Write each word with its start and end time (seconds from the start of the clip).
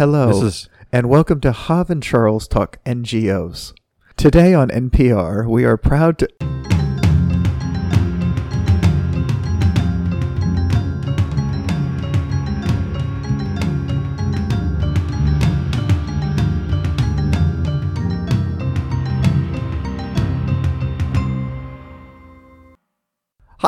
Hello, 0.00 0.28
This 0.28 0.42
is 0.42 0.68
and 0.90 1.10
welcome 1.10 1.42
to 1.42 1.52
Hav 1.52 1.90
and 1.90 2.02
Charles 2.02 2.48
Talk 2.48 2.82
NGOs. 2.86 3.74
Today 4.16 4.54
on 4.54 4.70
NPR, 4.70 5.46
we 5.46 5.66
are 5.66 5.76
proud 5.76 6.16
to. 6.20 6.59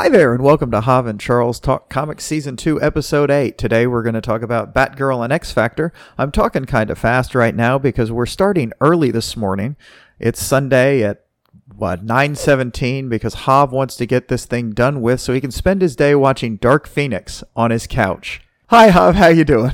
Hi 0.03 0.09
there, 0.09 0.34
and 0.34 0.43
welcome 0.43 0.73
to 0.73 0.80
Hav 0.80 1.07
and 1.07 1.21
Charles 1.21 1.61
Talk 1.61 1.89
Comics 1.89 2.25
Season 2.25 2.57
2, 2.57 2.82
Episode 2.82 3.30
8. 3.30 3.57
Today 3.57 3.87
we're 3.87 4.03
going 4.03 4.17
to 4.17 4.21
talk 4.21 4.43
about 4.43 4.75
Batgirl 4.75 5.23
and 5.23 5.32
X 5.32 5.53
Factor. 5.53 5.93
I'm 6.18 6.32
talking 6.32 6.64
kind 6.64 6.91
of 6.91 6.98
fast 6.98 7.36
right 7.36 7.55
now 7.55 7.79
because 7.79 8.11
we're 8.11 8.26
starting 8.26 8.73
early 8.81 9.12
this 9.12 9.36
morning. 9.36 9.76
It's 10.18 10.43
Sunday 10.43 11.04
at 11.04 11.25
what 11.76 12.04
9:17 12.04 13.09
because 13.09 13.35
Hav 13.35 13.71
wants 13.71 13.95
to 13.95 14.04
get 14.04 14.26
this 14.26 14.45
thing 14.45 14.73
done 14.73 15.03
with 15.03 15.21
so 15.21 15.32
he 15.32 15.40
can 15.40 15.53
spend 15.53 15.82
his 15.82 15.95
day 15.95 16.17
watching 16.17 16.57
Dark 16.57 16.89
Phoenix 16.89 17.45
on 17.54 17.71
his 17.71 17.87
couch. 17.87 18.40
Hi 18.71 18.89
Hav, 18.89 19.14
how 19.14 19.29
you 19.29 19.45
doing? 19.45 19.71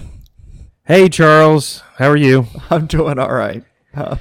Hey 0.85 1.09
Charles, 1.09 1.83
how 1.97 2.11
are 2.11 2.19
you? 2.19 2.49
I'm 2.69 2.85
doing 2.85 3.19
all 3.19 3.33
right. 3.33 3.65
Uh, 3.95 4.17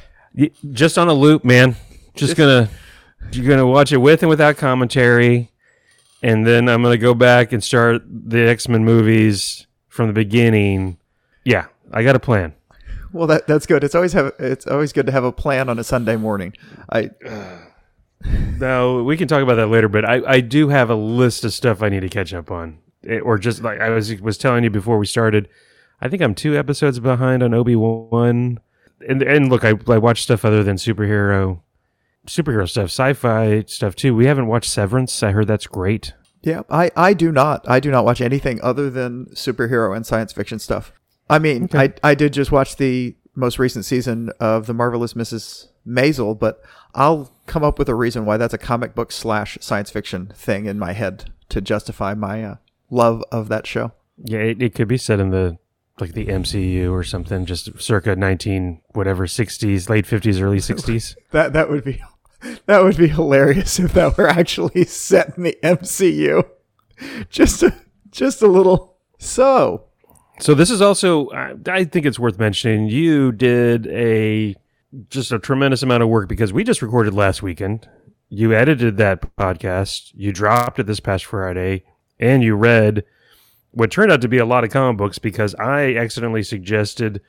Just 0.72 0.98
on 0.98 1.10
a 1.10 1.14
loop, 1.14 1.44
man. 1.44 1.76
Just 2.16 2.38
gonna 2.38 2.70
you're 3.34 3.50
gonna 3.50 3.68
watch 3.68 3.92
it 3.92 3.98
with 3.98 4.24
and 4.24 4.30
without 4.30 4.56
commentary, 4.56 5.52
and 6.22 6.46
then 6.46 6.68
I'm 6.70 6.82
gonna 6.84 6.98
go 6.98 7.14
back 7.14 7.52
and 7.54 7.64
start 7.64 8.02
the 8.08 8.48
X 8.48 8.68
Men 8.68 8.84
movies 8.86 9.68
from 9.88 10.08
the 10.08 10.14
beginning. 10.14 10.98
Yeah, 11.44 11.68
I 11.92 12.04
got 12.04 12.16
a 12.16 12.20
plan. 12.20 12.54
well, 13.14 13.28
that 13.28 13.48
that's 13.48 13.66
good. 13.66 13.84
It's 13.84 13.96
always 13.96 14.14
have 14.14 14.34
it's 14.40 14.68
always 14.68 14.94
good 14.94 15.06
to 15.06 15.12
have 15.12 15.24
a 15.24 15.32
plan 15.32 15.70
on 15.70 15.80
a 15.80 15.84
Sunday 15.84 16.16
morning. 16.18 16.54
I 16.92 17.12
No, 18.60 19.04
we 19.04 19.16
can 19.16 19.28
talk 19.28 19.44
about 19.44 19.56
that 19.56 19.68
later, 19.68 19.88
but 19.88 20.04
I, 20.04 20.22
I 20.26 20.42
do 20.42 20.70
have 20.70 20.90
a 20.90 20.96
list 20.96 21.46
of 21.46 21.54
stuff 21.54 21.84
I 21.84 21.90
need 21.90 22.00
to 22.00 22.10
catch 22.10 22.34
up 22.34 22.50
on, 22.50 22.80
Eh, 23.08 23.20
or 23.20 23.38
just 23.38 23.62
like 23.62 23.80
I 23.80 23.90
was 23.90 24.20
was 24.22 24.38
telling 24.38 24.64
you 24.64 24.70
before 24.72 24.98
we 24.98 25.06
started. 25.06 25.48
I 26.02 26.10
think 26.10 26.22
I'm 26.24 26.34
two 26.36 26.58
episodes 26.58 27.00
behind 27.00 27.44
on 27.44 27.54
Obi 27.54 27.76
Wan, 27.76 28.60
and 29.08 29.22
and 29.22 29.50
look, 29.50 29.64
I 29.64 29.74
I 29.88 30.00
watch 30.00 30.24
stuff 30.24 30.44
other 30.44 30.64
than 30.64 30.78
superhero, 30.78 31.62
superhero 32.28 32.70
stuff, 32.70 32.86
sci-fi 32.86 33.64
stuff 33.68 33.96
too. 33.96 34.16
We 34.16 34.26
haven't 34.26 34.48
watched 34.48 34.70
Severance. 34.70 35.22
I 35.24 35.32
heard 35.32 35.48
that's 35.48 35.68
great. 35.68 36.14
Yeah, 36.44 36.62
I, 36.70 36.92
I 36.96 37.14
do 37.14 37.32
not. 37.32 37.68
I 37.68 37.80
do 37.80 37.92
not 37.92 38.06
watch 38.06 38.22
anything 38.22 38.60
other 38.62 38.90
than 38.90 39.26
superhero 39.34 39.96
and 39.96 40.06
science 40.06 40.32
fiction 40.32 40.60
stuff. 40.60 40.94
I 41.30 41.40
mean, 41.40 41.66
Okay. 41.66 41.94
I 42.04 42.12
I 42.12 42.16
did 42.16 42.32
just 42.34 42.52
watch 42.52 42.78
the 42.78 43.16
most 43.36 43.60
recent 43.60 43.86
season 43.86 44.32
of 44.40 44.66
the 44.68 44.74
marvelous 44.74 45.14
Mrs. 45.14 45.68
Maisel, 45.86 46.38
but 46.38 46.62
I'll 46.96 47.32
come 47.48 47.64
up 47.64 47.78
with 47.80 47.90
a 47.90 47.96
reason 47.96 48.26
why 48.26 48.38
that's 48.38 48.54
a 48.54 48.58
comic 48.58 48.96
book 48.96 49.12
slash 49.12 49.58
science 49.62 49.92
fiction 49.92 50.32
thing 50.36 50.66
in 50.66 50.80
my 50.80 50.94
head 50.94 51.32
to 51.50 51.62
justify 51.62 52.14
my 52.14 52.44
uh, 52.44 52.56
love 52.90 53.24
of 53.32 53.48
that 53.50 53.68
show. 53.68 53.92
Yeah, 54.18 54.40
it, 54.40 54.62
it 54.62 54.74
could 54.76 54.88
be 54.88 54.98
set 54.98 55.20
in 55.20 55.30
the 55.32 55.58
like 56.00 56.14
the 56.14 56.28
MCU 56.28 56.92
or 56.92 57.04
something, 57.04 57.46
just 57.46 57.82
circa 57.82 58.16
19 58.16 58.82
whatever 58.94 59.26
60s, 59.26 59.90
late 59.90 60.06
50s, 60.06 60.40
early 60.42 60.58
60s. 60.60 61.16
That 61.32 61.54
that 61.54 61.70
would 61.70 61.84
be 61.84 62.02
that 62.66 62.84
would 62.84 62.98
be 62.98 63.08
hilarious 63.08 63.80
if 63.80 63.94
that 63.94 64.18
were 64.18 64.28
actually 64.28 64.86
set 64.86 65.38
in 65.38 65.44
the 65.44 65.58
MCU. 65.64 66.44
Just 67.30 67.64
a 67.64 67.74
just 68.12 68.42
a 68.42 68.48
little 68.48 68.98
so. 69.18 69.84
So 70.40 70.54
this 70.54 70.70
is 70.70 70.82
also, 70.82 71.30
I 71.32 71.84
think 71.84 72.06
it's 72.06 72.20
worth 72.20 72.38
mentioning. 72.38 72.88
You 72.88 73.32
did 73.32 73.88
a 73.88 74.56
just 75.10 75.32
a 75.32 75.40
tremendous 75.40 75.84
amount 75.84 76.04
of 76.04 76.10
work 76.10 76.30
because 76.30 76.54
we 76.54 76.64
just 76.64 76.82
recorded 76.82 77.14
last 77.14 77.42
weekend. 77.42 77.90
You 78.30 78.54
edited 78.54 78.98
that 78.98 79.36
podcast. 79.36 80.12
You 80.14 80.32
dropped 80.32 80.80
it 80.80 80.86
this 80.86 81.00
past 81.00 81.26
Friday, 81.26 81.84
and 82.20 82.44
you 82.44 82.56
read 82.56 83.04
what 83.72 83.92
turned 83.92 84.12
out 84.12 84.22
to 84.22 84.28
be 84.28 84.38
a 84.38 84.46
lot 84.46 84.64
of 84.64 84.70
comic 84.70 84.98
books 84.98 85.20
because 85.20 85.56
I 85.56 85.96
accidentally 85.96 86.44
suggested 86.44 87.22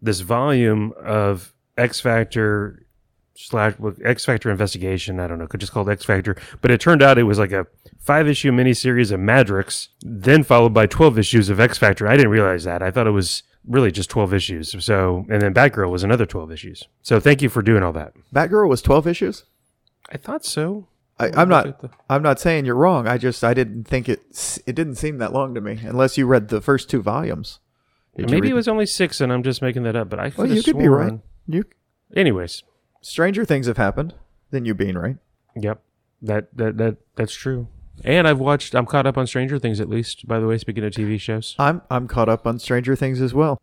this 0.00 0.20
volume 0.20 0.92
of 1.02 1.52
X 1.76 2.00
Factor 2.00 2.83
slash 3.34 3.74
X 4.04 4.24
Factor 4.24 4.50
investigation. 4.50 5.20
I 5.20 5.26
don't 5.26 5.38
know, 5.38 5.46
could 5.46 5.60
just 5.60 5.72
called 5.72 5.88
X 5.88 6.04
Factor, 6.04 6.36
but 6.60 6.70
it 6.70 6.80
turned 6.80 7.02
out 7.02 7.18
it 7.18 7.24
was 7.24 7.38
like 7.38 7.52
a 7.52 7.66
five 7.98 8.28
issue 8.28 8.52
miniseries 8.52 9.12
of 9.12 9.20
Madrox, 9.20 9.88
then 10.02 10.42
followed 10.42 10.74
by 10.74 10.86
twelve 10.86 11.18
issues 11.18 11.50
of 11.50 11.60
X 11.60 11.78
Factor. 11.78 12.06
I 12.06 12.16
didn't 12.16 12.32
realize 12.32 12.64
that. 12.64 12.82
I 12.82 12.90
thought 12.90 13.06
it 13.06 13.12
was 13.12 13.42
really 13.66 13.90
just 13.90 14.10
twelve 14.10 14.32
issues. 14.32 14.74
So, 14.84 15.26
and 15.28 15.42
then 15.42 15.54
Batgirl 15.54 15.90
was 15.90 16.02
another 16.02 16.26
twelve 16.26 16.52
issues. 16.52 16.84
So, 17.02 17.20
thank 17.20 17.42
you 17.42 17.48
for 17.48 17.62
doing 17.62 17.82
all 17.82 17.92
that. 17.92 18.12
Batgirl 18.32 18.68
was 18.68 18.82
twelve 18.82 19.06
issues. 19.06 19.44
I 20.10 20.16
thought 20.16 20.44
so. 20.44 20.88
I, 21.18 21.30
I'm 21.36 21.48
not. 21.48 21.92
I'm 22.10 22.22
not 22.22 22.40
saying 22.40 22.64
you're 22.64 22.74
wrong. 22.74 23.06
I 23.06 23.18
just 23.18 23.44
I 23.44 23.54
didn't 23.54 23.84
think 23.84 24.08
it. 24.08 24.60
It 24.66 24.74
didn't 24.74 24.96
seem 24.96 25.18
that 25.18 25.32
long 25.32 25.54
to 25.54 25.60
me, 25.60 25.78
unless 25.82 26.18
you 26.18 26.26
read 26.26 26.48
the 26.48 26.60
first 26.60 26.90
two 26.90 27.02
volumes. 27.02 27.60
Did 28.16 28.30
Maybe 28.30 28.50
it 28.50 28.54
was 28.54 28.68
only 28.68 28.86
six, 28.86 29.20
and 29.20 29.32
I'm 29.32 29.42
just 29.42 29.62
making 29.62 29.82
that 29.84 29.96
up. 29.96 30.08
But 30.08 30.20
I 30.20 30.32
Well, 30.36 30.46
you 30.46 30.62
could 30.62 30.78
be 30.78 30.88
right. 30.88 31.18
You 31.46 31.64
Anyways, 32.16 32.62
stranger 33.04 33.44
things 33.44 33.66
have 33.66 33.76
happened 33.76 34.14
than 34.50 34.64
you 34.64 34.74
being 34.74 34.96
right. 34.96 35.16
Yep. 35.56 35.80
That 36.22 36.56
that 36.56 36.78
that 36.78 36.96
that's 37.16 37.34
true. 37.34 37.68
And 38.02 38.26
I've 38.26 38.40
watched 38.40 38.74
I'm 38.74 38.86
caught 38.86 39.06
up 39.06 39.16
on 39.16 39.26
Stranger 39.26 39.58
Things 39.58 39.80
at 39.80 39.88
least, 39.88 40.26
by 40.26 40.40
the 40.40 40.46
way, 40.46 40.58
speaking 40.58 40.84
of 40.84 40.92
TV 40.92 41.20
shows. 41.20 41.54
I'm 41.58 41.82
I'm 41.90 42.08
caught 42.08 42.28
up 42.28 42.46
on 42.46 42.58
Stranger 42.58 42.96
Things 42.96 43.20
as 43.20 43.34
well. 43.34 43.60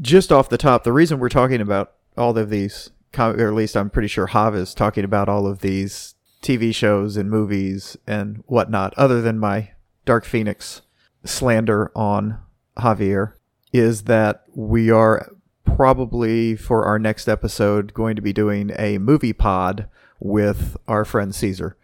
Just 0.00 0.32
off 0.32 0.48
the 0.48 0.58
top, 0.58 0.84
the 0.84 0.92
reason 0.92 1.18
we're 1.18 1.28
talking 1.28 1.60
about 1.60 1.92
all 2.16 2.36
of 2.36 2.50
these, 2.50 2.90
or 3.16 3.48
at 3.48 3.54
least 3.54 3.76
I'm 3.76 3.90
pretty 3.90 4.08
sure 4.08 4.28
Hav 4.28 4.56
is 4.56 4.74
talking 4.74 5.04
about 5.04 5.28
all 5.28 5.46
of 5.46 5.60
these 5.60 6.14
TV 6.42 6.74
shows 6.74 7.16
and 7.16 7.30
movies 7.30 7.96
and 8.06 8.42
whatnot, 8.46 8.94
other 8.96 9.20
than 9.20 9.38
my 9.38 9.72
Dark 10.06 10.24
Phoenix 10.24 10.80
slander 11.24 11.92
on 11.94 12.38
Javier, 12.78 13.34
is 13.72 14.04
that 14.04 14.44
we 14.54 14.90
are 14.90 15.30
probably 15.78 16.56
for 16.56 16.84
our 16.84 16.98
next 16.98 17.28
episode 17.28 17.94
going 17.94 18.16
to 18.16 18.20
be 18.20 18.32
doing 18.32 18.72
a 18.76 18.98
movie 18.98 19.32
pod 19.32 19.88
with 20.18 20.76
our 20.88 21.04
friend 21.04 21.32
Caesar. 21.32 21.76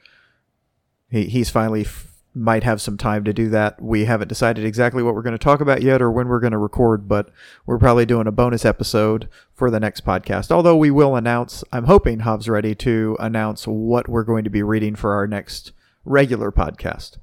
He, 1.09 1.27
he's 1.27 1.49
finally 1.49 1.83
f- 1.83 2.09
might 2.35 2.65
have 2.65 2.81
some 2.81 2.97
time 2.97 3.23
to 3.23 3.33
do 3.33 3.49
that. 3.51 3.81
We 3.81 4.07
haven't 4.07 4.27
decided 4.27 4.65
exactly 4.65 5.05
what 5.05 5.15
we're 5.15 5.23
going 5.23 5.39
to 5.39 5.39
talk 5.39 5.61
about 5.61 5.81
yet 5.81 6.03
or 6.03 6.11
when 6.11 6.27
we're 6.27 6.41
going 6.41 6.51
to 6.51 6.59
record, 6.59 7.07
but 7.07 7.31
we're 7.67 7.79
probably 7.79 8.05
doing 8.05 8.27
a 8.27 8.33
bonus 8.33 8.65
episode 8.65 9.29
for 9.53 9.71
the 9.71 9.79
next 9.79 10.05
podcast. 10.05 10.51
Although 10.51 10.77
we 10.77 10.91
will 10.91 11.15
announce, 11.15 11.63
I'm 11.71 11.85
hoping 11.85 12.19
Hav's 12.19 12.49
ready 12.49 12.75
to 12.75 13.17
announce 13.21 13.65
what 13.65 14.09
we're 14.09 14.25
going 14.25 14.43
to 14.43 14.51
be 14.51 14.65
reading 14.65 14.97
for 14.97 15.15
our 15.15 15.29
next 15.29 15.71
regular 16.05 16.51
podcast. 16.51 17.19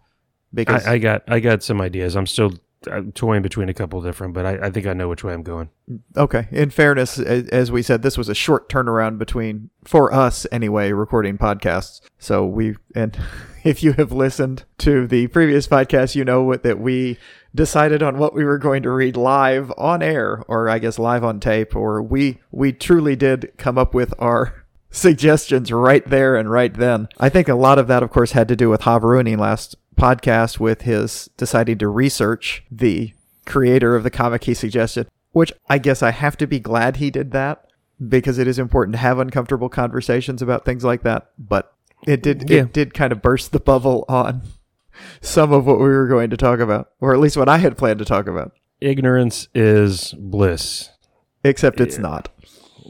Because 0.53 0.87
I, 0.87 0.93
I 0.93 0.97
got 0.99 1.23
I 1.27 1.41
got 1.41 1.63
some 1.63 1.81
ideas. 1.81 2.15
I'm 2.15 2.27
still 2.27 2.53
uh, 2.89 3.01
toying 3.13 3.41
between 3.41 3.69
a 3.69 3.73
couple 3.73 4.01
different, 4.01 4.33
but 4.33 4.45
I, 4.45 4.67
I 4.67 4.69
think 4.71 4.87
I 4.87 4.93
know 4.93 5.09
which 5.09 5.23
way 5.23 5.33
I'm 5.33 5.43
going. 5.43 5.69
Okay. 6.17 6.47
In 6.51 6.69
fairness, 6.69 7.19
as 7.19 7.71
we 7.71 7.81
said, 7.83 8.01
this 8.01 8.17
was 8.17 8.29
a 8.29 8.35
short 8.35 8.69
turnaround 8.69 9.17
between, 9.17 9.69
for 9.83 10.13
us 10.13 10.47
anyway, 10.51 10.91
recording 10.91 11.37
podcasts. 11.37 12.01
So 12.17 12.45
we, 12.45 12.75
and 12.95 13.17
if 13.63 13.83
you 13.83 13.93
have 13.93 14.11
listened 14.11 14.63
to 14.79 15.05
the 15.07 15.27
previous 15.27 15.67
podcast, 15.67 16.15
you 16.15 16.25
know 16.25 16.55
that 16.55 16.79
we 16.79 17.17
decided 17.53 18.01
on 18.01 18.17
what 18.17 18.33
we 18.33 18.43
were 18.43 18.57
going 18.57 18.83
to 18.83 18.91
read 18.91 19.17
live 19.17 19.71
on 19.77 20.01
air, 20.01 20.43
or 20.47 20.69
I 20.69 20.79
guess 20.79 20.97
live 20.97 21.23
on 21.23 21.39
tape, 21.39 21.75
or 21.75 22.01
we, 22.01 22.39
we 22.51 22.71
truly 22.71 23.15
did 23.15 23.51
come 23.57 23.77
up 23.77 23.93
with 23.93 24.13
our 24.17 24.65
suggestions 24.89 25.71
right 25.71 26.07
there 26.09 26.35
and 26.35 26.49
right 26.49 26.73
then. 26.73 27.07
I 27.19 27.29
think 27.29 27.47
a 27.47 27.55
lot 27.55 27.79
of 27.79 27.87
that, 27.87 28.03
of 28.03 28.09
course, 28.09 28.31
had 28.31 28.47
to 28.47 28.55
do 28.55 28.69
with 28.69 28.81
Havaruni 28.81 29.37
last 29.37 29.75
podcast 29.95 30.59
with 30.59 30.81
his 30.83 31.29
deciding 31.37 31.77
to 31.79 31.87
research 31.87 32.63
the 32.71 33.13
creator 33.45 33.95
of 33.95 34.03
the 34.03 34.09
comic 34.09 34.43
he 34.45 34.53
suggested, 34.53 35.07
which 35.31 35.51
I 35.69 35.77
guess 35.77 36.01
I 36.03 36.11
have 36.11 36.37
to 36.37 36.47
be 36.47 36.59
glad 36.59 36.97
he 36.97 37.09
did 37.09 37.31
that 37.31 37.65
because 38.07 38.37
it 38.37 38.47
is 38.47 38.57
important 38.59 38.93
to 38.93 38.99
have 38.99 39.19
uncomfortable 39.19 39.69
conversations 39.69 40.41
about 40.41 40.65
things 40.65 40.83
like 40.83 41.03
that. 41.03 41.29
But 41.37 41.73
it 42.07 42.23
did 42.23 42.49
Yeah. 42.49 42.61
it 42.63 42.73
did 42.73 42.93
kind 42.93 43.11
of 43.11 43.21
burst 43.21 43.51
the 43.51 43.59
bubble 43.59 44.05
on 44.09 44.41
some 45.21 45.51
of 45.51 45.65
what 45.65 45.77
we 45.77 45.85
were 45.85 46.07
going 46.07 46.29
to 46.31 46.37
talk 46.37 46.59
about, 46.59 46.89
or 46.99 47.13
at 47.13 47.19
least 47.19 47.37
what 47.37 47.49
I 47.49 47.57
had 47.59 47.77
planned 47.77 47.99
to 47.99 48.05
talk 48.05 48.27
about. 48.27 48.53
Ignorance 48.79 49.47
is 49.53 50.13
bliss. 50.17 50.89
Except 51.43 51.79
it's 51.79 51.97
not. 51.97 52.29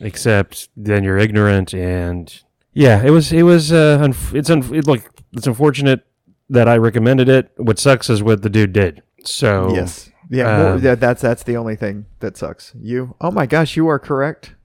Except 0.02 0.70
then 0.76 1.04
you're 1.04 1.18
ignorant 1.18 1.74
and 1.74 2.34
yeah, 2.74 3.04
it 3.04 3.10
was 3.12 3.32
it 3.34 3.44
was 3.44 3.72
uh 3.72 4.00
unf- 4.02 4.34
it's 4.34 4.50
un- 4.50 4.74
it, 4.74 4.88
look 4.88 5.02
it's 5.34 5.48
unfortunate 5.48 6.02
that 6.52 6.68
I 6.68 6.78
recommended 6.78 7.28
it. 7.30 7.52
What 7.58 7.80
sucks 7.80 8.10
is 8.10 8.22
what 8.22 8.44
the 8.44 8.50
dude 8.50 8.74
did. 8.74 9.02
So 9.24 9.74
Yes. 9.74 10.10
Yeah, 10.30 10.58
more, 10.58 10.72
um, 10.74 10.84
yeah, 10.84 10.96
that's 10.96 11.22
that's 11.22 11.44
the 11.44 11.58
only 11.58 11.76
thing 11.76 12.06
that 12.20 12.38
sucks. 12.38 12.74
You, 12.80 13.16
oh 13.20 13.32
my 13.32 13.46
gosh, 13.46 13.76
you 13.76 13.88
are 13.90 14.00
correct. 14.00 14.56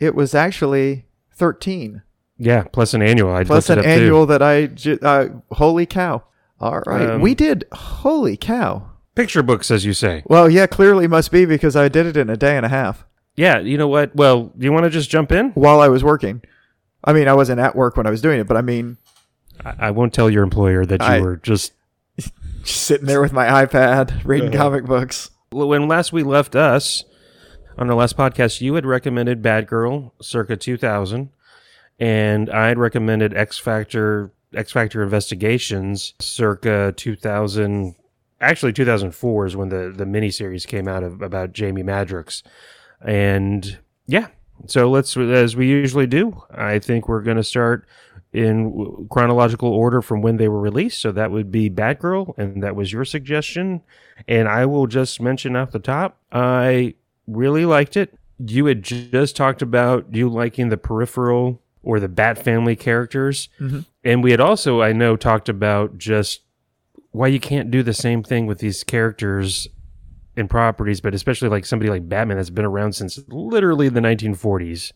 It 0.00 0.12
was 0.14 0.34
actually 0.34 1.06
thirteen 1.32 2.02
yeah, 2.36 2.64
plus 2.64 2.94
an 2.94 3.02
annual. 3.02 3.32
I 3.32 3.44
plus 3.44 3.70
an 3.70 3.78
up, 3.78 3.84
too. 3.84 3.90
annual 3.90 4.26
that 4.26 4.42
I. 4.42 4.66
ju- 4.66 4.98
Uh, 5.00 5.28
holy 5.52 5.86
cow! 5.86 6.24
All 6.60 6.80
right, 6.84 7.10
Um, 7.10 7.20
we 7.20 7.32
did. 7.36 7.64
Holy 7.72 8.36
cow! 8.36 8.90
picture 9.14 9.44
books, 9.44 9.70
as 9.70 9.84
you 9.84 9.92
say. 9.92 10.24
Well, 10.26 10.50
yeah, 10.50 10.66
clearly 10.66 11.06
must 11.06 11.30
be 11.30 11.44
because 11.44 11.76
I 11.76 11.86
did 11.88 12.06
it 12.06 12.16
in 12.16 12.28
a 12.28 12.36
day 12.36 12.56
and 12.56 12.66
a 12.66 12.68
half. 12.68 13.06
Yeah, 13.36 13.60
you 13.60 13.78
know 13.78 13.86
what? 13.86 14.16
Well, 14.16 14.50
do 14.58 14.64
you 14.64 14.72
want 14.72 14.82
to 14.82 14.90
just 14.90 15.10
jump 15.10 15.30
in? 15.30 15.50
while 15.50 15.80
I 15.80 15.86
was 15.86 16.02
working. 16.02 16.42
I 17.04 17.12
mean, 17.12 17.28
I 17.28 17.34
wasn't 17.34 17.60
at 17.60 17.76
work 17.76 17.96
when 17.96 18.08
I 18.08 18.10
was 18.10 18.20
doing 18.20 18.40
it, 18.40 18.48
but 18.48 18.56
I 18.56 18.62
mean, 18.62 18.96
I, 19.64 19.74
I 19.78 19.90
won't 19.90 20.14
tell 20.14 20.30
your 20.30 20.42
employer 20.42 20.86
that 20.86 21.00
you 21.00 21.06
I- 21.06 21.20
were 21.20 21.36
just 21.36 21.72
just 22.16 22.32
sitting 22.64 23.06
there 23.06 23.20
with 23.20 23.32
my 23.32 23.64
iPad 23.66 24.24
reading 24.24 24.48
Uh-huh. 24.54 24.64
comic 24.64 24.84
books. 24.86 25.30
when 25.50 25.86
last 25.88 26.12
we 26.12 26.22
left 26.22 26.54
us 26.56 27.04
on 27.76 27.86
the 27.88 27.94
last 27.94 28.16
podcast, 28.16 28.60
you 28.60 28.74
had 28.74 28.86
recommended 28.86 29.42
Batgirl 29.42 30.12
circa 30.22 30.56
2000, 30.56 31.30
and 31.98 32.48
I 32.50 32.68
had 32.68 32.78
recommended 32.78 33.34
X 33.34 33.58
Factor 33.58 34.30
X 34.54 34.70
Factor 34.72 35.02
Investigations 35.02 36.14
circa 36.20 36.94
2000. 36.96 37.96
Actually, 38.40 38.72
2004 38.72 39.46
is 39.46 39.56
when 39.56 39.68
the 39.70 39.92
the 39.96 40.04
miniseries 40.04 40.66
came 40.66 40.86
out 40.86 41.02
of 41.02 41.20
about 41.22 41.52
Jamie 41.52 41.82
Madrox, 41.82 42.42
and 43.04 43.78
yeah. 44.06 44.28
So 44.66 44.88
let's, 44.88 45.16
as 45.16 45.56
we 45.56 45.66
usually 45.66 46.06
do, 46.06 46.42
I 46.50 46.78
think 46.78 47.08
we're 47.08 47.22
going 47.22 47.36
to 47.38 47.44
start 47.44 47.86
in 48.34 49.06
chronological 49.10 49.68
order 49.68 50.02
from 50.02 50.20
when 50.20 50.36
they 50.36 50.48
were 50.48 50.60
released. 50.60 51.00
So 51.00 51.12
that 51.12 51.30
would 51.30 51.52
be 51.52 51.70
Batgirl, 51.70 52.36
and 52.36 52.62
that 52.64 52.74
was 52.74 52.92
your 52.92 53.04
suggestion. 53.04 53.80
And 54.26 54.48
I 54.48 54.66
will 54.66 54.88
just 54.88 55.20
mention 55.20 55.54
off 55.54 55.70
the 55.70 55.78
top, 55.78 56.18
I 56.32 56.94
really 57.28 57.64
liked 57.64 57.96
it. 57.96 58.18
You 58.44 58.66
had 58.66 58.82
just 58.82 59.36
talked 59.36 59.62
about 59.62 60.12
you 60.12 60.28
liking 60.28 60.68
the 60.68 60.76
peripheral 60.76 61.62
or 61.84 62.00
the 62.00 62.08
Bat 62.08 62.38
family 62.38 62.74
characters. 62.74 63.48
Mhm. 63.60 63.84
And 64.02 64.24
we 64.24 64.32
had 64.32 64.40
also, 64.40 64.82
I 64.82 64.92
know, 64.92 65.16
talked 65.16 65.48
about 65.48 65.96
just 65.96 66.40
why 67.12 67.28
you 67.28 67.38
can't 67.38 67.70
do 67.70 67.84
the 67.84 67.94
same 67.94 68.24
thing 68.24 68.46
with 68.46 68.58
these 68.58 68.82
characters 68.82 69.68
and 70.36 70.48
properties, 70.50 71.00
but 71.00 71.14
especially 71.14 71.48
like 71.48 71.64
somebody 71.64 71.90
like 71.90 72.08
Batman 72.08 72.36
that's 72.36 72.50
been 72.50 72.64
around 72.64 72.94
since 72.94 73.18
literally 73.28 73.88
the 73.88 74.00
1940s. 74.00 74.92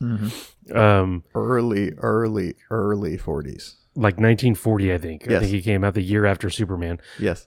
Um, 0.74 1.24
Early, 1.34 1.92
early, 1.98 2.54
early 2.70 3.16
40s. 3.16 3.74
like 3.94 4.14
1940, 4.18 4.92
I 4.92 4.98
think. 4.98 5.30
I 5.30 5.40
think 5.40 5.50
he 5.52 5.62
came 5.62 5.84
out 5.84 5.94
the 5.94 6.02
year 6.02 6.26
after 6.26 6.50
Superman. 6.50 7.00
Yes. 7.18 7.46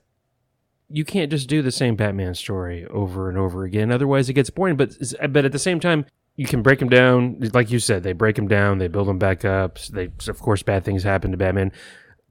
you 0.90 1.06
can't 1.06 1.32
just 1.32 1.48
do 1.48 1.62
the 1.62 1.72
same 1.72 1.96
Batman 1.96 2.34
story 2.36 2.86
over 2.88 3.30
and 3.30 3.38
over 3.38 3.64
again. 3.64 3.92
Otherwise, 3.92 4.28
it 4.30 4.34
gets 4.34 4.50
boring. 4.50 4.76
But 4.76 4.96
but 5.30 5.46
at 5.46 5.52
the 5.54 5.60
same 5.60 5.80
time, 5.80 6.06
you 6.36 6.46
can 6.46 6.62
break 6.62 6.80
them 6.80 6.90
down. 6.90 7.38
Like 7.54 7.72
you 7.72 7.80
said, 7.80 8.04
they 8.04 8.12
break 8.14 8.36
them 8.36 8.48
down, 8.48 8.78
they 8.80 8.88
build 8.88 9.08
them 9.08 9.20
back 9.20 9.46
up. 9.46 9.80
They 9.80 10.10
of 10.28 10.40
course 10.40 10.64
bad 10.64 10.84
things 10.84 11.04
happen 11.04 11.32
to 11.32 11.38
Batman. 11.38 11.72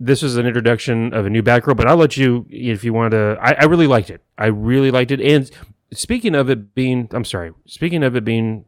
This 0.03 0.23
was 0.23 0.37
an 0.37 0.47
introduction 0.47 1.13
of 1.13 1.27
a 1.27 1.31
new 1.31 1.43
Batgirl, 1.43 1.77
but 1.77 1.87
I'll 1.87 1.97
let 1.97 2.17
you 2.17 2.47
if 2.49 2.83
you 2.83 2.95
want 2.95 3.13
to. 3.13 3.37
I, 3.41 3.53
I 3.53 3.65
really 3.67 3.87
liked 3.87 4.09
it. 4.09 4.23
I 4.39 4.47
really 4.47 4.91
liked 4.91 5.11
it. 5.11 5.21
And 5.21 5.51
speaking 5.93 6.35
of 6.35 6.49
it 6.49 6.75
being, 6.75 7.09
I'm 7.13 7.25
sorry. 7.25 7.53
Speaking 7.67 8.03
of 8.03 8.17
it 8.17 8.25
being 8.25 8.65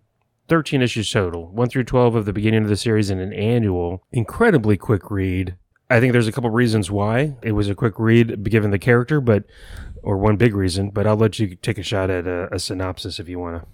13 0.48 0.82
issues 0.82 1.10
total, 1.10 1.48
1 1.48 1.70
through 1.70 1.84
12 1.84 2.14
of 2.14 2.24
the 2.26 2.32
beginning 2.34 2.62
of 2.62 2.68
the 2.68 2.76
series 2.76 3.08
and 3.08 3.20
an 3.20 3.32
annual, 3.32 4.02
incredibly 4.12 4.76
quick 4.76 5.10
read. 5.10 5.56
I 5.88 6.00
think 6.00 6.12
there's 6.12 6.28
a 6.28 6.32
couple 6.32 6.50
reasons 6.50 6.90
why 6.90 7.36
it 7.42 7.52
was 7.52 7.68
a 7.68 7.74
quick 7.74 7.98
read 7.98 8.44
given 8.50 8.70
the 8.70 8.78
character, 8.78 9.20
but 9.20 9.44
or 10.02 10.18
one 10.18 10.36
big 10.36 10.54
reason, 10.54 10.90
but 10.90 11.06
I'll 11.06 11.16
let 11.16 11.38
you 11.38 11.54
take 11.56 11.78
a 11.78 11.82
shot 11.82 12.10
at 12.10 12.26
a, 12.26 12.52
a 12.52 12.58
synopsis 12.58 13.18
if 13.18 13.28
you 13.28 13.38
want 13.38 13.62
to. 13.62 13.68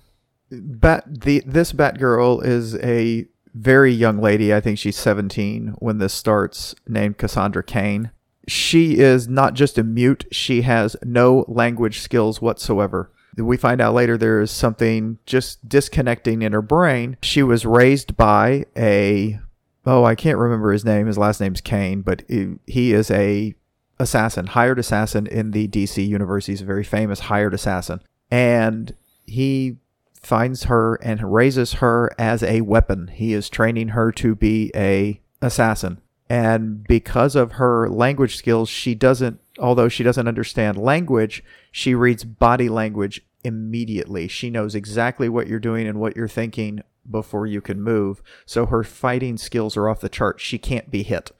Bat 0.50 1.20
the 1.22 1.42
this 1.44 1.72
Batgirl 1.72 2.44
is 2.44 2.74
a 2.76 3.26
very 3.58 3.92
young 3.92 4.20
lady. 4.20 4.54
I 4.54 4.60
think 4.60 4.78
she's 4.78 4.96
17 4.96 5.74
when 5.78 5.98
this 5.98 6.14
starts, 6.14 6.74
named 6.86 7.18
Cassandra 7.18 7.62
Cain. 7.62 8.10
She 8.46 8.98
is 8.98 9.28
not 9.28 9.54
just 9.54 9.76
a 9.76 9.84
mute, 9.84 10.24
she 10.32 10.62
has 10.62 10.96
no 11.04 11.44
language 11.48 12.00
skills 12.00 12.40
whatsoever. 12.40 13.10
We 13.36 13.56
find 13.56 13.80
out 13.80 13.94
later 13.94 14.16
there 14.16 14.40
is 14.40 14.50
something 14.50 15.18
just 15.26 15.68
disconnecting 15.68 16.42
in 16.42 16.52
her 16.52 16.62
brain. 16.62 17.18
She 17.22 17.42
was 17.42 17.66
raised 17.66 18.16
by 18.16 18.64
a 18.76 19.38
oh, 19.86 20.04
I 20.04 20.14
can't 20.14 20.38
remember 20.38 20.72
his 20.72 20.84
name. 20.84 21.06
His 21.06 21.18
last 21.18 21.40
name's 21.40 21.62
Cain, 21.62 22.02
but 22.02 22.22
he, 22.28 22.92
is 22.92 23.10
a 23.10 23.54
assassin, 23.98 24.46
hired 24.48 24.78
assassin 24.78 25.26
in 25.26 25.52
the 25.52 25.66
DC 25.66 26.06
universe. 26.06 26.46
He's 26.46 26.60
a 26.60 26.66
very 26.66 26.84
famous 26.84 27.20
hired 27.20 27.54
assassin. 27.54 28.02
And 28.30 28.94
he 29.24 29.78
finds 30.22 30.64
her 30.64 30.96
and 30.96 31.32
raises 31.32 31.74
her 31.74 32.10
as 32.18 32.42
a 32.42 32.60
weapon. 32.62 33.08
He 33.08 33.32
is 33.32 33.48
training 33.48 33.88
her 33.88 34.12
to 34.12 34.34
be 34.34 34.70
a 34.74 35.20
assassin. 35.40 36.00
And 36.30 36.84
because 36.84 37.34
of 37.34 37.52
her 37.52 37.88
language 37.88 38.36
skills, 38.36 38.68
she 38.68 38.94
doesn't 38.94 39.40
although 39.58 39.88
she 39.88 40.04
doesn't 40.04 40.28
understand 40.28 40.76
language, 40.76 41.42
she 41.72 41.94
reads 41.94 42.24
body 42.24 42.68
language 42.68 43.22
immediately. 43.44 44.28
She 44.28 44.50
knows 44.50 44.74
exactly 44.74 45.28
what 45.28 45.48
you're 45.48 45.58
doing 45.58 45.86
and 45.86 45.98
what 45.98 46.16
you're 46.16 46.28
thinking 46.28 46.82
before 47.10 47.46
you 47.46 47.60
can 47.60 47.82
move. 47.82 48.22
So 48.46 48.66
her 48.66 48.84
fighting 48.84 49.36
skills 49.36 49.76
are 49.76 49.88
off 49.88 50.00
the 50.00 50.08
chart. 50.08 50.40
She 50.40 50.58
can't 50.58 50.90
be 50.90 51.02
hit 51.02 51.32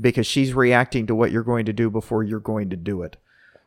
because 0.00 0.26
she's 0.26 0.52
reacting 0.52 1.06
to 1.06 1.14
what 1.14 1.30
you're 1.30 1.42
going 1.42 1.66
to 1.66 1.72
do 1.72 1.90
before 1.90 2.22
you're 2.22 2.40
going 2.40 2.70
to 2.70 2.76
do 2.76 3.02
it. 3.02 3.16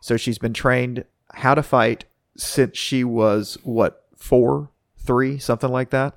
So 0.01 0.17
she's 0.17 0.37
been 0.37 0.53
trained 0.53 1.05
how 1.33 1.55
to 1.55 1.63
fight 1.63 2.05
since 2.37 2.77
she 2.77 3.03
was 3.03 3.57
what, 3.63 4.05
4, 4.19 4.69
3, 4.97 5.37
something 5.37 5.71
like 5.71 5.89
that. 5.91 6.15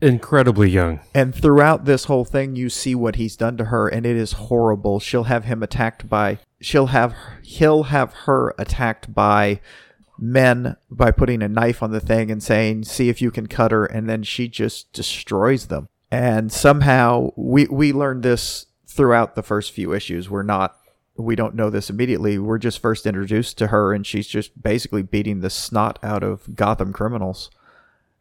Incredibly 0.00 0.68
young. 0.70 1.00
And 1.14 1.34
throughout 1.34 1.84
this 1.84 2.04
whole 2.04 2.24
thing, 2.24 2.56
you 2.56 2.68
see 2.68 2.94
what 2.94 3.16
he's 3.16 3.36
done 3.36 3.56
to 3.58 3.66
her, 3.66 3.86
and 3.86 4.04
it 4.04 4.16
is 4.16 4.32
horrible. 4.32 4.98
She'll 4.98 5.24
have 5.24 5.44
him 5.44 5.62
attacked 5.62 6.08
by, 6.08 6.38
she'll 6.60 6.86
have, 6.86 7.14
he'll 7.42 7.84
have 7.84 8.12
her 8.24 8.54
attacked 8.58 9.14
by 9.14 9.60
men 10.18 10.76
by 10.90 11.10
putting 11.10 11.42
a 11.42 11.48
knife 11.48 11.82
on 11.82 11.92
the 11.92 12.00
thing 12.00 12.30
and 12.30 12.42
saying, 12.42 12.84
"See 12.84 13.08
if 13.08 13.20
you 13.20 13.30
can 13.30 13.46
cut 13.46 13.70
her," 13.70 13.84
and 13.84 14.08
then 14.08 14.22
she 14.22 14.48
just 14.48 14.92
destroys 14.92 15.66
them. 15.66 15.88
And 16.10 16.50
somehow 16.50 17.32
we 17.36 17.66
we 17.66 17.92
learned 17.92 18.22
this 18.22 18.66
throughout 18.86 19.34
the 19.34 19.42
first 19.42 19.72
few 19.72 19.92
issues. 19.92 20.30
We're 20.30 20.42
not, 20.42 20.76
we 21.16 21.36
don't 21.36 21.54
know 21.54 21.70
this 21.70 21.90
immediately. 21.90 22.38
We're 22.38 22.58
just 22.58 22.80
first 22.80 23.06
introduced 23.06 23.58
to 23.58 23.68
her, 23.68 23.92
and 23.92 24.06
she's 24.06 24.26
just 24.26 24.62
basically 24.62 25.02
beating 25.02 25.40
the 25.40 25.50
snot 25.50 25.98
out 26.02 26.22
of 26.22 26.54
Gotham 26.54 26.92
criminals 26.92 27.50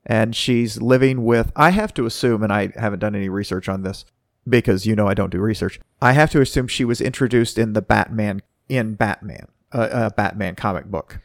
and 0.05 0.35
she's 0.35 0.81
living 0.81 1.23
with 1.23 1.51
I 1.55 1.71
have 1.71 1.93
to 1.95 2.05
assume 2.05 2.43
and 2.43 2.53
I 2.53 2.71
haven't 2.75 2.99
done 2.99 3.15
any 3.15 3.29
research 3.29 3.67
on 3.67 3.83
this 3.83 4.05
because 4.47 4.85
you 4.85 4.95
know 4.95 5.07
I 5.07 5.13
don't 5.13 5.31
do 5.31 5.39
research. 5.39 5.79
I 6.01 6.13
have 6.13 6.29
to 6.31 6.41
assume 6.41 6.67
she 6.67 6.85
was 6.85 7.01
introduced 7.01 7.57
in 7.57 7.73
the 7.73 7.81
Batman 7.81 8.41
in 8.69 8.95
Batman, 8.95 9.47
a 9.71 10.11
Batman 10.11 10.55
comic 10.55 10.85
book. 10.85 11.19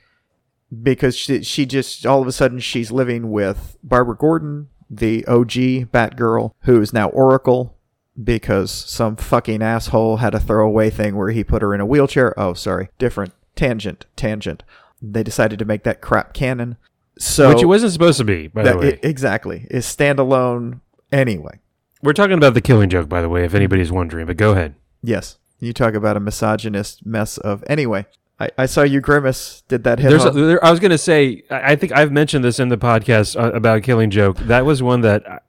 Because 0.82 1.16
she, 1.16 1.43
she 1.43 1.66
just 1.66 2.06
all 2.06 2.23
of 2.23 2.28
a 2.28 2.32
sudden 2.32 2.61
she's 2.61 2.93
living 2.93 3.31
with 3.31 3.76
Barbara 3.82 4.16
Gordon, 4.16 4.69
the 4.88 5.26
OG 5.26 5.90
Batgirl, 5.90 6.52
who 6.61 6.80
is 6.80 6.92
now 6.92 7.09
Oracle 7.09 7.76
because 8.23 8.71
some 8.71 9.17
fucking 9.17 9.62
asshole 9.62 10.19
had 10.19 10.35
a 10.35 10.40
throwaway 10.40 10.90
thing 10.90 11.17
where 11.17 11.31
he 11.31 11.45
put 11.45 11.62
her 11.62 11.75
in 11.75 11.81
a 11.81 11.87
wheelchair. 11.87 12.38
Oh, 12.38 12.55
sorry. 12.55 12.88
Different 12.99 13.33
tangent, 13.57 14.07
tangent. 14.17 14.62
They 15.02 15.23
decided 15.23 15.59
to 15.59 15.64
make 15.64 15.85
that 15.85 16.00
crap 16.00 16.35
canon. 16.35 16.76
So 17.19 17.49
Which 17.50 17.62
it 17.62 17.67
wasn't 17.67 17.93
supposed 17.93 18.19
to 18.19 18.25
be, 18.25 18.47
by 18.49 18.62
that, 18.62 18.73
the 18.73 18.79
way. 18.79 18.93
i- 18.95 19.07
exactly 19.07 19.67
is 19.71 19.85
standalone 19.87 20.81
anyway. 21.12 21.61
We're 22.02 22.12
talking 22.14 22.37
about 22.37 22.55
the 22.55 22.62
killing 22.62 22.88
joke, 22.88 23.09
by 23.09 23.21
the 23.21 23.29
way, 23.29 23.45
if 23.45 23.55
anybody's 23.55 23.93
wondering, 23.93 24.26
but 24.26 24.38
go 24.38 24.52
ahead. 24.52 24.75
Yes, 25.02 25.37
you 25.59 25.73
talk 25.75 25.93
about 25.95 26.17
a 26.17 26.21
misogynist 26.21 27.05
mess 27.05 27.37
of 27.38 27.62
anyway. 27.67 28.07
I, 28.38 28.49
I 28.57 28.67
saw 28.67 28.83
you 28.83 29.02
grimace. 29.02 29.62
Did 29.69 29.85
that 29.85 29.99
hit 29.99 30.09
There's 30.09 30.25
a, 30.25 30.31
there, 30.31 30.64
I 30.64 30.71
was 30.71 30.81
going 30.81 30.93
to 30.93 30.99
say, 30.99 31.43
I 31.50 31.73
I 31.73 31.76
think 31.76 31.93
I've 31.93 32.11
mentioned 32.11 32.43
this 32.43 32.59
in 32.59 32.71
the 32.71 32.79
podcast 32.79 33.38
uh, 33.38 33.52
about 33.52 33.83
Killing 33.83 34.09
Joke. 34.09 34.38
That 34.38 34.64
was 34.64 34.83
one 34.83 35.02
that 35.02 35.43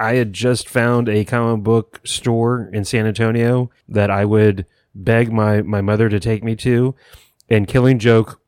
I- 0.00 0.14
had 0.14 0.32
just 0.32 0.68
found 0.68 1.08
a 1.08 1.24
comic 1.24 1.62
book 1.62 2.00
store 2.04 2.68
in 2.72 2.84
San 2.84 3.06
Antonio 3.06 3.70
that 3.88 4.10
I 4.10 4.24
would 4.24 4.66
beg 4.94 5.32
my, 5.32 5.62
my 5.62 5.80
mother 5.80 6.08
to 6.08 6.18
take 6.20 6.42
me 6.42 6.56
to. 6.56 6.94
And 7.48 7.68
Killing 7.68 7.98
Joke, 7.98 8.40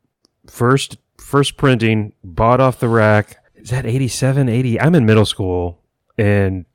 first 0.46 0.98
first 1.18 1.56
printing, 1.56 2.12
bought 2.22 2.60
off 2.60 2.80
the 2.80 2.88
rack. 2.88 3.36
Is 3.54 3.70
that 3.70 3.86
87, 3.86 4.48
80? 4.48 4.80
I'm 4.80 4.94
in 4.94 5.06
middle 5.06 5.24
school. 5.24 5.80
And 6.18 6.66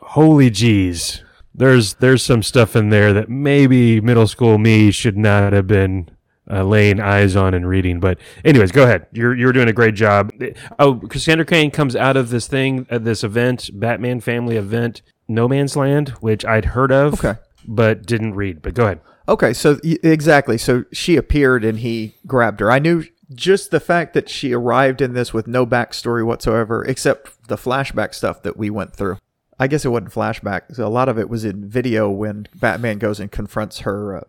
holy 0.00 0.50
jeez, 0.50 1.22
there's 1.54 1.94
there's 1.94 2.22
some 2.22 2.42
stuff 2.42 2.76
in 2.76 2.90
there 2.90 3.12
that 3.12 3.28
maybe 3.28 4.00
middle 4.00 4.26
school 4.26 4.58
me 4.58 4.90
should 4.90 5.16
not 5.16 5.52
have 5.52 5.66
been 5.66 6.08
uh, 6.50 6.62
laying 6.64 7.00
eyes 7.00 7.36
on 7.36 7.54
and 7.54 7.68
reading. 7.68 8.00
But 8.00 8.18
anyways, 8.44 8.72
go 8.72 8.84
ahead. 8.84 9.06
You're 9.12 9.34
you're 9.34 9.52
doing 9.52 9.68
a 9.68 9.72
great 9.72 9.94
job. 9.94 10.32
Oh, 10.78 10.96
Cassandra 11.08 11.44
Kane 11.46 11.70
comes 11.70 11.96
out 11.96 12.16
of 12.16 12.30
this 12.30 12.46
thing, 12.46 12.86
uh, 12.90 12.98
this 12.98 13.24
event, 13.24 13.70
Batman 13.74 14.20
Family 14.20 14.56
event, 14.56 15.02
No 15.28 15.48
Man's 15.48 15.76
Land, 15.76 16.10
which 16.20 16.44
I'd 16.44 16.66
heard 16.66 16.92
of, 16.92 17.14
Okay. 17.24 17.38
but 17.66 18.06
didn't 18.06 18.34
read. 18.34 18.62
But 18.62 18.74
go 18.74 18.84
ahead. 18.84 19.00
Okay, 19.28 19.52
so 19.52 19.78
exactly. 19.84 20.56
So 20.56 20.84
she 20.92 21.16
appeared 21.16 21.64
and 21.64 21.80
he 21.80 22.14
grabbed 22.26 22.60
her. 22.60 22.70
I 22.70 22.78
knew 22.78 23.04
just 23.34 23.72
the 23.72 23.80
fact 23.80 24.14
that 24.14 24.28
she 24.28 24.52
arrived 24.52 25.00
in 25.02 25.14
this 25.14 25.34
with 25.34 25.48
no 25.48 25.66
backstory 25.66 26.24
whatsoever, 26.24 26.84
except 26.84 27.48
the 27.48 27.56
flashback 27.56 28.14
stuff 28.14 28.42
that 28.44 28.56
we 28.56 28.70
went 28.70 28.94
through. 28.94 29.18
I 29.58 29.66
guess 29.66 29.84
it 29.84 29.88
wasn't 29.88 30.12
flashback. 30.12 30.76
So 30.76 30.86
a 30.86 30.88
lot 30.88 31.08
of 31.08 31.18
it 31.18 31.28
was 31.28 31.44
in 31.44 31.68
video 31.68 32.08
when 32.08 32.46
Batman 32.54 32.98
goes 32.98 33.18
and 33.18 33.32
confronts 33.32 33.80
her 33.80 34.18
uh, 34.18 34.24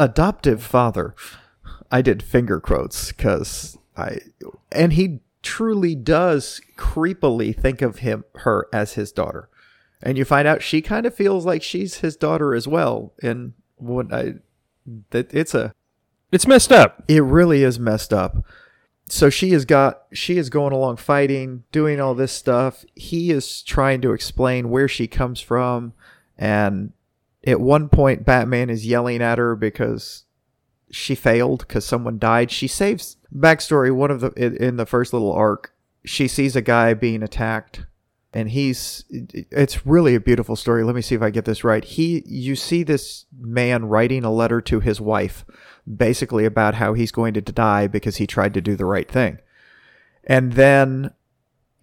adoptive 0.00 0.62
father. 0.64 1.14
I 1.94 2.02
did 2.02 2.24
finger 2.24 2.58
quotes 2.58 3.12
because 3.12 3.78
I, 3.96 4.18
and 4.72 4.94
he 4.94 5.20
truly 5.42 5.94
does 5.94 6.60
creepily 6.76 7.56
think 7.56 7.82
of 7.82 7.98
him 7.98 8.24
her 8.38 8.66
as 8.72 8.94
his 8.94 9.12
daughter. 9.12 9.48
And 10.02 10.18
you 10.18 10.24
find 10.24 10.48
out 10.48 10.60
she 10.60 10.82
kind 10.82 11.06
of 11.06 11.14
feels 11.14 11.46
like 11.46 11.62
she's 11.62 11.98
his 11.98 12.16
daughter 12.16 12.52
as 12.52 12.66
well. 12.66 13.12
And 13.22 13.52
when 13.76 14.12
I 14.12 14.34
that 15.10 15.32
it's 15.32 15.54
a 15.54 15.72
It's 16.32 16.48
messed 16.48 16.72
up. 16.72 17.04
it 17.06 17.22
really 17.22 17.62
is 17.62 17.78
messed 17.78 18.12
up. 18.12 18.44
So 19.08 19.30
she 19.30 19.52
has 19.52 19.64
got 19.64 20.02
she 20.12 20.36
is 20.36 20.50
going 20.50 20.72
along 20.72 20.96
fighting, 20.96 21.62
doing 21.70 22.00
all 22.00 22.16
this 22.16 22.32
stuff. 22.32 22.84
He 22.96 23.30
is 23.30 23.62
trying 23.62 24.00
to 24.00 24.10
explain 24.12 24.68
where 24.68 24.88
she 24.88 25.06
comes 25.06 25.40
from 25.40 25.92
and 26.36 26.92
at 27.46 27.60
one 27.60 27.88
point 27.88 28.26
Batman 28.26 28.68
is 28.68 28.84
yelling 28.84 29.22
at 29.22 29.38
her 29.38 29.54
because 29.54 30.23
she 30.94 31.14
failed 31.14 31.60
because 31.60 31.84
someone 31.84 32.18
died. 32.18 32.50
She 32.50 32.68
saves 32.68 33.16
backstory 33.34 33.94
one 33.94 34.10
of 34.10 34.20
the 34.20 34.30
in 34.32 34.56
in 34.56 34.76
the 34.76 34.86
first 34.86 35.12
little 35.12 35.32
arc. 35.32 35.72
She 36.04 36.28
sees 36.28 36.54
a 36.54 36.62
guy 36.62 36.94
being 36.94 37.22
attacked 37.22 37.86
and 38.34 38.50
he's 38.50 39.04
it's 39.10 39.86
really 39.86 40.14
a 40.14 40.20
beautiful 40.20 40.56
story. 40.56 40.82
Let 40.82 40.96
me 40.96 41.02
see 41.02 41.14
if 41.14 41.22
I 41.22 41.30
get 41.30 41.44
this 41.44 41.64
right. 41.64 41.84
He 41.84 42.22
you 42.26 42.56
see 42.56 42.82
this 42.82 43.26
man 43.38 43.86
writing 43.86 44.24
a 44.24 44.32
letter 44.32 44.60
to 44.62 44.80
his 44.80 45.00
wife 45.00 45.44
basically 45.96 46.44
about 46.44 46.74
how 46.74 46.94
he's 46.94 47.12
going 47.12 47.34
to 47.34 47.40
die 47.40 47.86
because 47.86 48.16
he 48.16 48.26
tried 48.26 48.54
to 48.54 48.60
do 48.60 48.76
the 48.76 48.84
right 48.84 49.10
thing. 49.10 49.38
And 50.24 50.54
then 50.54 51.12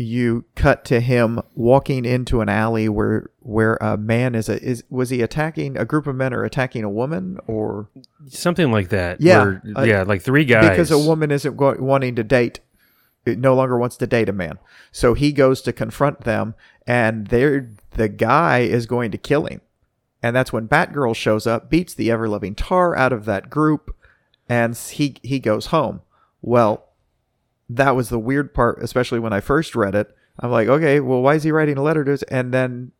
you 0.01 0.46
cut 0.55 0.84
to 0.86 1.00
him 1.00 1.39
walking 1.55 2.05
into 2.05 2.41
an 2.41 2.50
alley 2.50 2.89
where 2.89 3.29
where 3.39 3.75
a 3.81 3.98
man 3.98 4.36
is 4.36 4.50
a 4.50 4.62
is 4.63 4.84
was 4.89 5.10
he 5.10 5.22
attacking 5.22 5.77
a 5.77 5.86
group 5.86 6.08
of 6.08 6.15
men 6.15 6.34
or 6.34 6.43
attacking 6.43 6.84
a 6.84 6.89
woman 6.89 7.38
or 7.48 7.88
Something 8.27 8.72
like 8.72 8.89
that. 8.89 9.20
Yeah, 9.22 9.43
where- 9.43 9.62
uh, 9.77 9.81
yeah, 9.84 10.03
like 10.03 10.22
three 10.22 10.46
guys. 10.46 10.70
because 10.70 10.91
a 10.91 10.98
woman 11.00 11.31
isn't 11.31 11.55
go- 11.58 11.75
wanting 11.79 12.15
to 12.15 12.24
date 12.24 12.60
it 13.25 13.38
no 13.39 13.53
longer 13.53 13.77
wants 13.77 13.98
to 13.98 14.08
date 14.08 14.27
a 14.29 14.34
man 14.34 14.58
so 14.91 15.13
he 15.13 15.31
goes 15.31 15.62
to 15.62 15.72
confront 15.72 16.22
them 16.22 16.55
and 16.88 17.27
they're 17.27 17.70
the 17.91 18.10
guy 18.10 18.60
is 18.60 18.88
going 18.88 19.12
to 19.12 19.17
kill 19.17 19.46
him 19.46 19.62
and 20.24 20.36
that's 20.36 20.51
when 20.51 20.67
batgirl 20.67 21.15
shows 21.15 21.46
up 21.46 21.70
beats 21.70 21.93
the 21.93 22.10
ever-loving 22.10 22.55
tar 22.55 22.96
out 22.98 23.13
of 23.13 23.25
that 23.25 23.48
group 23.51 23.96
and 24.50 24.75
he 24.75 25.15
he 25.22 25.38
goes 25.39 25.67
home 25.67 26.01
well 26.41 26.88
that 27.75 27.96
was 27.96 28.10
the 28.10 28.20
weird 28.20 28.54
part 28.54 28.80
especially 28.82 29.20
when 29.20 29.34
i 29.34 29.40
first 29.40 29.75
read 29.75 29.96
it 29.96 30.16
i'm 30.40 30.51
like 30.51 30.68
okay 30.68 31.00
well 31.00 31.22
why 31.22 31.36
is 31.36 31.44
he 31.44 31.51
writing 31.51 31.78
a 31.78 31.82
letter 31.82 32.04
to 32.04 32.13
us 32.13 32.24
and 32.24 32.54
then 32.54 32.92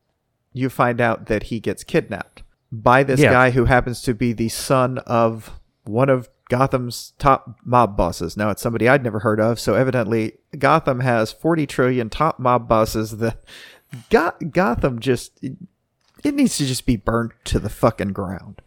you 0.54 0.70
find 0.70 1.00
out 1.02 1.28
that 1.28 1.44
he 1.44 1.60
gets 1.60 1.84
kidnapped 1.84 2.44
by 2.72 3.04
this 3.04 3.20
Yeah. 3.20 3.32
guy 3.32 3.52
who 3.52 3.66
happens 3.66 4.02
to 4.04 4.14
be 4.14 4.34
the 4.34 4.50
son 4.50 4.98
of 5.00 5.60
one 5.86 6.10
of 6.10 6.30
Gotham's 6.50 7.14
top 7.18 7.58
mob 7.64 7.96
bosses. 7.96 8.36
Now 8.36 8.50
it's 8.50 8.62
somebody 8.62 8.90
I'd 8.90 9.04
never 9.06 9.20
heard 9.20 9.40
of, 9.40 9.58
so 9.58 9.74
evidently 9.76 10.34
Gotham 10.60 11.00
has 11.00 11.32
40 11.32 11.66
trillion 11.66 12.10
top 12.10 12.40
mob 12.40 12.68
bosses 12.68 13.18
that 13.20 13.38
Go- 14.10 14.34
Gotham 14.50 15.00
just 15.00 15.42
it 15.42 16.34
needs 16.36 16.58
to 16.58 16.66
just 16.66 16.86
be 16.86 16.98
burnt 16.98 17.32
to 17.46 17.60
the 17.60 17.70
fucking 17.70 18.12
ground. 18.12 18.62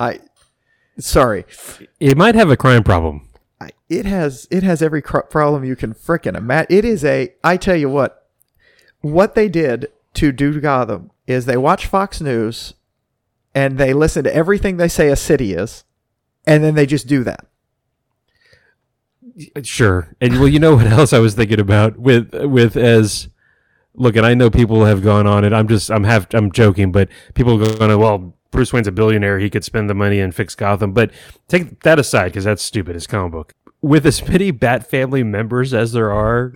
I 0.00 0.20
sorry. 0.98 1.44
it 2.00 2.16
might 2.16 2.34
have 2.34 2.50
a 2.50 2.56
crime 2.56 2.82
problem. 2.82 3.27
It 3.88 4.04
has 4.06 4.46
it 4.50 4.62
has 4.62 4.82
every 4.82 5.02
cr- 5.02 5.20
problem 5.20 5.64
you 5.64 5.76
can 5.76 5.94
frickin' 5.94 6.36
imagine. 6.36 6.76
It 6.76 6.84
is 6.84 7.04
a. 7.04 7.34
I 7.42 7.56
tell 7.56 7.76
you 7.76 7.88
what, 7.88 8.28
what 9.00 9.34
they 9.34 9.48
did 9.48 9.88
to 10.14 10.30
do 10.32 10.60
Gotham 10.60 11.10
is 11.26 11.46
they 11.46 11.56
watch 11.56 11.86
Fox 11.86 12.20
News, 12.20 12.74
and 13.54 13.78
they 13.78 13.92
listen 13.92 14.24
to 14.24 14.34
everything 14.34 14.76
they 14.76 14.88
say 14.88 15.08
a 15.08 15.16
city 15.16 15.54
is, 15.54 15.84
and 16.46 16.62
then 16.62 16.74
they 16.74 16.86
just 16.86 17.06
do 17.06 17.24
that. 17.24 17.46
Sure. 19.62 20.14
And 20.20 20.34
well, 20.34 20.48
you 20.48 20.58
know 20.58 20.76
what 20.76 20.86
else 20.86 21.12
I 21.12 21.18
was 21.18 21.34
thinking 21.34 21.60
about 21.60 21.98
with 21.98 22.34
with 22.34 22.76
as 22.76 23.28
look, 23.94 24.16
and 24.16 24.26
I 24.26 24.34
know 24.34 24.50
people 24.50 24.84
have 24.84 25.02
gone 25.02 25.26
on 25.26 25.44
it. 25.44 25.52
I'm 25.52 25.68
just 25.68 25.90
I'm 25.90 26.04
half 26.04 26.26
I'm 26.34 26.52
joking, 26.52 26.92
but 26.92 27.08
people 27.34 27.62
are 27.62 27.76
going, 27.76 27.90
to 27.90 27.98
well, 27.98 28.34
Bruce 28.50 28.72
Wayne's 28.72 28.88
a 28.88 28.92
billionaire. 28.92 29.38
He 29.38 29.50
could 29.50 29.64
spend 29.64 29.90
the 29.90 29.94
money 29.94 30.20
and 30.20 30.34
fix 30.34 30.54
Gotham. 30.54 30.92
But 30.92 31.10
take 31.48 31.82
that 31.82 31.98
aside 31.98 32.26
because 32.26 32.44
that's 32.44 32.62
stupid. 32.62 32.96
It's 32.96 33.06
comic 33.06 33.32
book. 33.32 33.54
With 33.80 34.06
as 34.06 34.26
many 34.26 34.50
Bat 34.50 34.88
family 34.90 35.22
members 35.22 35.72
as 35.72 35.92
there 35.92 36.10
are 36.10 36.54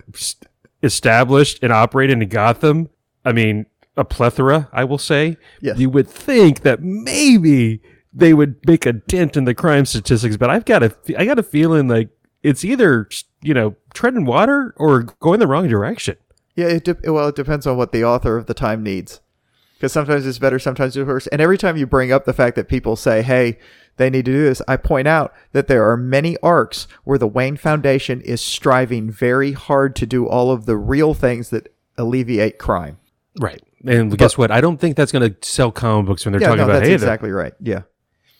established 0.81 1.59
and 1.61 1.71
operating 1.71 2.21
in 2.21 2.29
Gotham, 2.29 2.89
I 3.23 3.31
mean, 3.31 3.65
a 3.95 4.03
plethora, 4.03 4.69
I 4.73 4.83
will 4.83 4.97
say. 4.97 5.37
Yes. 5.61 5.77
You 5.77 5.89
would 5.89 6.07
think 6.07 6.61
that 6.61 6.81
maybe 6.81 7.81
they 8.11 8.33
would 8.33 8.55
make 8.67 8.85
a 8.85 8.93
dent 8.93 9.37
in 9.37 9.45
the 9.45 9.55
crime 9.55 9.85
statistics, 9.85 10.37
but 10.37 10.49
I've 10.49 10.65
got 10.65 10.83
a, 10.83 10.95
I 11.17 11.25
got 11.25 11.39
a 11.39 11.43
feeling 11.43 11.87
like 11.87 12.09
it's 12.41 12.65
either, 12.65 13.07
you 13.41 13.53
know, 13.53 13.75
treading 13.93 14.25
water 14.25 14.73
or 14.77 15.03
going 15.03 15.39
the 15.39 15.47
wrong 15.47 15.67
direction. 15.67 16.17
Yeah, 16.55 16.67
it 16.67 16.83
de- 16.83 17.11
well, 17.11 17.29
it 17.29 17.35
depends 17.35 17.65
on 17.65 17.77
what 17.77 17.91
the 17.91 18.03
author 18.03 18.37
of 18.37 18.45
the 18.45 18.53
time 18.53 18.83
needs. 18.83 19.21
Because 19.83 19.91
sometimes 19.91 20.25
it's 20.25 20.39
better, 20.39 20.59
sometimes 20.59 20.95
it's 20.95 21.05
worse. 21.05 21.27
And 21.27 21.41
every 21.41 21.57
time 21.57 21.75
you 21.75 21.85
bring 21.85 22.09
up 22.09 22.23
the 22.23 22.31
fact 22.31 22.55
that 22.55 22.69
people 22.69 22.95
say, 22.95 23.21
hey, 23.21 23.59
they 23.97 24.09
need 24.09 24.23
to 24.23 24.31
do 24.31 24.41
this, 24.41 24.61
I 24.65 24.77
point 24.77 25.09
out 25.09 25.33
that 25.51 25.67
there 25.67 25.91
are 25.91 25.97
many 25.97 26.37
arcs 26.37 26.87
where 27.03 27.17
the 27.17 27.27
Wayne 27.27 27.57
Foundation 27.57 28.21
is 28.21 28.39
striving 28.39 29.11
very 29.11 29.51
hard 29.51 29.93
to 29.97 30.05
do 30.05 30.25
all 30.25 30.51
of 30.51 30.67
the 30.67 30.77
real 30.77 31.13
things 31.13 31.49
that 31.49 31.75
alleviate 31.97 32.59
crime. 32.59 32.97
Right. 33.37 33.61
And 33.85 34.17
guess 34.17 34.37
what? 34.37 34.51
I 34.51 34.61
don't 34.61 34.77
think 34.77 34.95
that's 34.95 35.11
going 35.11 35.29
to 35.29 35.35
sell 35.45 35.69
comic 35.69 36.05
books 36.05 36.25
when 36.25 36.31
they're 36.31 36.39
yeah, 36.39 36.47
talking 36.47 36.59
no, 36.59 36.63
about 36.63 36.73
that's 36.75 36.87
hey, 36.87 36.93
exactly 36.93 37.31
right. 37.31 37.51
Yeah. 37.59 37.81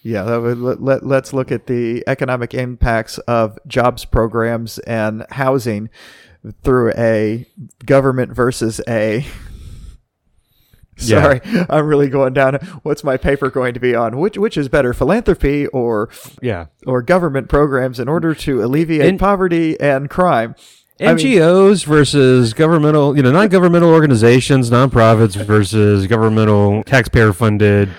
Yeah, 0.02 0.38
would, 0.38 0.60
let, 0.60 0.82
let, 0.82 1.06
let's 1.06 1.34
look 1.34 1.52
at 1.52 1.68
the 1.68 2.06
economic 2.08 2.54
impacts 2.54 3.18
of 3.18 3.60
jobs 3.68 4.06
programs 4.06 4.80
and 4.80 5.26
housing 5.30 5.90
through 6.64 6.94
a 6.94 7.46
government 7.86 8.32
versus 8.32 8.80
a. 8.88 9.26
Yeah. 11.06 11.22
Sorry, 11.24 11.42
I'm 11.70 11.86
really 11.88 12.08
going 12.10 12.34
down. 12.34 12.56
What's 12.84 13.04
my 13.04 13.18
paper 13.18 13.50
going 13.50 13.74
to 13.74 13.80
be 13.80 13.96
on? 13.96 14.18
Which 14.18 14.38
which 14.38 14.58
is 14.58 14.70
better, 14.70 14.94
philanthropy 14.94 15.68
or 15.68 16.10
yeah. 16.42 16.68
or 16.86 17.02
government 17.02 17.50
programs 17.50 18.00
in 18.00 18.08
order 18.08 18.34
to 18.36 18.64
alleviate 18.64 19.08
And- 19.10 19.20
poverty 19.20 19.80
and 19.80 20.10
crime? 20.10 20.56
I 21.02 21.16
mean- 21.16 21.26
NGOs 21.26 21.84
versus 21.86 22.54
governmental, 22.54 23.18
you 23.18 23.24
know, 23.24 23.32
non-governmental 23.32 23.90
organizations, 23.90 24.70
nonprofits 24.70 25.36
versus 25.36 26.06
governmental 26.08 26.84
taxpayer-funded 26.84 27.90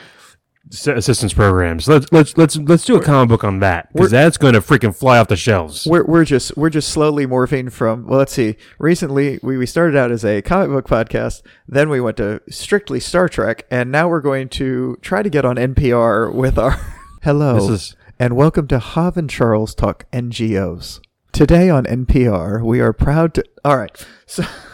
assistance 0.71 1.33
programs. 1.33 1.87
Let's 1.87 2.06
let's 2.12 2.37
let's 2.37 2.56
let's 2.56 2.85
do 2.85 2.97
a 2.97 3.02
comic 3.02 3.28
book 3.28 3.44
on 3.44 3.61
that 3.61 3.92
because 3.92 4.11
that's 4.11 4.37
going 4.38 4.54
to 4.54 4.61
freaking 4.61 4.94
fly 4.97 5.18
off 5.18 5.28
the 5.28 5.37
shelves. 5.37 5.87
we're 5.87 6.04
we're 6.04 6.25
just 6.25 6.56
we're 6.56 6.71
just 6.71 6.88
slowly 6.88 7.26
morphing 7.26 7.71
from 7.71 8.06
well 8.06 8.18
let's 8.18 8.33
see 8.33 8.56
recently 8.78 9.38
we, 9.42 9.56
we 9.59 9.66
started 9.66 9.97
out 9.97 10.11
as 10.11 10.25
a 10.25 10.40
comic 10.42 10.71
book 10.71 10.87
podcast 10.88 11.42
then 11.68 11.88
we 11.88 12.00
went 12.00 12.16
to 12.16 12.40
strictly 12.49 12.99
star 12.99 13.28
trek 13.28 13.66
and 13.71 13.92
now 13.92 14.09
we're 14.09 14.21
going 14.21 14.49
to 14.49 14.97
try 15.02 15.23
to 15.23 15.28
get 15.30 15.44
on 15.44 15.56
npr 15.56 16.33
with 16.33 16.59
our 16.59 16.73
hello 17.23 17.54
This 17.54 17.68
is- 17.68 17.97
and 18.18 18.35
welcome 18.37 18.66
to 18.68 18.78
hav 18.78 19.16
and 19.16 19.28
charles 19.28 19.75
talk 19.75 20.06
ngos 20.12 21.00
today 21.33 21.68
on 21.68 21.85
npr 21.85 22.62
we 22.64 22.80
are 22.80 22.92
proud 22.92 23.35
to 23.35 23.44
all 23.64 23.76
right 23.76 24.06
so 24.26 24.44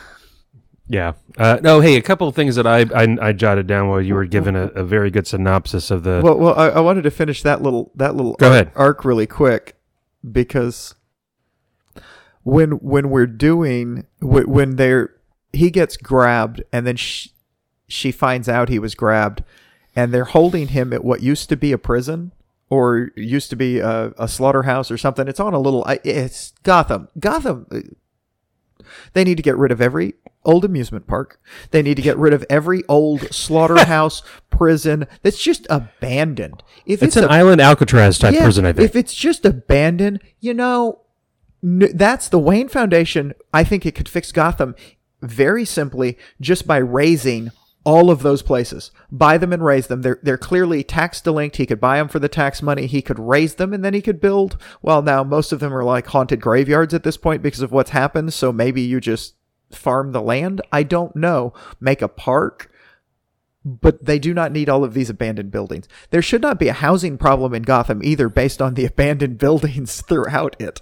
Yeah. 0.90 1.12
Uh, 1.38 1.58
no. 1.62 1.78
Hey, 1.78 1.94
a 1.94 2.02
couple 2.02 2.26
of 2.26 2.34
things 2.34 2.56
that 2.56 2.66
I 2.66 2.80
I, 2.80 3.16
I 3.28 3.32
jotted 3.32 3.68
down 3.68 3.88
while 3.88 4.00
you 4.00 4.14
were 4.14 4.26
giving 4.26 4.56
a, 4.56 4.66
a 4.68 4.82
very 4.82 5.08
good 5.08 5.24
synopsis 5.24 5.88
of 5.92 6.02
the. 6.02 6.20
well, 6.22 6.36
well 6.36 6.58
I, 6.58 6.70
I 6.70 6.80
wanted 6.80 7.02
to 7.02 7.12
finish 7.12 7.44
that 7.44 7.62
little 7.62 7.92
that 7.94 8.16
little 8.16 8.34
Go 8.34 8.46
arc, 8.48 8.52
ahead. 8.52 8.72
arc 8.74 9.04
really 9.04 9.28
quick 9.28 9.76
because 10.28 10.96
when 12.42 12.72
when 12.72 13.08
we're 13.08 13.28
doing 13.28 14.04
when 14.20 14.74
they're 14.76 15.14
he 15.52 15.70
gets 15.70 15.96
grabbed 15.96 16.64
and 16.72 16.84
then 16.88 16.96
she, 16.96 17.30
she 17.86 18.10
finds 18.10 18.48
out 18.48 18.68
he 18.68 18.80
was 18.80 18.96
grabbed 18.96 19.44
and 19.94 20.12
they're 20.12 20.24
holding 20.24 20.68
him 20.68 20.92
at 20.92 21.04
what 21.04 21.22
used 21.22 21.48
to 21.50 21.56
be 21.56 21.70
a 21.70 21.78
prison 21.78 22.32
or 22.68 23.10
used 23.14 23.50
to 23.50 23.56
be 23.56 23.78
a, 23.78 24.12
a 24.18 24.26
slaughterhouse 24.26 24.90
or 24.90 24.98
something 24.98 25.28
it's 25.28 25.40
on 25.40 25.54
a 25.54 25.60
little 25.60 25.84
it's 26.02 26.52
gotham 26.64 27.06
gotham 27.20 27.66
uh, 27.70 27.78
they 29.12 29.22
need 29.22 29.36
to 29.36 29.42
get 29.42 29.56
rid 29.56 29.70
of 29.70 29.80
every 29.80 30.14
old 30.44 30.64
amusement 30.64 31.06
park. 31.06 31.40
They 31.70 31.82
need 31.82 31.96
to 31.96 32.02
get 32.02 32.16
rid 32.16 32.32
of 32.32 32.44
every 32.48 32.82
old 32.88 33.22
slaughterhouse 33.34 34.22
prison 34.50 35.06
that's 35.22 35.42
just 35.42 35.66
abandoned. 35.70 36.62
If 36.86 37.02
it's 37.02 37.16
it's, 37.16 37.24
an 37.24 37.30
a, 37.30 37.32
island 37.32 37.60
Alcatraz 37.60 38.18
type 38.18 38.34
yeah, 38.34 38.42
prison, 38.42 38.66
I 38.66 38.72
think. 38.72 38.88
if 38.88 38.96
it's 38.96 39.14
just 39.14 39.44
abandoned, 39.44 40.20
you 40.40 40.54
know, 40.54 41.00
that's 41.62 42.28
the 42.28 42.38
Wayne 42.38 42.68
Foundation. 42.68 43.34
I 43.52 43.64
think 43.64 43.84
it 43.84 43.94
could 43.94 44.08
fix 44.08 44.32
Gotham 44.32 44.74
very 45.20 45.64
simply 45.64 46.16
just 46.40 46.66
by 46.66 46.78
razing 46.78 47.50
all 47.84 48.10
of 48.10 48.22
those 48.22 48.42
places. 48.42 48.90
Buy 49.10 49.38
them 49.38 49.52
and 49.52 49.64
raze 49.64 49.86
them. 49.86 50.02
They're 50.02 50.18
they're 50.22 50.38
clearly 50.38 50.82
tax 50.82 51.20
delinked. 51.20 51.56
He 51.56 51.66
could 51.66 51.80
buy 51.80 51.96
them 51.96 52.08
for 52.08 52.18
the 52.18 52.28
tax 52.28 52.62
money. 52.62 52.86
He 52.86 53.02
could 53.02 53.18
raze 53.18 53.54
them 53.54 53.72
and 53.72 53.84
then 53.84 53.94
he 53.94 54.02
could 54.02 54.20
build. 54.20 54.58
Well, 54.82 55.02
now 55.02 55.24
most 55.24 55.52
of 55.52 55.60
them 55.60 55.74
are 55.74 55.84
like 55.84 56.06
haunted 56.06 56.40
graveyards 56.40 56.94
at 56.94 57.02
this 57.02 57.16
point 57.16 57.42
because 57.42 57.62
of 57.62 57.72
what's 57.72 57.90
happened. 57.90 58.32
So 58.34 58.52
maybe 58.52 58.82
you 58.82 59.00
just 59.00 59.34
farm 59.70 60.12
the 60.12 60.22
land. 60.22 60.60
I 60.72 60.82
don't 60.82 61.14
know. 61.14 61.52
Make 61.80 62.02
a 62.02 62.08
park 62.08 62.70
but 63.64 64.04
they 64.04 64.18
do 64.18 64.32
not 64.32 64.52
need 64.52 64.68
all 64.68 64.84
of 64.84 64.94
these 64.94 65.10
abandoned 65.10 65.50
buildings. 65.50 65.86
There 66.10 66.22
should 66.22 66.42
not 66.42 66.58
be 66.58 66.68
a 66.68 66.72
housing 66.72 67.18
problem 67.18 67.54
in 67.54 67.62
Gotham 67.62 68.02
either 68.02 68.28
based 68.28 68.62
on 68.62 68.74
the 68.74 68.84
abandoned 68.86 69.38
buildings 69.38 70.00
throughout 70.00 70.56
it. 70.58 70.80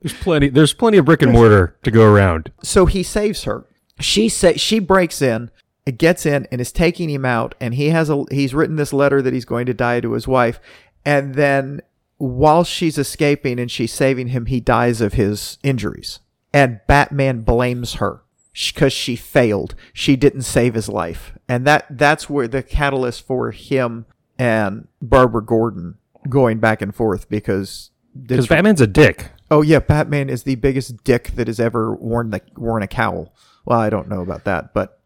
There's 0.00 0.14
plenty. 0.14 0.48
There's 0.48 0.72
plenty 0.72 0.98
of 0.98 1.04
brick 1.04 1.22
and 1.22 1.32
mortar 1.32 1.76
to 1.82 1.90
go 1.90 2.04
around. 2.04 2.52
So 2.62 2.86
he 2.86 3.02
saves 3.02 3.44
her. 3.44 3.66
She 3.98 4.28
say 4.30 4.56
she 4.56 4.78
breaks 4.78 5.20
in, 5.20 5.50
gets 5.98 6.24
in, 6.24 6.46
and 6.50 6.60
is 6.60 6.72
taking 6.72 7.10
him 7.10 7.26
out. 7.26 7.54
And 7.60 7.74
he 7.74 7.90
has 7.90 8.08
a 8.08 8.24
he's 8.30 8.54
written 8.54 8.76
this 8.76 8.94
letter 8.94 9.20
that 9.20 9.34
he's 9.34 9.44
going 9.44 9.66
to 9.66 9.74
die 9.74 10.00
to 10.00 10.12
his 10.12 10.26
wife. 10.26 10.58
And 11.04 11.34
then 11.34 11.82
while 12.16 12.64
she's 12.64 12.96
escaping 12.96 13.58
and 13.58 13.70
she's 13.70 13.92
saving 13.92 14.28
him, 14.28 14.46
he 14.46 14.60
dies 14.60 15.02
of 15.02 15.14
his 15.14 15.58
injuries. 15.62 16.20
And 16.52 16.80
Batman 16.86 17.42
blames 17.42 17.94
her 17.94 18.22
because 18.52 18.92
she 18.92 19.16
failed. 19.16 19.74
She 19.92 20.16
didn't 20.16 20.42
save 20.42 20.74
his 20.74 20.88
life, 20.88 21.38
and 21.48 21.66
that 21.66 21.86
that's 21.90 22.28
where 22.28 22.48
the 22.48 22.62
catalyst 22.62 23.26
for 23.26 23.52
him 23.52 24.06
and 24.38 24.88
Barbara 25.00 25.44
Gordon 25.44 25.98
going 26.28 26.58
back 26.58 26.82
and 26.82 26.94
forth 26.94 27.28
because 27.28 27.90
Because 28.20 28.48
Batman's 28.48 28.80
a 28.80 28.86
dick. 28.86 29.30
Oh 29.50 29.62
yeah, 29.62 29.78
Batman 29.78 30.28
is 30.28 30.42
the 30.42 30.56
biggest 30.56 31.04
dick 31.04 31.32
that 31.36 31.46
has 31.46 31.60
ever 31.60 31.94
worn 31.94 32.30
the 32.30 32.40
worn 32.56 32.82
a 32.82 32.88
cowl. 32.88 33.32
Well, 33.64 33.78
I 33.78 33.90
don't 33.90 34.08
know 34.08 34.22
about 34.22 34.44
that, 34.44 34.74
but 34.74 35.00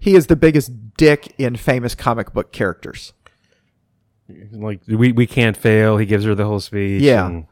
he 0.00 0.14
is 0.14 0.26
the 0.26 0.36
biggest 0.36 0.96
dick 0.96 1.34
in 1.38 1.56
famous 1.56 1.94
comic 1.94 2.32
book 2.32 2.52
characters. 2.52 3.12
Like 4.52 4.80
we 4.86 5.12
we 5.12 5.26
can't 5.26 5.56
fail. 5.56 5.96
He 5.96 6.06
gives 6.06 6.24
her 6.24 6.34
the 6.34 6.44
whole 6.44 6.60
speech. 6.60 7.02
Yeah. 7.02 7.26
and 7.26 7.46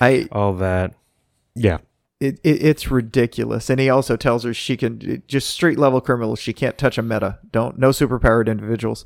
I 0.00 0.28
all 0.30 0.54
that. 0.54 0.94
Yeah. 1.54 1.78
It, 2.20 2.38
it 2.44 2.62
it's 2.62 2.90
ridiculous, 2.90 3.70
and 3.70 3.80
he 3.80 3.88
also 3.88 4.16
tells 4.16 4.44
her 4.44 4.52
she 4.52 4.76
can 4.76 5.22
just 5.26 5.50
street 5.50 5.78
level 5.78 6.00
criminals. 6.00 6.38
She 6.38 6.52
can't 6.52 6.76
touch 6.76 6.98
a 6.98 7.02
meta. 7.02 7.38
Don't 7.50 7.78
no 7.78 7.90
superpowered 7.90 8.46
individuals. 8.46 9.04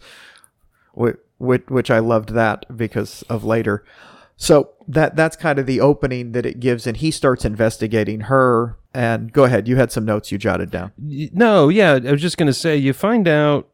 Which, 0.92 1.16
which 1.38 1.90
I 1.90 1.98
loved 1.98 2.30
that 2.30 2.76
because 2.76 3.22
of 3.22 3.42
later. 3.42 3.84
So 4.36 4.70
that 4.86 5.16
that's 5.16 5.36
kind 5.36 5.58
of 5.58 5.66
the 5.66 5.80
opening 5.80 6.32
that 6.32 6.46
it 6.46 6.60
gives, 6.60 6.86
and 6.86 6.96
he 6.96 7.10
starts 7.10 7.44
investigating 7.44 8.22
her. 8.22 8.78
And 8.92 9.32
go 9.32 9.44
ahead, 9.44 9.66
you 9.66 9.76
had 9.76 9.90
some 9.90 10.04
notes 10.04 10.30
you 10.30 10.38
jotted 10.38 10.70
down. 10.70 10.92
No, 10.98 11.68
yeah, 11.68 11.94
I 12.04 12.12
was 12.12 12.22
just 12.22 12.36
going 12.36 12.46
to 12.46 12.52
say 12.52 12.76
you 12.76 12.92
find 12.92 13.26
out 13.26 13.68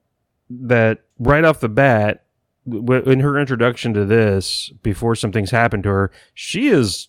that 0.49 1.00
right 1.18 1.44
off 1.44 1.61
the 1.61 1.68
bat 1.68 2.25
in 2.66 3.20
her 3.20 3.38
introduction 3.38 3.94
to 3.94 4.04
this 4.04 4.70
before 4.82 5.14
something's 5.14 5.50
happened 5.50 5.85
to 5.85 5.90
her, 5.90 6.11
she 6.35 6.68
is 6.68 7.09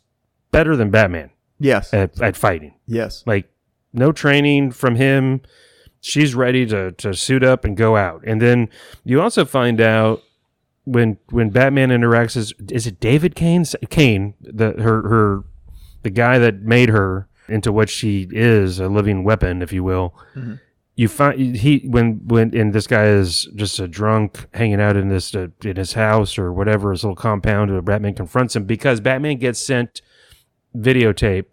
better 0.51 0.75
than 0.75 0.91
Batman 0.91 1.31
Yes, 1.61 1.93
at, 1.93 2.19
at 2.21 2.35
fighting. 2.35 2.73
yes, 2.87 3.23
Like 3.25 3.49
no 3.93 4.11
training 4.11 4.71
from 4.71 4.95
him. 4.95 5.41
She's 6.01 6.33
ready 6.33 6.65
to 6.65 6.91
to 6.93 7.13
suit 7.13 7.43
up 7.43 7.63
and 7.63 7.77
go 7.77 7.95
out. 7.95 8.23
And 8.25 8.41
then 8.41 8.69
you 9.03 9.21
also 9.21 9.45
find 9.45 9.79
out 9.79 10.23
when 10.85 11.17
when 11.29 11.51
Batman 11.51 11.89
interacts 11.89 12.35
is 12.35 12.53
is 12.71 12.87
it 12.87 12.99
David 12.99 13.35
Cain 13.35 13.63
Cain 13.89 14.33
the 14.41 14.71
her 14.81 15.01
her 15.07 15.43
the 16.01 16.09
guy 16.09 16.39
that 16.39 16.61
made 16.63 16.89
her 16.89 17.27
into 17.47 17.71
what 17.71 17.89
she 17.89 18.27
is 18.31 18.79
a 18.79 18.87
living 18.87 19.23
weapon 19.23 19.61
if 19.61 19.71
you 19.71 19.83
will. 19.83 20.15
Mhm. 20.35 20.59
You 20.95 21.07
find 21.07 21.55
he 21.57 21.83
when 21.87 22.21
when 22.25 22.55
and 22.57 22.73
this 22.73 22.87
guy 22.87 23.05
is 23.05 23.47
just 23.55 23.79
a 23.79 23.87
drunk 23.87 24.47
hanging 24.55 24.81
out 24.81 24.97
in 24.97 25.09
this 25.09 25.35
uh, 25.35 25.47
in 25.63 25.75
his 25.75 25.93
house 25.93 26.37
or 26.39 26.51
whatever 26.51 26.91
his 26.91 27.03
little 27.03 27.15
compound. 27.15 27.69
And 27.69 27.85
Batman 27.85 28.15
confronts 28.15 28.55
him 28.55 28.63
because 28.65 28.99
Batman 28.99 29.37
gets 29.37 29.59
sent 29.59 30.01
videotape 30.75 31.45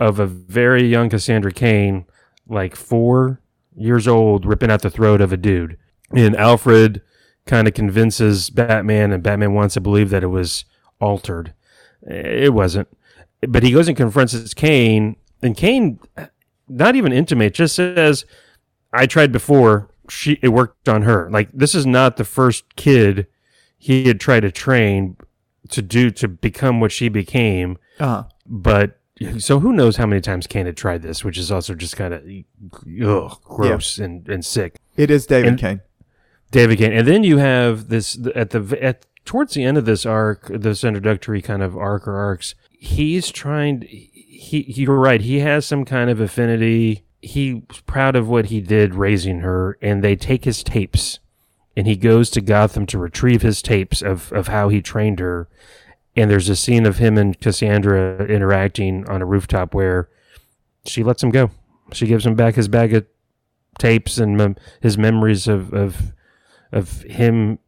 of 0.00 0.18
a 0.18 0.26
very 0.26 0.86
young 0.86 1.08
Cassandra 1.08 1.52
Cain, 1.52 2.06
like 2.48 2.76
four 2.76 3.40
years 3.74 4.06
old, 4.06 4.46
ripping 4.46 4.70
out 4.70 4.82
the 4.82 4.90
throat 4.90 5.20
of 5.20 5.32
a 5.32 5.36
dude. 5.36 5.76
And 6.14 6.36
Alfred 6.36 7.02
kind 7.46 7.68
of 7.68 7.74
convinces 7.74 8.50
Batman, 8.50 9.12
and 9.12 9.22
Batman 9.22 9.54
wants 9.54 9.74
to 9.74 9.80
believe 9.80 10.10
that 10.10 10.22
it 10.22 10.28
was 10.28 10.64
altered. 11.00 11.54
It 12.02 12.54
wasn't. 12.54 12.88
But 13.46 13.62
he 13.62 13.72
goes 13.72 13.88
and 13.88 13.96
confronts 13.96 14.54
Cain, 14.54 15.16
and 15.42 15.56
Cain, 15.56 15.98
not 16.68 16.96
even 16.96 17.12
intimate, 17.12 17.54
just 17.54 17.76
says, 17.76 18.24
I 18.92 19.06
tried 19.06 19.32
before. 19.32 19.90
She 20.08 20.38
it 20.42 20.48
worked 20.48 20.88
on 20.88 21.02
her. 21.02 21.28
Like 21.30 21.50
this 21.52 21.74
is 21.74 21.84
not 21.84 22.16
the 22.16 22.24
first 22.24 22.76
kid 22.76 23.26
he 23.76 24.04
had 24.08 24.18
tried 24.18 24.40
to 24.40 24.50
train 24.50 25.16
to 25.68 25.82
do 25.82 26.10
to 26.10 26.26
become 26.26 26.80
what 26.80 26.90
she 26.90 27.08
became 27.08 27.76
uh-huh. 28.00 28.24
But 28.48 28.98
so 29.38 29.60
who 29.60 29.72
knows 29.72 29.96
how 29.96 30.06
many 30.06 30.20
times 30.20 30.46
Cain 30.46 30.66
had 30.66 30.76
tried 30.76 31.02
this, 31.02 31.24
which 31.24 31.36
is 31.38 31.50
also 31.52 31.74
just 31.74 31.96
kind 31.96 32.14
of 32.14 32.22
gross 32.70 33.98
and, 33.98 34.28
and 34.28 34.44
sick. 34.44 34.76
It 34.96 35.10
is 35.10 35.26
David 35.26 35.48
And- 35.50 35.58
Cain. 35.58 35.80
David 36.50 36.78
Cain, 36.78 36.92
and 36.92 37.06
then 37.06 37.24
you 37.24 37.36
have 37.36 37.88
this 37.90 38.18
at 38.34 38.50
the 38.50 38.78
at 38.82 39.04
towards 39.26 39.52
the 39.52 39.64
end 39.64 39.76
of 39.76 39.84
this 39.84 40.06
arc, 40.06 40.46
this 40.48 40.82
introductory 40.82 41.42
kind 41.42 41.62
of 41.62 41.76
arc 41.76 42.08
or 42.08 42.16
arcs. 42.16 42.54
He's 42.70 43.30
trying. 43.30 43.82
He 43.82 44.64
you're 44.66 44.96
right. 44.98 45.20
He 45.20 45.40
has 45.40 45.66
some 45.66 45.84
kind 45.84 46.08
of 46.08 46.20
affinity. 46.20 47.04
He's 47.20 47.60
proud 47.84 48.16
of 48.16 48.30
what 48.30 48.46
he 48.46 48.62
did 48.62 48.94
raising 48.94 49.40
her, 49.40 49.76
and 49.82 50.02
they 50.02 50.16
take 50.16 50.46
his 50.46 50.62
tapes, 50.62 51.18
and 51.76 51.86
he 51.86 51.96
goes 51.96 52.30
to 52.30 52.40
Gotham 52.40 52.86
to 52.86 52.96
retrieve 52.98 53.42
his 53.42 53.60
tapes 53.60 54.00
of 54.00 54.32
of 54.32 54.48
how 54.48 54.70
he 54.70 54.80
trained 54.80 55.18
her. 55.20 55.48
And 56.18 56.30
there's 56.30 56.48
a 56.48 56.56
scene 56.56 56.84
of 56.86 56.98
him 56.98 57.16
and 57.16 57.38
Cassandra 57.40 58.26
interacting 58.26 59.08
on 59.08 59.22
a 59.22 59.26
rooftop 59.26 59.72
where 59.74 60.08
she 60.84 61.02
lets 61.04 61.22
him 61.22 61.30
go. 61.30 61.50
She 61.92 62.06
gives 62.06 62.26
him 62.26 62.34
back 62.34 62.54
his 62.56 62.68
bag 62.68 62.92
of 62.94 63.06
tapes 63.78 64.18
and 64.18 64.36
mem- 64.36 64.56
his 64.80 64.98
memories 64.98 65.46
of 65.48 65.72
of 65.72 66.12
of 66.72 67.02
him, 67.02 67.58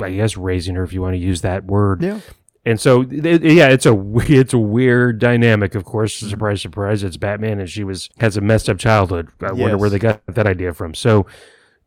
I 0.00 0.10
guess, 0.10 0.36
raising 0.36 0.74
her, 0.76 0.84
if 0.84 0.92
you 0.92 1.02
want 1.02 1.14
to 1.14 1.18
use 1.18 1.40
that 1.40 1.64
word. 1.64 2.02
Yeah. 2.02 2.20
And 2.66 2.80
so, 2.80 3.02
it- 3.10 3.42
yeah, 3.42 3.68
it's 3.68 3.86
a 3.86 3.94
it's 4.28 4.54
a 4.54 4.58
weird 4.58 5.18
dynamic. 5.18 5.74
Of 5.74 5.84
course, 5.84 6.14
surprise, 6.14 6.60
surprise, 6.62 7.02
it's 7.02 7.16
Batman, 7.16 7.60
and 7.60 7.68
she 7.68 7.82
was 7.84 8.08
has 8.18 8.36
a 8.36 8.40
messed 8.40 8.68
up 8.68 8.78
childhood. 8.78 9.28
I 9.40 9.52
wonder 9.52 9.78
where 9.78 9.90
they 9.90 9.98
got 9.98 10.20
that 10.26 10.46
idea 10.46 10.72
from. 10.74 10.94
So, 10.94 11.26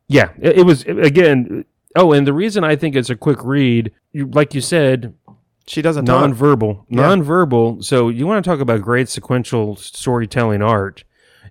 yeah, 0.08 0.30
it, 0.40 0.58
it 0.58 0.62
was 0.62 0.82
again. 0.82 1.64
Oh, 1.96 2.12
and 2.12 2.26
the 2.26 2.34
reason 2.34 2.64
I 2.64 2.76
think 2.76 2.94
it's 2.94 3.10
a 3.10 3.16
quick 3.16 3.42
read, 3.42 3.92
you, 4.12 4.26
like 4.26 4.54
you 4.54 4.60
said, 4.60 5.14
She 5.68 5.82
doesn't 5.82 6.06
nonverbal, 6.06 6.84
Yeah. 6.88 7.02
nonverbal. 7.02 7.84
So 7.84 8.08
you 8.08 8.26
want 8.26 8.42
to 8.42 8.50
talk 8.50 8.60
about 8.60 8.80
great 8.80 9.08
sequential 9.08 9.76
storytelling 9.76 10.62
art 10.62 11.04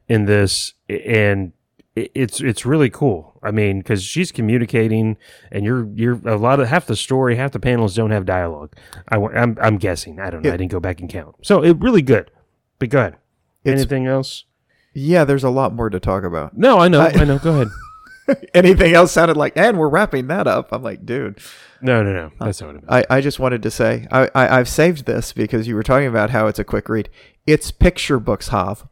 in 0.08 0.26
this, 0.26 0.74
and 0.90 1.54
it's 1.96 2.42
it's 2.42 2.66
really 2.66 2.90
cool. 2.90 3.40
I 3.44 3.52
mean, 3.52 3.80
because 3.80 4.04
she's 4.04 4.32
communicating, 4.32 5.18
and 5.52 5.64
you're 5.64 5.88
you're 5.94 6.20
a 6.26 6.36
lot 6.36 6.60
of 6.60 6.68
half 6.68 6.88
the 6.88 6.96
story, 6.96 7.36
half 7.36 7.52
the 7.52 7.60
panels 7.60 7.96
don't 7.96 8.12
have 8.12 8.26
dialogue. 8.26 8.76
I, 9.10 9.18
am 9.18 9.58
I'm 9.62 9.78
guessing. 9.78 10.20
I 10.20 10.30
don't 10.32 10.42
know. 10.42 10.50
Yeah. 10.50 10.54
I 10.56 10.58
didn't 10.58 10.72
go 10.72 10.80
back 10.80 11.00
and 11.00 11.10
count. 11.10 11.36
So 11.44 11.64
it 11.64 11.78
really 11.80 12.02
good. 12.02 12.32
But 12.80 12.90
go 12.90 13.00
ahead. 13.00 13.18
Anything 13.66 14.08
else? 14.08 14.46
Yeah, 14.94 15.26
there's 15.26 15.44
a 15.44 15.50
lot 15.50 15.74
more 15.76 15.90
to 15.90 16.00
talk 16.00 16.24
about. 16.24 16.58
No, 16.58 16.80
I 16.80 16.88
know. 16.88 17.02
I- 17.02 17.12
I, 17.14 17.24
know. 17.24 17.38
Go 17.38 17.54
ahead. 17.62 18.48
Anything 18.54 18.94
else 18.94 19.12
sounded 19.12 19.38
like, 19.38 19.56
and 19.56 19.78
we're 19.78 19.90
wrapping 19.90 20.28
that 20.28 20.48
up. 20.48 20.70
I'm 20.72 20.82
like, 20.84 21.06
dude, 21.06 21.40
No, 21.82 22.04
no, 22.04 22.12
no. 22.14 22.32
That's 22.40 22.60
not 22.62 22.68
what 22.68 22.84
I 22.90 22.96
meant. 22.96 23.08
I, 23.12 23.18
I 23.18 23.22
just 23.22 23.40
wanted 23.40 23.62
to 23.64 23.72
say, 23.72 24.08
I, 24.12 24.30
I, 24.36 24.60
I've 24.60 24.70
saved 24.70 25.06
this 25.06 25.34
because 25.34 25.68
you 25.68 25.76
were 25.76 25.84
talking 25.84 26.08
about 26.08 26.30
how 26.32 26.48
it's 26.48 26.60
a 26.60 26.64
quick 26.64 26.90
read. 26.90 27.10
It's 27.46 27.72
picture 27.72 28.20
books, 28.20 28.50
Hav. 28.50 28.88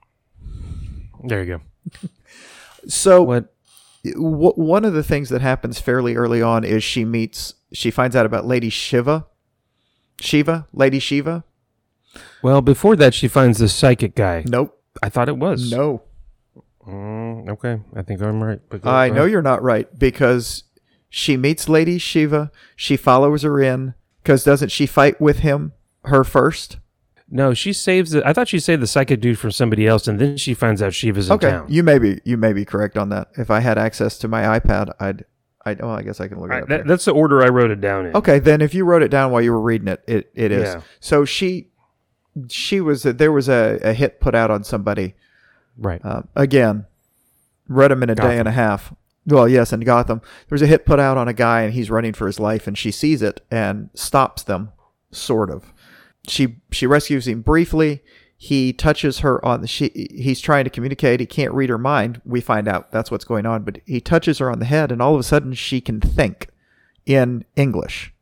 There 1.23 1.43
you 1.43 1.59
go. 2.01 2.09
So 2.87 3.23
What? 3.23 3.51
w- 4.03 4.53
one 4.53 4.85
of 4.85 4.93
the 4.93 5.01
things 5.01 5.29
that 5.29 5.41
happens 5.41 5.79
fairly 5.79 6.15
early 6.15 6.39
on 6.41 6.63
is 6.63 6.83
she 6.83 7.03
meets, 7.03 7.55
she 7.73 7.89
finds 7.89 8.15
out 8.15 8.27
about 8.27 8.45
Lady 8.45 8.69
Shiva. 8.69 9.25
Shiva? 10.21 10.67
Lady 10.71 10.99
Shiva? 10.99 11.43
Well, 12.43 12.61
before 12.61 12.95
that, 12.97 13.15
she 13.15 13.27
finds 13.27 13.57
the 13.57 13.67
psychic 13.69 14.13
guy. 14.15 14.43
Nope. 14.47 14.79
I 15.01 15.09
thought 15.09 15.29
it 15.29 15.37
was. 15.37 15.71
No. 15.71 16.03
Mm, 16.87 17.49
okay, 17.49 17.81
I 17.95 18.03
think 18.03 18.21
I'm 18.21 18.43
right. 18.43 18.59
But 18.69 18.83
go- 18.83 18.89
I 18.91 19.09
go 19.09 19.15
know 19.15 19.21
ahead. 19.21 19.31
you're 19.31 19.41
not 19.41 19.63
right 19.63 19.87
because 19.97 20.63
she 21.17 21.37
meets 21.37 21.69
Lady 21.69 21.97
Shiva. 21.97 22.51
She 22.75 22.97
follows 22.97 23.43
her 23.43 23.61
in 23.61 23.93
because 24.21 24.43
doesn't 24.43 24.67
she 24.67 24.85
fight 24.85 25.21
with 25.21 25.39
him 25.39 25.71
her 26.03 26.25
first? 26.25 26.77
No, 27.29 27.53
she 27.53 27.71
saves 27.71 28.13
it. 28.13 28.21
I 28.25 28.33
thought 28.33 28.49
she 28.49 28.59
saved 28.59 28.81
the 28.81 28.87
psychic 28.87 29.21
dude 29.21 29.39
from 29.39 29.51
somebody 29.51 29.87
else, 29.87 30.09
and 30.09 30.19
then 30.19 30.35
she 30.35 30.53
finds 30.53 30.81
out 30.81 30.93
Shiva's 30.93 31.29
in 31.29 31.35
Okay, 31.35 31.51
town. 31.51 31.67
you 31.69 31.83
may 31.83 31.99
be 31.99 32.19
you 32.25 32.35
may 32.35 32.51
be 32.51 32.65
correct 32.65 32.97
on 32.97 33.07
that. 33.09 33.29
If 33.37 33.49
I 33.49 33.61
had 33.61 33.77
access 33.77 34.17
to 34.19 34.27
my 34.27 34.59
iPad, 34.59 34.91
I'd 34.99 35.23
I 35.65 35.75
well, 35.75 35.91
I 35.91 36.01
guess 36.01 36.19
I 36.19 36.27
can 36.27 36.37
look 36.41 36.49
it 36.49 36.53
Right, 36.53 36.63
up. 36.63 36.67
that, 36.69 36.85
that's 36.85 37.05
the 37.05 37.13
order 37.13 37.41
I 37.43 37.47
wrote 37.47 37.71
it 37.71 37.79
down 37.79 38.07
in. 38.07 38.15
Okay, 38.17 38.39
then 38.39 38.59
if 38.59 38.73
you 38.73 38.83
wrote 38.83 39.01
it 39.01 39.07
down 39.07 39.31
while 39.31 39.41
you 39.41 39.53
were 39.53 39.61
reading 39.61 39.87
it, 39.87 40.03
it, 40.05 40.29
it 40.35 40.51
is. 40.51 40.63
Yeah. 40.65 40.81
So 40.99 41.23
she 41.23 41.69
she 42.49 42.81
was 42.81 43.03
there 43.03 43.31
was 43.31 43.47
a, 43.47 43.79
a 43.83 43.93
hit 43.93 44.19
put 44.19 44.35
out 44.35 44.51
on 44.51 44.65
somebody 44.65 45.15
Right. 45.77 46.01
uh, 46.03 46.23
again. 46.35 46.85
Read 47.69 47.89
them 47.91 48.03
in 48.03 48.09
a 48.09 48.15
day 48.15 48.37
and 48.37 48.49
a 48.49 48.51
half. 48.51 48.93
Well, 49.27 49.47
yes, 49.47 49.73
in 49.73 49.79
Gotham, 49.81 50.21
there's 50.47 50.61
a 50.61 50.67
hit 50.67 50.85
put 50.85 50.99
out 50.99 51.17
on 51.17 51.27
a 51.27 51.33
guy, 51.33 51.61
and 51.61 51.73
he's 51.73 51.89
running 51.89 52.13
for 52.13 52.27
his 52.27 52.39
life, 52.39 52.67
and 52.67 52.77
she 52.77 52.91
sees 52.91 53.21
it 53.21 53.41
and 53.49 53.89
stops 53.95 54.43
them, 54.43 54.71
sort 55.11 55.49
of. 55.49 55.73
She 56.27 56.57
she 56.71 56.87
rescues 56.87 57.27
him 57.27 57.41
briefly. 57.41 58.03
He 58.37 58.73
touches 58.73 59.19
her 59.19 59.43
on 59.45 59.61
the 59.61 59.67
she. 59.67 59.89
He's 60.11 60.41
trying 60.41 60.65
to 60.65 60.69
communicate. 60.69 61.19
He 61.19 61.25
can't 61.25 61.53
read 61.53 61.69
her 61.69 61.77
mind. 61.77 62.21
We 62.25 62.41
find 62.41 62.67
out 62.67 62.91
that's 62.91 63.09
what's 63.09 63.25
going 63.25 63.45
on. 63.45 63.63
But 63.63 63.79
he 63.85 64.01
touches 64.01 64.39
her 64.39 64.51
on 64.51 64.59
the 64.59 64.65
head, 64.65 64.91
and 64.91 65.01
all 65.01 65.13
of 65.13 65.19
a 65.19 65.23
sudden 65.23 65.53
she 65.53 65.81
can 65.81 65.99
think 66.01 66.49
in 67.05 67.45
English, 67.55 68.13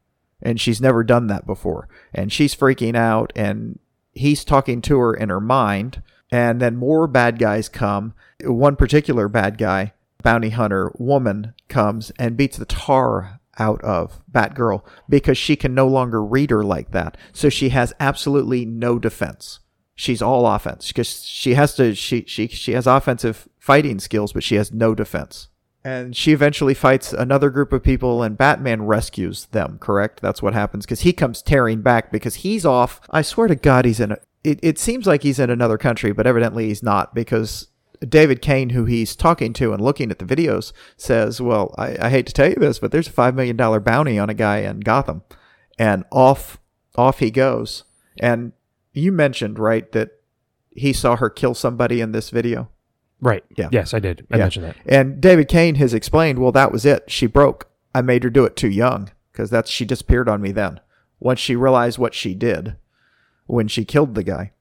and 0.41 0.59
she's 0.59 0.81
never 0.81 1.03
done 1.03 1.27
that 1.27 1.45
before. 1.45 1.87
And 2.13 2.31
she's 2.31 2.55
freaking 2.55 2.95
out, 2.95 3.33
and 3.35 3.79
he's 4.13 4.45
talking 4.45 4.81
to 4.83 4.99
her 4.99 5.13
in 5.13 5.29
her 5.29 5.41
mind, 5.41 6.01
and 6.31 6.61
then 6.61 6.75
more 6.75 7.07
bad 7.07 7.39
guys 7.39 7.67
come. 7.67 8.13
One 8.43 8.75
particular 8.75 9.27
bad 9.27 9.57
guy, 9.57 9.93
bounty 10.23 10.49
hunter 10.49 10.91
woman, 10.97 11.53
comes 11.67 12.11
and 12.17 12.37
beats 12.37 12.57
the 12.57 12.65
tar 12.65 13.39
out 13.59 13.81
of 13.83 14.19
Batgirl 14.31 14.83
because 15.07 15.37
she 15.37 15.55
can 15.55 15.73
no 15.73 15.87
longer 15.87 16.23
read 16.23 16.49
her 16.49 16.63
like 16.63 16.91
that. 16.91 17.17
So 17.31 17.49
she 17.49 17.69
has 17.69 17.93
absolutely 17.99 18.65
no 18.65 18.99
defense. 18.99 19.59
She's 19.95 20.21
all 20.21 20.47
offense 20.47 20.87
because 20.87 21.23
she 21.23 21.53
has 21.53 21.75
to. 21.75 21.93
She 21.93 22.23
she 22.25 22.47
she 22.47 22.71
has 22.71 22.87
offensive 22.87 23.47
fighting 23.59 23.99
skills, 23.99 24.33
but 24.33 24.43
she 24.43 24.55
has 24.55 24.71
no 24.71 24.95
defense. 24.95 25.49
And 25.85 26.15
she 26.15 26.31
eventually 26.31 26.73
fights 26.73 27.11
another 27.11 27.49
group 27.49 27.73
of 27.73 27.83
people, 27.83 28.23
and 28.23 28.37
Batman 28.37 28.83
rescues 28.83 29.45
them. 29.47 29.77
Correct? 29.79 30.21
That's 30.21 30.41
what 30.41 30.53
happens 30.53 30.85
because 30.85 31.01
he 31.01 31.13
comes 31.13 31.41
tearing 31.41 31.81
back 31.81 32.11
because 32.11 32.35
he's 32.35 32.65
off. 32.65 33.01
I 33.09 33.21
swear 33.21 33.47
to 33.49 33.55
God, 33.55 33.85
he's 33.85 33.99
in. 33.99 34.13
A, 34.13 34.17
it 34.43 34.59
it 34.63 34.79
seems 34.79 35.05
like 35.05 35.21
he's 35.21 35.39
in 35.39 35.51
another 35.51 35.77
country, 35.77 36.11
but 36.11 36.25
evidently 36.25 36.67
he's 36.69 36.81
not 36.81 37.13
because 37.13 37.67
David 38.07 38.41
Cain, 38.41 38.69
who 38.71 38.85
he's 38.85 39.15
talking 39.15 39.53
to 39.53 39.73
and 39.73 39.81
looking 39.83 40.11
at 40.11 40.19
the 40.19 40.25
videos, 40.25 40.73
says, 40.97 41.39
"Well, 41.41 41.73
I, 41.77 41.97
I 42.07 42.09
hate 42.09 42.25
to 42.27 42.33
tell 42.33 42.49
you 42.49 42.55
this, 42.55 42.79
but 42.79 42.91
there's 42.91 43.07
a 43.07 43.11
five 43.11 43.35
million 43.35 43.55
dollar 43.55 43.79
bounty 43.79 44.17
on 44.19 44.29
a 44.29 44.33
guy 44.33 44.57
in 44.59 44.79
Gotham," 44.81 45.23
and 45.77 46.03
off 46.11 46.59
off 46.95 47.19
he 47.19 47.31
goes. 47.31 47.83
And 48.19 48.51
you 48.93 49.11
mentioned 49.11 49.57
right 49.57 49.91
that 49.93 50.11
he 50.69 50.93
saw 50.93 51.15
her 51.15 51.29
kill 51.29 51.53
somebody 51.53 52.01
in 52.01 52.11
this 52.11 52.29
video. 52.29 52.69
Right. 53.19 53.43
Yeah. 53.57 53.69
Yes, 53.71 53.93
I 53.93 53.99
did. 53.99 54.27
I 54.31 54.37
Yeah. 54.37 54.43
mentioned 54.43 54.65
that. 54.65 54.75
And 54.85 55.21
David 55.21 55.47
Cain 55.47 55.75
has 55.75 55.93
explained, 55.93 56.39
well, 56.39 56.51
that 56.51 56.71
was 56.71 56.85
it. 56.85 57.09
She 57.09 57.25
broke. 57.25 57.69
I 57.95 58.01
made 58.01 58.23
her 58.23 58.29
do 58.29 58.43
it 58.43 58.55
too 58.55 58.69
young 58.69 59.09
because 59.31 59.49
that's 59.49 59.69
she 59.71 59.85
disappeared 59.85 60.27
on 60.27 60.41
me 60.41 60.51
then. 60.51 60.79
Once 61.19 61.39
she 61.39 61.55
realized 61.55 61.97
what 61.97 62.13
she 62.13 62.35
did 62.35 62.75
when 63.45 63.67
she 63.67 63.85
killed 63.85 64.13
the 64.15 64.23
guy. 64.23 64.51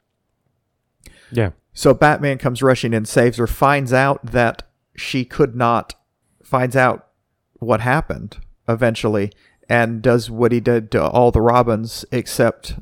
Yeah. 1.31 1.51
So 1.73 1.95
Batman 1.95 2.39
comes 2.39 2.63
rushing 2.63 2.93
in, 2.93 3.05
saves 3.05 3.39
her, 3.39 3.47
finds 3.47 3.93
out 3.93 4.25
that 4.25 4.63
she 4.95 5.25
could 5.25 5.57
not, 5.57 5.95
finds 6.43 6.77
out 6.77 7.09
what 7.55 7.81
happened 7.81 8.39
eventually, 8.69 9.33
and 9.69 10.03
does 10.03 10.31
what 10.31 10.53
he 10.53 10.61
did 10.61 10.91
to 10.91 11.03
all 11.03 11.31
the 11.31 11.41
Robins 11.41 12.05
except 12.13 12.75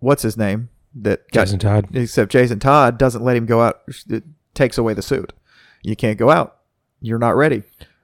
what's 0.00 0.22
his 0.22 0.36
name 0.36 0.70
that 0.94 1.30
got 1.30 1.44
Jason 1.44 1.58
Todd. 1.58 1.94
except 1.94 2.32
Jason 2.32 2.58
Todd 2.58 2.98
doesn't 2.98 3.22
let 3.22 3.36
him 3.36 3.46
go 3.46 3.60
out. 3.62 3.82
It 4.08 4.24
takes 4.54 4.78
away 4.78 4.94
the 4.94 5.02
suit. 5.02 5.32
You 5.82 5.94
can't 5.94 6.18
go 6.18 6.30
out. 6.30 6.56
You're 7.00 7.18
not 7.18 7.36
ready. 7.36 7.62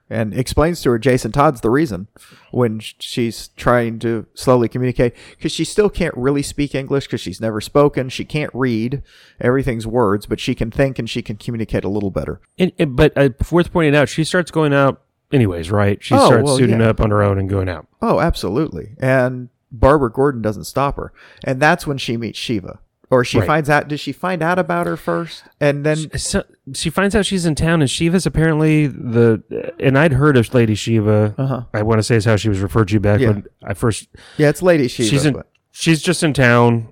And 0.09 0.33
explains 0.33 0.81
to 0.81 0.91
her 0.91 0.99
Jason 0.99 1.31
Todd's 1.31 1.61
the 1.61 1.69
reason 1.71 2.07
when 2.51 2.79
she's 2.81 3.47
trying 3.55 3.97
to 3.99 4.27
slowly 4.35 4.67
communicate 4.67 5.15
because 5.31 5.51
she 5.51 5.65
still 5.65 5.89
can't 5.89 6.15
really 6.15 6.43
speak 6.43 6.75
English 6.75 7.05
because 7.07 7.21
she's 7.21 7.41
never 7.41 7.61
spoken. 7.61 8.09
She 8.09 8.25
can't 8.25 8.51
read. 8.53 9.01
Everything's 9.39 9.87
words, 9.87 10.25
but 10.27 10.39
she 10.39 10.53
can 10.53 10.69
think 10.69 10.99
and 10.99 11.09
she 11.09 11.21
can 11.23 11.37
communicate 11.37 11.83
a 11.83 11.89
little 11.89 12.11
better. 12.11 12.41
And, 12.59 12.71
and- 12.77 12.95
but 12.95 13.17
uh, 13.17 13.29
worth 13.51 13.71
pointing 13.71 13.95
out, 13.95 14.07
she 14.09 14.23
starts 14.23 14.51
going 14.51 14.73
out 14.73 15.01
anyways, 15.31 15.71
right? 15.71 16.03
She 16.03 16.13
Oh, 16.13 16.25
starts 16.27 16.43
well, 16.45 16.57
suiting 16.57 16.81
yeah. 16.81 16.89
up 16.89 16.99
on 17.01 17.09
her 17.09 17.23
own 17.23 17.39
and 17.39 17.49
going 17.49 17.69
out. 17.69 17.87
Oh, 18.01 18.19
absolutely. 18.19 18.95
And 18.99 19.49
Barbara 19.71 20.11
Gordon 20.11 20.43
doesn't 20.43 20.65
stop 20.65 20.97
her. 20.97 21.11
And 21.43 21.59
that's 21.59 21.87
when 21.87 21.97
she 21.97 22.17
meets 22.17 22.37
Shiva. 22.37 22.79
Or 23.11 23.23
she 23.23 23.37
Right. 23.39 23.45
finds 23.47 23.69
out. 23.69 23.87
Does 23.87 23.99
she 23.99 24.11
find 24.11 24.41
out 24.41 24.57
about 24.57 24.87
her 24.87 24.97
first? 24.97 25.43
And 25.59 25.85
then 25.85 26.17
So 26.17 26.43
she 26.73 26.89
finds 26.89 27.15
out 27.15 27.25
she's 27.25 27.45
in 27.45 27.53
town, 27.53 27.81
and 27.81 27.89
Shiva's 27.89 28.25
apparently 28.25 28.87
the. 28.87 29.43
And 29.79 29.97
I'd 29.99 30.13
heard 30.13 30.35
of 30.37 30.51
Lady 30.53 30.73
Shiva. 30.75 31.35
Uh-huh. 31.37 31.61
I 31.73 31.83
want 31.83 31.99
to 31.99 32.03
say 32.03 32.15
is 32.15 32.25
how 32.25 32.37
she 32.37 32.49
was 32.49 32.59
referred 32.59 32.87
to 32.87 32.99
back 32.99 33.19
Yeah. 33.19 33.27
when 33.29 33.43
I 33.63 33.73
first. 33.75 34.07
yeah, 34.37 34.49
it's 34.49 34.61
Lady 34.63 34.87
Shiva. 34.87 35.09
she's 35.09 35.25
in. 35.25 35.41
She's 35.71 36.01
just 36.01 36.23
in 36.23 36.33
town. 36.33 36.87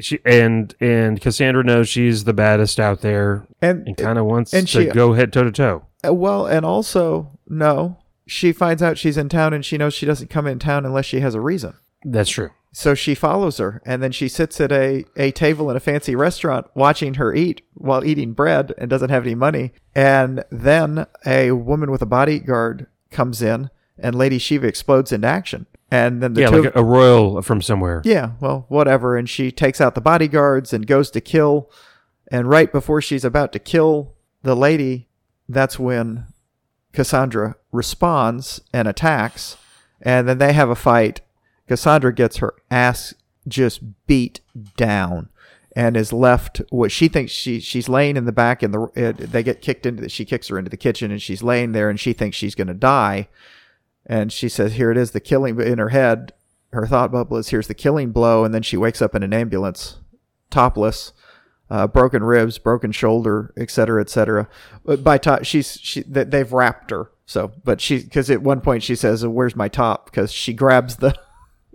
She 0.00 0.20
and 0.24 0.72
and 0.80 1.20
Cassandra 1.20 1.64
knows 1.64 1.88
she's 1.88 2.22
the 2.22 2.32
baddest 2.32 2.78
out 2.78 3.00
there, 3.00 3.46
and 3.60 3.84
and 3.88 3.96
kind 3.96 4.16
of 4.18 4.26
wants 4.26 4.52
and 4.54 4.68
to 4.68 4.84
she- 4.84 4.90
go 4.90 5.14
head 5.14 5.32
toe 5.32 5.42
to 5.44 5.50
toe. 5.50 5.82
Uh, 6.06 6.14
Well, 6.14 6.46
and 6.46 6.64
also, 6.64 7.30
no, 7.48 7.96
she 8.26 8.52
finds 8.52 8.80
out 8.80 8.96
she's 8.96 9.16
in 9.16 9.28
town 9.28 9.52
and 9.52 9.64
she 9.64 9.76
knows 9.76 9.94
she 9.94 10.06
doesn't 10.06 10.30
come 10.30 10.46
in 10.46 10.60
town 10.60 10.86
unless 10.86 11.06
she 11.06 11.18
has 11.18 11.34
a 11.34 11.40
reason. 11.40 11.74
That's 12.04 12.30
true. 12.30 12.50
So 12.72 12.94
she 12.94 13.14
follows 13.14 13.58
her 13.58 13.82
and 13.86 14.02
then 14.02 14.12
she 14.12 14.28
sits 14.28 14.60
at 14.60 14.70
a, 14.70 15.04
a 15.16 15.30
table 15.32 15.70
in 15.70 15.76
a 15.76 15.80
fancy 15.80 16.14
restaurant 16.14 16.66
watching 16.74 17.14
her 17.14 17.34
eat 17.34 17.62
while 17.74 18.04
eating 18.04 18.34
bread 18.34 18.74
and 18.78 18.90
doesn't 18.90 19.10
have 19.10 19.24
any 19.24 19.34
money. 19.34 19.72
And 19.94 20.44
then 20.50 21.06
a 21.26 21.52
woman 21.52 21.90
with 21.90 22.02
a 22.02 22.06
bodyguard 22.06 22.86
comes 23.10 23.42
in 23.42 23.70
and 23.98 24.14
Lady 24.14 24.38
Shiva 24.38 24.66
explodes 24.66 25.12
into 25.12 25.26
action. 25.26 25.66
And 25.90 26.22
then 26.22 26.34
the 26.34 26.42
yeah, 26.42 26.48
like 26.50 26.74
a, 26.74 26.80
a 26.80 26.84
royal 26.84 27.40
from 27.42 27.62
somewhere. 27.62 28.02
yeah, 28.04 28.32
well, 28.40 28.66
whatever. 28.68 29.16
And 29.16 29.28
she 29.28 29.50
takes 29.50 29.80
out 29.80 29.94
the 29.94 30.00
bodyguards 30.02 30.72
and 30.72 30.86
goes 30.86 31.10
to 31.12 31.20
kill. 31.20 31.70
And 32.30 32.48
right 32.48 32.70
before 32.70 33.00
she's 33.00 33.24
about 33.24 33.52
to 33.54 33.58
kill 33.58 34.14
the 34.42 34.54
lady, 34.54 35.08
that's 35.48 35.78
when 35.78 36.26
Cassandra 36.92 37.56
responds 37.72 38.60
and 38.72 38.86
attacks. 38.86 39.56
And 40.02 40.28
then 40.28 40.38
they 40.38 40.52
have 40.52 40.68
a 40.68 40.76
fight. 40.76 41.22
Cassandra 41.68 42.12
gets 42.12 42.38
her 42.38 42.54
ass 42.70 43.14
just 43.46 43.80
beat 44.06 44.40
down 44.76 45.28
and 45.76 45.96
is 45.96 46.12
left 46.12 46.60
what 46.70 46.90
she 46.90 47.08
thinks 47.08 47.30
she 47.30 47.60
she's 47.60 47.88
laying 47.88 48.16
in 48.16 48.24
the 48.24 48.32
back 48.32 48.62
and 48.62 48.74
the 48.74 49.14
they 49.16 49.42
get 49.42 49.62
kicked 49.62 49.86
into 49.86 50.02
the, 50.02 50.08
she 50.08 50.24
kicks 50.24 50.48
her 50.48 50.58
into 50.58 50.70
the 50.70 50.76
kitchen 50.76 51.10
and 51.10 51.22
she's 51.22 51.42
laying 51.42 51.72
there 51.72 51.88
and 51.88 52.00
she 52.00 52.12
thinks 52.12 52.36
she's 52.36 52.54
going 52.54 52.68
to 52.68 52.74
die. 52.74 53.28
And 54.04 54.32
she 54.32 54.48
says 54.48 54.74
here 54.74 54.90
it 54.90 54.96
is 54.96 55.12
the 55.12 55.20
killing 55.20 55.60
in 55.60 55.78
her 55.78 55.90
head 55.90 56.32
her 56.72 56.86
thought 56.86 57.12
bubble 57.12 57.36
is 57.36 57.48
here's 57.48 57.68
the 57.68 57.74
killing 57.74 58.10
blow 58.10 58.44
and 58.44 58.52
then 58.52 58.62
she 58.62 58.76
wakes 58.76 59.00
up 59.00 59.14
in 59.14 59.22
an 59.22 59.32
ambulance 59.32 59.98
topless 60.50 61.12
uh, 61.70 61.86
broken 61.86 62.22
ribs 62.22 62.58
broken 62.58 62.90
shoulder 62.92 63.54
etc 63.56 64.00
etc 64.00 64.48
but 64.84 65.04
by 65.04 65.16
top 65.16 65.44
she's 65.44 65.78
she 65.80 66.02
they've 66.02 66.52
wrapped 66.52 66.90
her. 66.90 67.10
So 67.26 67.52
but 67.62 67.80
she 67.80 68.02
because 68.02 68.30
at 68.30 68.42
one 68.42 68.62
point 68.62 68.82
she 68.82 68.96
says 68.96 69.24
where's 69.26 69.54
my 69.54 69.68
top? 69.68 70.06
Because 70.06 70.32
she 70.32 70.52
grabs 70.52 70.96
the 70.96 71.18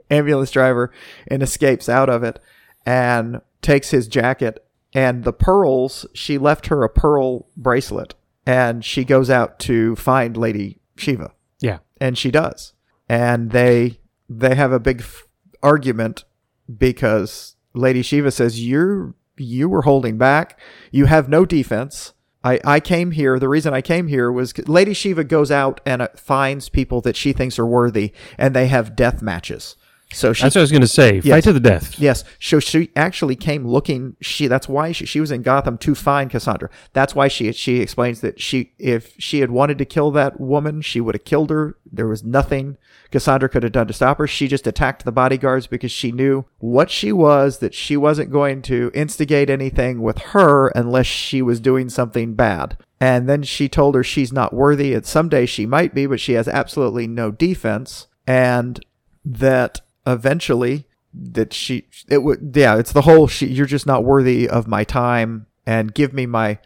ambulance 0.09 0.51
driver 0.51 0.91
and 1.27 1.41
escapes 1.43 1.87
out 1.89 2.09
of 2.09 2.23
it 2.23 2.39
and 2.85 3.41
takes 3.61 3.91
his 3.91 4.07
jacket 4.07 4.65
and 4.93 5.23
the 5.23 5.33
pearls 5.33 6.05
she 6.13 6.37
left 6.37 6.67
her 6.67 6.83
a 6.83 6.89
pearl 6.89 7.47
bracelet 7.57 8.13
and 8.45 8.83
she 8.85 9.03
goes 9.05 9.29
out 9.29 9.57
to 9.59 9.95
find 9.95 10.35
lady 10.37 10.79
shiva 10.97 11.31
Yeah. 11.59 11.79
and 11.99 12.17
she 12.17 12.29
does 12.31 12.73
and 13.09 13.51
they 13.51 13.99
they 14.29 14.55
have 14.55 14.71
a 14.71 14.79
big 14.79 15.01
f- 15.01 15.27
argument 15.61 16.25
because 16.77 17.55
lady 17.73 18.01
shiva 18.01 18.31
says 18.31 18.65
you're 18.65 19.13
you 19.37 19.67
were 19.69 19.81
holding 19.83 20.17
back 20.17 20.59
you 20.91 21.05
have 21.05 21.27
no 21.29 21.45
defense 21.45 22.13
I, 22.45 22.59
I 22.65 22.79
came 22.81 23.11
here. 23.11 23.39
The 23.39 23.47
reason 23.47 23.73
I 23.73 23.79
came 23.81 24.09
here 24.09 24.29
was 24.29 24.51
Lady 24.67 24.93
Shiva 24.93 25.23
goes 25.23 25.49
out 25.49 25.79
and 25.85 26.01
uh, 26.01 26.09
finds 26.17 26.67
people 26.67 26.99
that 26.99 27.15
she 27.15 27.31
thinks 27.31 27.57
are 27.57 27.65
worthy, 27.65 28.11
and 28.37 28.53
they 28.53 28.67
have 28.67 28.97
death 28.97 29.21
matches. 29.21 29.77
So 30.13 30.33
she 30.33 30.43
That's 30.43 30.55
what 30.55 30.61
I 30.61 30.63
was 30.63 30.71
going 30.71 30.81
to 30.81 30.87
say. 30.87 31.15
Yes. 31.15 31.27
Fight 31.27 31.43
to 31.45 31.53
the 31.53 31.59
death. 31.59 31.99
Yes. 31.99 32.23
So 32.39 32.59
she 32.59 32.91
actually 32.95 33.35
came 33.35 33.67
looking. 33.67 34.15
She 34.21 34.47
that's 34.47 34.69
why 34.69 34.91
she, 34.91 35.05
she 35.05 35.19
was 35.19 35.31
in 35.31 35.41
Gotham 35.41 35.77
to 35.79 35.95
find 35.95 36.29
Cassandra. 36.29 36.69
That's 36.93 37.15
why 37.15 37.27
she 37.27 37.51
she 37.51 37.79
explains 37.79 38.21
that 38.21 38.39
she 38.39 38.73
if 38.77 39.15
she 39.17 39.39
had 39.39 39.51
wanted 39.51 39.77
to 39.79 39.85
kill 39.85 40.11
that 40.11 40.39
woman, 40.39 40.81
she 40.81 41.01
would 41.01 41.15
have 41.15 41.25
killed 41.25 41.49
her. 41.49 41.77
There 41.91 42.07
was 42.07 42.23
nothing 42.23 42.77
Cassandra 43.13 43.47
could 43.47 43.61
have 43.61 43.71
done 43.71 43.85
to 43.85 43.93
stop 43.93 44.17
her. 44.17 44.25
She 44.25 44.47
just 44.47 44.65
attacked 44.65 45.05
the 45.05 45.11
bodyguards 45.11 45.67
because 45.67 45.91
she 45.91 46.11
knew 46.11 46.45
what 46.57 46.89
she 46.89 47.11
was 47.11 47.59
that 47.59 47.75
she 47.75 47.95
wasn't 47.95 48.31
going 48.31 48.63
to 48.63 48.89
instigate 48.95 49.51
anything 49.51 50.01
with 50.01 50.17
her 50.17 50.69
unless 50.69 51.05
she 51.05 51.41
was 51.41 51.59
doing 51.59 51.89
something 51.89 52.33
bad. 52.33 52.75
And 52.99 53.29
then 53.29 53.43
she 53.43 53.69
told 53.69 53.93
her 53.93 54.03
she's 54.03 54.33
not 54.33 54.51
worthy. 54.51 54.95
And 54.95 55.05
someday 55.05 55.45
she 55.45 55.67
might 55.67 55.93
be, 55.93 56.07
but 56.07 56.19
she 56.19 56.33
has 56.33 56.47
absolutely 56.47 57.05
no 57.05 57.29
defense. 57.29 58.07
And 58.25 58.83
that 59.23 59.81
eventually 60.05 60.87
that 61.13 61.53
she 61.53 61.87
it 62.09 62.23
would 62.23 62.51
yeah 62.55 62.75
it's 62.77 62.91
the 62.91 63.03
whole 63.03 63.27
she 63.27 63.45
you're 63.47 63.65
just 63.65 63.85
not 63.85 64.03
worthy 64.03 64.49
of 64.49 64.67
my 64.67 64.83
time 64.83 65.45
and 65.65 65.93
give 65.93 66.11
me 66.11 66.25
my 66.25 66.57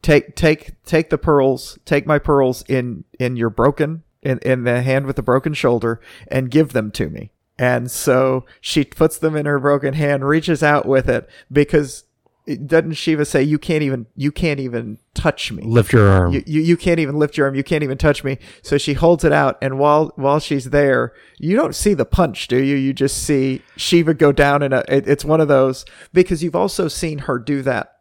take 0.00 0.34
take 0.34 0.82
take 0.84 1.10
the 1.10 1.18
pearls 1.18 1.78
take 1.84 2.06
my 2.06 2.18
pearls 2.18 2.64
in 2.66 3.04
in 3.18 3.36
your 3.36 3.50
broken 3.50 4.02
in 4.22 4.38
in 4.38 4.64
the 4.64 4.82
hand 4.82 5.06
with 5.06 5.16
the 5.16 5.22
broken 5.22 5.54
shoulder 5.54 6.00
and 6.28 6.50
give 6.50 6.72
them 6.72 6.90
to 6.92 7.08
me. 7.08 7.30
And 7.58 7.90
so 7.90 8.46
she 8.60 8.84
puts 8.84 9.18
them 9.18 9.36
in 9.36 9.46
her 9.46 9.58
broken 9.58 9.94
hand 9.94 10.26
reaches 10.26 10.62
out 10.62 10.86
with 10.86 11.08
it 11.08 11.28
because 11.52 12.04
doesn't 12.56 12.92
Shiva 12.92 13.24
say 13.24 13.42
you 13.42 13.58
can't 13.58 13.82
even 13.82 14.06
you 14.16 14.32
can't 14.32 14.60
even 14.60 14.98
touch 15.14 15.52
me. 15.52 15.62
Lift 15.64 15.92
your 15.92 16.08
arm. 16.08 16.32
you, 16.32 16.42
you 16.46 16.60
you 16.60 16.76
can't 16.76 17.00
even 17.00 17.16
lift 17.16 17.36
your 17.36 17.46
arm. 17.46 17.54
You 17.54 17.64
can't 17.64 17.82
even 17.82 17.98
touch 17.98 18.24
me. 18.24 18.38
So 18.62 18.78
she 18.78 18.94
holds 18.94 19.24
it 19.24 19.32
out 19.32 19.58
and 19.60 19.78
while 19.78 20.12
while 20.16 20.40
she's 20.40 20.70
there 20.70 21.12
you 21.38 21.56
don't 21.56 21.74
see 21.74 21.94
the 21.94 22.04
punch 22.04 22.48
do 22.48 22.62
you? 22.62 22.76
You 22.76 22.92
just 22.92 23.22
see 23.22 23.62
shiva 23.76 24.14
go 24.14 24.32
down 24.32 24.62
and 24.62 24.74
it, 24.74 25.08
it's 25.08 25.24
one 25.24 25.40
of 25.40 25.48
those 25.48 25.84
because 26.12 26.42
you've 26.42 26.56
also 26.56 26.88
seen 26.88 27.20
her 27.20 27.38
do 27.38 27.62
that 27.62 27.98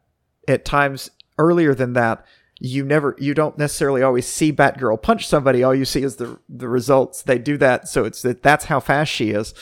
at 0.47 0.65
times 0.65 1.09
earlier 1.37 1.73
than 1.73 1.93
that. 1.93 2.25
You 2.59 2.83
never 2.83 3.15
you 3.19 3.33
don't 3.33 3.57
necessarily 3.57 4.03
always 4.03 4.27
see 4.27 4.51
batgirl 4.51 5.01
punch 5.01 5.27
somebody. 5.27 5.63
All 5.63 5.75
you 5.75 5.85
see 5.85 6.03
is 6.03 6.17
the 6.17 6.39
the 6.49 6.67
results. 6.67 7.21
They 7.21 7.37
do 7.37 7.57
that 7.57 7.87
so 7.87 8.05
it's 8.05 8.21
that 8.23 8.43
that's 8.43 8.65
how 8.65 8.79
fast 8.79 9.11
she 9.11 9.31
is. 9.31 9.53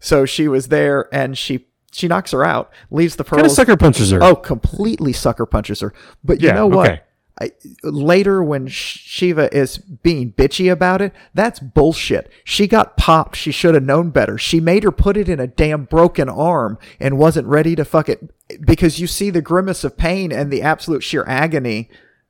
So 0.00 0.24
she 0.24 0.46
was 0.48 0.68
there 0.68 1.08
and 1.12 1.36
she 1.36 1.66
she 1.92 2.08
knocks 2.08 2.32
her 2.32 2.44
out, 2.44 2.70
leaves 2.90 3.16
the 3.16 3.24
pearls. 3.24 3.40
Kind 3.40 3.46
of 3.46 3.52
sucker 3.52 3.76
punches 3.76 4.10
her. 4.10 4.22
Oh, 4.22 4.34
completely 4.36 5.12
sucker 5.12 5.46
punches 5.46 5.80
her. 5.80 5.92
But 6.22 6.40
you 6.40 6.48
Yeah, 6.48 6.54
know 6.54 6.66
what? 6.66 6.90
okay. 6.90 7.00
I, 7.40 7.52
later, 7.84 8.42
when 8.42 8.66
Shiva 8.66 9.54
is 9.56 9.78
being 9.78 10.32
bitchy 10.32 10.72
about 10.72 11.00
it, 11.00 11.12
that's 11.34 11.60
bullshit. 11.60 12.32
She 12.42 12.66
got 12.66 12.96
popped. 12.96 13.36
She 13.36 13.52
should 13.52 13.74
have 13.76 13.84
known 13.84 14.10
better. 14.10 14.36
She 14.38 14.58
made 14.58 14.82
her 14.82 14.90
put 14.90 15.16
it 15.16 15.28
in 15.28 15.38
a 15.38 15.46
damn 15.46 15.84
broken 15.84 16.28
arm 16.28 16.78
and 16.98 17.16
wasn't 17.16 17.46
ready 17.46 17.76
to 17.76 17.84
fuck 17.84 18.08
it 18.08 18.28
because 18.66 18.98
you 18.98 19.06
see 19.06 19.30
the 19.30 19.40
grimace 19.40 19.84
of 19.84 19.96
pain 19.96 20.32
and 20.32 20.50
the 20.52 20.62
absolute 20.62 21.04
sheer 21.04 21.24
agony 21.28 21.88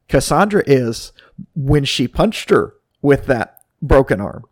Cassandra 0.09 0.63
is 0.67 1.13
when 1.55 1.85
she 1.87 2.07
punched 2.07 2.51
her 2.51 2.75
with 3.01 3.27
that 3.27 3.63
broken 3.81 4.21
arm. 4.21 4.45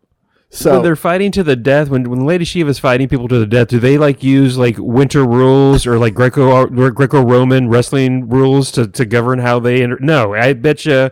So 0.56 0.72
when 0.72 0.82
they're 0.82 0.96
fighting 0.96 1.30
to 1.32 1.42
the 1.44 1.56
death, 1.56 1.88
when 1.88 2.08
when 2.08 2.24
Lady 2.24 2.44
Shiva's 2.44 2.78
fighting 2.78 3.08
people 3.08 3.28
to 3.28 3.38
the 3.38 3.46
death, 3.46 3.68
do 3.68 3.78
they 3.78 3.98
like 3.98 4.22
use 4.22 4.56
like 4.58 4.76
winter 4.78 5.24
rules 5.24 5.86
or 5.86 5.98
like 5.98 6.14
Greco 6.14 6.66
Greco 6.66 7.22
Roman 7.22 7.68
wrestling 7.68 8.28
rules 8.28 8.70
to, 8.72 8.86
to 8.88 9.04
govern 9.04 9.38
how 9.40 9.58
they 9.60 9.82
enter? 9.82 9.98
No, 10.00 10.34
I 10.34 10.52
bet 10.54 10.84
you. 10.86 11.10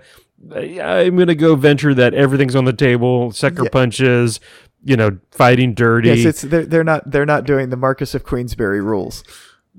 I'm 0.52 1.16
gonna 1.16 1.34
go 1.34 1.54
venture 1.56 1.94
that 1.94 2.14
everything's 2.14 2.54
on 2.56 2.64
the 2.64 2.72
table, 2.72 3.32
sucker 3.32 3.64
Yeah. 3.64 3.70
punches, 3.70 4.40
you 4.84 4.96
know, 4.96 5.18
fighting 5.30 5.74
dirty. 5.74 6.08
yes, 6.10 6.24
it's 6.24 6.42
they're, 6.42 6.66
they're 6.66 6.84
not 6.84 7.10
they're 7.10 7.24
not 7.26 7.44
doing 7.44 7.70
the 7.70 7.76
Marquess 7.76 8.14
of 8.14 8.24
Queensberry 8.24 8.80
rules. 8.82 9.24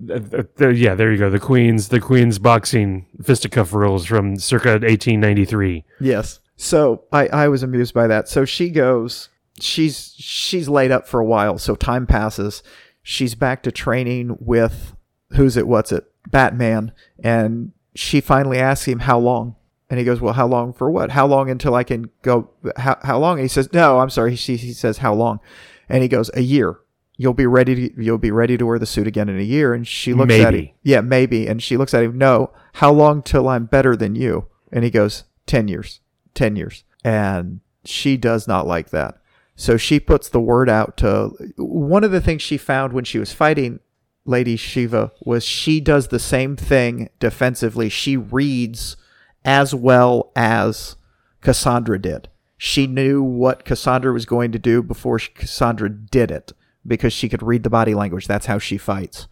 Uh, 0.10 0.44
uh, 0.60 0.70
yeah, 0.70 0.94
there 0.96 1.12
you 1.12 1.18
go. 1.18 1.30
The 1.30 1.40
Queen's 1.40 1.90
the 1.90 2.00
Queen's 2.00 2.40
boxing 2.40 3.06
fisticuff 3.24 3.74
rules 3.74 4.06
from 4.06 4.38
circa 4.38 4.70
1893. 4.72 5.86
Yes. 6.00 6.40
So 6.58 7.04
I, 7.12 7.28
I 7.28 7.48
was 7.48 7.64
amused 7.64 7.94
by 7.94 8.08
that. 8.08 8.28
So 8.28 8.44
she 8.46 8.70
goes, 8.70 9.30
she's 9.60 10.14
she's 10.18 10.70
laid 10.70 10.92
up 10.92 11.08
for 11.08 11.20
a 11.20 11.26
while. 11.26 11.58
So 11.58 11.76
time 11.76 12.08
passes. 12.08 12.64
She's 13.04 13.36
back 13.36 13.64
to 13.64 13.72
training 13.72 14.38
with 14.40 14.96
who's 15.34 15.58
it? 15.58 15.68
What's 15.68 15.92
it? 15.92 16.06
Batman. 16.30 16.92
And 17.24 17.72
she 17.94 18.22
finally 18.22 18.60
asks 18.60 18.88
him 18.88 19.00
how 19.00 19.20
long. 19.20 19.56
And 19.90 20.00
he 20.00 20.06
goes, 20.06 20.20
well, 20.20 20.34
how 20.34 20.48
long 20.48 20.74
for 20.74 20.90
what? 20.90 21.12
How 21.12 21.28
long 21.28 21.50
until 21.50 21.76
I 21.76 21.84
can 21.84 22.10
go? 22.24 22.50
How, 22.76 22.98
how 23.04 23.20
long? 23.20 23.34
And 23.34 23.44
he 23.44 23.48
says, 23.48 23.72
no, 23.72 24.00
I'm 24.00 24.10
sorry. 24.10 24.34
He, 24.34 24.58
he 24.58 24.74
says, 24.74 24.98
how 24.98 25.14
long? 25.14 25.40
And 25.88 26.02
he 26.02 26.10
goes, 26.10 26.32
a 26.34 26.42
year. 26.42 26.80
You'll 27.18 27.34
be 27.36 27.46
ready 27.46 27.90
to, 27.90 28.04
you'll 28.04 28.18
be 28.18 28.32
ready 28.32 28.58
to 28.58 28.66
wear 28.66 28.80
the 28.80 28.88
suit 28.88 29.08
again 29.08 29.30
in 29.30 29.40
a 29.40 29.44
year. 29.44 29.74
And 29.74 29.88
she 29.88 30.14
looks 30.14 30.34
at 30.34 30.54
him. 30.54 30.70
Yeah, 30.82 31.02
maybe. 31.02 31.48
And 31.48 31.62
she 31.62 31.78
looks 31.78 31.94
at 31.94 32.04
him, 32.04 32.18
no, 32.18 32.52
how 32.74 32.92
long 32.92 33.22
till 33.22 33.48
I'm 33.48 33.66
better 33.68 33.96
than 33.96 34.16
you? 34.16 34.48
And 34.72 34.84
he 34.84 34.90
goes, 34.90 35.24
10 35.46 35.68
years. 35.68 36.02
10 36.34 36.56
years. 36.56 36.84
And 37.04 37.62
she 37.86 38.18
does 38.18 38.48
not 38.48 38.68
like 38.68 38.90
that. 38.90 39.20
So 39.56 39.78
she 39.78 40.00
puts 40.00 40.28
the 40.30 40.42
word 40.42 40.70
out 40.70 40.98
to 40.98 41.30
one 41.58 42.04
of 42.04 42.12
the 42.12 42.22
things 42.22 42.42
she 42.42 42.58
found 42.58 42.94
when 42.94 43.06
she 43.06 43.20
was 43.20 43.32
fighting 43.32 43.80
Lady 44.26 44.56
Shiva 44.56 45.12
was 45.22 45.46
she 45.46 45.80
does 45.80 46.08
the 46.08 46.20
same 46.20 46.56
thing 46.56 47.10
defensively. 47.20 47.90
She 47.90 48.18
reads 48.18 48.98
as 49.46 49.74
well 49.74 50.32
as 50.36 50.96
Cassandra 51.42 52.02
did. 52.02 52.28
She 52.58 52.88
knew 52.88 53.22
what 53.22 53.66
Cassandra 53.66 54.12
was 54.12 54.26
going 54.26 54.52
to 54.52 54.60
do 54.60 54.82
before 54.82 55.20
Cassandra 55.20 55.90
did 55.90 56.32
it 56.32 56.54
because 56.86 57.14
she 57.14 57.30
could 57.30 57.44
read 57.44 57.64
the 57.64 57.70
body 57.70 57.94
language. 57.94 58.28
That's 58.28 58.48
how 58.48 58.60
she 58.60 58.78
fights. 58.78 59.28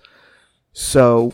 So 0.71 1.33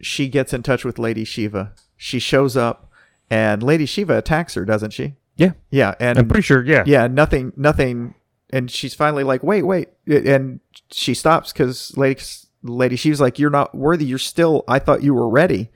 she 0.00 0.28
gets 0.28 0.52
in 0.52 0.62
touch 0.62 0.84
with 0.84 0.98
Lady 0.98 1.24
Shiva. 1.24 1.72
She 1.96 2.18
shows 2.18 2.56
up 2.56 2.90
and 3.30 3.62
Lady 3.62 3.86
Shiva 3.86 4.18
attacks 4.18 4.54
her, 4.54 4.64
doesn't 4.64 4.92
she? 4.92 5.14
Yeah, 5.38 5.52
Yeah, 5.70 5.94
and 5.98 6.18
I'm 6.18 6.28
pretty 6.28 6.42
sure. 6.42 6.62
Yeah, 6.62 6.84
yeah, 6.86 7.06
nothing, 7.06 7.52
nothing, 7.56 8.14
and 8.50 8.70
she's 8.70 8.94
finally 8.94 9.24
like, 9.24 9.42
wait, 9.42 9.62
wait, 9.62 9.88
and 10.06 10.60
she 10.90 11.14
stops 11.14 11.52
because 11.52 11.96
Lady 11.96 12.20
Lady 12.62 12.96
Shiva's 12.96 13.20
like, 13.20 13.38
you're 13.38 13.50
not 13.50 13.74
worthy. 13.74 14.04
You're 14.04 14.18
still. 14.18 14.64
I 14.68 14.78
thought 14.78 15.02
you 15.02 15.14
were 15.14 15.28
ready. 15.28 15.70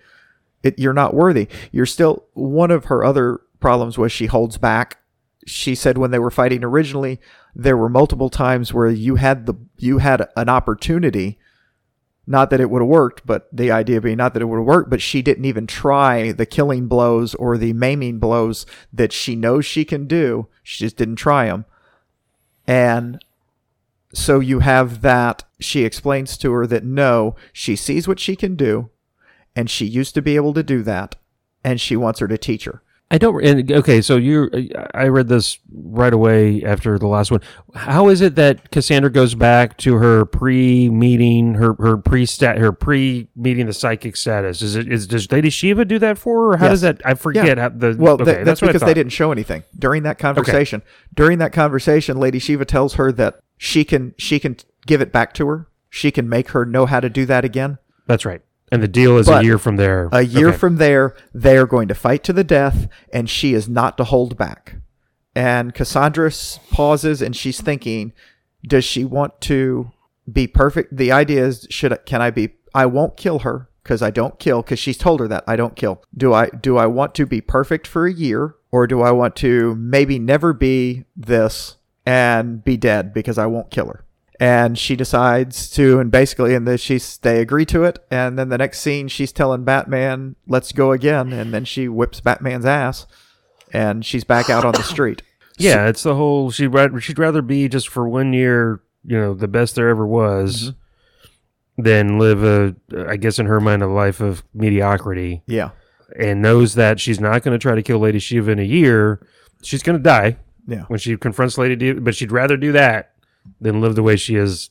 It, 0.62 0.78
you're 0.78 0.92
not 0.92 1.14
worthy. 1.14 1.48
You're 1.70 1.86
still. 1.86 2.24
One 2.34 2.70
of 2.70 2.86
her 2.86 3.04
other 3.04 3.40
problems 3.60 3.96
was 3.98 4.12
she 4.12 4.26
holds 4.26 4.58
back. 4.58 4.98
She 5.46 5.74
said 5.74 5.98
when 5.98 6.10
they 6.10 6.18
were 6.18 6.30
fighting 6.30 6.62
originally, 6.62 7.20
there 7.54 7.76
were 7.76 7.88
multiple 7.88 8.30
times 8.30 8.72
where 8.72 8.88
you 8.88 9.16
had 9.16 9.46
the 9.46 9.54
you 9.76 9.98
had 9.98 10.28
an 10.36 10.48
opportunity. 10.48 11.38
Not 12.26 12.50
that 12.50 12.60
it 12.60 12.70
would 12.70 12.82
have 12.82 12.88
worked, 12.88 13.26
but 13.26 13.48
the 13.52 13.72
idea 13.72 14.00
being 14.00 14.18
not 14.18 14.32
that 14.34 14.42
it 14.42 14.46
would 14.46 14.58
have 14.58 14.66
worked, 14.66 14.90
but 14.90 15.02
she 15.02 15.22
didn't 15.22 15.44
even 15.44 15.66
try 15.66 16.30
the 16.30 16.46
killing 16.46 16.86
blows 16.86 17.34
or 17.34 17.58
the 17.58 17.72
maiming 17.72 18.18
blows 18.18 18.64
that 18.92 19.12
she 19.12 19.34
knows 19.34 19.66
she 19.66 19.84
can 19.84 20.06
do. 20.06 20.46
She 20.62 20.84
just 20.84 20.96
didn't 20.96 21.16
try 21.16 21.46
them. 21.46 21.64
And 22.66 23.22
so 24.14 24.38
you 24.38 24.60
have 24.60 25.00
that. 25.02 25.44
She 25.58 25.84
explains 25.84 26.36
to 26.38 26.52
her 26.52 26.66
that 26.66 26.84
no, 26.84 27.34
she 27.52 27.74
sees 27.74 28.06
what 28.06 28.20
she 28.20 28.36
can 28.36 28.54
do, 28.54 28.90
and 29.56 29.68
she 29.68 29.86
used 29.86 30.14
to 30.14 30.22
be 30.22 30.36
able 30.36 30.54
to 30.54 30.62
do 30.62 30.82
that, 30.82 31.16
and 31.64 31.80
she 31.80 31.96
wants 31.96 32.20
her 32.20 32.28
to 32.28 32.38
teach 32.38 32.64
her. 32.64 32.82
I 33.12 33.18
don't. 33.18 33.44
And, 33.44 33.70
okay, 33.70 34.00
so 34.00 34.16
you, 34.16 34.50
I 34.94 35.08
read 35.08 35.28
this 35.28 35.58
right 35.70 36.14
away 36.14 36.64
after 36.64 36.98
the 36.98 37.06
last 37.06 37.30
one. 37.30 37.42
How 37.74 38.08
is 38.08 38.22
it 38.22 38.36
that 38.36 38.70
Cassandra 38.70 39.10
goes 39.10 39.34
back 39.34 39.76
to 39.78 39.96
her 39.96 40.24
pre-meeting, 40.24 41.54
her 41.54 41.74
her 41.74 41.98
pre-stat, 41.98 42.56
her 42.56 42.72
pre-meeting 42.72 43.66
the 43.66 43.74
psychic 43.74 44.16
status? 44.16 44.62
Is 44.62 44.76
it 44.76 44.90
is 44.90 45.06
does 45.06 45.30
Lady 45.30 45.50
Shiva 45.50 45.84
do 45.84 45.98
that 45.98 46.16
for 46.16 46.40
her? 46.40 46.52
Or 46.52 46.56
how 46.56 46.64
Yes. 46.64 46.72
does 46.72 46.80
that? 46.80 47.02
I 47.04 47.12
forget 47.12 47.58
how 47.58 47.68
the. 47.68 47.94
Well, 47.98 48.14
okay, 48.14 48.24
that- 48.24 48.44
that's, 48.46 48.62
what 48.62 48.70
I 48.70 48.72
because 48.72 48.86
they 48.86 48.94
didn't 48.94 49.12
show 49.12 49.30
anything 49.30 49.64
during 49.78 50.04
that 50.04 50.18
conversation. 50.18 50.80
During 51.12 51.36
that 51.38 51.52
conversation, 51.52 52.18
Lady 52.18 52.38
Shiva 52.38 52.64
tells 52.64 52.94
her 52.94 53.12
that 53.12 53.40
she 53.58 53.84
can 53.84 54.14
she 54.16 54.40
can 54.40 54.56
give 54.86 55.02
it 55.02 55.12
back 55.12 55.34
to 55.34 55.46
her. 55.48 55.68
She 55.90 56.10
can 56.10 56.30
make 56.30 56.52
her 56.52 56.64
know 56.64 56.86
how 56.86 57.00
to 57.00 57.10
do 57.10 57.26
that 57.26 57.44
again. 57.44 57.76
That's 58.06 58.24
right. 58.24 58.40
And 58.72 58.82
the 58.82 58.88
deal 58.88 59.18
is 59.18 59.26
But 59.26 59.42
a 59.42 59.44
year 59.44 59.58
from 59.58 59.76
there. 59.76 60.08
A 60.12 60.22
year 60.22 60.48
Okay. 60.48 60.56
from 60.56 60.76
there, 60.76 61.14
they 61.34 61.58
are 61.58 61.66
going 61.66 61.88
to 61.88 61.94
fight 61.94 62.24
to 62.24 62.32
the 62.32 62.42
death, 62.42 62.88
and 63.12 63.28
she 63.28 63.52
is 63.52 63.68
not 63.68 63.98
to 63.98 64.04
hold 64.04 64.38
back. 64.38 64.76
And 65.36 65.74
Cassandra 65.74 66.32
pauses, 66.72 67.20
and 67.20 67.36
she's 67.36 67.60
thinking, 67.60 68.12
does 68.66 68.84
she 68.84 69.04
want 69.04 69.40
to 69.42 69.92
be 70.30 70.46
perfect? 70.46 70.96
The 70.96 71.12
idea 71.12 71.44
is, 71.44 71.66
should 71.68 71.92
I, 71.92 71.96
can 71.96 72.22
I 72.22 72.30
be? 72.30 72.54
I 72.74 72.86
won't 72.86 73.18
kill 73.18 73.40
her 73.40 73.68
because 73.82 74.00
I 74.00 74.10
don't 74.10 74.38
kill. 74.38 74.62
Because 74.62 74.78
she's 74.78 74.96
told 74.96 75.20
her 75.20 75.28
that 75.28 75.44
I 75.46 75.56
don't 75.56 75.76
kill. 75.76 76.02
Do 76.16 76.32
I? 76.32 76.48
Do 76.48 76.78
I 76.78 76.86
want 76.86 77.14
to 77.16 77.26
be 77.26 77.42
perfect 77.42 77.86
for 77.86 78.06
a 78.06 78.12
year, 78.12 78.54
or 78.70 78.86
do 78.86 79.02
I 79.02 79.10
want 79.10 79.36
to 79.36 79.74
maybe 79.74 80.18
never 80.18 80.54
be 80.54 81.04
this 81.14 81.76
and 82.06 82.64
be 82.64 82.78
dead 82.78 83.12
because 83.12 83.36
I 83.36 83.46
won't 83.46 83.70
kill 83.70 83.88
her? 83.88 84.04
And 84.42 84.76
she 84.76 84.96
decides 84.96 85.70
to 85.70 86.00
and 86.00 86.10
basically 86.10 86.52
and 86.54 86.66
the 86.66 86.76
she's 86.76 87.16
they 87.18 87.40
agree 87.40 87.64
to 87.64 87.84
it 87.84 87.98
and 88.10 88.36
then 88.36 88.48
the 88.48 88.58
next 88.58 88.80
scene 88.80 89.06
she's 89.06 89.30
telling 89.30 89.62
batman 89.62 90.34
let's 90.48 90.72
go 90.72 90.90
again 90.90 91.32
and 91.32 91.54
then 91.54 91.64
she 91.64 91.86
whips 91.86 92.20
batman's 92.20 92.64
ass 92.64 93.06
and 93.72 94.04
she's 94.04 94.24
back 94.24 94.50
out 94.50 94.64
on 94.64 94.72
the 94.72 94.82
street 94.82 95.22
Yeah, 95.58 95.86
it's 95.86 96.02
the 96.02 96.14
whole. 96.14 96.50
She'd 96.50 96.68
rather 96.68 96.98
she'd 97.00 97.18
rather 97.18 97.42
be 97.42 97.68
just 97.68 97.86
for 97.88 98.08
one 98.08 98.32
year, 98.32 98.80
you 99.04 99.16
know, 99.18 99.34
the 99.34 99.46
best 99.46 99.74
there 99.76 99.90
ever 99.90 100.04
was, 100.06 100.72
Mm-hmm. 100.72 101.82
than 101.82 102.18
live 102.18 102.42
a, 102.42 102.74
I 103.08 103.16
guess 103.16 103.38
in 103.38 103.46
her 103.46 103.60
mind, 103.60 103.82
a 103.82 103.86
life 103.86 104.20
of 104.20 104.42
mediocrity. 104.54 105.42
yeah 105.46 105.70
And 106.18 106.40
knows 106.42 106.74
that 106.74 107.00
she's 107.00 107.20
not 107.20 107.42
going 107.42 107.52
to 107.56 107.62
try 107.62 107.74
to 107.74 107.82
kill 107.82 107.98
Lady 107.98 108.18
Shiva 108.18 108.50
in 108.50 108.58
a 108.58 108.64
year. 108.64 109.24
She's 109.62 109.82
going 109.82 109.98
to 109.98 110.02
die 110.02 110.38
yeah 110.66 110.84
when 110.88 110.98
she 110.98 111.16
confronts 111.18 111.58
Lady 111.58 111.76
D. 111.76 111.92
But 111.92 112.14
she'd 112.14 112.32
rather 112.32 112.56
do 112.56 112.72
that 112.72 113.11
than 113.60 113.80
live 113.80 113.94
the 113.94 114.02
way 114.02 114.16
she 114.16 114.36
is 114.36 114.70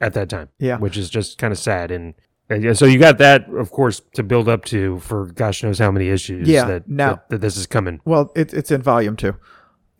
at 0.00 0.14
that 0.14 0.28
time. 0.28 0.48
Yeah. 0.58 0.78
which 0.78 0.96
is 0.96 1.08
just 1.10 1.38
kind 1.38 1.52
of 1.52 1.58
sad. 1.58 1.90
And, 1.90 2.14
and 2.50 2.62
yeah, 2.64 2.72
so 2.72 2.86
you 2.86 2.98
got 2.98 3.18
that, 3.18 3.48
of 3.50 3.70
course, 3.70 4.00
to 4.14 4.22
build 4.22 4.48
up 4.48 4.64
to 4.66 4.98
for 5.00 5.26
gosh 5.26 5.62
knows 5.62 5.78
how 5.78 5.90
many 5.90 6.08
issues. 6.08 6.48
Yeah, 6.48 6.64
that 6.66 6.88
now- 6.88 7.10
that, 7.14 7.28
that 7.30 7.40
this 7.40 7.56
is 7.56 7.66
coming. 7.66 8.00
well 8.04 8.32
it, 8.34 8.52
it's 8.52 8.70
in 8.70 8.82
volume 8.82 9.16
two 9.16 9.36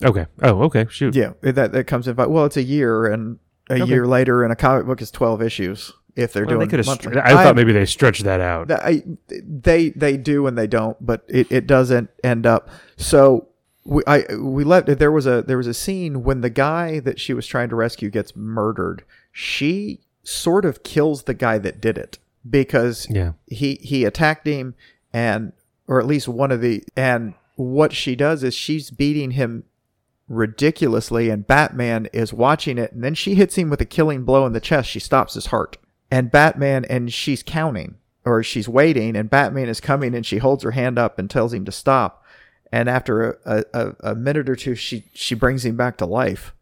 Okay. 0.04 0.26
Oh, 0.42 0.62
okay. 0.62 0.86
Shoot. 0.90 1.14
yeah 1.14 1.32
that, 1.42 1.70
that 1.72 1.84
comes 1.86 2.08
in 2.08 2.16
well 2.16 2.44
it's 2.44 2.56
a 2.56 2.62
year 2.62 3.06
and 3.06 3.38
a 3.70 3.74
Okay. 3.74 3.84
year 3.84 4.06
later 4.06 4.42
and 4.42 4.52
a 4.52 4.56
comic 4.56 4.84
book 4.86 5.00
is 5.00 5.10
12 5.12 5.40
issues 5.40 5.92
if 6.16 6.32
they're 6.32 6.44
Well, 6.44 6.56
doing 6.58 6.68
have. 6.70 6.84
monthly. 6.86 7.16
I 7.20 7.30
thought 7.30 7.46
I'm- 7.46 7.56
maybe 7.56 7.72
they 7.72 7.86
stretched 7.86 8.24
that 8.24 8.40
out. 8.40 8.70
I, 8.72 9.02
they 9.28 9.90
they 9.90 10.16
do 10.16 10.46
and 10.48 10.58
they 10.58 10.66
don't, 10.66 10.96
but 11.00 11.22
it, 11.28 11.50
it 11.52 11.66
doesn't 11.68 12.10
end 12.24 12.44
up. 12.44 12.68
So 12.96 13.48
we 13.84 14.02
I 14.06 14.24
we 14.38 14.64
left. 14.64 14.86
There 14.98 15.12
was 15.12 15.26
a 15.26 15.42
there 15.42 15.56
was 15.56 15.66
a 15.66 15.74
scene 15.74 16.22
when 16.22 16.40
the 16.40 16.50
guy 16.50 17.00
that 17.00 17.18
she 17.20 17.34
was 17.34 17.46
trying 17.46 17.68
to 17.70 17.76
rescue 17.76 18.10
gets 18.10 18.36
murdered. 18.36 19.04
She 19.32 20.00
sort 20.22 20.64
of 20.64 20.82
kills 20.82 21.24
the 21.24 21.34
guy 21.34 21.58
that 21.58 21.80
did 21.80 21.98
it 21.98 22.18
because 22.48 23.08
Yeah. 23.10 23.32
he 23.46 23.78
he 23.82 24.04
attacked 24.04 24.46
him 24.46 24.74
and 25.12 25.52
or 25.88 25.98
at 26.00 26.06
least 26.06 26.28
one 26.28 26.52
of 26.52 26.60
the 26.60 26.84
and 26.96 27.34
what 27.56 27.92
she 27.92 28.14
does 28.14 28.42
is 28.44 28.54
she's 28.54 28.90
beating 28.90 29.32
him 29.32 29.64
ridiculously 30.28 31.28
and 31.28 31.46
Batman 31.46 32.08
is 32.12 32.32
watching 32.32 32.78
it 32.78 32.92
and 32.92 33.02
then 33.04 33.14
she 33.14 33.34
hits 33.34 33.56
him 33.56 33.68
with 33.68 33.80
a 33.80 33.84
killing 33.84 34.24
blow 34.24 34.46
in 34.46 34.52
the 34.52 34.60
chest 34.60 34.88
she 34.88 34.98
stops 35.00 35.34
his 35.34 35.46
heart 35.46 35.76
and 36.10 36.30
Batman 36.30 36.84
and 36.86 37.12
she's 37.12 37.42
counting 37.42 37.96
or 38.24 38.42
she's 38.42 38.68
waiting 38.68 39.14
and 39.16 39.28
Batman 39.28 39.68
is 39.68 39.80
coming 39.80 40.14
and 40.14 40.24
she 40.24 40.38
holds 40.38 40.62
her 40.64 40.70
hand 40.70 40.98
up 40.98 41.18
and 41.18 41.28
tells 41.28 41.52
him 41.52 41.64
to 41.64 41.72
stop 41.72 42.21
and 42.72 42.88
after 42.88 43.38
a, 43.44 43.64
a, 43.74 43.94
a 44.00 44.14
minute 44.14 44.48
or 44.48 44.56
two 44.56 44.74
she 44.74 45.04
she 45.14 45.34
brings 45.34 45.64
him 45.64 45.76
back 45.76 45.96
to 45.98 46.06
life 46.06 46.54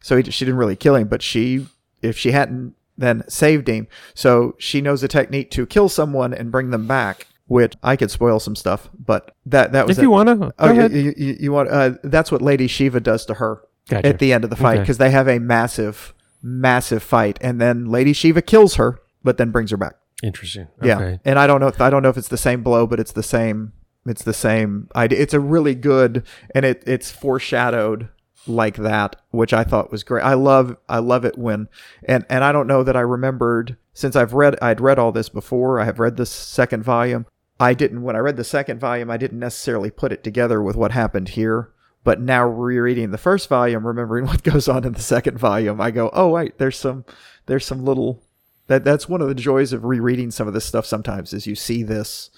so 0.00 0.16
he, 0.16 0.22
she 0.30 0.44
didn't 0.44 0.58
really 0.58 0.76
kill 0.76 0.96
him 0.96 1.08
but 1.08 1.22
she 1.22 1.66
if 2.02 2.18
she 2.18 2.32
hadn't 2.32 2.74
then 2.96 3.24
saved 3.28 3.66
him. 3.66 3.88
So 4.14 4.54
she 4.58 4.80
knows 4.80 5.02
a 5.02 5.08
technique 5.08 5.50
to 5.52 5.66
kill 5.66 5.88
someone 5.88 6.32
and 6.32 6.52
bring 6.52 6.70
them 6.70 6.86
back. 6.86 7.26
Which 7.48 7.74
I 7.82 7.96
could 7.96 8.10
spoil 8.10 8.38
some 8.40 8.54
stuff, 8.56 8.88
but 8.96 9.34
that 9.46 9.72
that 9.72 9.86
was 9.86 9.98
If 9.98 10.02
it. 10.02 10.06
you 10.06 10.10
want 10.10 10.28
to, 10.28 10.54
Oh, 10.58 10.72
you, 10.72 10.88
you, 10.88 11.14
you- 11.16 11.36
you 11.40 11.52
want? 11.52 11.68
Uh, 11.70 11.90
that's 12.04 12.30
what 12.32 12.40
Lady 12.40 12.66
Shiva 12.68 13.00
does 13.00 13.26
to 13.26 13.34
her 13.34 13.60
Gotcha. 13.88 14.06
at 14.06 14.18
the 14.20 14.32
end 14.32 14.44
of 14.44 14.50
the 14.50 14.56
fight 14.56 14.74
Okay. 14.76 14.80
because 14.82 14.96
they 14.98 15.10
have 15.10 15.28
a 15.28 15.38
massive, 15.40 16.14
massive 16.42 17.02
fight, 17.02 17.36
and 17.42 17.60
then 17.60 17.84
Lady 17.86 18.12
Shiva 18.14 18.40
kills 18.40 18.76
her, 18.76 18.98
but 19.22 19.36
then 19.36 19.50
brings 19.50 19.72
her 19.72 19.76
back. 19.76 19.94
Interesting. 20.22 20.68
Yeah, 20.82 21.16
and 21.24 21.38
I 21.38 21.46
don't 21.46 21.60
know. 21.60 21.66
If, 21.68 21.80
I 21.82 21.90
don't 21.90 22.02
know 22.02 22.08
if 22.08 22.16
it's 22.16 22.28
the 22.28 22.38
same 22.38 22.62
blow, 22.62 22.86
but 22.86 22.98
it's 23.00 23.12
the 23.12 23.22
same. 23.22 23.72
It's 24.06 24.22
the 24.22 24.34
same 24.34 24.88
idea. 24.94 25.20
It's 25.20 25.34
a 25.34 25.40
really 25.40 25.74
good, 25.74 26.26
and 26.54 26.64
it 26.64 26.82
it's 26.86 27.10
foreshadowed 27.10 28.08
like 28.46 28.76
that, 28.76 29.16
which 29.30 29.52
I 29.52 29.64
thought 29.64 29.90
was 29.90 30.04
great. 30.04 30.24
I 30.24 30.34
love 30.34 30.76
I 30.88 30.98
love 30.98 31.24
it 31.24 31.38
when, 31.38 31.68
and 32.04 32.24
and 32.28 32.44
I 32.44 32.52
don't 32.52 32.66
know 32.66 32.82
that 32.82 32.96
I 32.96 33.00
remembered 33.00 33.76
since 33.94 34.16
I've 34.16 34.34
read 34.34 34.56
I'd 34.60 34.80
read 34.80 34.98
all 34.98 35.12
this 35.12 35.28
before. 35.28 35.80
I 35.80 35.84
have 35.84 35.98
read 35.98 36.16
the 36.16 36.26
second 36.26 36.84
volume. 36.84 37.26
I 37.58 37.72
didn't 37.72 38.02
when 38.02 38.16
I 38.16 38.20
read 38.20 38.36
the 38.36 38.44
second 38.44 38.80
volume. 38.80 39.10
I 39.10 39.16
didn't 39.16 39.38
necessarily 39.38 39.90
put 39.90 40.12
it 40.12 40.24
together 40.24 40.60
with 40.60 40.76
what 40.76 40.90
happened 40.92 41.30
here. 41.30 41.70
But 42.02 42.20
now 42.20 42.46
rereading 42.46 43.12
the 43.12 43.18
first 43.18 43.48
volume, 43.48 43.86
remembering 43.86 44.26
what 44.26 44.42
goes 44.42 44.68
on 44.68 44.84
in 44.84 44.92
the 44.92 45.00
second 45.00 45.38
volume, 45.38 45.80
I 45.80 45.90
go, 45.90 46.10
oh 46.12 46.28
wait, 46.30 46.58
there's 46.58 46.78
some 46.78 47.04
there's 47.46 47.64
some 47.64 47.84
little 47.84 48.22
that 48.66 48.84
that's 48.84 49.08
one 49.08 49.20
of 49.20 49.28
the 49.28 49.34
joys 49.34 49.72
of 49.72 49.84
rereading 49.84 50.30
some 50.30 50.48
of 50.48 50.54
this 50.54 50.64
stuff 50.64 50.86
sometimes 50.86 51.32
is 51.32 51.46
you 51.46 51.54
see 51.54 51.82
this 51.82 52.30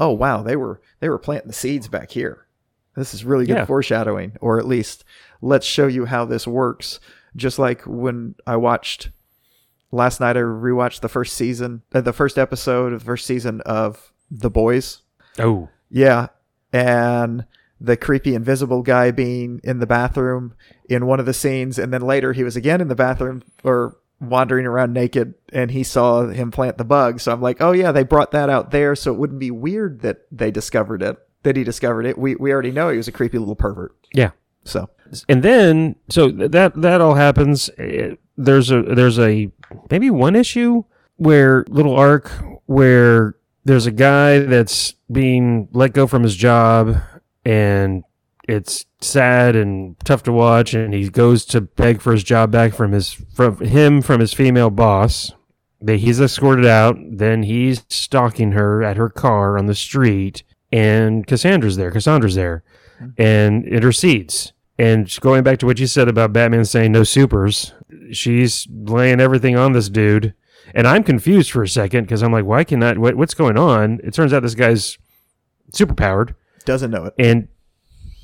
oh 0.00 0.10
wow 0.12 0.42
they 0.42 0.56
were 0.56 0.80
they 1.00 1.08
were 1.08 1.18
planting 1.18 1.48
the 1.48 1.52
seeds 1.54 1.88
back 1.88 2.10
here 2.10 2.46
this 2.96 3.12
is 3.14 3.24
really 3.24 3.46
good 3.46 3.56
Yeah. 3.56 3.64
foreshadowing 3.64 4.36
or 4.40 4.58
at 4.58 4.66
least 4.66 5.04
let's 5.42 5.66
show 5.66 5.86
you 5.86 6.04
how 6.06 6.24
this 6.24 6.46
works 6.46 7.00
just 7.34 7.58
like 7.58 7.82
when 7.82 8.34
i 8.46 8.56
watched 8.56 9.10
last 9.92 10.20
night 10.20 10.36
i 10.36 10.40
rewatched 10.40 11.00
the 11.00 11.08
first 11.08 11.34
season 11.34 11.82
uh, 11.94 12.00
the 12.00 12.12
first 12.12 12.38
episode 12.38 12.92
of 12.92 13.00
the 13.00 13.04
first 13.06 13.26
season 13.26 13.60
of 13.62 14.12
the 14.30 14.50
boys 14.50 15.02
Oh, 15.38 15.68
yeah. 15.90 16.28
And 16.72 17.44
the 17.78 17.96
creepy 17.98 18.34
invisible 18.34 18.82
guy 18.82 19.10
being 19.10 19.60
in 19.62 19.80
the 19.80 19.86
bathroom 19.86 20.54
in 20.88 21.04
one 21.04 21.20
of 21.20 21.26
the 21.26 21.34
scenes. 21.34 21.78
And 21.78 21.92
then 21.92 22.00
later 22.00 22.32
he 22.32 22.42
was 22.42 22.56
again 22.56 22.80
in 22.80 22.88
the 22.88 22.94
bathroom 22.94 23.42
or 23.62 23.98
wandering 24.20 24.66
around 24.66 24.92
naked 24.92 25.34
and 25.52 25.70
he 25.70 25.82
saw 25.82 26.26
him 26.26 26.50
plant 26.50 26.78
the 26.78 26.84
bug. 26.84 27.20
So 27.20 27.32
I'm 27.32 27.42
like, 27.42 27.60
oh, 27.60 27.72
yeah, 27.72 27.92
they 27.92 28.02
brought 28.02 28.30
that 28.32 28.48
out 28.48 28.70
there. 28.70 28.94
So 28.96 29.12
it 29.12 29.18
wouldn't 29.18 29.38
be 29.40 29.50
weird 29.50 30.00
that 30.00 30.26
they 30.32 30.50
discovered 30.50 31.02
it, 31.02 31.16
that 31.42 31.56
he 31.56 31.64
discovered 31.64 32.06
it. 32.06 32.16
We, 32.18 32.34
we 32.36 32.52
already 32.52 32.70
know 32.72 32.88
he 32.88 32.96
was 32.96 33.08
a 33.08 33.12
creepy 33.12 33.38
little 33.38 33.56
pervert. 33.56 33.94
yeah. 34.12 34.30
So 34.64 34.90
and 35.28 35.44
then 35.44 35.94
so 36.08 36.28
that 36.30 36.72
that 36.82 37.00
all 37.00 37.14
happens 37.14 37.70
Eh, 37.78 38.16
there's 38.36 38.72
a 38.72 38.82
there's 38.82 39.20
a 39.20 39.48
maybe 39.88 40.10
one 40.10 40.34
issue 40.34 40.82
where 41.14 41.64
little 41.68 41.94
arc 41.94 42.28
where 42.66 43.36
there's 43.64 43.86
a 43.86 43.92
guy 43.92 44.40
that's 44.40 44.94
being 45.12 45.68
let 45.72 45.92
go 45.92 46.08
from 46.08 46.24
his 46.24 46.34
job 46.34 46.96
and 47.44 48.02
it's 48.48 48.86
sad 49.00 49.56
and 49.56 49.98
tough 50.00 50.22
to 50.24 50.32
watch 50.32 50.74
and 50.74 50.94
he 50.94 51.08
goes 51.08 51.44
to 51.44 51.60
beg 51.60 52.00
for 52.00 52.12
his 52.12 52.24
job 52.24 52.50
back 52.50 52.74
from 52.74 52.92
his 52.92 53.12
from 53.12 53.58
him 53.58 54.00
from 54.02 54.20
his 54.20 54.32
female 54.32 54.70
boss 54.70 55.32
They- 55.80 55.98
he's 55.98 56.20
escorted 56.20 56.66
out 56.66 56.96
then 57.00 57.42
he's 57.42 57.84
stalking 57.88 58.52
her 58.52 58.82
at 58.82 58.96
her 58.96 59.08
car 59.08 59.58
on 59.58 59.66
the 59.66 59.74
street 59.74 60.42
and 60.72 61.26
cassandra's 61.26 61.76
there 61.76 61.90
cassandra's 61.90 62.34
there 62.34 62.62
mm-hmm. 63.00 63.20
and 63.20 63.66
intercedes 63.66 64.52
and 64.78 65.14
going 65.20 65.42
back 65.42 65.58
to 65.60 65.66
what 65.66 65.78
you 65.78 65.86
said 65.86 66.08
about 66.08 66.32
Batman 66.32 66.64
saying 66.64 66.92
no 66.92 67.02
supers, 67.02 67.72
she's 68.12 68.66
laying 68.70 69.20
everything 69.20 69.56
on 69.56 69.72
this 69.72 69.88
dude. 69.88 70.34
And 70.74 70.86
I'm 70.86 71.02
confused 71.02 71.50
for 71.50 71.62
a 71.62 71.68
second 71.68 72.04
because 72.04 72.22
I'm 72.22 72.32
like, 72.32 72.44
why 72.44 72.64
cannot, 72.64 72.98
what, 72.98 73.14
what's 73.14 73.34
going 73.34 73.56
on? 73.56 74.00
It 74.04 74.12
turns 74.12 74.32
out 74.32 74.42
this 74.42 74.54
guy's 74.54 74.98
super 75.72 75.94
powered 75.94 76.34
doesn't 76.64 76.90
know 76.90 77.04
it. 77.04 77.14
and 77.18 77.48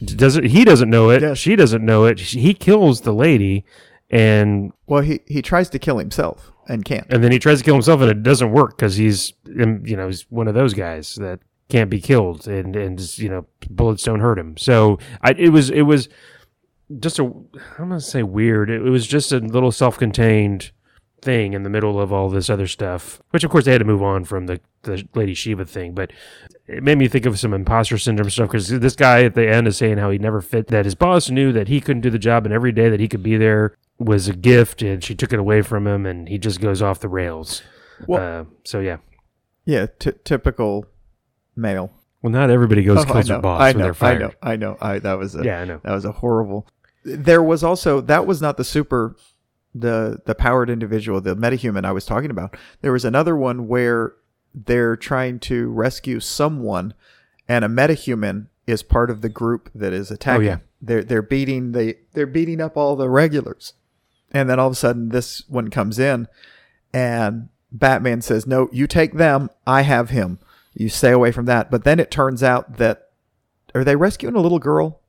doesn't, 0.06 0.44
he 0.44 0.64
doesn't 0.64 0.90
know 0.90 1.10
it. 1.10 1.22
Yes. 1.22 1.38
She 1.38 1.56
doesn't 1.56 1.84
know 1.84 2.04
it. 2.04 2.20
He 2.20 2.54
kills 2.54 3.02
the 3.02 3.12
lady 3.12 3.64
and, 4.10 4.72
Well, 4.86 5.02
he, 5.02 5.20
he 5.26 5.42
tries 5.42 5.70
to 5.70 5.78
kill 5.78 5.98
himself 5.98 6.52
and 6.68 6.84
can't. 6.84 7.06
and 7.10 7.24
then 7.24 7.32
he 7.32 7.38
tries 7.38 7.58
to 7.58 7.64
kill 7.64 7.74
himself 7.74 8.00
and 8.00 8.10
it 8.10 8.22
doesn't 8.22 8.52
work 8.52 8.76
because 8.76 8.96
he's, 8.96 9.32
you 9.46 9.96
know, 9.96 10.06
he's 10.06 10.22
one 10.30 10.48
of 10.48 10.54
those 10.54 10.74
guys 10.74 11.14
that 11.16 11.40
can't 11.68 11.90
be 11.90 12.00
killed 12.00 12.46
and, 12.46 12.76
and, 12.76 13.18
you 13.18 13.28
know, 13.28 13.46
bullets 13.70 14.02
don't 14.02 14.20
hurt 14.20 14.38
him. 14.38 14.56
So 14.56 14.98
I, 15.22 15.32
it 15.32 15.48
was, 15.48 15.70
it 15.70 15.82
was, 15.82 16.08
just 17.00 17.18
a 17.18 17.24
I'm 17.24 17.48
gonna 17.78 18.00
say 18.00 18.22
weird. 18.22 18.70
It, 18.70 18.84
it 18.86 18.90
was 18.90 19.06
just 19.06 19.32
a 19.32 19.38
little 19.38 19.72
self-contained 19.72 20.72
thing 21.20 21.52
in 21.52 21.62
the 21.62 21.70
middle 21.70 22.00
of 22.00 22.12
all 22.12 22.28
this 22.28 22.50
other 22.50 22.66
stuff, 22.66 23.22
which 23.30 23.44
of 23.44 23.50
course 23.50 23.64
they 23.64 23.72
had 23.72 23.78
to 23.78 23.84
move 23.84 24.02
on 24.02 24.24
from 24.24 24.46
the 24.46 24.60
the 24.82 25.06
Lady 25.14 25.34
Shiva 25.34 25.64
thing. 25.64 25.94
But 25.94 26.12
it 26.72 26.82
made 26.82 26.98
me 26.98 27.08
think 27.08 27.26
of 27.26 27.38
some 27.38 27.52
imposter 27.54 27.98
syndrome 27.98 28.30
stuff 28.30 28.48
because 28.48 28.68
this 28.68 28.96
guy 28.96 29.24
at 29.24 29.34
the 29.34 29.48
end 29.48 29.66
is 29.68 29.76
saying 29.76 29.98
how 29.98 30.10
he 30.10 30.18
never 30.18 30.40
fit. 30.40 30.68
That 30.68 30.84
his 30.84 30.94
boss 30.94 31.30
knew 31.30 31.52
that 31.52 31.68
he 31.68 31.80
couldn't 31.80 32.02
do 32.02 32.10
the 32.10 32.18
job, 32.18 32.44
and 32.44 32.52
every 32.54 32.72
day 32.72 32.88
that 32.88 33.00
he 33.00 33.08
could 33.08 33.22
be 33.22 33.36
there 33.36 33.76
was 33.98 34.28
a 34.28 34.32
gift, 34.34 34.82
and 34.82 35.02
she 35.04 35.14
took 35.14 35.32
it 35.32 35.38
away 35.38 35.62
from 35.62 35.86
him, 35.86 36.06
and 36.06 36.28
he 36.28 36.38
just 36.38 36.60
goes 36.60 36.82
off 36.82 37.00
the 37.00 37.08
rails. 37.08 37.62
Well- 38.06 38.40
uh, 38.40 38.44
so 38.64 38.80
yeah. 38.80 38.96
Yeah, 39.64 39.86
t- 39.98 40.10
typical 40.24 40.86
male. 41.54 41.92
Well, 42.20 42.32
not 42.32 42.50
everybody 42.50 42.82
goes 42.82 42.98
Oh, 43.00 43.04
kills 43.04 43.28
know, 43.28 43.34
their 43.34 43.42
boss 43.42 43.60
I 43.60 43.68
when 43.68 43.78
know, 43.78 43.84
they're 43.84 43.94
fired. 43.94 44.22
I 44.22 44.24
know, 44.24 44.32
I 44.42 44.56
know. 44.56 44.76
I 44.80 44.98
that 45.00 45.18
was 45.18 45.34
a, 45.36 45.44
Yeah, 45.44 45.60
I 45.60 45.64
know. 45.64 45.80
That 45.84 45.92
was 45.92 46.04
a 46.04 46.12
horrible. 46.12 46.66
There 47.04 47.42
was 47.42 47.62
also 47.64 48.00
that 48.02 48.26
was 48.26 48.40
not 48.42 48.56
the 48.56 48.64
super, 48.64 49.16
the 49.74 50.20
the 50.24 50.34
powered 50.34 50.70
individual, 50.70 51.20
the 51.20 51.34
metahuman 51.36 51.84
I 51.84 51.92
was 51.92 52.04
talking 52.04 52.30
about. 52.30 52.56
There 52.80 52.92
was 52.92 53.04
another 53.04 53.36
one 53.36 53.66
where 53.68 54.14
they're 54.54 54.96
trying 54.96 55.38
to 55.40 55.68
rescue 55.70 56.20
someone, 56.20 56.94
and 57.48 57.64
a 57.64 57.68
metahuman 57.68 58.46
is 58.66 58.82
part 58.82 59.10
of 59.10 59.20
the 59.22 59.28
group 59.28 59.70
that 59.74 59.92
is 59.92 60.10
attacking. 60.10 60.46
Oh, 60.46 60.50
yeah. 60.50 60.58
They're 60.80 61.04
they're 61.04 61.22
beating 61.22 61.72
the 61.72 61.96
they're 62.12 62.26
beating 62.26 62.60
up 62.60 62.76
all 62.76 62.96
the 62.96 63.08
regulars, 63.08 63.74
and 64.32 64.48
then 64.50 64.58
all 64.58 64.66
of 64.68 64.72
a 64.72 64.76
sudden 64.76 65.10
this 65.10 65.44
one 65.48 65.68
comes 65.70 65.98
in, 65.98 66.26
and 66.92 67.48
Batman 67.70 68.20
says, 68.20 68.46
"No, 68.46 68.68
you 68.72 68.86
take 68.86 69.14
them. 69.14 69.48
I 69.66 69.82
have 69.82 70.10
him. 70.10 70.38
You 70.74 70.88
stay 70.88 71.10
away 71.12 71.30
from 71.32 71.44
that." 71.46 71.70
But 71.70 71.84
then 71.84 72.00
it 72.00 72.10
turns 72.10 72.42
out 72.42 72.78
that 72.78 73.10
are 73.74 73.84
they 73.84 73.96
rescuing 73.96 74.34
a 74.34 74.40
little 74.40 74.58
girl? 74.58 75.00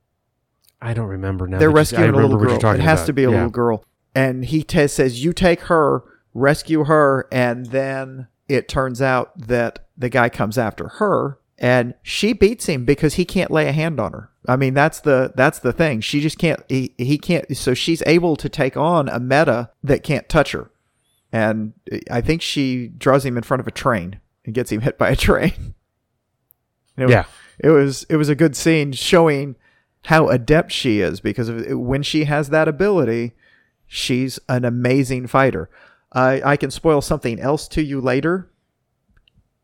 I 0.80 0.94
don't 0.94 1.08
remember 1.08 1.46
now. 1.46 1.58
They're 1.58 1.70
you- 1.70 1.74
rescuing 1.76 2.10
a 2.10 2.16
little 2.16 2.36
girl. 2.38 2.54
It 2.74 2.80
has 2.80 3.00
about. 3.00 3.06
to 3.06 3.12
be 3.12 3.24
a 3.24 3.28
Yeah. 3.30 3.34
little 3.36 3.50
girl. 3.50 3.84
And 4.14 4.44
he 4.44 4.62
t- 4.62 4.86
says, 4.86 5.24
"You 5.24 5.32
take 5.32 5.62
her, 5.62 6.02
rescue 6.34 6.84
her," 6.84 7.26
and 7.32 7.66
then 7.66 8.28
it 8.54 8.68
turns 8.68 9.00
out 9.02 9.32
that 9.38 9.80
the 9.96 10.08
guy 10.08 10.28
comes 10.28 10.56
after 10.58 10.88
her, 10.88 11.38
and 11.58 11.94
she 12.02 12.32
beats 12.32 12.66
him 12.66 12.84
because 12.84 13.14
he 13.14 13.24
can't 13.24 13.50
lay 13.50 13.68
a 13.68 13.72
hand 13.72 14.00
on 14.00 14.12
her. 14.12 14.30
I 14.46 14.56
mean, 14.56 14.74
that's 14.74 15.00
the 15.00 15.32
that's 15.36 15.58
the 15.58 15.72
thing. 15.72 16.00
She 16.00 16.20
just 16.20 16.38
can't. 16.38 16.60
He, 16.68 16.94
he 16.98 17.16
can't. 17.18 17.56
So 17.56 17.72
she's 17.74 18.02
able 18.06 18.36
to 18.36 18.48
take 18.48 18.76
on 18.76 19.08
a 19.08 19.18
meta 19.20 19.70
that 19.82 20.02
can't 20.02 20.28
touch 20.28 20.52
her, 20.52 20.70
and 21.32 21.72
I 22.10 22.20
think 22.20 22.42
she 22.42 22.88
draws 22.88 23.24
him 23.24 23.36
in 23.36 23.42
front 23.42 23.60
of 23.60 23.66
a 23.66 23.70
train 23.72 24.20
and 24.44 24.54
gets 24.54 24.70
him 24.70 24.82
hit 24.82 24.98
by 24.98 25.10
a 25.10 25.16
train. 25.16 25.74
It 26.96 27.02
was- 27.06 27.10
Yeah. 27.10 27.24
it 27.58 27.70
was 27.70 28.04
it 28.08 28.16
was 28.16 28.28
a 28.28 28.36
good 28.36 28.54
scene 28.54 28.92
showing 28.92 29.56
how 30.04 30.28
adept 30.28 30.70
she 30.70 31.00
is 31.00 31.18
because 31.20 31.48
of, 31.48 31.66
when 31.78 32.02
she 32.04 32.24
has 32.24 32.50
that 32.50 32.68
ability, 32.68 33.32
she's 33.86 34.38
an 34.48 34.64
amazing 34.64 35.26
fighter. 35.26 35.68
I 36.14 36.52
I 36.52 36.56
can 36.56 36.70
spoil 36.70 37.00
something 37.00 37.40
else 37.40 37.66
to 37.68 37.82
you 37.82 38.00
later 38.00 38.50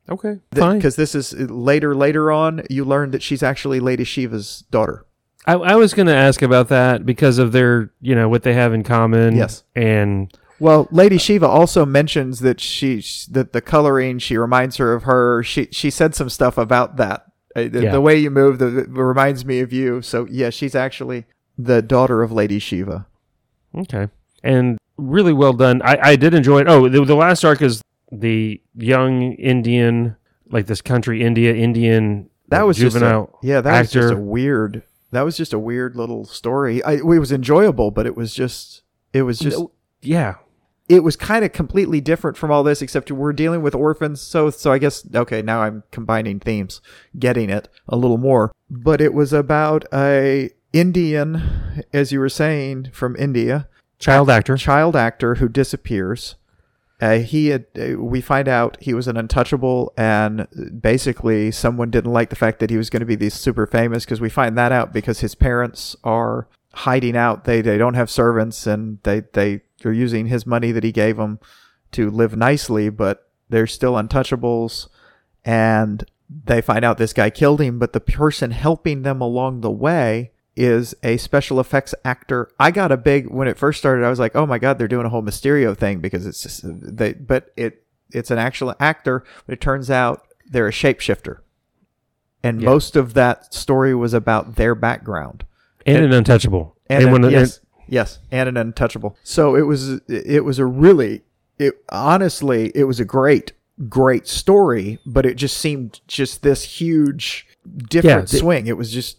Okay, 0.09 0.41
fine. 0.55 0.79
because 0.79 0.97
this 0.97 1.15
is 1.15 1.33
later 1.39 1.95
later 1.95 2.33
on. 2.33 2.63
You 2.69 2.85
learn 2.85 3.13
that 3.13 3.23
she's 3.23 3.43
actually 3.43 3.79
Lady 3.79 4.03
Shiva's 4.05 4.65
daughter. 4.71 5.07
I, 5.47 5.55
I 5.55 5.77
was 5.77 5.95
going 5.95 6.07
to 6.09 6.15
ask 6.15 6.43
about 6.43 6.69
that 6.69 7.07
because 7.07 7.39
of 7.39 7.53
their, 7.53 7.93
you 8.01 8.15
know, 8.15 8.29
what 8.29 8.43
they 8.43 8.53
have 8.53 8.75
in 8.75 8.83
common. 8.83 9.37
Yes. 9.37 9.63
And 9.75 10.37
Well, 10.59 10.87
Lady 10.91 11.17
Shiva 11.17 11.47
also 11.47 11.87
mentions 11.87 12.41
that 12.41 12.61
she 12.61 13.03
that 13.31 13.53
the 13.53 13.61
coloring 13.63 14.19
she 14.19 14.37
reminds 14.37 14.77
her 14.77 14.93
of 14.93 15.05
her. 15.05 15.43
She 15.45 15.69
she 15.71 15.91
said 15.91 16.15
some 16.15 16.29
stuff 16.29 16.59
about 16.59 16.97
that. 16.97 17.27
Uh, 17.55 17.69
The, 17.69 17.83
Yeah. 17.85 17.93
the 17.93 18.01
way 18.01 18.17
you 18.19 18.31
move 18.31 18.59
the, 18.59 18.81
it 18.81 18.89
reminds 18.91 19.45
me 19.45 19.61
of 19.61 19.73
you. 19.73 20.03
So 20.03 20.27
yeah, 20.31 20.51
she's 20.51 20.75
actually 20.75 21.25
the 21.57 21.83
daughter 21.83 22.23
of 22.23 22.33
Lady 22.33 22.59
Shiva. 22.59 23.07
okay. 23.77 24.09
And 24.43 24.79
really 25.01 25.33
well 25.33 25.53
done. 25.53 25.83
I, 25.83 25.99
I 26.03 26.17
did 26.17 26.35
enjoy 26.35 26.61
it. 26.61 26.69
Oh, 26.69 26.89
the, 26.89 27.05
the 27.05 27.15
last 27.15 27.45
arc 27.45 27.63
is 27.63 27.83
the 28.13 28.61
young 28.77 29.33
Indian, 29.35 30.17
like 30.51 30.67
this 30.67 30.81
country 30.81 31.23
India 31.23 31.55
Indian 31.55 32.29
That 32.49 32.63
was 32.63 32.77
juvenile 32.77 33.27
just 33.27 33.45
a, 33.45 33.47
yeah, 33.47 33.61
that 33.61 33.81
was 33.81 33.91
just 33.93 34.13
a 34.13 34.17
weird. 34.17 34.83
That 35.13 35.23
was 35.23 35.37
just 35.37 35.53
a 35.53 35.59
weird 35.59 35.97
little 35.97 36.25
story. 36.25 36.83
I, 36.83 36.95
it 36.95 37.05
was 37.05 37.33
enjoyable, 37.33 37.91
but 37.91 38.07
it 38.07 38.17
was 38.17 38.35
just 38.35 38.83
it 39.13 39.23
was 39.23 39.39
just 39.39 39.61
yeah. 40.03 40.35
it 40.89 41.05
was 41.05 41.17
kind 41.17 41.45
of 41.45 41.53
completely 41.53 42.01
different 42.01 42.37
from 42.37 42.51
all 42.51 42.65
this, 42.65 42.83
except 42.83 43.11
we're 43.13 43.33
dealing 43.33 43.63
with 43.63 43.75
orphans. 43.75 44.21
So, 44.21 44.51
so 44.51 44.73
I 44.73 44.79
guess 44.79 45.07
okay, 45.15 45.41
now 45.41 45.63
I'm 45.63 45.85
combining 45.93 46.41
themes, 46.41 46.81
getting 47.19 47.49
it 47.49 47.69
a 47.89 47.97
little 47.97 48.19
more. 48.19 48.53
But 48.69 49.01
it 49.01 49.15
was 49.15 49.33
about 49.33 49.85
a 49.93 50.51
Indian, 50.73 51.85
as 51.93 52.13
you 52.13 52.19
were 52.19 52.29
saying, 52.29 52.91
from 52.93 53.17
India, 53.17 53.69
Child 54.01 54.31
actor. 54.31 54.57
child 54.57 54.97
actor 54.97 55.37
who 55.37 55.49
disappears, 55.49 56.37
Uh, 57.01 57.19
he 57.19 57.49
had. 57.49 57.65
Uh, 57.79 57.99
we 57.99 58.21
find 58.21 58.47
out 58.47 58.77
he 58.81 58.93
was 58.93 59.09
an 59.09 59.17
untouchable, 59.17 59.91
and 59.97 60.47
basically 60.83 61.51
someone 61.51 61.91
didn't 61.91 62.13
like 62.13 62.29
the 62.29 62.37
fact 62.37 62.59
that 62.59 62.69
he 62.69 62.77
was 62.77 62.91
going 62.91 63.01
to 63.01 63.07
be 63.07 63.15
this 63.15 63.35
super 63.35 63.67
famous 63.67 64.05
because 64.05 64.21
we 64.21 64.29
find 64.29 64.57
that 64.59 64.71
out 64.71 64.93
because 64.93 65.21
his 65.21 65.35
parents 65.35 65.97
are 66.05 66.47
hiding 66.75 67.17
out. 67.17 67.45
They 67.45 67.63
they 67.63 67.79
don't 67.79 67.95
have 67.95 68.11
servants, 68.11 68.67
and 68.67 68.99
they 69.05 69.23
they 69.33 69.63
are 69.87 69.93
using 69.93 70.27
his 70.27 70.45
money 70.47 70.73
that 70.73 70.85
he 70.85 70.93
gave 70.93 71.17
them 71.17 71.39
to 71.93 72.11
live 72.11 72.37
nicely, 72.37 72.91
but 72.91 73.29
they're 73.49 73.67
still 73.67 73.95
untouchables, 73.95 74.89
and 75.43 76.05
they 76.29 76.61
find 76.61 76.85
out 76.85 76.99
this 76.99 77.15
guy 77.15 77.31
killed 77.31 77.63
him. 77.63 77.79
But 77.79 77.95
the 77.95 78.01
person 78.01 78.51
helping 78.51 79.03
them 79.03 79.23
along 79.23 79.63
the 79.63 79.71
way 79.71 80.33
is 80.61 80.95
a 81.03 81.17
special 81.17 81.59
effects 81.61 81.95
actor. 82.05 82.51
I 82.61 82.71
got 82.71 82.93
a 82.93 82.97
big 82.97 83.29
when 83.31 83.49
it 83.49 83.57
first 83.59 83.79
started. 83.79 84.05
I 84.05 84.11
was 84.11 84.19
like, 84.19 84.37
"Oh 84.37 84.47
my 84.47 84.59
god, 84.59 84.79
they're 84.79 84.89
doing 84.89 85.07
a 85.07 85.09
whole 85.09 85.23
Mysterio 85.23 85.77
thing 85.77 86.01
because 86.01 86.27
it's 86.27 86.43
just 86.43 86.63
they." 86.65 87.15
But 87.15 87.51
it 87.57 87.85
it's 88.13 88.31
an 88.31 88.39
actual 88.39 88.75
actor. 88.79 89.25
But 89.47 89.55
it 89.55 89.61
turns 89.61 89.91
out 89.91 90.27
they're 90.47 90.69
a 90.69 90.73
shapeshifter, 90.73 91.39
and 92.43 92.61
Yeah. 92.61 92.69
most 92.69 92.97
of 92.97 93.15
that 93.15 93.53
story 93.55 93.95
was 93.95 94.13
about 94.15 94.57
their 94.57 94.75
background. 94.75 95.45
and 95.87 96.05
an 96.05 96.13
untouchable. 96.13 96.77
And, 96.89 97.05
an- 97.05 97.13
when 97.13 97.23
the- 97.23 97.31
yes, 97.31 97.61
yes, 97.89 98.19
and 98.31 98.49
an 98.51 98.57
untouchable. 98.59 99.17
So 99.25 99.57
it 99.57 99.63
was 99.63 100.01
it 100.09 100.45
was 100.45 100.59
a 100.59 100.67
really 100.67 101.23
it 101.59 101.83
honestly 101.91 102.71
it 102.75 102.85
was 102.85 103.01
a 103.01 103.05
great 103.05 103.53
great 103.89 104.27
story, 104.29 104.99
but 105.07 105.25
it 105.25 105.37
just 105.37 105.57
seemed 105.57 106.01
just 106.07 106.43
this 106.43 106.65
huge 106.65 107.47
different 107.89 108.29
the- 108.29 108.39
swing. 108.39 108.67
It 108.67 108.77
was 108.77 108.91
just 108.91 109.19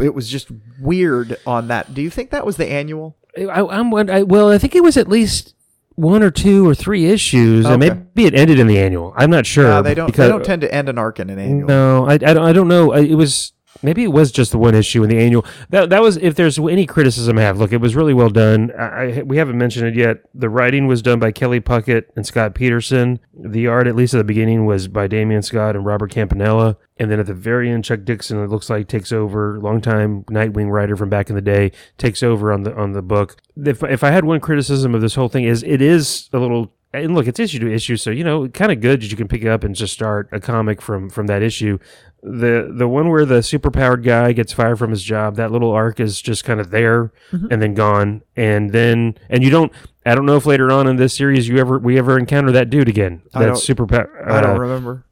it 0.00 0.14
was 0.14 0.28
just 0.28 0.48
weird 0.80 1.38
on 1.46 1.68
that. 1.68 1.94
Do 1.94 2.02
you 2.02 2.10
think 2.10 2.30
that 2.30 2.46
was 2.46 2.56
the 2.56 2.66
annual? 2.66 3.16
I, 3.36 3.60
I, 3.60 4.22
well. 4.22 4.50
I 4.50 4.58
think 4.58 4.74
it 4.74 4.82
was 4.82 4.96
at 4.98 5.08
least 5.08 5.54
one 5.94 6.22
or 6.22 6.30
two 6.30 6.68
or 6.68 6.74
three 6.74 7.06
issues, 7.06 7.64
and 7.64 7.80
maybe 7.80 8.26
it 8.26 8.34
ended 8.34 8.58
in 8.58 8.66
the 8.66 8.78
annual. 8.78 9.14
I'm 9.16 9.30
not 9.30 9.46
sure. 9.46 9.70
Uh, 9.70 9.82
they 9.82 9.94
don't 9.94 10.06
because- 10.06 10.26
they 10.26 10.28
don't 10.32 10.44
tend 10.44 10.62
to 10.62 10.74
end 10.74 10.88
an 10.88 10.98
arc 10.98 11.18
in 11.20 11.30
an 11.30 11.38
annual. 11.38 11.68
No, 11.68 12.06
I, 12.06 12.14
I, 12.14 12.18
don't, 12.18 12.38
I 12.38 12.52
don't 12.52 12.68
know. 12.68 12.92
I- 12.92 13.00
It 13.00 13.14
was 13.14 13.52
maybe 13.82 14.04
it 14.04 14.12
was 14.12 14.32
just 14.32 14.52
the 14.52 14.58
one 14.58 14.74
issue 14.74 15.02
in 15.02 15.10
the 15.10 15.18
annual. 15.18 15.44
That 15.70 15.90
that 15.90 16.02
was 16.02 16.16
if 16.16 16.34
there's 16.34 16.58
any 16.58 16.86
criticism 16.86 17.38
I 17.38 17.42
have. 17.42 17.58
Look, 17.58 17.72
it 17.72 17.80
was 17.80 17.94
really 17.94 18.14
well 18.14 18.30
done. 18.30 18.72
I, 18.78 18.84
I, 19.18 19.22
we 19.22 19.36
haven't 19.36 19.58
mentioned 19.58 19.88
it 19.88 19.94
yet. 19.94 20.18
The 20.34 20.48
writing 20.48 20.86
was 20.86 21.02
done 21.02 21.18
by 21.18 21.32
Kelly 21.32 21.60
Puckett 21.60 22.04
and 22.16 22.26
Scott 22.26 22.54
Peterson. 22.54 23.20
The 23.34 23.66
art, 23.66 23.86
at 23.86 23.96
least 23.96 24.14
at 24.14 24.18
the 24.18 24.24
beginning, 24.24 24.66
was 24.66 24.88
by 24.88 25.06
Damian 25.06 25.42
Scott 25.42 25.76
and 25.76 25.84
Robert 25.84 26.10
Campanella. 26.10 26.76
And 26.98 27.10
then 27.10 27.18
at 27.18 27.26
the 27.26 27.34
very 27.34 27.70
end, 27.70 27.84
Chuck 27.84 28.04
Dixon, 28.04 28.42
it 28.42 28.48
looks 28.50 28.70
like, 28.70 28.86
takes 28.86 29.12
over. 29.12 29.58
Longtime 29.60 30.24
Nightwing 30.24 30.70
writer 30.70 30.96
from 30.96 31.08
back 31.08 31.30
in 31.30 31.34
the 31.34 31.42
day 31.42 31.72
takes 31.98 32.22
over 32.22 32.52
on 32.52 32.62
the 32.62 32.74
on 32.74 32.92
the 32.92 33.02
book. 33.02 33.36
If 33.56 33.82
if 33.82 34.04
I 34.04 34.10
had 34.10 34.24
one 34.24 34.40
criticism 34.40 34.94
of 34.94 35.00
this 35.00 35.14
whole 35.14 35.28
thing 35.28 35.44
is 35.44 35.62
it 35.62 35.82
is 35.82 36.28
a 36.32 36.38
little 36.38 36.72
and 36.94 37.14
look, 37.14 37.26
it's 37.26 37.40
issue 37.40 37.58
to 37.60 37.72
issue, 37.72 37.96
so 37.96 38.10
you 38.10 38.24
know, 38.24 38.48
kind 38.48 38.70
of 38.70 38.80
good 38.80 39.00
that 39.00 39.10
you 39.10 39.16
can 39.16 39.28
pick 39.28 39.42
it 39.42 39.48
up 39.48 39.64
and 39.64 39.74
just 39.74 39.94
start 39.94 40.28
a 40.30 40.38
comic 40.38 40.82
from 40.82 41.08
from 41.08 41.26
that 41.26 41.42
issue. 41.42 41.78
The 42.22 42.72
the 42.72 42.86
one 42.86 43.08
where 43.08 43.24
the 43.24 43.40
superpowered 43.40 44.04
guy 44.04 44.32
gets 44.32 44.52
fired 44.52 44.78
from 44.78 44.90
his 44.90 45.02
job, 45.02 45.34
that 45.36 45.50
little 45.50 45.72
arc 45.72 45.98
is 45.98 46.22
just 46.22 46.44
kind 46.44 46.60
of 46.60 46.70
there 46.70 47.12
and 47.32 47.60
then 47.60 47.74
gone, 47.74 48.22
and 48.36 48.70
then 48.70 49.18
and 49.28 49.42
you 49.42 49.50
don't. 49.50 49.72
I 50.06 50.14
don't 50.14 50.26
know 50.26 50.36
if 50.36 50.46
later 50.46 50.70
on 50.70 50.86
in 50.86 50.96
this 50.96 51.14
series 51.14 51.48
you 51.48 51.58
ever 51.58 51.78
we 51.80 51.98
ever 51.98 52.16
encounter 52.18 52.52
that 52.52 52.70
dude 52.70 52.88
again. 52.88 53.22
I 53.34 53.40
That 53.40 53.46
don't- 53.46 53.56
superpower. 53.56 54.08
I 54.30 54.40
don't 54.40 54.56
uh, 54.56 54.60
remember. 54.60 55.04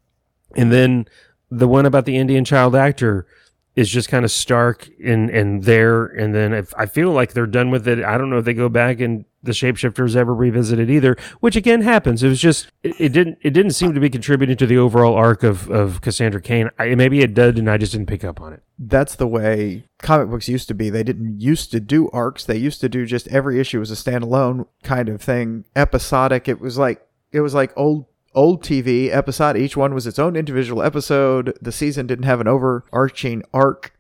and 0.57 0.73
then 0.73 1.07
the 1.51 1.67
one 1.67 1.85
about 1.85 2.05
the 2.05 2.17
Indian 2.17 2.45
child 2.45 2.77
actor 2.77 3.27
is 3.75 3.89
just 3.91 4.09
kind 4.09 4.25
of 4.25 4.31
stark 4.31 4.89
and 5.05 5.31
and 5.31 5.65
there. 5.65 6.07
And 6.07 6.33
then 6.33 6.53
if 6.53 6.73
I 6.77 6.87
feel 6.87 7.11
like 7.11 7.33
they're 7.33 7.47
done 7.47 7.71
with 7.71 7.89
it, 7.89 8.05
I 8.05 8.19
don't 8.19 8.31
know 8.31 8.39
if 8.39 8.45
they 8.45 8.55
go 8.55 8.69
back 8.69 9.01
and 9.01 9.25
the 9.43 9.53
shapeshifters 9.53 10.17
ever 10.17 10.35
revisited 10.35 10.91
either. 10.91 11.17
Which 11.41 11.57
again 11.57 11.83
happens. 11.83 12.23
It 12.23 12.29
was 12.29 12.41
just 12.41 12.69
it, 12.83 12.95
it 12.99 13.13
didn't 13.13 13.39
it 13.43 13.51
didn't 13.51 13.73
seem 13.73 13.95
to 13.95 14.01
be 14.01 14.11
contributing 14.11 14.57
to 14.57 14.67
the 14.67 14.79
overall 14.79 15.15
arc 15.15 15.43
of 15.43 15.71
of 15.71 16.01
Cassandra 16.01 16.41
Cain. 16.41 16.71
I, 16.79 16.95
maybe 16.95 17.21
it 17.21 17.35
did, 17.35 17.59
and 17.59 17.71
I 17.71 17.79
just 17.79 17.93
didn't 17.93 18.09
pick 18.09 18.25
up 18.25 18.41
on 18.41 18.53
it. 18.53 18.63
That's 18.79 19.15
the 19.15 19.27
way 19.27 19.85
comic 19.99 20.31
books 20.31 20.49
used 20.49 20.69
to 20.69 20.75
be. 20.75 20.91
They 20.91 21.03
didn't 21.03 21.41
used 21.41 21.71
to 21.73 21.81
do 21.81 22.09
arcs. 22.11 22.45
They 22.45 22.57
used 22.57 22.81
to 22.81 22.89
do 22.89 23.07
just 23.07 23.29
every 23.29 23.61
issue 23.61 23.81
was 23.81 23.91
a 23.91 23.95
standalone 23.95 24.67
kind 24.83 25.09
of 25.09 25.23
thing, 25.23 25.65
episodic. 25.75 26.49
It 26.49 26.61
was 26.61 26.79
like 26.79 27.07
it 27.33 27.41
was 27.41 27.55
like 27.55 27.73
old 27.77 28.07
old 28.35 28.63
TV 28.63 29.11
episode. 29.15 29.57
Each 29.57 29.77
one 29.77 29.95
was 29.95 30.07
its 30.07 30.19
own 30.19 30.37
individual 30.37 30.83
episode. 30.83 31.57
The 31.61 31.73
season 31.73 32.07
didn't 32.07 32.25
have 32.25 32.41
an 32.41 32.49
overarching 32.49 33.43
arc 33.53 33.93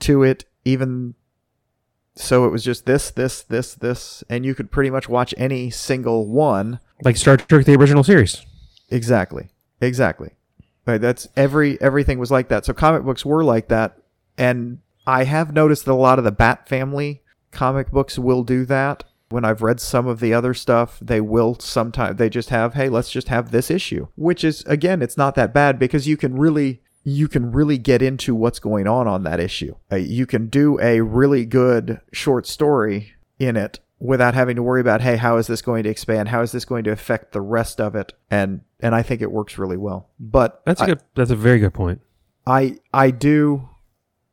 to 0.00 0.22
it, 0.22 0.44
even 0.64 1.14
so. 2.16 2.44
It 2.46 2.50
was 2.50 2.64
just 2.64 2.86
this, 2.86 3.10
this, 3.10 3.42
this, 3.42 3.74
this, 3.74 4.24
and 4.28 4.44
you 4.44 4.54
could 4.54 4.70
pretty 4.70 4.90
much 4.90 5.08
watch 5.08 5.34
any 5.36 5.70
single 5.70 6.26
one. 6.26 6.80
Like 7.02 7.16
Star 7.16 7.36
Trek, 7.36 7.64
the 7.66 7.76
original 7.76 8.02
series. 8.02 8.44
Exactly. 8.90 9.48
Exactly. 9.80 10.30
Right. 10.86 11.00
That's 11.00 11.28
every 11.36 11.80
everything 11.80 12.18
was 12.18 12.30
like 12.30 12.48
that. 12.48 12.64
So 12.64 12.72
comic 12.72 13.02
books 13.02 13.24
were 13.24 13.44
like 13.44 13.68
that, 13.68 13.98
and 14.38 14.78
I 15.06 15.24
have 15.24 15.52
noticed 15.52 15.84
that 15.84 15.92
a 15.92 15.94
lot 15.94 16.18
of 16.18 16.24
the 16.24 16.32
Bat 16.32 16.68
Family 16.68 17.22
comic 17.50 17.90
books 17.90 18.18
will 18.18 18.44
do 18.44 18.64
that. 18.66 19.04
When 19.28 19.44
I've 19.44 19.62
read 19.62 19.80
some 19.80 20.06
of 20.06 20.20
the 20.20 20.32
other 20.32 20.54
stuff, 20.54 20.98
they 21.02 21.20
will 21.20 21.58
sometimes 21.58 22.16
they 22.16 22.30
just 22.30 22.50
have, 22.50 22.74
hey, 22.74 22.88
let's 22.88 23.10
just 23.10 23.26
have 23.26 23.50
this 23.50 23.70
issue, 23.72 24.06
which 24.14 24.44
is 24.44 24.62
again, 24.66 25.02
it's 25.02 25.16
not 25.16 25.34
that 25.34 25.52
bad 25.52 25.78
because 25.80 26.06
you 26.06 26.16
can 26.16 26.36
really 26.36 26.80
you 27.08 27.28
can 27.28 27.52
really 27.52 27.78
get 27.78 28.02
into 28.02 28.34
what's 28.34 28.58
going 28.58 28.88
on 28.88 29.06
on 29.06 29.22
that 29.22 29.38
issue. 29.38 29.76
Uh, 29.92 29.96
you 29.96 30.26
can 30.26 30.48
do 30.48 30.76
a 30.80 31.00
really 31.00 31.44
good 31.44 32.00
short 32.12 32.48
story 32.48 33.12
in 33.38 33.56
it 33.56 33.78
without 34.00 34.34
having 34.34 34.56
to 34.56 34.62
worry 34.62 34.80
about 34.80 35.00
hey 35.00 35.16
how 35.16 35.38
is 35.38 35.46
this 35.46 35.62
going 35.62 35.82
to 35.82 35.88
expand 35.88 36.28
how 36.28 36.42
is 36.42 36.52
this 36.52 36.66
going 36.66 36.84
to 36.84 36.90
affect 36.90 37.32
the 37.32 37.40
rest 37.40 37.80
of 37.80 37.94
it 37.94 38.12
and 38.30 38.60
and 38.80 38.94
i 38.94 39.02
think 39.02 39.22
it 39.22 39.32
works 39.32 39.56
really 39.56 39.76
well 39.76 40.10
but 40.20 40.60
That's 40.66 40.82
a 40.82 40.84
I, 40.84 40.86
good. 40.88 41.00
That's 41.14 41.30
a 41.30 41.36
very 41.36 41.58
good 41.58 41.72
point. 41.72 42.02
I 42.46 42.76
i 42.92 43.10
do 43.10 43.70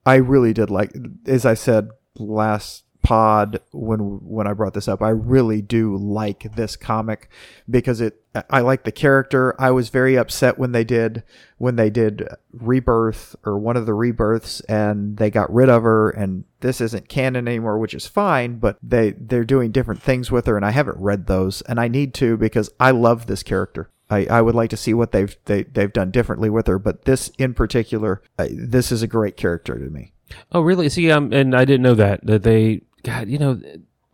i 0.05 0.15
really 0.15 0.51
did 0.51 0.69
like 0.69 0.93
as 1.25 1.45
i 1.45 1.53
said 1.53 1.89
last 2.17 2.82
pod 3.03 3.59
when 3.71 3.99
when 3.99 4.47
i 4.47 4.53
brought 4.53 4.73
this 4.73 4.87
up 4.87 5.01
i 5.01 5.09
really 5.09 5.61
do 5.61 5.95
like 5.97 6.55
this 6.55 6.77
comic 6.77 7.29
because 7.69 7.99
it 7.99 8.21
i 8.49 8.61
like 8.61 8.83
the 8.83 8.91
character 8.91 9.53
i 9.59 9.69
was 9.69 9.89
very 9.89 10.17
upset 10.17 10.57
when 10.57 10.71
they 10.71 10.85
did 10.85 11.21
when 11.57 11.75
they 11.75 11.89
did 11.89 12.25
rebirth 12.53 13.35
or 13.45 13.59
one 13.59 13.75
of 13.75 13.85
the 13.85 13.93
rebirths 13.93 14.61
and 14.61 15.17
they 15.17 15.29
got 15.29 15.53
rid 15.53 15.67
of 15.67 15.83
her 15.83 16.09
and 16.11 16.45
this 16.61 16.79
isn't 16.79 17.09
canon 17.09 17.45
anymore 17.45 17.77
which 17.77 17.93
is 17.93 18.07
fine 18.07 18.57
but 18.57 18.77
they 18.81 19.11
they're 19.11 19.43
doing 19.43 19.69
different 19.69 20.01
things 20.01 20.31
with 20.31 20.45
her 20.45 20.55
and 20.55 20.65
i 20.65 20.71
haven't 20.71 20.97
read 20.97 21.27
those 21.27 21.61
and 21.63 21.81
i 21.81 21.89
need 21.89 22.13
to 22.13 22.37
because 22.37 22.71
i 22.79 22.89
love 22.89 23.27
this 23.27 23.43
character 23.43 23.89
I, 24.09 24.27
I 24.29 24.41
would 24.41 24.55
like 24.55 24.69
to 24.69 24.77
see 24.77 24.93
what 24.93 25.11
they've 25.11 25.35
they, 25.45 25.63
they've 25.63 25.91
done 25.91 26.11
differently 26.11 26.49
with 26.49 26.67
her, 26.67 26.77
but 26.77 27.05
this 27.05 27.31
in 27.39 27.53
particular, 27.53 28.21
uh, 28.37 28.47
this 28.51 28.91
is 28.91 29.01
a 29.01 29.07
great 29.07 29.37
character 29.37 29.79
to 29.79 29.89
me. 29.89 30.13
Oh, 30.51 30.61
really? 30.61 30.89
See, 30.89 31.11
um, 31.11 31.31
and 31.33 31.55
I 31.55 31.65
didn't 31.65 31.83
know 31.83 31.95
that 31.95 32.25
that 32.25 32.43
they. 32.43 32.81
God, 33.03 33.27
you 33.29 33.37
know. 33.37 33.59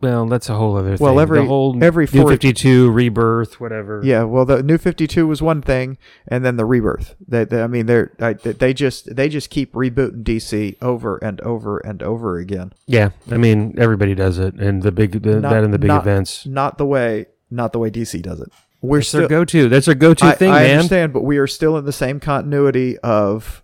Well, 0.00 0.24
that's 0.26 0.48
a 0.48 0.54
whole 0.54 0.78
other 0.78 0.96
thing. 0.96 1.04
Well, 1.04 1.20
every- 1.20 1.40
the 1.40 1.44
whole 1.46 1.76
every 1.84 2.08
New 2.10 2.26
52 2.26 2.90
rebirth, 2.90 3.60
whatever. 3.60 4.00
Yeah, 4.02 4.22
well, 4.22 4.46
the 4.46 4.62
New 4.62 4.78
Fifty 4.78 5.06
Two 5.06 5.26
was 5.26 5.42
one 5.42 5.60
thing, 5.60 5.98
and 6.26 6.42
then 6.42 6.56
the 6.56 6.64
rebirth. 6.64 7.16
They, 7.28 7.44
they 7.44 7.62
I 7.62 7.66
mean, 7.66 7.84
they're 7.84 8.10
I, 8.18 8.32
they 8.32 8.72
just 8.72 9.14
they 9.14 9.28
just 9.28 9.50
keep 9.50 9.74
rebooting 9.74 10.22
DC 10.24 10.76
over 10.80 11.18
and 11.18 11.38
over 11.42 11.78
and 11.80 12.02
over 12.02 12.38
again. 12.38 12.72
Yeah, 12.86 13.10
I 13.30 13.36
mean 13.36 13.74
everybody 13.76 14.14
does 14.14 14.38
it, 14.38 14.54
and 14.54 14.82
the 14.82 14.90
big 14.90 15.22
the, 15.22 15.38
Not- 15.40 15.50
that 15.50 15.64
and 15.64 15.74
the 15.74 15.78
big 15.78 15.88
not- 15.88 16.00
events. 16.02 16.46
Not 16.46 16.78
the 16.78 16.86
way 16.86 17.26
not 17.50 17.72
the 17.74 17.78
way 17.78 17.90
DC 17.90 18.22
does 18.22 18.40
it. 18.40 18.48
We're 18.80 19.00
It's 19.00 19.08
still 19.08 19.28
go-to. 19.28 19.68
That's 19.68 19.84
their 19.84 19.94
go-to 19.94 20.24
I, 20.24 20.32
thing, 20.32 20.50
I 20.50 20.60
man. 20.60 20.76
understand, 20.76 21.12
but 21.12 21.22
we 21.24 21.36
are 21.36 21.46
still 21.46 21.76
in 21.76 21.84
the 21.84 21.92
same 21.92 22.18
continuity 22.20 22.96
of 23.00 23.62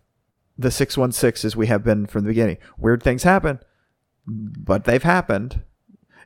the 0.58 0.70
616 0.70 1.46
as 1.48 1.56
we 1.56 1.68
have 1.68 1.82
been 1.82 2.04
from 2.04 2.24
the 2.24 2.28
beginning. 2.28 2.58
Weird 2.76 3.02
things 3.02 3.22
happen, 3.22 3.60
but 4.26 4.84
they've 4.84 5.02
happened. 5.02 5.62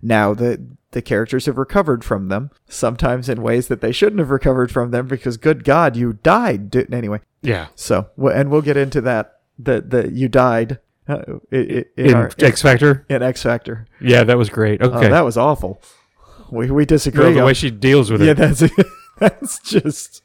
Now 0.02 0.34
the 0.34 0.64
the 0.92 1.02
characters 1.02 1.46
have 1.46 1.58
recovered 1.58 2.02
from 2.04 2.28
them, 2.28 2.50
sometimes 2.68 3.28
in 3.28 3.42
ways 3.42 3.68
that 3.68 3.80
they 3.80 3.92
shouldn't 3.92 4.18
have 4.18 4.30
recovered 4.30 4.72
from 4.72 4.90
them 4.90 5.06
because 5.06 5.36
good 5.36 5.62
god, 5.64 5.94
you 5.96 6.14
died. 6.14 6.70
D- 6.70 6.86
Anyway, 6.90 7.20
Yeah, 7.42 7.68
so 7.74 8.08
and 8.32 8.50
we'll 8.50 8.62
get 8.62 8.76
into 8.76 9.00
that 9.02 9.40
that 9.58 9.90
that 9.90 10.12
you 10.12 10.28
died 10.28 10.78
uh, 11.08 11.22
in, 11.52 11.84
in 11.96 12.14
our, 12.14 12.30
X 12.38 12.62
Factor. 12.62 13.04
in 13.08 13.22
X 13.22 13.42
Factor. 13.42 13.86
Yeah, 14.00 14.24
that 14.24 14.38
was 14.38 14.48
great. 14.48 14.82
Oh, 14.82 14.90
Okay, 14.90 15.08
that 15.08 15.24
was 15.24 15.36
awful. 15.36 15.80
We 16.50 16.70
we 16.70 16.84
disagree. 16.86 17.24
Well, 17.24 17.32
the 17.34 17.40
on- 17.40 17.46
way 17.46 17.54
she 17.54 17.70
deals 17.70 18.10
with 18.10 18.22
yeah, 18.22 18.30
it. 18.32 18.36
that's 18.38 18.62
that's 19.18 19.58
just 19.60 20.22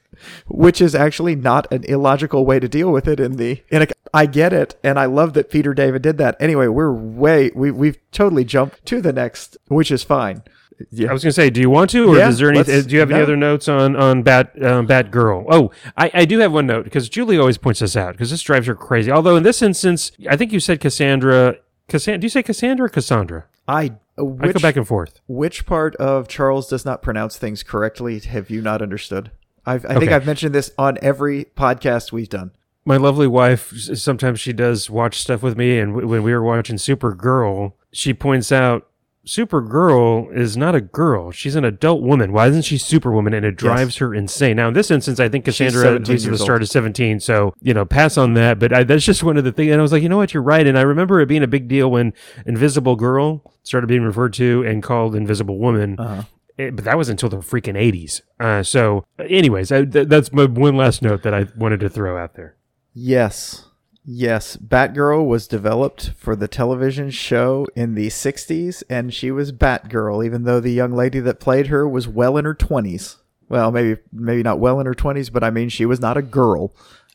which 0.48 0.80
is 0.82 0.96
actually 0.96 1.36
not 1.36 1.72
an 1.72 1.84
illogical 1.84 2.46
way 2.46 2.60
to 2.60 2.70
deal 2.70 2.92
with 2.92 3.08
it 3.08 3.20
in 3.20 3.36
the 3.36 3.62
in 3.70 3.82
a 3.82 3.88
I 4.16 4.26
get 4.26 4.54
it 4.54 4.80
and 4.84 4.98
I 4.98 5.06
love 5.06 5.34
that 5.34 5.50
Peter 5.50 5.74
David 5.74 6.02
did 6.02 6.18
that. 6.18 6.38
Anyway, 6.40 6.68
we're 6.68 6.92
way 6.92 7.52
we 7.54 7.70
we've 7.70 7.98
totally 8.12 8.46
jumped 8.46 8.86
to 8.86 9.02
the 9.02 9.12
next, 9.12 9.58
which 9.68 9.92
is 9.92 10.04
fine. 10.04 10.42
Yeah. 10.90 11.10
I 11.10 11.14
was 11.14 11.24
gonna 11.24 11.32
say, 11.34 11.50
do 11.50 11.62
you 11.62 11.70
want 11.70 11.90
to, 11.92 12.10
or 12.10 12.18
Yeah, 12.18 12.30
is 12.30 12.38
there 12.38 12.50
any? 12.50 12.64
Do 12.64 12.94
you 12.94 13.00
have 13.00 13.12
any 13.12 13.22
other 13.22 13.38
notes 13.38 13.68
on 13.68 13.96
on 13.96 14.24
Bat 14.24 14.62
um, 14.64 14.86
Bat 14.86 15.12
Girl? 15.12 15.46
Oh, 15.50 15.72
I, 15.98 16.12
I 16.14 16.26
do 16.26 16.40
have 16.40 16.52
one 16.52 16.68
note 16.68 16.84
because 16.86 17.08
Julie 17.10 17.38
always 17.38 17.58
points 17.58 17.80
this 17.82 17.96
out 17.96 18.14
because 18.14 18.32
this 18.32 18.42
drives 18.42 18.68
her 18.68 18.76
crazy. 18.76 19.12
Although 19.12 19.36
in 19.36 19.44
this 19.44 19.62
instance, 19.62 20.12
I 20.30 20.36
think 20.38 20.52
you 20.52 20.60
said 20.60 20.80
Cassandra. 20.80 21.58
Cassandra, 21.88 22.20
do 22.20 22.26
you 22.26 22.30
say 22.30 22.44
Cassandra 22.44 22.88
or 22.88 22.90
Cassandra? 22.90 23.46
I 23.68 23.94
I 24.18 24.22
which 24.22 24.54
go 24.54 24.60
back 24.60 24.76
and 24.76 24.88
forth. 24.88 25.20
which 25.28 25.66
part 25.66 25.96
of 25.98 26.28
Charles 26.28 26.68
does 26.70 26.86
not 26.86 27.02
pronounce 27.02 27.38
things 27.38 27.64
correctly 27.64 28.20
have 28.20 28.50
you 28.50 28.62
not 28.62 28.82
understood? 28.82 29.32
I've, 29.66 29.86
I 29.86 29.98
think 30.00 30.12
I've 30.12 30.26
mentioned 30.26 30.54
this 30.54 30.72
on 30.78 30.98
every 31.02 31.46
podcast 31.46 32.12
we've 32.12 32.30
done. 32.30 32.52
My 32.88 32.98
lovely 32.98 33.28
wife, 33.28 33.74
sometimes 33.96 34.40
she 34.40 34.54
does 34.54 34.90
watch 34.90 35.20
stuff 35.20 35.42
with 35.42 35.58
me, 35.58 35.80
and 35.80 35.94
w- 35.94 36.08
when 36.08 36.22
we 36.24 36.34
were 36.34 36.44
watching 36.44 36.76
Supergirl, 36.76 37.74
she 37.92 38.14
points 38.14 38.52
out 38.52 38.88
Supergirl 39.26 40.32
is 40.36 40.56
not 40.56 40.76
a 40.76 40.82
girl; 40.82 41.32
she's 41.32 41.56
an 41.56 41.66
adult 41.66 42.04
woman. 42.04 42.32
Why 42.32 42.48
isn't 42.48 42.62
she 42.62 42.78
Superwoman? 42.78 43.34
And 43.34 43.44
it 43.44 43.56
drives 43.56 43.98
her 43.98 44.14
insane. 44.14 44.58
Now, 44.58 44.68
in 44.68 44.76
this 44.76 44.92
instance, 44.92 45.20
I 45.20 45.30
think 45.30 45.46
Cassandra, 45.46 45.96
at 45.96 46.08
least 46.08 46.26
at 46.28 46.32
the 46.32 46.38
start, 46.38 46.62
is 46.62 46.70
seventeen. 46.70 47.20
So 47.20 47.56
you 47.60 47.74
know, 47.74 47.86
pass 47.86 48.18
on 48.18 48.36
that. 48.36 48.60
But 48.60 48.72
I, 48.72 48.84
that's 48.84 49.04
just 49.04 49.24
one 49.24 49.38
of 49.38 49.44
the 49.44 49.52
things. 49.52 49.72
And 49.72 49.80
I 49.80 49.82
was 49.82 49.92
like, 49.92 50.04
you 50.04 50.10
know 50.10 50.18
what, 50.18 50.34
you're 50.36 50.44
right. 50.44 50.66
And 50.68 50.78
I 50.78 50.82
remember 50.84 51.20
it 51.22 51.26
being 51.28 51.42
a 51.44 51.48
big 51.48 51.68
deal 51.68 51.90
when 51.90 52.14
Invisible 52.46 52.96
Girl 52.96 53.42
started 53.64 53.88
being 53.88 54.04
referred 54.04 54.34
to 54.34 54.64
and 54.64 54.84
called 54.84 55.16
Invisible 55.16 55.58
Woman. 55.58 56.00
Uh-huh. 56.00 56.24
Eh, 56.60 56.70
but 56.70 56.86
that 56.86 56.98
was 56.98 57.10
until 57.10 57.28
the 57.28 57.38
freaking 57.38 57.76
80s. 57.76 58.22
Uh, 58.40 58.64
so, 58.64 59.06
anyways, 59.20 59.72
I, 59.72 59.84
th- 59.84 60.08
that's 60.08 60.32
my 60.32 60.46
one 60.46 60.78
last 60.78 61.02
note 61.02 61.24
that 61.24 61.34
I 61.34 61.48
wanted 61.58 61.82
to 61.82 61.90
throw 61.90 62.18
out 62.18 62.36
there. 62.36 62.56
Yes. 62.96 63.66
Yes. 64.06 64.56
Batgirl 64.58 65.28
was 65.28 65.48
developed 65.48 66.12
for 66.18 66.36
the 66.36 66.48
television 66.48 67.10
show 67.12 67.68
in 67.76 67.94
the 67.96 68.08
60s, 68.08 68.84
and 68.90 69.14
she 69.14 69.32
was 69.32 69.52
Batgirl, 69.52 70.26
even 70.26 70.44
though 70.44 70.60
the 70.60 70.72
young 70.72 70.94
lady 70.94 71.20
that 71.20 71.40
played 71.40 71.68
her 71.68 71.88
was 71.88 72.08
well 72.08 72.38
in 72.38 72.46
her 72.46 72.56
20s. 72.56 73.18
Well, 73.50 73.72
maybe 73.72 74.00
maybe 74.12 74.42
not 74.42 74.60
well 74.60 74.80
in 74.80 74.86
her 74.88 74.94
20s, 74.96 75.32
but 75.32 75.44
I 75.44 75.52
mean, 75.52 75.70
she 75.70 75.86
was 75.86 76.00
not 76.00 76.18
a 76.18 76.22
girl. 76.24 76.74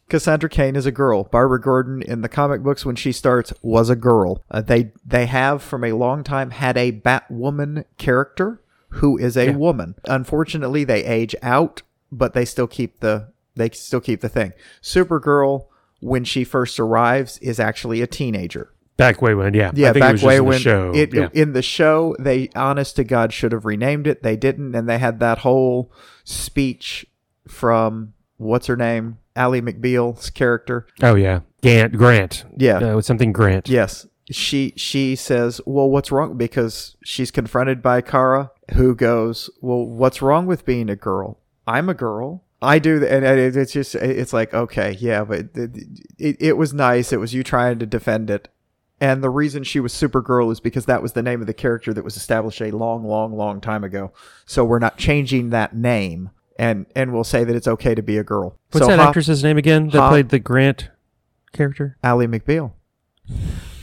Cassandra 0.08 0.48
Cain 0.50 0.76
is 0.76 0.86
a 0.86 0.92
girl. 0.92 1.24
Barbara 1.24 1.60
Gordon 1.60 2.02
in 2.02 2.20
the 2.20 2.28
comic 2.28 2.62
books 2.62 2.84
when 2.84 2.94
she 2.96 3.10
starts 3.12 3.52
was 3.62 3.88
a 3.90 3.96
girl. 3.96 4.44
Uh, 4.50 4.60
they 4.60 4.92
they 5.04 5.26
have 5.26 5.62
from 5.62 5.82
a 5.84 5.92
long 5.92 6.22
time 6.24 6.50
had 6.50 6.76
a 6.76 6.92
Batwoman 6.92 7.84
character 7.96 8.60
who 8.90 9.16
is 9.18 9.36
a 9.36 9.46
Yeah. 9.46 9.56
woman. 9.56 9.94
Unfortunately, 10.04 10.84
they 10.84 11.04
age 11.04 11.34
out, 11.42 11.82
but 12.12 12.32
they 12.34 12.44
still 12.44 12.66
keep 12.68 13.00
the 13.00 13.28
they 13.56 13.70
still 13.70 14.00
keep 14.00 14.20
the 14.20 14.28
thing. 14.28 14.52
Supergirl 14.82 15.66
when 16.00 16.24
she 16.24 16.44
first 16.44 16.80
arrives 16.80 17.38
is 17.38 17.60
actually 17.60 18.00
a 18.02 18.06
teenager. 18.06 18.72
Back 18.96 19.22
way 19.22 19.34
when, 19.34 19.54
yeah. 19.54 19.70
Yeah, 19.74 19.90
I 19.90 19.92
think 19.92 20.04
it 20.04 20.16
back 20.16 20.22
way 20.22 20.40
when 20.40 20.60
show. 20.60 20.92
it 20.94 21.14
yeah. 21.14 21.28
in 21.32 21.54
the 21.54 21.62
show 21.62 22.14
they 22.18 22.50
honest 22.54 22.96
to 22.96 23.04
God 23.04 23.32
should 23.32 23.52
have 23.52 23.64
renamed 23.64 24.06
it. 24.06 24.22
They 24.22 24.36
didn't, 24.36 24.74
and 24.74 24.86
they 24.88 24.98
had 24.98 25.20
that 25.20 25.38
whole 25.38 25.90
speech 26.24 27.06
from 27.48 28.12
what's 28.36 28.66
her 28.66 28.76
name, 28.76 29.18
Ally 29.34 29.60
McBeal's 29.60 30.28
character. 30.28 30.86
oh, 31.02 31.14
yeah. 31.14 31.40
Gant, 31.62 31.96
Grant. 31.96 32.44
Yeah. 32.56 32.76
Uh, 32.76 32.96
with 32.96 33.06
something 33.06 33.32
Grant. 33.32 33.68
Yes. 33.68 34.06
She 34.30 34.74
she 34.76 35.16
says, 35.16 35.60
"Well, 35.66 35.90
what's 35.90 36.12
wrong?" 36.12 36.36
Because 36.36 36.96
she's 37.02 37.32
confronted 37.32 37.82
by 37.82 38.00
Kara, 38.00 38.52
who 38.74 38.94
goes, 38.94 39.50
"Well, 39.60 39.84
what's 39.84 40.22
wrong 40.22 40.46
with 40.46 40.64
being 40.64 40.88
a 40.88 40.94
girl? 40.94 41.40
I'm 41.66 41.88
a 41.88 41.94
girl. 41.94 42.44
I 42.62 42.78
do." 42.78 43.04
And 43.04 43.24
it- 43.24 43.56
it's 43.56 43.72
just 43.72 43.94
it's 43.94 44.32
like, 44.32 44.52
okay, 44.54 44.96
yeah, 45.00 45.24
but 45.24 45.46
it, 45.54 45.76
it, 46.18 46.36
it 46.40 46.56
was 46.56 46.72
nice. 46.74 47.12
It 47.12 47.20
was 47.20 47.32
you 47.34 47.42
trying 47.42 47.78
to 47.78 47.86
defend 47.86 48.30
it, 48.30 48.48
and 49.00 49.22
the 49.22 49.30
reason 49.30 49.62
she 49.64 49.80
was 49.80 49.92
Supergirl 49.92 50.52
is 50.52 50.60
because 50.60 50.86
that 50.86 51.02
was 51.02 51.12
the 51.14 51.22
name 51.22 51.40
of 51.40 51.46
the 51.46 51.54
character 51.54 51.92
that 51.94 52.04
was 52.04 52.16
established 52.16 52.60
a 52.60 52.70
long, 52.70 53.04
long, 53.04 53.36
long 53.36 53.60
time 53.60 53.84
ago. 53.84 54.12
So 54.46 54.64
we're 54.64 54.78
not 54.78 54.96
changing 54.98 55.50
that 55.50 55.74
name, 55.74 56.30
and 56.58 56.86
and 56.94 57.12
we'll 57.12 57.24
say 57.24 57.44
that 57.44 57.56
it's 57.56 57.68
okay 57.68 57.94
to 57.94 58.02
be 58.02 58.18
a 58.18 58.24
girl. 58.24 58.56
What's 58.72 58.84
so 58.86 58.90
that 58.90 58.98
Hop- 58.98 59.08
actress's 59.08 59.42
name 59.42 59.56
again 59.58 59.88
that 59.90 59.98
Hop- 60.00 60.10
played 60.10 60.28
the 60.28 60.38
Grant 60.38 60.90
character? 61.52 61.96
Ally 62.04 62.26
McBeal. 62.26 62.72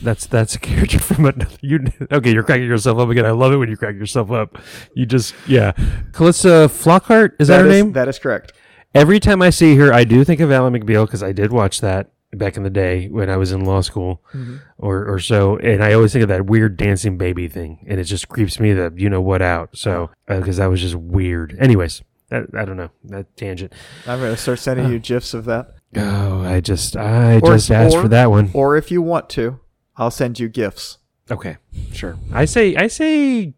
That's 0.02 0.26
that's 0.26 0.54
a 0.54 0.58
character 0.60 0.98
from 1.00 1.24
another. 1.24 1.48
You 1.60 1.80
okay? 2.12 2.32
You're 2.32 2.44
cracking 2.44 2.66
yourself 2.68 2.98
up 2.98 3.08
again. 3.08 3.26
I 3.26 3.30
love 3.32 3.52
it 3.52 3.56
when 3.56 3.68
you 3.68 3.76
crack 3.76 3.96
yourself 3.96 4.30
up. 4.30 4.58
You 4.94 5.06
just 5.06 5.34
yeah. 5.48 5.72
Calista 6.12 6.68
Flockhart 6.70 7.32
is 7.40 7.48
that, 7.48 7.60
her 7.62 7.66
is- 7.66 7.72
name? 7.82 7.92
That 7.94 8.06
is 8.08 8.18
correct. 8.18 8.52
Every 8.94 9.20
time 9.20 9.42
I 9.42 9.50
see 9.50 9.76
her, 9.76 9.92
I 9.92 10.04
do 10.04 10.24
think 10.24 10.40
of 10.40 10.50
Alan 10.50 10.72
McBeal 10.72 11.06
because 11.06 11.22
I 11.22 11.32
did 11.32 11.52
watch 11.52 11.80
that 11.80 12.10
back 12.32 12.56
in 12.56 12.62
the 12.62 12.70
day 12.70 13.08
when 13.08 13.30
I 13.30 13.36
was 13.36 13.52
in 13.52 13.64
law 13.64 13.80
school 13.80 14.22
mm-hmm. 14.32 14.56
or, 14.78 15.06
or 15.06 15.18
so. 15.18 15.56
And 15.58 15.82
I 15.82 15.92
always 15.92 16.12
think 16.12 16.22
of 16.22 16.28
that 16.28 16.46
weird 16.46 16.76
dancing 16.76 17.16
baby 17.18 17.48
thing. 17.48 17.84
And 17.86 18.00
it 18.00 18.04
just 18.04 18.28
creeps 18.28 18.58
me 18.60 18.72
the 18.72 18.92
you 18.96 19.08
know 19.08 19.20
what 19.20 19.42
out. 19.42 19.76
So, 19.76 20.10
uh, 20.28 20.38
because 20.38 20.56
that 20.56 20.66
was 20.66 20.80
just 20.80 20.94
weird. 20.94 21.56
Anyways, 21.58 22.02
that, 22.30 22.46
I 22.56 22.64
don't 22.64 22.76
know. 22.76 22.90
That 23.04 23.36
tangent. 23.36 23.72
I'm 24.06 24.18
going 24.20 24.34
to 24.34 24.40
start 24.40 24.58
sending 24.58 24.86
uh, 24.86 24.90
you 24.90 24.98
gifs 24.98 25.34
of 25.34 25.44
that. 25.46 25.74
Oh, 25.96 26.42
I 26.42 26.60
just, 26.60 26.96
I 26.96 27.38
Or- 27.40 27.54
just 27.54 27.70
asked 27.70 27.96
or- 27.96 28.02
for 28.02 28.08
that 28.08 28.30
one. 28.30 28.50
Or 28.52 28.76
if 28.76 28.90
you 28.90 29.00
want 29.00 29.30
to, 29.30 29.60
I'll 29.96 30.10
send 30.10 30.38
you 30.38 30.48
GIFs. 30.48 30.98
Okay, 31.30 31.56
sure. 31.92 32.16
I 32.32 32.44
say, 32.46 32.74
I 32.76 32.86
say 32.86 33.54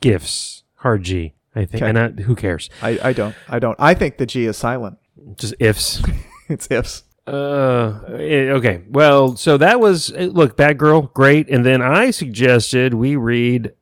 GIFs. 0.00 0.62
hard 0.76 1.02
G, 1.02 1.34
I 1.54 1.64
think. 1.64 1.82
And 1.82 1.98
I, 1.98 2.08
who 2.10 2.36
cares? 2.36 2.70
I, 2.82 2.98
I 3.02 3.12
don't. 3.12 3.34
I 3.48 3.58
don't. 3.58 3.76
I 3.78 3.94
think 3.94 4.18
the 4.18 4.26
G 4.26 4.46
is 4.46 4.56
silent. 4.56 4.98
Just 5.36 5.54
ifs. 5.58 6.02
It's 6.48 6.68
ifs. 6.68 7.04
Uh, 7.28 8.00
eh, 8.08 8.50
okay. 8.50 8.82
Well, 8.88 9.36
so 9.36 9.56
that 9.56 9.78
was 9.78 10.12
eh, 10.16 10.28
look, 10.32 10.56
Batgirl, 10.56 11.12
great. 11.12 11.48
And 11.48 11.64
then 11.64 11.80
I 11.80 12.10
suggested 12.10 12.92
we 12.92 13.14
read 13.14 13.72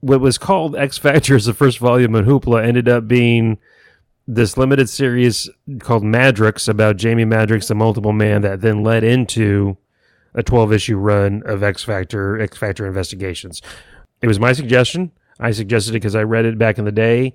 what 0.00 0.22
was 0.22 0.38
called 0.38 0.74
X 0.74 0.96
Factor 0.96 1.36
as 1.36 1.44
the 1.44 1.52
first 1.52 1.78
volume 1.78 2.14
of 2.14 2.24
Hoopla. 2.24 2.64
Ended 2.64 2.88
up 2.88 3.06
being 3.06 3.58
this 4.26 4.56
limited 4.56 4.88
series 4.88 5.50
called 5.80 6.02
Madrox 6.02 6.66
about 6.66 6.96
Jamie 6.96 7.26
Madrox, 7.26 7.68
the 7.68 7.74
multiple 7.74 8.14
man, 8.14 8.40
that 8.40 8.62
then 8.62 8.82
led 8.82 9.04
into 9.04 9.76
a 10.34 10.42
12 10.42 10.72
issue 10.72 10.96
run 10.96 11.42
of 11.44 11.62
X 11.62 11.84
Factor, 11.84 12.40
X 12.40 12.56
Factor 12.56 12.86
investigations. 12.86 13.60
It 14.22 14.28
was 14.28 14.40
my 14.40 14.54
suggestion. 14.54 15.12
I 15.40 15.50
suggested 15.52 15.90
it 15.90 15.94
because 15.94 16.14
I 16.14 16.22
read 16.22 16.44
it 16.44 16.58
back 16.58 16.78
in 16.78 16.84
the 16.84 16.92
day. 16.92 17.34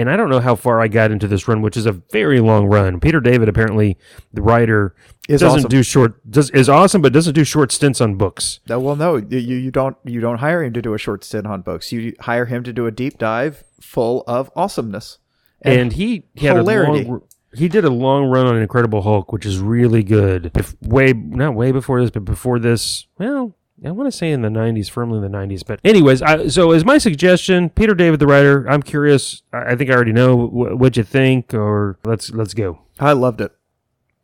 And 0.00 0.08
I 0.08 0.16
don't 0.16 0.30
know 0.30 0.38
how 0.38 0.54
far 0.54 0.80
I 0.80 0.86
got 0.86 1.10
into 1.10 1.26
this 1.26 1.48
run, 1.48 1.60
which 1.60 1.76
is 1.76 1.84
a 1.84 1.90
very 1.92 2.38
long 2.38 2.66
run. 2.66 3.00
Peter 3.00 3.18
David, 3.20 3.48
apparently, 3.48 3.98
the 4.32 4.42
writer, 4.42 4.94
Is 5.28 5.40
doesn't 5.40 5.58
awesome. 5.58 5.70
do 5.70 5.82
short 5.82 6.30
does 6.30 6.50
is 6.50 6.68
awesome, 6.68 7.02
but 7.02 7.12
doesn't 7.12 7.34
do 7.34 7.42
short 7.42 7.72
stints 7.72 8.00
on 8.00 8.14
books. 8.14 8.60
No, 8.68 8.78
well, 8.78 8.94
no, 8.94 9.16
you, 9.16 9.38
you 9.38 9.70
don't. 9.72 9.96
You 10.04 10.20
don't 10.20 10.38
hire 10.38 10.62
him 10.62 10.72
to 10.74 10.82
do 10.82 10.94
a 10.94 10.98
short 10.98 11.24
stint 11.24 11.48
on 11.48 11.62
books. 11.62 11.90
You 11.90 12.14
hire 12.20 12.46
him 12.46 12.62
to 12.62 12.72
do 12.72 12.86
a 12.86 12.92
deep 12.92 13.18
dive 13.18 13.64
full 13.80 14.22
of 14.28 14.52
awesomeness. 14.54 15.18
And, 15.62 15.92
he, 15.94 16.26
he 16.34 16.46
had 16.46 16.56
a 16.56 16.62
long, 16.62 17.22
he 17.52 17.68
did 17.68 17.84
a 17.84 17.90
long 17.90 18.26
run 18.26 18.46
on 18.46 18.56
Incredible 18.56 19.02
Hulk, 19.02 19.32
which 19.32 19.44
is 19.44 19.58
really 19.58 20.04
good. 20.04 20.52
If 20.54 20.80
way 20.80 21.12
not 21.12 21.54
way 21.54 21.72
before 21.72 22.00
this, 22.00 22.10
but 22.10 22.24
before 22.24 22.60
this, 22.60 23.08
well, 23.18 23.56
I 23.84 23.90
want 23.92 24.10
to 24.10 24.16
say 24.16 24.30
in 24.30 24.42
the 24.42 24.48
'90s, 24.48 24.90
firmly 24.90 25.18
in 25.18 25.30
the 25.30 25.38
'90s. 25.38 25.64
But 25.64 25.80
anyways, 25.84 26.20
I, 26.22 26.48
so 26.48 26.72
as 26.72 26.84
my 26.84 26.98
suggestion, 26.98 27.70
Peter 27.70 27.94
David, 27.94 28.18
the 28.18 28.26
writer, 28.26 28.68
I'm 28.68 28.82
curious. 28.82 29.42
I, 29.52 29.72
I 29.72 29.76
think 29.76 29.90
I 29.90 29.94
already 29.94 30.12
know 30.12 30.46
wh- 30.46 30.78
what 30.78 30.96
you 30.96 31.04
think, 31.04 31.54
or 31.54 31.98
let's 32.04 32.30
let's 32.30 32.54
go. 32.54 32.80
I 32.98 33.12
loved 33.12 33.40
it. 33.40 33.52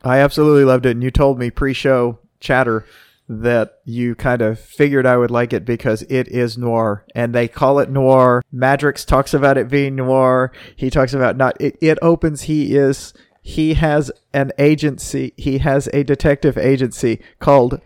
I 0.02 0.18
absolutely 0.18 0.64
loved 0.64 0.86
it. 0.86 0.90
And 0.90 1.02
you 1.02 1.10
told 1.10 1.38
me 1.38 1.50
pre-show 1.50 2.18
chatter 2.40 2.84
that 3.26 3.78
you 3.84 4.14
kind 4.14 4.42
of 4.42 4.60
figured 4.60 5.06
I 5.06 5.16
would 5.16 5.30
like 5.30 5.54
it 5.54 5.64
because 5.64 6.02
it 6.02 6.28
is 6.28 6.58
noir 6.58 7.06
and 7.14 7.34
they 7.34 7.48
call 7.48 7.78
it 7.78 7.88
noir. 7.88 8.42
Madrox 8.52 9.06
talks 9.06 9.32
about 9.32 9.56
it 9.56 9.70
being 9.70 9.96
noir. 9.96 10.52
He 10.76 10.90
talks 10.90 11.14
about 11.14 11.36
not 11.36 11.58
it, 11.60 11.78
it 11.80 11.98
opens 12.02 12.42
he 12.42 12.76
is 12.76 13.14
he 13.40 13.74
has 13.74 14.10
an 14.32 14.52
agency. 14.58 15.32
He 15.36 15.58
has 15.58 15.88
a 15.92 16.02
detective 16.02 16.58
agency 16.58 17.22
called 17.38 17.80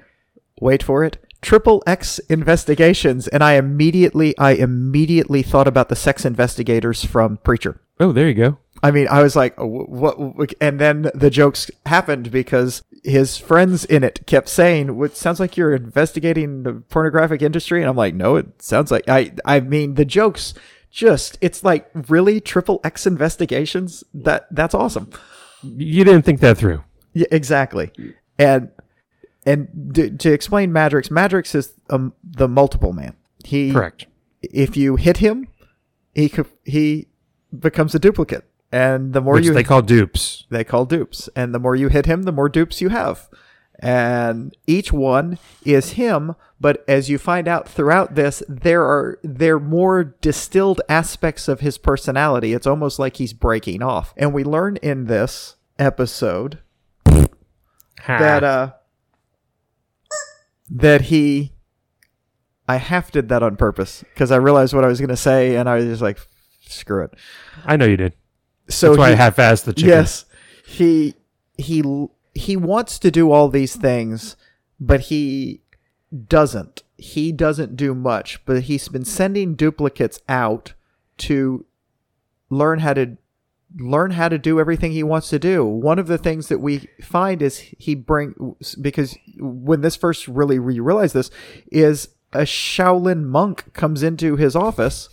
wait 0.60 0.82
for 0.82 1.04
it 1.04 1.18
triple 1.40 1.82
x 1.86 2.18
investigations 2.30 3.28
and 3.28 3.44
i 3.44 3.54
immediately 3.54 4.36
i 4.38 4.52
immediately 4.52 5.42
thought 5.42 5.68
about 5.68 5.88
the 5.88 5.96
sex 5.96 6.24
investigators 6.24 7.04
from 7.04 7.36
preacher 7.38 7.80
Oh, 8.00 8.12
there 8.12 8.28
you 8.28 8.34
go. 8.34 8.58
I 8.82 8.92
mean, 8.92 9.08
I 9.08 9.22
was 9.22 9.34
like, 9.34 9.54
"Oh, 9.58 9.66
what, 9.66 10.20
what? 10.20 10.54
And 10.60 10.78
then 10.78 11.10
the 11.14 11.30
jokes 11.30 11.68
happened 11.86 12.30
because 12.30 12.82
his 13.02 13.36
friends 13.36 13.84
in 13.84 14.04
it 14.04 14.24
kept 14.26 14.48
saying, 14.48 14.96
"What 14.96 15.16
sounds 15.16 15.40
like 15.40 15.56
you're 15.56 15.74
investigating 15.74 16.62
the 16.62 16.74
pornographic 16.88 17.42
industry?" 17.42 17.80
And 17.80 17.90
I'm 17.90 17.96
like, 17.96 18.14
"No, 18.14 18.36
it 18.36 18.62
sounds 18.62 18.92
like 18.92 19.08
I." 19.08 19.32
I 19.44 19.58
mean, 19.60 19.94
the 19.94 20.04
jokes 20.04 20.54
just 20.90 21.38
it's 21.40 21.64
like 21.64 21.90
really 22.08 22.40
triple 22.40 22.80
X 22.84 23.04
investigations. 23.04 24.04
That 24.14 24.46
that's 24.52 24.74
awesome. 24.74 25.10
You 25.64 26.04
didn't 26.04 26.22
think 26.22 26.38
that 26.40 26.56
through. 26.56 26.84
Yeah, 27.14 27.26
exactly. 27.32 27.90
And 28.38 28.70
and 29.48 29.94
to, 29.94 30.10
to 30.10 30.32
explain 30.32 30.70
Madrox, 30.70 31.10
Madrox 31.10 31.54
is 31.54 31.72
um, 31.90 32.12
the 32.22 32.48
multiple 32.48 32.92
man. 32.92 33.14
He 33.44 33.72
Correct. 33.72 34.06
if 34.42 34.76
you 34.76 34.96
hit 34.96 35.18
him, 35.18 35.48
he 36.14 36.30
he 36.64 37.08
becomes 37.58 37.94
a 37.94 37.98
duplicate. 37.98 38.44
And 38.70 39.14
the 39.14 39.22
more 39.22 39.34
Which 39.34 39.46
you 39.46 39.54
they 39.54 39.64
call 39.64 39.80
dupes. 39.80 40.44
they 40.50 40.64
call 40.64 40.84
dupes. 40.84 41.30
And 41.34 41.54
the 41.54 41.58
more 41.58 41.74
you 41.74 41.88
hit 41.88 42.04
him, 42.04 42.24
the 42.24 42.32
more 42.32 42.50
dupes 42.50 42.82
you 42.82 42.90
have. 42.90 43.28
And 43.80 44.54
each 44.66 44.92
one 44.92 45.38
is 45.64 45.92
him, 45.92 46.34
but 46.60 46.84
as 46.88 47.08
you 47.08 47.16
find 47.16 47.46
out 47.48 47.68
throughout 47.68 48.16
this, 48.16 48.42
there 48.48 48.82
are 48.82 49.18
there 49.22 49.56
are 49.56 49.60
more 49.60 50.04
distilled 50.20 50.80
aspects 50.88 51.48
of 51.48 51.60
his 51.60 51.78
personality. 51.78 52.52
It's 52.52 52.66
almost 52.66 52.98
like 52.98 53.16
he's 53.16 53.32
breaking 53.32 53.82
off. 53.82 54.12
And 54.16 54.34
we 54.34 54.42
learn 54.44 54.76
in 54.82 55.06
this 55.06 55.54
episode 55.78 56.58
that 58.06 58.44
uh 58.44 58.72
that 60.70 61.02
he 61.02 61.52
I 62.68 62.76
half 62.76 63.10
did 63.10 63.28
that 63.30 63.42
on 63.42 63.56
purpose 63.56 64.04
because 64.12 64.30
I 64.30 64.36
realized 64.36 64.74
what 64.74 64.84
I 64.84 64.88
was 64.88 65.00
going 65.00 65.08
to 65.08 65.16
say, 65.16 65.56
and 65.56 65.68
I 65.68 65.76
was 65.76 65.86
just 65.86 66.02
like, 66.02 66.18
screw 66.66 67.04
it. 67.04 67.14
I 67.64 67.76
know 67.76 67.86
you 67.86 67.96
did. 67.96 68.14
So 68.68 68.88
That's 68.90 68.98
why 68.98 69.06
he- 69.08 69.12
I 69.14 69.16
half-assed 69.16 69.64
the 69.64 69.72
chicken. 69.72 69.88
Yes, 69.88 70.26
he 70.66 71.14
he 71.56 71.82
he 72.34 72.56
wants 72.56 72.98
to 72.98 73.10
do 73.10 73.32
all 73.32 73.48
these 73.48 73.74
things, 73.76 74.36
but 74.78 75.00
he 75.02 75.62
doesn't. 76.28 76.82
He 76.98 77.32
doesn't 77.32 77.76
do 77.76 77.94
much, 77.94 78.44
but 78.44 78.62
he's 78.64 78.88
been 78.88 79.04
sending 79.04 79.54
duplicates 79.54 80.20
out 80.28 80.74
to 81.18 81.64
learn 82.50 82.80
how 82.80 82.92
to 82.94 83.16
learn 83.78 84.12
how 84.12 84.28
to 84.28 84.38
do 84.38 84.58
everything 84.60 84.92
he 84.92 85.02
wants 85.02 85.28
to 85.30 85.38
do. 85.38 85.64
One 85.64 85.98
of 85.98 86.06
the 86.06 86.16
things 86.18 86.48
that 86.48 86.58
we 86.60 86.88
find 87.02 87.42
is 87.42 87.58
he 87.58 87.94
bring 87.94 88.54
because 88.80 89.16
when 89.38 89.82
this 89.82 89.96
first 89.96 90.26
really 90.28 90.58
we 90.58 90.80
realize 90.80 91.12
this 91.12 91.30
is 91.70 92.08
a 92.32 92.40
Shaolin 92.40 93.24
monk 93.24 93.72
comes 93.74 94.02
into 94.02 94.36
his 94.36 94.54
office 94.56 95.08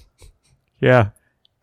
Yeah. 0.79 1.09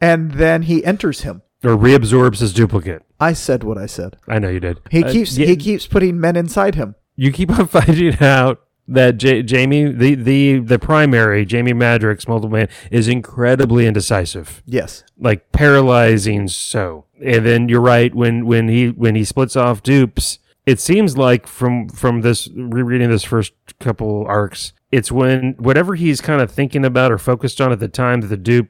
and 0.01 0.33
then 0.33 0.63
he 0.63 0.85
enters 0.85 1.23
him. 1.23 1.43
Or 1.65 1.77
reabsorbs 1.77 2.41
his 2.41 2.53
duplicate. 2.53 3.03
I 3.21 3.35
said 3.35 3.63
what 3.63 3.79
I 3.79 3.87
said. 3.87 4.17
I 4.27 4.39
know 4.41 4.49
you 4.49 4.59
did. 4.61 4.81
He 4.91 5.05
Uh, 5.05 5.13
keeps 5.13 5.39
yeah, 5.39 5.47
he 5.47 5.57
keeps 5.57 5.87
putting 5.87 6.19
men 6.21 6.37
inside 6.37 6.75
him. 6.75 6.95
you 7.17 7.31
keep 7.33 7.51
on 7.51 7.67
finding 7.69 8.19
out 8.21 8.61
that 8.93 9.19
J- 9.19 9.43
Jamie, 9.43 9.85
the, 9.93 10.15
the 10.15 10.59
the 10.59 10.79
primary 10.79 11.45
Jamie 11.45 11.73
Madrox, 11.73 12.27
multiple 12.29 12.57
man, 12.57 12.69
is 12.91 13.09
incredibly 13.09 13.87
indecisive, 13.87 14.63
Yes. 14.67 15.05
like 15.19 15.53
paralyzing. 15.53 16.49
So, 16.49 17.07
and 17.25 17.45
then 17.47 17.69
you're 17.69 17.81
right 17.81 18.15
when 18.15 18.47
when 18.47 18.69
he 18.69 18.89
when 18.89 19.15
he 19.15 19.25
splits 19.25 19.57
off 19.57 19.83
dupes. 19.83 20.39
It 20.65 20.79
seems 20.79 21.17
like 21.19 21.47
from 21.49 21.89
from 21.89 22.21
this 22.21 22.49
rereading 22.55 23.11
this 23.11 23.25
first 23.25 23.53
couple 23.81 24.25
arcs, 24.29 24.73
it's 24.93 25.11
when 25.11 25.55
whatever 25.59 25.97
he's 25.97 26.21
kind 26.21 26.41
of 26.41 26.53
thinking 26.53 26.85
about 26.85 27.11
or 27.11 27.19
focused 27.19 27.61
on 27.61 27.73
at 27.73 27.81
the 27.81 27.89
time 27.89 28.21
that 28.21 28.29
the 28.29 28.37
dupe, 28.37 28.69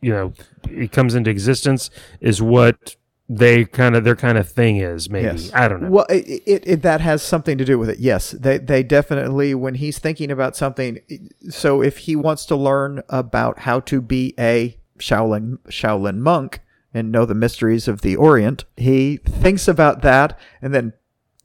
you 0.00 0.10
know, 0.10 0.32
it 0.70 0.90
comes 0.90 1.14
into 1.14 1.28
existence 1.28 1.90
is 2.20 2.40
what 2.40 2.96
they 3.28 3.64
kind 3.64 3.94
of 3.94 4.04
their 4.04 4.16
kind 4.16 4.38
of 4.38 4.48
thing 4.48 4.78
is. 4.78 5.10
Maybe 5.10 5.26
Yes. 5.26 5.50
I 5.52 5.68
don't 5.68 5.82
know. 5.82 5.90
Well, 5.90 6.06
it, 6.08 6.42
it, 6.46 6.62
it 6.66 6.82
that 6.82 7.00
has 7.00 7.22
something 7.22 7.58
to 7.58 7.64
do 7.64 7.78
with 7.78 7.90
it. 7.90 7.98
Yes, 7.98 8.30
they 8.30 8.58
they 8.58 8.82
definitely 8.82 9.54
when 9.54 9.74
he's 9.74 9.98
thinking 9.98 10.30
about 10.30 10.56
something. 10.56 11.00
So 11.50 11.82
if 11.82 11.98
he 11.98 12.16
wants 12.16 12.46
to 12.46 12.56
learn 12.56 13.02
about 13.08 13.60
how 13.60 13.80
to 13.80 14.00
be 14.00 14.34
a 14.38 14.78
Shaolin 14.98 15.58
Shaolin 15.68 16.18
monk 16.18 16.60
and 16.94 17.12
know 17.12 17.26
the 17.26 17.34
mysteries 17.34 17.86
of 17.86 18.00
the 18.00 18.16
Orient, 18.16 18.64
he 18.76 19.18
thinks 19.18 19.68
about 19.68 20.00
that 20.02 20.38
and 20.62 20.74
then 20.74 20.94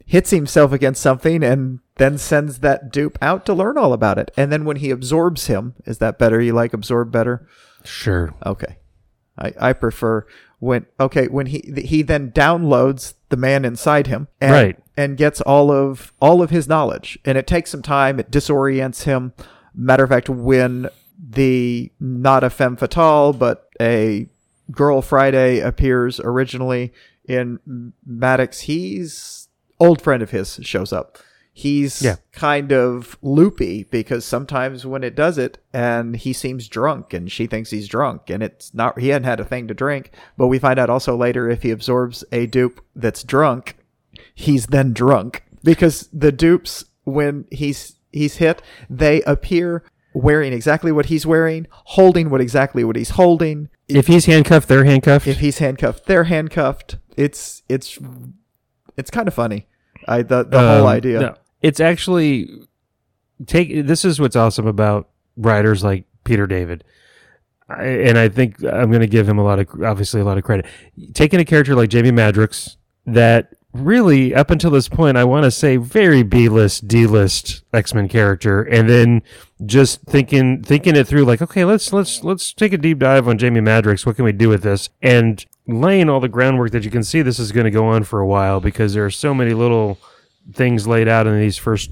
hits 0.06 0.32
himself 0.32 0.72
against 0.72 1.02
something 1.02 1.44
and 1.44 1.80
then 1.96 2.18
sends 2.18 2.60
that 2.60 2.92
dupe 2.92 3.18
out 3.22 3.46
to 3.46 3.54
learn 3.54 3.78
all 3.78 3.94
about 3.94 4.18
it. 4.18 4.32
And 4.36 4.52
then 4.52 4.66
when 4.66 4.78
he 4.78 4.90
absorbs 4.90 5.48
him, 5.48 5.76
is 5.86 6.00
that 6.00 6.18
better? 6.18 6.42
You 6.42 6.54
like 6.54 6.74
absorb 6.74 7.12
better? 7.12 7.48
Sure. 7.84 8.34
Okay. 8.46 8.78
I, 9.38 9.54
I 9.60 9.74
prefer 9.74 10.26
when 10.64 10.86
okay 10.98 11.28
when 11.28 11.48
he 11.48 11.74
he 11.86 12.02
then 12.04 12.32
downloads 12.32 13.16
the 13.28 13.36
man 13.36 13.66
inside 13.66 14.08
him 14.08 14.30
and, 14.40 14.52
Right. 14.54 14.80
and 14.96 15.18
gets 15.18 15.42
all 15.42 15.72
of 15.72 16.14
all 16.22 16.42
of 16.42 16.52
his 16.52 16.70
knowledge. 16.70 17.20
And 17.26 17.38
it 17.38 17.48
takes 17.48 17.70
some 17.72 17.82
time. 17.82 18.18
It 18.18 18.32
disorients 18.32 19.04
him. 19.04 19.34
Matter 19.76 20.06
of 20.06 20.10
fact 20.10 20.30
when 20.30 20.88
the 21.22 21.92
not 22.00 22.44
a 22.46 22.50
femme 22.50 22.78
fatale 22.78 23.34
but 23.34 23.68
a 23.82 24.28
girl 24.72 25.02
Friday 25.02 25.60
appears 25.60 26.20
originally 26.22 26.94
in 27.26 27.60
Madrox 28.08 28.62
he's 28.62 29.50
old 29.80 30.02
friend 30.02 30.24
of 30.24 30.32
his 30.32 30.60
shows 30.64 30.94
up 30.94 31.18
he's 31.56 32.02
Yeah. 32.02 32.16
kind 32.32 32.72
of 32.74 33.16
loopy 33.22 33.84
because 33.84 34.26
sometimes 34.26 34.86
when 34.88 35.04
it 35.04 35.16
does 35.16 35.38
it 35.38 35.60
and 35.72 36.16
he 36.16 36.34
seems 36.34 36.68
drunk 36.68 37.14
and 37.14 37.32
she 37.32 37.46
thinks 37.46 37.70
he's 37.70 37.88
drunk 37.88 38.30
and 38.32 38.42
it's 38.42 38.74
not 38.74 39.00
he 39.00 39.10
hadn't 39.10 39.28
had 39.28 39.40
a 39.40 39.46
thing 39.46 39.68
to 39.68 39.74
drink 39.76 40.10
but 40.36 40.48
we 40.48 40.58
find 40.58 40.80
out 40.80 40.90
also 40.90 41.16
later 41.16 41.48
if 41.50 41.62
he 41.62 41.70
absorbs 41.70 42.24
a 42.32 42.48
dupe 42.48 42.82
that's 42.96 43.24
drunk 43.24 43.76
he's 44.34 44.66
then 44.68 44.94
drunk 44.94 45.44
because 45.64 46.10
the 46.12 46.32
dupes 46.32 46.86
when 47.04 47.46
he's 47.52 47.98
he's 48.12 48.38
hit 48.38 48.62
they 48.90 49.22
appear 49.22 49.84
wearing 50.16 50.54
exactly 50.54 50.92
what 50.92 51.06
he's 51.06 51.26
wearing 51.26 51.68
holding 51.72 52.32
what 52.32 52.42
exactly 52.42 52.84
what 52.84 52.96
he's 52.96 53.12
holding. 53.12 53.70
If 53.88 54.08
he's 54.08 54.26
handcuffed, 54.26 54.68
they're 54.70 54.86
handcuffed. 54.86 55.28
if 55.28 55.40
he's 55.40 55.58
handcuffed 55.60 56.06
they're 56.08 56.24
handcuffed. 56.24 56.98
It's 57.16 57.62
it's 57.70 58.00
it's 58.98 59.12
kind 59.12 59.28
of 59.28 59.34
funny. 59.36 59.68
I 60.08 60.22
the, 60.22 60.44
the 60.44 60.60
whole 60.60 60.82
Um, 60.88 60.88
idea. 60.88 61.20
no, 61.20 61.36
it's 61.64 61.80
actually 61.80 62.50
take. 63.48 63.88
This 63.88 64.06
is 64.06 64.20
what's 64.20 64.36
awesome 64.36 64.68
about 64.68 65.10
writers 65.36 65.84
like 65.84 66.06
Peter 66.24 66.46
David, 66.46 66.84
I, 67.70 67.84
and 67.84 68.18
I 68.20 68.30
think 68.30 68.64
I'm 68.64 68.92
going 68.92 69.02
to 69.02 69.08
give 69.08 69.28
him 69.28 69.40
a 69.40 69.44
lot 69.44 69.60
of 69.60 69.68
obviously 69.84 70.22
a 70.22 70.26
lot 70.26 70.38
of 70.38 70.44
credit. 70.44 70.68
Taking 71.14 71.40
a 71.40 71.46
character 71.46 71.74
like 71.74 71.90
Jamie 71.90 72.12
Madrox 72.12 72.76
that 73.06 73.54
really 73.74 74.36
up 74.36 74.52
until 74.52 74.70
this 74.70 74.88
point 74.88 75.18
I 75.18 75.24
want 75.24 75.46
to 75.46 75.52
say 75.52 75.78
very 75.78 76.22
B 76.22 76.48
list 76.48 76.88
D 76.88 77.08
list 77.08 77.64
X 77.74 77.94
Men 77.94 78.08
character, 78.08 78.62
and 78.62 78.90
then 78.90 79.24
just 79.66 80.02
thinking 80.02 80.62
thinking 80.62 80.96
it 80.98 81.08
through 81.08 81.24
like 81.24 81.42
okay 81.42 81.64
let's 81.64 81.94
let's 81.94 82.24
let's 82.24 82.54
take 82.54 82.74
a 82.74 82.78
deep 82.78 83.00
dive 83.00 83.28
on 83.28 83.38
Jamie 83.38 83.62
Madrox. 83.62 84.06
What 84.06 84.18
can 84.18 84.26
we 84.26 84.34
do 84.34 84.50
with 84.50 84.64
this 84.64 84.90
and 85.02 85.44
laying 85.66 86.10
all 86.10 86.20
the 86.20 86.28
groundwork 86.28 86.72
that 86.72 86.84
you 86.84 86.92
can 86.92 87.04
see 87.04 87.22
this 87.22 87.40
is 87.40 87.54
going 87.54 87.64
to 87.64 87.72
go 87.72 87.86
on 87.86 88.04
for 88.04 88.20
a 88.20 88.28
while 88.28 88.60
because 88.60 88.94
there 88.94 89.06
are 89.06 89.10
so 89.10 89.34
many 89.34 89.54
little 89.54 89.98
things 90.52 90.88
laid 90.88 91.08
out 91.08 91.28
in 91.28 91.40
these 91.40 91.58
first 91.58 91.92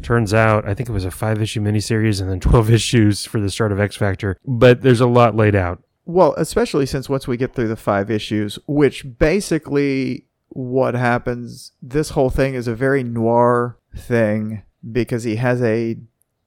turns 0.00 0.32
out 0.32 0.66
i 0.66 0.72
think 0.72 0.88
it 0.88 0.92
was 0.92 1.04
a 1.04 1.10
five 1.10 1.42
issue 1.42 1.60
miniseries 1.60 2.20
and 2.20 2.30
then 2.30 2.40
12 2.40 2.70
issues 2.78 3.24
for 3.24 3.40
the 3.40 3.50
start 3.50 3.72
of 3.72 3.80
x 3.80 3.96
factor. 3.96 4.38
But 4.46 4.82
there's 4.82 5.00
a 5.00 5.06
lot 5.06 5.34
laid 5.34 5.54
out. 5.54 5.82
Well, 6.04 6.34
especially 6.38 6.86
since 6.86 7.08
once 7.08 7.28
we 7.28 7.36
get 7.36 7.54
through 7.54 7.68
the 7.68 7.76
five 7.76 8.10
issues, 8.10 8.58
which 8.66 9.18
basically 9.18 10.24
what 10.48 10.94
happens, 10.94 11.72
this 11.82 12.10
whole 12.10 12.30
thing 12.30 12.54
is 12.54 12.66
a 12.66 12.74
very 12.74 13.02
noir 13.02 13.78
thing 13.94 14.62
because 14.90 15.24
he 15.24 15.36
has 15.36 15.60
a 15.62 15.98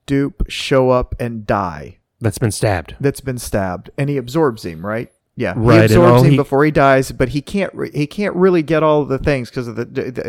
dupe 0.06 0.42
show 0.48 0.90
up 0.90 1.14
and 1.20 1.46
die. 1.46 1.98
That's 2.20 2.38
been 2.38 2.50
stabbed. 2.50 2.96
That's 2.98 3.20
been 3.20 3.38
stabbed. 3.38 3.90
And 3.96 4.10
he 4.10 4.16
absorbs 4.16 4.64
him, 4.64 4.84
right? 4.84 5.12
Yeah, 5.34 5.54
Right, 5.56 5.78
he 5.78 5.84
absorbs 5.96 6.22
him 6.24 6.30
he- 6.32 6.36
before 6.36 6.64
he 6.64 6.70
dies, 6.70 7.10
but 7.10 7.30
he 7.30 7.40
can't 7.40 7.72
re- 7.74 7.90
he 7.94 8.06
can't 8.06 8.36
really 8.36 8.62
get 8.62 8.82
all 8.82 9.00
of 9.02 9.08
the 9.08 9.18
things 9.18 9.48
because 9.48 9.66
of 9.66 9.76
the 9.76 9.82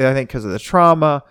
I 0.10 0.14
think 0.14 0.30
because 0.30 0.46
of 0.46 0.52
the 0.52 0.60
trauma, 0.60 1.24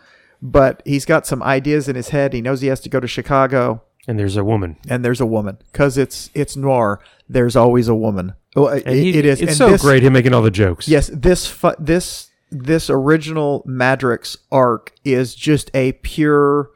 but 0.42 0.82
he's 0.84 1.04
got 1.06 1.26
some 1.26 1.42
ideas 1.42 1.88
in 1.88 1.96
his 1.96 2.10
head. 2.10 2.34
He 2.34 2.42
knows 2.42 2.60
he 2.60 2.68
has 2.68 2.80
to 2.80 2.88
go 2.90 3.00
to 3.00 3.06
Chicago 3.08 3.82
and 4.06 4.18
there's 4.18 4.36
a 4.36 4.44
woman 4.44 4.76
and 4.88 5.04
there's 5.04 5.20
a 5.22 5.26
woman 5.26 5.56
because 5.72 5.96
it's 5.96 6.28
it's 6.34 6.54
noir. 6.56 7.00
There's 7.28 7.56
always 7.56 7.88
a 7.88 7.94
woman. 7.94 8.34
Well, 8.54 8.68
it, 8.68 8.86
he- 8.86 9.16
it 9.18 9.24
is. 9.24 9.40
it's 9.40 9.52
and 9.52 9.56
so 9.56 9.70
this- 9.70 9.80
great 9.80 10.02
him 10.02 10.12
making 10.12 10.34
all 10.34 10.42
the 10.42 10.50
jokes 10.50 10.86
Yes, 10.86 11.10
this 11.12 11.46
fu- 11.46 11.74
this 11.78 12.28
this 12.50 12.90
original 12.90 13.64
Madrox 13.66 14.36
arc 14.50 14.92
is 15.02 15.34
just 15.34 15.70
a 15.72 15.92
pure 15.92 16.68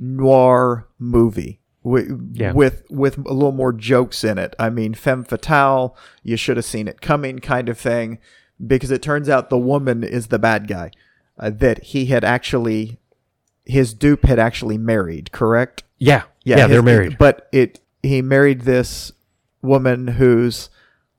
noir 0.00 0.88
movie 0.98 1.59
with 1.82 2.30
Yeah. 2.34 2.52
with 2.52 2.82
with 2.90 3.18
a 3.18 3.32
little 3.32 3.52
more 3.52 3.72
jokes 3.72 4.22
in 4.24 4.36
it. 4.38 4.54
I 4.58 4.70
mean, 4.70 4.94
femme 4.94 5.24
fatale, 5.24 5.96
you 6.22 6.36
should 6.36 6.56
have 6.56 6.66
seen 6.66 6.88
it 6.88 7.00
coming, 7.00 7.38
kind 7.38 7.68
of 7.68 7.78
thing, 7.78 8.18
because 8.64 8.90
it 8.90 9.02
turns 9.02 9.28
out 9.28 9.48
the 9.50 9.58
woman 9.58 10.04
is 10.04 10.26
the 10.26 10.38
bad 10.38 10.68
guy 10.68 10.90
uh, 11.38 11.50
that 11.50 11.82
he 11.84 12.06
had 12.06 12.24
actually 12.24 12.98
his 13.64 13.94
dupe 13.94 14.24
had 14.26 14.38
actually 14.38 14.78
married. 14.78 15.32
Correct? 15.32 15.82
yeah 15.98 16.22
yeah, 16.44 16.56
his- 16.62 16.68
they're 16.70 16.82
married 16.82 17.16
But 17.18 17.48
it 17.52 17.80
he 18.02 18.22
married 18.22 18.62
this 18.62 19.12
woman 19.62 20.08
whose 20.08 20.70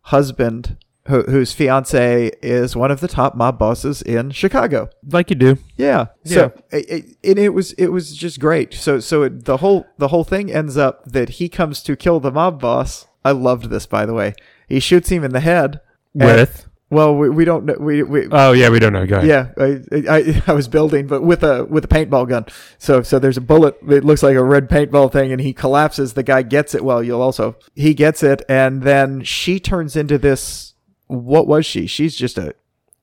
husband 0.06 0.78
who, 1.12 1.22
whose 1.24 1.54
fiance 1.54 2.32
is 2.42 2.76
one 2.76 2.90
of 2.90 3.00
the 3.00 3.08
top 3.08 3.36
mob 3.36 3.60
bosses 3.60 4.02
in 4.02 4.32
Chicago. 4.32 4.90
like 5.08 5.30
you 5.30 5.36
do 5.36 5.58
Yeah. 5.78 6.08
So 6.24 6.52
it, 6.72 7.06
it, 7.22 7.38
it 7.38 7.50
was 7.54 7.74
it 7.74 7.88
was 7.88 8.16
just 8.16 8.40
great. 8.40 8.74
So 8.74 9.00
so 9.00 9.24
it, 9.24 9.46
the 9.46 9.58
whole 9.58 9.86
the 9.98 10.08
whole 10.08 10.24
thing 10.24 10.52
ends 10.52 10.78
up 10.78 11.06
that 11.06 11.30
he 11.38 11.50
comes 11.50 11.84
to 11.84 11.96
kill 11.96 12.20
the 12.20 12.32
mob 12.32 12.60
boss. 12.60 13.06
I 13.24 13.32
loved 13.32 13.70
this 13.70 13.86
by 13.86 14.06
the 14.06 14.14
way. 14.14 14.34
He 14.68 14.80
shoots 14.80 15.10
him 15.10 15.24
in 15.24 15.32
the 15.32 15.42
head 15.42 15.82
and- 16.20 16.26
with 16.26 16.68
well 16.90 17.16
we, 17.16 17.30
we 17.30 17.46
don't 17.46 17.64
know 17.64 17.76
we, 17.80 18.04
we 18.04 18.28
oh 18.32 18.52
yeah 18.52 18.70
we 18.70 18.78
don't 18.78 18.92
know 18.92 19.06
go 19.08 19.18
ahead 19.18 19.28
yeah, 19.28 19.52
I, 19.58 19.82
I 20.10 20.44
I 20.48 20.54
was 20.54 20.68
building, 20.68 21.08
but 21.08 21.22
with 21.22 21.42
a 21.44 21.64
with 21.66 21.86
a 21.86 21.88
paintball 21.88 22.28
gun. 22.28 22.46
So 22.80 23.02
so 23.02 23.18
there's 23.18 23.38
a 23.38 23.42
bullet. 23.42 23.78
It 23.88 24.04
looks 24.04 24.24
like 24.24 24.36
a 24.36 24.44
red 24.44 24.70
paintball 24.70 25.12
thing, 25.12 25.32
and 25.32 25.40
he 25.40 25.54
collapses. 25.54 26.14
The 26.14 26.24
guy 26.24 26.42
gets 26.42 26.76
it. 26.76 26.84
Well, 26.84 27.02
you'll 27.02 27.22
also 27.22 27.56
he 27.76 27.94
gets 27.94 28.24
it, 28.24 28.42
and 28.50 28.82
then 28.84 29.24
she 29.24 29.60
turns 29.60 29.96
into 29.96 30.18
this. 30.18 30.74
What 31.12 31.46
was 31.48 31.66
she? 31.66 31.88
She's 31.88 32.16
just 32.16 32.38
a 32.38 32.56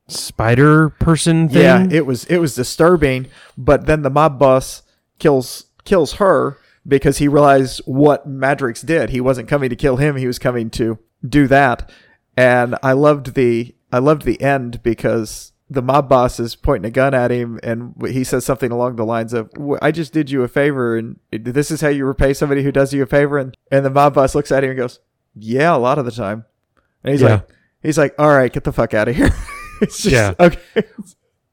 spider 0.07 0.89
person 0.89 1.49
thing 1.49 1.63
yeah. 1.63 1.87
It 1.91 2.07
was 2.07 2.25
it 2.25 2.39
was 2.39 2.55
disturbing, 2.55 3.27
but 3.57 3.87
then 3.87 4.03
the 4.03 4.11
mob 4.11 4.39
boss 4.39 4.83
kills 5.19 5.67
kills 5.85 6.15
her 6.15 6.57
because 6.87 7.19
he 7.19 7.29
realized 7.29 7.83
what 7.85 8.29
Madrox 8.29 8.85
did. 8.85 9.11
He 9.11 9.21
wasn't 9.21 9.49
coming 9.49 9.69
to 9.69 9.77
kill 9.77 9.97
him. 9.97 10.17
He 10.17 10.27
was 10.27 10.39
coming 10.39 10.71
to 10.71 10.99
do 11.27 11.47
that. 11.49 11.91
And 12.37 12.77
I 12.83 12.93
loved 12.93 13.35
the 13.35 13.75
I 13.93 13.99
loved 13.99 14.23
the 14.23 14.41
end 14.41 14.83
because 14.83 15.53
the 15.69 15.83
mob 15.83 16.09
boss 16.09 16.41
is 16.41 16.57
pointing 16.57 16.89
a 16.89 16.91
gun 16.91 17.13
at 17.13 17.31
him, 17.31 17.61
and 17.63 17.95
he 18.09 18.25
says 18.25 18.43
something 18.47 18.71
along 18.71 18.97
the 18.97 19.05
lines 19.05 19.35
of, 19.35 19.51
"I 19.83 19.91
just 19.91 20.15
did 20.15 20.31
you 20.31 20.43
a 20.43 20.49
favor, 20.49 20.97
and 20.97 21.19
this 21.31 21.71
is 21.71 21.83
how 21.83 21.89
you 21.89 22.07
repay 22.07 22.33
somebody 22.33 22.63
who 22.63 22.73
does 22.73 22.95
you 22.95 23.03
a 23.03 23.07
favor." 23.07 23.37
And 23.37 23.55
and 23.71 23.85
the 23.85 23.91
mob 23.91 24.15
boss 24.15 24.35
looks 24.35 24.51
at 24.51 24.65
him 24.65 24.71
and 24.71 24.79
goes, 24.79 25.01
"Yeah, 25.35 25.75
a 25.75 25.77
lot 25.77 25.99
of 25.99 26.07
the 26.07 26.11
time." 26.11 26.47
And 27.05 27.13
he's 27.13 27.21
Yeah. 27.21 27.29
like, 27.29 27.49
"He's 27.83 27.99
like, 27.99 28.15
all 28.19 28.29
right, 28.31 28.53
get 28.53 28.65
the 28.65 28.73
fuck 28.73 28.95
out 28.95 29.09
of 29.09 29.17
here." 29.17 29.31
it's 29.81 30.03
just 30.03 30.13
Yeah. 30.13 30.35
okay. 30.39 30.85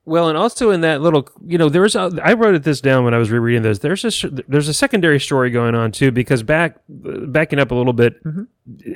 Well, 0.08 0.30
and 0.30 0.38
also 0.38 0.70
in 0.70 0.82
that 0.82 1.02
little, 1.02 1.28
you 1.48 1.58
know, 1.58 1.68
there's 1.68 1.96
a, 1.96 2.12
I 2.24 2.34
wrote 2.34 2.54
it 2.54 2.62
this 2.62 2.80
down 2.80 3.06
when 3.06 3.16
I 3.16 3.18
was 3.18 3.32
rereading 3.32 3.64
this. 3.64 3.80
There's 3.80 4.06
a 4.24 4.30
there's 4.48 4.68
a 4.68 4.74
secondary 4.74 5.20
story 5.20 5.50
going 5.50 5.74
on 5.74 5.92
too 5.92 6.12
because 6.12 6.44
back 6.44 6.78
backing 6.88 7.58
up 7.58 7.72
a 7.72 7.76
little 7.76 7.92
bit, 7.94 8.16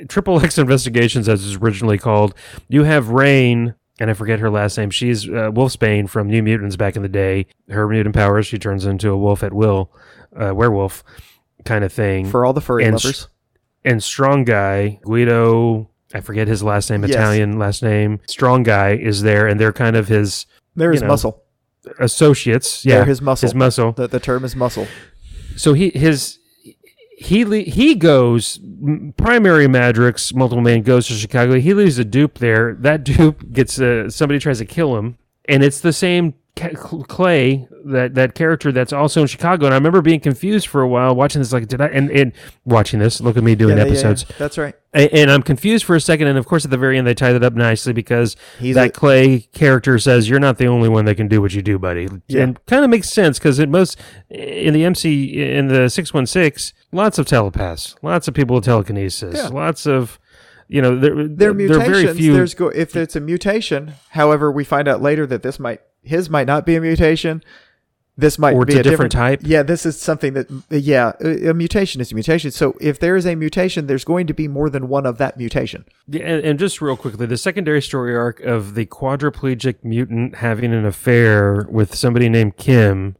Triple 0.08 0.40
X 0.44 0.56
Investigations, 0.56 1.28
as 1.28 1.44
it's 1.44 1.60
originally 1.60 1.98
called, 1.98 2.34
you 2.68 2.84
have 2.84 3.06
Rahne, 3.06 3.74
and 3.98 4.08
I 4.08 4.14
forget 4.14 4.38
her 4.38 4.50
last 4.50 4.78
name. 4.78 4.90
She's 4.90 5.26
uh, 5.26 5.50
Wolfsbane 5.50 6.08
from 6.08 6.28
New 6.28 6.44
Mutants 6.44 6.76
back 6.76 6.94
in 6.94 7.02
the 7.02 7.08
day. 7.08 7.46
Her 7.68 7.88
mutant 7.88 8.14
powers, 8.14 8.46
she 8.46 8.58
turns 8.58 8.86
into 8.86 9.10
a 9.10 9.18
wolf 9.18 9.42
at 9.42 9.52
will, 9.52 9.90
uh, 10.40 10.54
werewolf 10.54 11.02
kind 11.64 11.82
of 11.82 11.92
thing. 11.92 12.26
For 12.26 12.44
all 12.44 12.52
the 12.52 12.60
furry 12.60 12.84
And 12.84 12.92
lovers, 12.94 13.26
and 13.84 14.00
Strong 14.00 14.44
Guy, 14.44 15.00
Guido, 15.02 15.89
I 16.12 16.20
forget 16.20 16.48
his 16.48 16.62
last 16.62 16.90
name, 16.90 17.02
Yes. 17.02 17.12
Italian 17.12 17.58
last 17.58 17.82
name. 17.82 18.20
Strong 18.26 18.64
Guy 18.64 18.94
is 18.96 19.22
there, 19.22 19.46
and 19.46 19.60
they're 19.60 19.72
kind 19.72 19.96
of 19.96 20.08
his 20.08 20.46
there 20.76 20.92
is 20.92 21.00
you 21.00 21.06
know, 21.06 21.12
muscle. 21.12 21.42
associates. 21.98 22.84
Yeah, 22.84 22.96
They're 22.96 23.04
his 23.06 23.22
muscle. 23.22 23.46
His 23.46 23.54
muscle. 23.54 23.92
The, 23.92 24.08
the 24.08 24.20
term 24.20 24.44
is 24.44 24.56
muscle. 24.56 24.86
So 25.56 25.72
he 25.72 25.90
his 25.90 26.38
he 27.16 27.44
he 27.64 27.94
goes 27.94 28.58
primary 29.16 29.66
Madrox 29.66 30.34
multiple 30.34 30.62
man 30.62 30.82
goes 30.82 31.06
to 31.08 31.12
Chicago. 31.14 31.60
He 31.60 31.74
leaves 31.74 31.98
a 31.98 32.04
dupe 32.04 32.38
there. 32.38 32.74
That 32.80 33.04
dupe 33.04 33.52
gets 33.52 33.80
uh, 33.80 34.08
somebody 34.10 34.38
tries 34.40 34.58
to 34.58 34.64
kill 34.64 34.96
him, 34.96 35.18
and 35.46 35.62
it's 35.62 35.80
the 35.80 35.92
same 35.92 36.34
Clay 36.56 37.66
that 37.86 38.14
that 38.14 38.34
character 38.34 38.70
that's 38.72 38.92
also 38.92 39.22
in 39.22 39.26
Chicago. 39.26 39.66
And 39.66 39.74
I 39.74 39.78
remember 39.78 40.02
being 40.02 40.20
confused 40.20 40.66
for 40.66 40.82
a 40.82 40.88
while 40.88 41.14
watching 41.14 41.40
this. 41.40 41.52
Like, 41.52 41.68
did 41.68 41.80
I 41.80 41.86
and, 41.86 42.10
and 42.10 42.32
watching 42.64 43.00
this? 43.00 43.20
Look 43.20 43.36
at 43.36 43.42
me 43.42 43.54
doing 43.54 43.76
Yeah, 43.78 43.84
yeah, 43.84 43.92
yeah. 43.92 43.92
episodes. 43.92 44.26
That's 44.38 44.58
right. 44.58 44.74
A- 44.94 45.08
And 45.14 45.30
I'm 45.30 45.42
confused 45.42 45.84
for 45.84 45.96
a 45.96 46.00
second, 46.00 46.26
and 46.26 46.36
of 46.36 46.46
course, 46.46 46.64
at 46.64 46.70
the 46.70 46.76
very 46.76 46.98
end, 46.98 47.06
they 47.06 47.14
tie 47.14 47.32
that 47.32 47.42
up 47.44 47.54
nicely 47.54 47.92
because 47.92 48.36
He's 48.58 48.74
that 48.74 48.88
a- 48.88 48.92
Clay 48.92 49.40
character 49.54 49.98
says, 49.98 50.28
"You're 50.28 50.40
not 50.40 50.58
the 50.58 50.66
only 50.66 50.88
one 50.88 51.04
that 51.06 51.14
can 51.16 51.28
do 51.28 51.40
what 51.40 51.54
you 51.54 51.62
do, 51.62 51.78
buddy." 51.78 52.08
Yeah. 52.28 52.42
And 52.42 52.66
kind 52.66 52.84
of 52.84 52.90
makes 52.90 53.08
sense 53.08 53.38
because 53.38 53.58
in 53.58 53.70
most 53.70 53.98
in 54.28 54.74
the 54.74 54.84
MC 54.84 55.24
in 55.42 55.68
the 55.68 55.88
six 55.88 56.12
one 56.12 56.26
six, 56.26 56.72
lots 56.92 57.18
of 57.18 57.26
telepaths, 57.26 57.96
lots 58.02 58.28
of 58.28 58.34
people 58.34 58.56
with 58.56 58.64
telekinesis, 58.64 59.50
lots 59.50 59.86
of 59.86 60.18
you 60.68 60.80
know, 60.80 60.96
there 60.96 61.14
They're 61.14 61.26
there 61.28 61.50
are 61.50 61.54
mutations. 61.54 61.88
very 61.88 62.14
few. 62.14 62.32
There's 62.32 62.54
go 62.54 62.68
if 62.68 62.94
it's 62.94 63.16
a 63.16 63.20
mutation. 63.20 63.94
However, 64.10 64.52
we 64.52 64.62
find 64.64 64.86
out 64.86 65.02
later 65.02 65.26
that 65.26 65.42
this 65.42 65.58
might 65.58 65.80
his 66.02 66.30
might 66.30 66.46
not 66.46 66.66
be 66.66 66.76
a 66.76 66.80
mutation. 66.80 67.42
This 68.16 68.38
might 68.38 68.54
Or 68.54 68.66
be 68.66 68.76
a 68.76 68.80
a 68.80 68.82
different 68.82 69.12
type. 69.12 69.40
Yeah, 69.42 69.62
this 69.62 69.86
is 69.86 69.98
something 69.98 70.34
that 70.34 70.50
yeah, 70.68 71.12
a, 71.20 71.50
a 71.50 71.54
mutation 71.54 72.02
is 72.02 72.12
a 72.12 72.14
mutation. 72.14 72.50
So 72.50 72.76
if 72.78 72.98
there 72.98 73.16
is 73.16 73.24
a 73.24 73.34
mutation, 73.34 73.86
there's 73.86 74.04
going 74.04 74.26
to 74.26 74.34
be 74.34 74.46
more 74.46 74.68
than 74.68 74.88
one 74.88 75.06
of 75.06 75.16
that 75.18 75.38
mutation. 75.38 75.86
Yeah, 76.06 76.24
and, 76.24 76.44
and 76.44 76.58
just 76.58 76.82
real 76.82 76.96
quickly, 76.96 77.24
the 77.26 77.38
secondary 77.38 77.80
story 77.80 78.14
arc 78.14 78.40
of 78.40 78.74
the 78.74 78.84
quadriplegic 78.84 79.76
mutant 79.82 80.36
having 80.36 80.74
an 80.74 80.84
affair 80.84 81.66
with 81.70 81.94
somebody 81.94 82.28
named 82.28 82.58
Kim. 82.58 83.16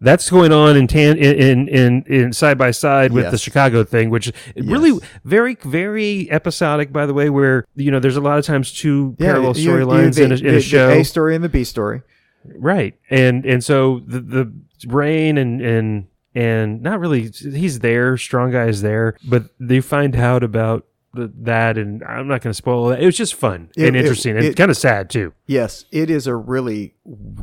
That's 0.00 0.28
going 0.28 0.52
on 0.52 0.76
in 0.76 0.88
tan 0.88 1.16
in 1.16 1.68
in, 1.68 2.02
in, 2.02 2.32
side 2.34 2.58
by 2.58 2.72
side 2.72 3.12
with 3.12 3.30
the 3.30 3.38
Chicago 3.38 3.84
thing, 3.84 4.10
which 4.10 4.26
is 4.54 4.66
really 4.66 5.00
very 5.24 5.54
very 5.54 6.30
episodic. 6.30 6.92
By 6.92 7.06
the 7.06 7.14
way, 7.14 7.30
where 7.30 7.64
you 7.74 7.90
know 7.90 8.00
there's 8.00 8.16
a 8.16 8.20
lot 8.20 8.38
of 8.38 8.44
times 8.44 8.72
two 8.72 9.16
Yeah, 9.18 9.28
parallel 9.28 9.54
storylines 9.54 10.18
in, 10.18 10.32
a, 10.32 10.34
in 10.34 10.56
a 10.56 10.60
show, 10.60 10.88
the 10.88 11.00
A 11.00 11.04
story 11.04 11.34
and 11.34 11.42
the 11.42 11.48
B 11.48 11.64
story. 11.64 12.02
Right? 12.44 12.98
And 13.10 13.44
and 13.46 13.62
so 13.64 14.00
the 14.06 14.20
the 14.20 14.52
Rahne 14.86 15.38
and 15.38 15.60
and 15.60 16.06
and 16.34 16.82
not 16.82 17.00
really 17.00 17.30
he's 17.30 17.78
there, 17.80 18.16
strong 18.16 18.50
guy 18.50 18.66
is 18.66 18.82
there, 18.82 19.16
but 19.28 19.44
they 19.60 19.80
find 19.80 20.16
out 20.16 20.42
about 20.42 20.86
the, 21.14 21.32
that, 21.42 21.78
and 21.78 22.02
I'm 22.02 22.26
not 22.26 22.40
going 22.42 22.50
to 22.50 22.54
spoil 22.54 22.88
that. 22.88 23.00
It 23.00 23.06
was 23.06 23.16
just 23.16 23.34
fun 23.34 23.70
It- 23.76 23.86
and 23.86 23.96
it- 23.96 24.00
interesting 24.00 24.36
and 24.36 24.56
kind 24.56 24.70
of 24.70 24.76
sad 24.76 25.08
too. 25.10 25.32
Yes, 25.46 25.84
it 25.92 26.10
is 26.10 26.26
a 26.26 26.34
really 26.34 26.94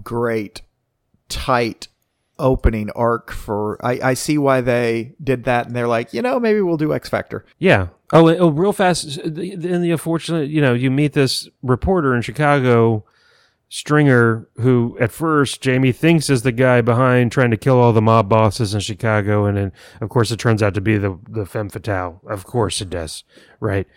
great, 0.04 0.62
tight 1.30 1.88
opening 2.38 2.89
arc 2.91 3.32
for. 3.32 3.78
I, 3.86 3.99
I 4.10 4.14
see 4.14 4.38
why 4.38 4.62
they 4.62 5.14
did 5.24 5.45
that, 5.45 5.68
and 5.68 5.76
they're 5.76 5.88
like, 5.88 6.14
you 6.14 6.22
know, 6.22 6.39
maybe 6.39 6.60
we'll 6.62 6.78
do 6.78 6.93
X 6.93 7.08
Factor. 7.10 7.45
Yeah. 7.60 7.88
Oh, 8.14 8.28
oh, 8.28 8.49
real 8.49 8.74
fast. 8.74 9.20
Uh, 9.20 9.24
then 9.26 9.82
the 9.82 9.91
unfortunate, 9.91 10.49
you 10.49 10.60
know, 10.60 10.74
you 10.74 10.91
meet 10.91 11.14
this 11.14 11.47
reporter 11.64 12.14
in 12.14 12.22
Chicago, 12.22 13.06
Stringer, 13.74 14.49
who 14.57 14.97
at 14.99 15.13
first 15.13 15.61
Jamie 15.61 15.93
thinks 15.93 16.30
is 16.30 16.41
the 16.41 16.51
guy 16.51 16.82
behind 16.82 17.32
trying 17.32 17.51
to 17.51 17.57
kill 17.57 17.80
all 17.80 17.93
the 17.93 18.01
mob 18.01 18.28
bosses 18.28 18.74
in 18.74 18.82
Chicago, 18.82 19.45
and 19.45 19.55
then 19.55 19.72
of 20.01 20.09
course 20.09 20.30
it 20.30 20.39
turns 20.39 20.61
out 20.61 20.74
to 20.74 20.82
be 20.82 20.97
the 20.97 21.17
the 21.30 21.45
femme 21.45 21.69
fatale. 21.69 22.19
Of 22.28 22.43
course 22.43 22.82
it 22.82 22.89
does, 22.89 23.24
right? 23.61 23.88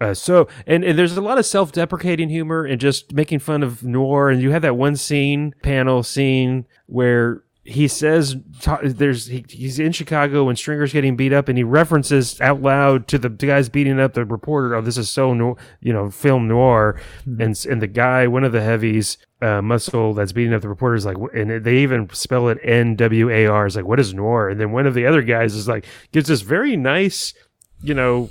Uh, 0.00 0.14
so 0.14 0.48
and, 0.66 0.82
and 0.82 0.98
there's 0.98 1.14
a 1.14 1.20
lot 1.20 1.36
of 1.36 1.44
self-deprecating 1.44 2.30
humor 2.30 2.64
and 2.64 2.80
just 2.80 3.12
making 3.12 3.40
fun 3.40 3.62
of 3.62 3.84
noir, 3.84 4.30
and 4.30 4.40
you 4.40 4.50
have 4.50 4.62
that 4.62 4.78
one 4.78 4.96
scene, 4.96 5.54
panel 5.62 6.02
scene 6.02 6.64
where 6.86 7.42
he 7.68 7.86
says 7.86 8.34
there's 8.82 9.26
he, 9.26 9.44
he's 9.48 9.78
in 9.78 9.92
Chicago 9.92 10.44
when 10.44 10.56
Stringer's 10.56 10.92
getting 10.92 11.16
beat 11.16 11.32
up, 11.34 11.48
and 11.48 11.58
he 11.58 11.64
references 11.64 12.40
out 12.40 12.62
loud 12.62 13.06
to 13.08 13.18
the, 13.18 13.28
the 13.28 13.46
guys 13.46 13.68
beating 13.68 14.00
up 14.00 14.14
the 14.14 14.24
reporter. 14.24 14.74
Oh, 14.74 14.80
this 14.80 14.96
is 14.96 15.10
so 15.10 15.34
no, 15.34 15.56
you 15.80 15.92
know 15.92 16.10
film 16.10 16.48
noir, 16.48 16.98
and 17.26 17.50
s- 17.50 17.66
and 17.66 17.82
the 17.82 17.86
guy, 17.86 18.26
one 18.26 18.42
of 18.44 18.52
the 18.52 18.62
heavies, 18.62 19.18
uh, 19.42 19.60
muscle 19.60 20.14
that's 20.14 20.32
beating 20.32 20.54
up 20.54 20.62
the 20.62 20.68
reporter 20.68 20.94
is 20.94 21.04
like, 21.04 21.18
and 21.34 21.62
they 21.62 21.76
even 21.78 22.08
spell 22.14 22.48
it 22.48 22.58
N 22.62 22.96
W 22.96 23.28
A 23.30 23.46
R. 23.46 23.66
Is 23.66 23.76
like, 23.76 23.84
what 23.84 24.00
is 24.00 24.14
noir? 24.14 24.48
And 24.48 24.58
then 24.58 24.72
one 24.72 24.86
of 24.86 24.94
the 24.94 25.04
other 25.06 25.20
guys 25.22 25.54
is 25.54 25.68
like, 25.68 25.84
gives 26.10 26.28
this 26.28 26.40
very 26.40 26.74
nice, 26.76 27.34
you 27.82 27.92
know, 27.92 28.30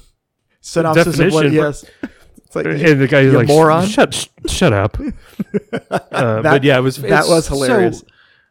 Synopsis 0.61 1.19
of 1.19 1.31
what? 1.31 1.43
Definition. 1.43 1.53
Yes, 1.53 1.85
it's 2.37 2.55
like 2.55 2.65
and 2.65 2.99
the 2.99 3.07
guy's 3.07 3.31
like, 3.33 3.47
moron. 3.47 3.85
shut 3.87 4.13
sh- 4.15 4.27
shut 4.47 4.73
up. 4.73 4.97
Uh, 5.91 6.41
but 6.41 6.63
yeah, 6.63 6.77
it 6.77 6.81
was 6.81 6.97
that 6.97 7.27
was 7.27 7.45
so- 7.45 7.53
hilarious. 7.53 8.03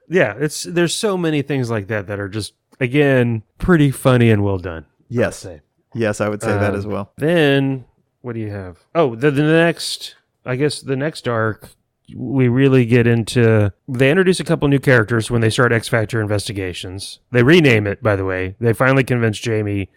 Yeah, 0.08 0.34
it's 0.38 0.62
there's 0.64 0.94
so 0.94 1.16
many 1.16 1.42
things 1.42 1.70
like 1.70 1.86
that 1.88 2.06
that 2.06 2.18
are 2.20 2.28
just 2.28 2.54
again 2.80 3.42
pretty 3.58 3.90
funny 3.90 4.30
and 4.30 4.42
well 4.44 4.58
done. 4.58 4.86
yes, 5.08 5.36
Say. 5.38 5.60
yes, 5.94 6.20
I 6.20 6.28
would 6.28 6.42
say 6.42 6.48
that 6.52 6.72
Um, 6.72 6.78
as 6.78 6.86
well. 6.86 7.12
Then 7.16 7.84
what 8.22 8.34
do 8.34 8.40
you 8.40 8.50
have? 8.50 8.78
Oh, 8.94 9.14
the, 9.14 9.30
the 9.30 9.42
next, 9.42 10.16
I 10.44 10.56
guess 10.56 10.80
the 10.80 10.96
next 10.96 11.28
arc, 11.28 11.70
we 12.14 12.48
really 12.48 12.84
get 12.84 13.06
into. 13.06 13.72
They 13.88 14.10
introduce 14.10 14.40
a 14.40 14.44
couple 14.44 14.68
new 14.68 14.78
characters 14.80 15.30
when 15.30 15.40
they 15.40 15.50
start 15.50 15.72
X 15.72 15.88
Factor 15.88 16.20
investigations. 16.20 17.20
They 17.32 17.42
rename 17.42 17.86
it, 17.86 18.02
by 18.02 18.16
the 18.16 18.24
way. 18.24 18.56
They 18.60 18.72
finally 18.72 19.04
convince 19.04 19.38
Jamie. 19.38 19.88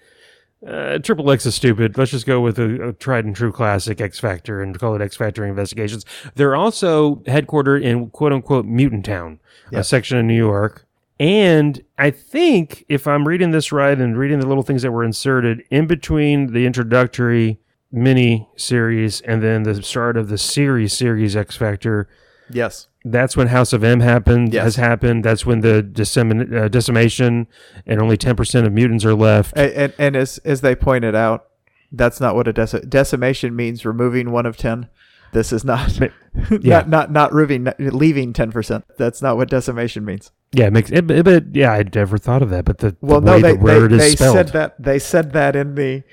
Uh, 0.65 0.97
Triple 0.99 1.31
X 1.31 1.45
is 1.45 1.55
stupid. 1.55 1.97
Let's 1.97 2.11
just 2.11 2.25
go 2.25 2.41
with 2.41 2.59
a, 2.59 2.89
a 2.89 2.93
tried 2.93 3.23
and 3.25 3.35
true 3.35 3.51
classic 3.51 4.01
X 4.01 4.19
Factor 4.19 4.61
and 4.61 4.77
call 4.77 4.93
it 4.95 5.01
X 5.01 5.15
Factor 5.15 5.45
Investigations. 5.45 6.05
They're 6.35 6.55
also 6.55 7.17
headquartered 7.27 7.81
in 7.81 8.09
quote 8.09 8.33
unquote 8.33 8.65
Mutant 8.65 9.05
Town, 9.05 9.39
Yeah. 9.71 9.79
a 9.79 9.83
section 9.83 10.17
of 10.17 10.25
New 10.25 10.35
York. 10.35 10.85
And 11.17 11.81
I 11.97 12.11
think 12.11 12.85
if 12.89 13.07
I'm 13.07 13.27
reading 13.27 13.51
this 13.51 13.71
right 13.71 13.97
and 13.97 14.17
reading 14.17 14.39
the 14.39 14.47
little 14.47 14.63
things 14.63 14.81
that 14.83 14.91
were 14.91 15.03
inserted 15.03 15.63
in 15.69 15.85
between 15.87 16.53
the 16.53 16.65
introductory 16.65 17.59
mini 17.91 18.47
series 18.55 19.19
and 19.21 19.41
then 19.41 19.63
the 19.63 19.81
start 19.81 20.15
of 20.17 20.29
the 20.29 20.37
series 20.37 20.93
series 20.93 21.35
X 21.35 21.55
Factor, 21.57 22.07
Yes, 22.51 22.87
that's 23.05 23.37
when 23.37 23.47
House 23.47 23.73
of 23.73 23.83
M 23.83 23.99
happened 24.01 24.53
Yes. 24.53 24.63
has 24.63 24.75
happened. 24.77 25.23
That's 25.23 25.45
when 25.45 25.61
the 25.61 25.81
dissemin- 25.83 26.53
uh, 26.53 26.67
decimation 26.67 27.47
and 27.85 28.01
only 28.01 28.17
10% 28.17 28.65
of 28.65 28.73
mutants 28.73 29.05
are 29.05 29.13
left. 29.15 29.53
and, 29.55 29.71
and, 29.71 29.93
and 29.97 30.15
as 30.15 30.37
as 30.39 30.61
they 30.61 30.75
pointed 30.75 31.15
out, 31.15 31.45
that's 31.91 32.19
not 32.19 32.35
what 32.35 32.47
a 32.47 32.53
deci- 32.53 32.89
decimation 32.89 33.55
means. 33.55 33.85
Removing 33.85 34.31
one 34.31 34.45
of 34.45 34.57
ten. 34.57 34.87
This 35.31 35.53
is 35.53 35.63
not. 35.63 35.99
Ma- 35.99 36.07
yeah. 36.61 36.79
not 36.79 36.89
not 36.89 37.11
not 37.11 37.33
removing, 37.33 37.67
leaving 37.79 38.33
ten 38.33 38.51
percent. 38.51 38.85
That's 38.97 39.21
not 39.21 39.37
what 39.37 39.49
decimation 39.49 40.03
means. 40.05 40.31
Yeah, 40.51 40.65
it 40.67 40.73
makes 40.73 40.89
it, 40.91 41.09
it, 41.11 41.23
but 41.25 41.55
yeah, 41.55 41.73
I'd 41.73 41.93
never 41.93 42.17
thought 42.17 42.41
of 42.41 42.49
that. 42.49 42.65
But 42.65 42.79
the, 42.79 42.95
Well, 43.01 43.21
the 43.21 43.37
no, 43.37 43.39
they 43.39 43.55
the 43.55 43.87
they, 43.89 43.97
they 43.97 44.15
said 44.15 44.47
that 44.49 44.81
they 44.81 44.97
said 44.97 45.33
that 45.33 45.55
in 45.55 45.75
the 45.75 46.03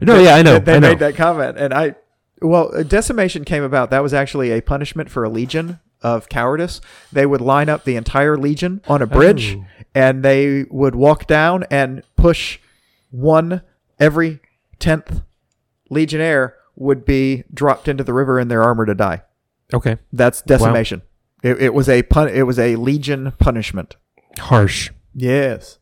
no, 0.00 0.18
yeah, 0.20 0.34
I 0.36 0.42
know, 0.42 0.54
They, 0.60 0.64
they 0.64 0.76
I 0.76 0.78
know. 0.78 0.88
made 0.90 0.98
that 1.00 1.16
comment, 1.16 1.58
and 1.58 1.72
I, 1.74 1.94
well, 2.42 2.70
uh, 2.74 2.82
decimation 2.82 3.44
came 3.44 3.62
about. 3.62 3.90
That 3.90 4.02
was 4.02 4.14
actually 4.14 4.50
a 4.50 4.60
punishment 4.60 5.10
for 5.10 5.24
a 5.24 5.28
legion 5.28 5.78
of 6.02 6.28
cowardice. 6.28 6.80
They 7.12 7.26
would 7.26 7.40
line 7.40 7.68
up 7.68 7.84
the 7.84 7.96
entire 7.96 8.36
legion 8.36 8.80
on 8.88 9.02
a 9.02 9.06
bridge, 9.06 9.56
Oh. 9.58 9.64
and 9.94 10.22
they 10.22 10.64
would 10.70 10.94
walk 10.94 11.26
down 11.26 11.64
and 11.70 12.02
push 12.16 12.58
one 13.10 13.62
every 13.98 14.40
tenth 14.78 15.22
legionnaire 15.90 16.54
would 16.76 17.04
be 17.04 17.44
dropped 17.52 17.88
into 17.88 18.04
the 18.04 18.12
river 18.14 18.38
in 18.40 18.48
their 18.48 18.62
armor 18.62 18.86
to 18.86 18.94
die. 18.94 19.22
Okay, 19.72 19.98
That's 20.12 20.42
decimation. 20.42 21.02
It, 21.42 21.60
it 21.62 21.74
was 21.74 21.88
a 21.88 22.02
pun. 22.02 22.28
It 22.28 22.42
was 22.46 22.58
a 22.58 22.76
legion 22.76 23.32
punishment. 23.38 23.96
harsh. 24.38 24.90
Yes. 25.14 25.78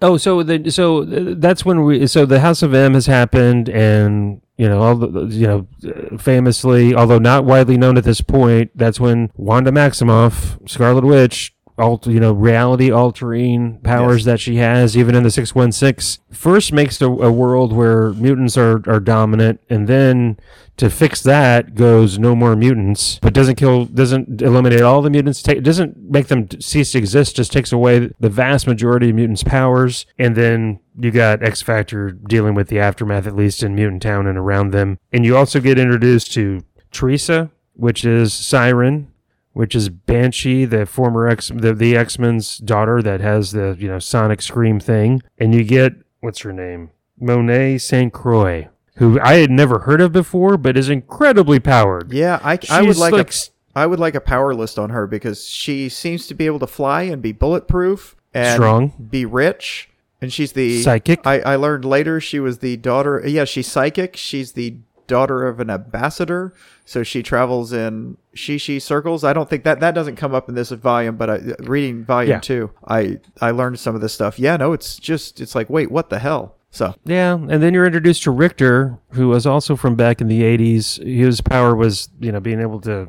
Oh, 0.00 0.16
so 0.16 0.42
the 0.42 0.70
so 0.70 1.02
uh, 1.02 1.34
that's 1.36 1.64
when 1.64 1.84
we 1.84 2.06
so 2.06 2.26
the 2.26 2.40
House 2.40 2.62
of 2.62 2.74
M 2.74 2.94
has 2.94 3.06
happened, 3.06 3.68
and 3.68 4.40
You 4.62 4.68
know, 4.68 4.80
all 4.80 4.94
the, 4.94 5.22
you 5.24 5.48
know, 5.48 6.18
famously, 6.18 6.94
although 6.94 7.18
not 7.18 7.44
widely 7.44 7.76
known 7.76 7.96
at 7.96 8.04
this 8.04 8.20
point, 8.20 8.70
that's 8.76 9.00
when 9.00 9.32
Wanda 9.34 9.72
Maximoff, 9.72 10.56
Scarlet 10.70 11.02
Witch, 11.02 11.52
alt, 11.78 12.06
you 12.06 12.20
know, 12.20 12.32
reality 12.32 12.90
altering 12.90 13.78
powers 13.82 14.18
Yes. 14.20 14.24
that 14.26 14.40
she 14.40 14.56
has, 14.56 14.96
even 14.96 15.14
in 15.14 15.22
the 15.22 15.30
six 15.30 15.54
one 15.54 15.72
six, 15.72 16.18
first 16.30 16.72
makes 16.72 17.00
a, 17.00 17.06
a 17.06 17.32
world 17.32 17.72
where 17.72 18.12
mutants 18.12 18.56
are 18.56 18.82
are 18.86 19.00
dominant, 19.00 19.60
and 19.70 19.88
then 19.88 20.38
to 20.76 20.88
fix 20.88 21.22
that 21.22 21.74
goes 21.74 22.18
no 22.18 22.34
more 22.34 22.56
mutants, 22.56 23.18
but 23.20 23.34
doesn't 23.34 23.56
kill, 23.56 23.84
doesn't 23.84 24.40
eliminate 24.40 24.80
all 24.80 25.02
the 25.02 25.10
mutants, 25.10 25.42
ta- 25.42 25.54
doesn't 25.60 25.96
make 26.10 26.28
them 26.28 26.48
cease 26.60 26.92
to 26.92 26.98
exist, 26.98 27.36
just 27.36 27.52
takes 27.52 27.72
away 27.72 28.10
the 28.20 28.30
vast 28.30 28.66
majority 28.66 29.10
of 29.10 29.16
mutants' 29.16 29.42
powers, 29.44 30.06
and 30.18 30.34
then 30.34 30.80
you 30.98 31.10
got 31.10 31.42
X 31.42 31.60
Factor 31.62 32.10
dealing 32.10 32.54
with 32.54 32.68
the 32.68 32.80
aftermath, 32.80 33.26
at 33.26 33.36
least 33.36 33.62
in 33.62 33.74
Mutant 33.74 34.02
Town 34.02 34.26
and 34.26 34.38
around 34.38 34.70
them, 34.72 34.98
and 35.12 35.24
you 35.24 35.36
also 35.36 35.60
get 35.60 35.78
introduced 35.78 36.32
to 36.32 36.60
Teresa, 36.90 37.50
which 37.74 38.04
is 38.04 38.32
Siren. 38.34 39.08
Which 39.52 39.74
is 39.74 39.90
Banshee, 39.90 40.64
the 40.64 40.86
former 40.86 41.28
X, 41.28 41.50
the, 41.54 41.74
the 41.74 41.94
X 41.94 42.18
Men's 42.18 42.56
daughter 42.56 43.02
that 43.02 43.20
has 43.20 43.52
the 43.52 43.76
you 43.78 43.88
know 43.88 43.98
Sonic 43.98 44.40
Scream 44.40 44.80
thing, 44.80 45.22
and 45.38 45.54
you 45.54 45.62
get 45.62 45.92
what's 46.20 46.40
her 46.40 46.52
name, 46.52 46.90
Monet 47.20 47.78
Saint 47.78 48.12
Croix, 48.12 48.68
who 48.96 49.20
I 49.20 49.34
had 49.34 49.50
never 49.50 49.80
heard 49.80 50.00
of 50.00 50.12
before, 50.12 50.56
but 50.56 50.76
is 50.76 50.88
incredibly 50.88 51.60
powered. 51.60 52.12
Yeah, 52.12 52.40
I, 52.42 52.58
I 52.70 52.82
would 52.82 52.96
like, 52.96 53.12
like 53.12 53.30
a 53.30 53.34
I 53.74 53.86
would 53.86 54.00
like 54.00 54.14
a 54.14 54.20
power 54.20 54.54
list 54.54 54.78
on 54.78 54.90
her 54.90 55.06
because 55.06 55.46
she 55.46 55.88
seems 55.88 56.26
to 56.28 56.34
be 56.34 56.46
able 56.46 56.58
to 56.60 56.66
fly 56.66 57.02
and 57.02 57.20
be 57.20 57.32
bulletproof 57.32 58.16
and 58.34 58.56
Strong. 58.56 59.08
be 59.10 59.24
rich. 59.24 59.88
And 60.20 60.32
she's 60.32 60.52
the 60.52 60.82
Psychic. 60.82 61.26
I, 61.26 61.40
I 61.40 61.56
learned 61.56 61.84
later 61.84 62.20
she 62.20 62.38
was 62.38 62.58
the 62.58 62.76
daughter. 62.76 63.20
Yeah, 63.26 63.44
she's 63.44 63.66
psychic. 63.66 64.16
She's 64.16 64.52
the 64.52 64.76
daughter 65.06 65.46
of 65.46 65.60
an 65.60 65.70
ambassador, 65.70 66.54
so 66.84 67.02
she 67.02 67.22
travels 67.22 67.72
in 67.72 68.16
shishi 68.34 68.80
circles. 68.80 69.24
I 69.24 69.32
don't 69.32 69.48
think 69.48 69.64
that 69.64 69.80
that 69.80 69.94
doesn't 69.94 70.16
come 70.16 70.34
up 70.34 70.48
in 70.48 70.54
this 70.54 70.70
volume, 70.70 71.16
but 71.16 71.30
I, 71.30 71.40
reading 71.60 72.04
volume 72.04 72.30
Yeah. 72.30 72.40
two, 72.40 72.70
I 72.86 73.18
I 73.40 73.50
learned 73.50 73.78
some 73.78 73.94
of 73.94 74.00
this 74.00 74.12
stuff. 74.14 74.38
Yeah, 74.38 74.56
no, 74.56 74.72
it's 74.72 74.96
just 74.98 75.40
it's 75.40 75.54
like 75.54 75.68
wait, 75.70 75.90
what 75.90 76.10
the 76.10 76.18
hell? 76.18 76.56
So 76.70 76.94
Yeah, 77.04 77.34
and 77.34 77.62
then 77.62 77.74
you're 77.74 77.84
introduced 77.86 78.22
to 78.22 78.30
Richter, 78.30 78.98
who 79.10 79.28
was 79.28 79.46
also 79.46 79.76
from 79.76 79.94
back 79.94 80.20
in 80.22 80.28
the 80.28 80.40
80s. 80.42 81.02
His 81.04 81.42
power 81.42 81.76
was, 81.76 82.08
you 82.18 82.32
know, 82.32 82.40
being 82.40 82.60
able 82.62 82.80
to 82.82 83.08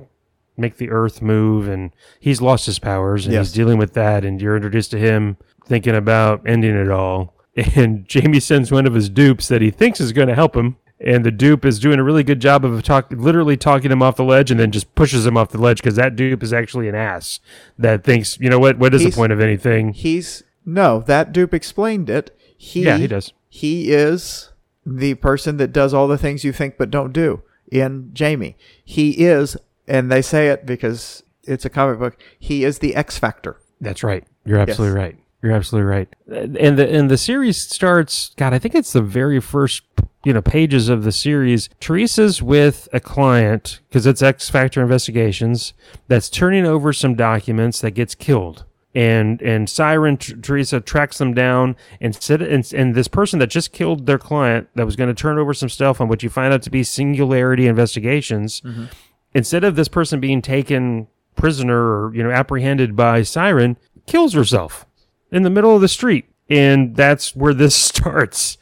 make 0.57 0.75
the 0.77 0.89
earth 0.91 1.21
move, 1.21 1.67
and 1.69 1.91
he's 2.19 2.41
lost 2.41 2.65
his 2.65 2.77
powers, 2.77 3.25
and 3.25 3.33
Yes. 3.33 3.47
he's 3.47 3.53
dealing 3.55 3.77
with 3.77 3.93
that. 3.93 4.25
And 4.25 4.41
you're 4.41 4.55
introduced 4.57 4.91
to 4.91 4.99
him 4.99 5.37
thinking 5.65 5.95
about 5.95 6.41
ending 6.45 6.75
it 6.75 6.89
all. 6.91 7.33
And 7.75 8.07
Jamie 8.07 8.39
sends 8.39 8.71
one 8.71 8.85
of 8.87 8.95
his 8.95 9.09
dupes 9.09 9.47
that 9.47 9.61
he 9.61 9.69
thinks 9.71 10.01
is 10.01 10.11
going 10.11 10.27
to 10.27 10.33
help 10.35 10.55
him. 10.57 10.75
And 11.03 11.25
the 11.25 11.31
dupe 11.31 11.65
is 11.65 11.79
doing 11.79 11.99
a 11.99 12.03
really 12.03 12.23
good 12.23 12.39
job 12.39 12.63
of 12.63 12.81
talk, 12.81 13.07
literally 13.11 13.57
talking 13.57 13.91
him 13.91 14.01
off 14.01 14.15
the 14.15 14.23
ledge, 14.23 14.49
and 14.51 14.59
then 14.59 14.71
just 14.71 14.95
pushes 14.95 15.25
him 15.25 15.35
off 15.35 15.49
the 15.49 15.57
ledge 15.57 15.77
because 15.81 15.95
that 15.97 16.15
dupe 16.15 16.41
is 16.41 16.53
actually 16.53 16.87
an 16.87 16.95
ass 16.95 17.39
that 17.77 18.03
thinks, 18.05 18.39
you 18.39 18.49
know 18.49 18.59
what? 18.59 18.77
What 18.77 18.93
is 18.93 19.01
He's- 19.01 19.13
the 19.13 19.17
point 19.17 19.31
of 19.33 19.39
anything? 19.41 19.91
he's 19.93 20.43
no 20.65 20.99
that 21.07 21.33
dupe 21.33 21.53
explained 21.53 22.09
it. 22.09 22.31
He 22.57 22.83
Yeah, 22.85 22.97
he 22.97 23.07
does. 23.07 23.33
He 23.49 23.91
is 23.91 24.51
the 24.85 25.15
person 25.15 25.57
that 25.57 25.73
does 25.73 25.93
all 25.93 26.07
the 26.07 26.17
things 26.17 26.43
you 26.45 26.53
think 26.53 26.77
but 26.77 26.89
don't 26.89 27.11
do 27.11 27.41
in 27.71 28.09
Jamie. 28.13 28.55
He 28.83 29.25
is, 29.25 29.57
and 29.87 30.09
they 30.11 30.21
say 30.21 30.47
it 30.49 30.65
because 30.65 31.23
it's 31.43 31.65
a 31.65 31.69
comic 31.69 31.99
book. 31.99 32.17
He 32.39 32.63
is 32.63 32.79
the 32.79 32.95
X 32.95 33.17
Factor. 33.17 33.57
That's 33.81 34.03
right. 34.03 34.23
You're 34.45 34.59
absolutely 34.59 34.97
right. 34.97 35.17
You're 35.41 35.51
absolutely 35.51 35.89
right. 35.91 36.07
And 36.31 36.77
the 36.79 36.89
and 36.89 37.11
the 37.11 37.17
series 37.17 37.57
starts. 37.57 38.31
God, 38.37 38.53
I 38.53 38.59
think 38.59 38.73
it's 38.75 38.93
the 38.93 39.01
very 39.01 39.41
first 39.41 39.83
you 40.23 40.33
know 40.33 40.41
pages 40.41 40.89
of 40.89 41.03
the 41.03 41.11
series. 41.11 41.69
Teresa's 41.79 42.41
with 42.41 42.87
a 42.93 42.99
client 42.99 43.81
because 43.89 44.05
it's 44.05 44.21
X 44.21 44.49
Factor 44.49 44.81
Investigations 44.81 45.73
that's 46.07 46.29
turning 46.29 46.65
over 46.65 46.93
some 46.93 47.15
documents 47.15 47.81
that 47.81 47.91
gets 47.91 48.15
killed. 48.15 48.65
And 48.95 49.41
and 49.41 49.69
Siren 49.69 50.17
T- 50.17 50.35
Teresa 50.35 50.79
tracks 50.79 51.17
them 51.17 51.33
down 51.33 51.75
and 51.99 52.15
sit 52.15 52.41
and, 52.41 52.71
and 52.73 52.93
this 52.93 53.07
person 53.07 53.39
that 53.39 53.47
just 53.47 53.71
killed 53.71 54.05
their 54.05 54.19
client 54.19 54.69
that 54.75 54.85
was 54.85 54.95
going 54.95 55.07
to 55.07 55.19
turn 55.19 55.39
over 55.39 55.53
some 55.53 55.69
stuff 55.69 55.99
on 55.99 56.07
what 56.07 56.21
you 56.21 56.29
find 56.29 56.53
out 56.53 56.61
to 56.63 56.69
be 56.69 56.83
Singularity 56.83 57.65
Investigations 57.65 58.61
mm-hmm. 58.61 58.85
instead 59.33 59.63
of 59.63 59.75
this 59.75 59.87
person 59.87 60.19
being 60.19 60.43
taken 60.43 61.07
prisoner 61.35 61.77
or 61.77 62.15
you 62.15 62.23
know 62.23 62.31
apprehended 62.31 62.95
by 62.95 63.23
siren 63.23 63.77
kills 64.05 64.33
herself 64.33 64.85
in 65.31 65.43
the 65.43 65.49
middle 65.49 65.75
of 65.75 65.81
the 65.81 65.87
street 65.87 66.25
and 66.49 66.95
that's 66.95 67.35
where 67.35 67.53
this 67.53 67.75
starts 67.89 68.57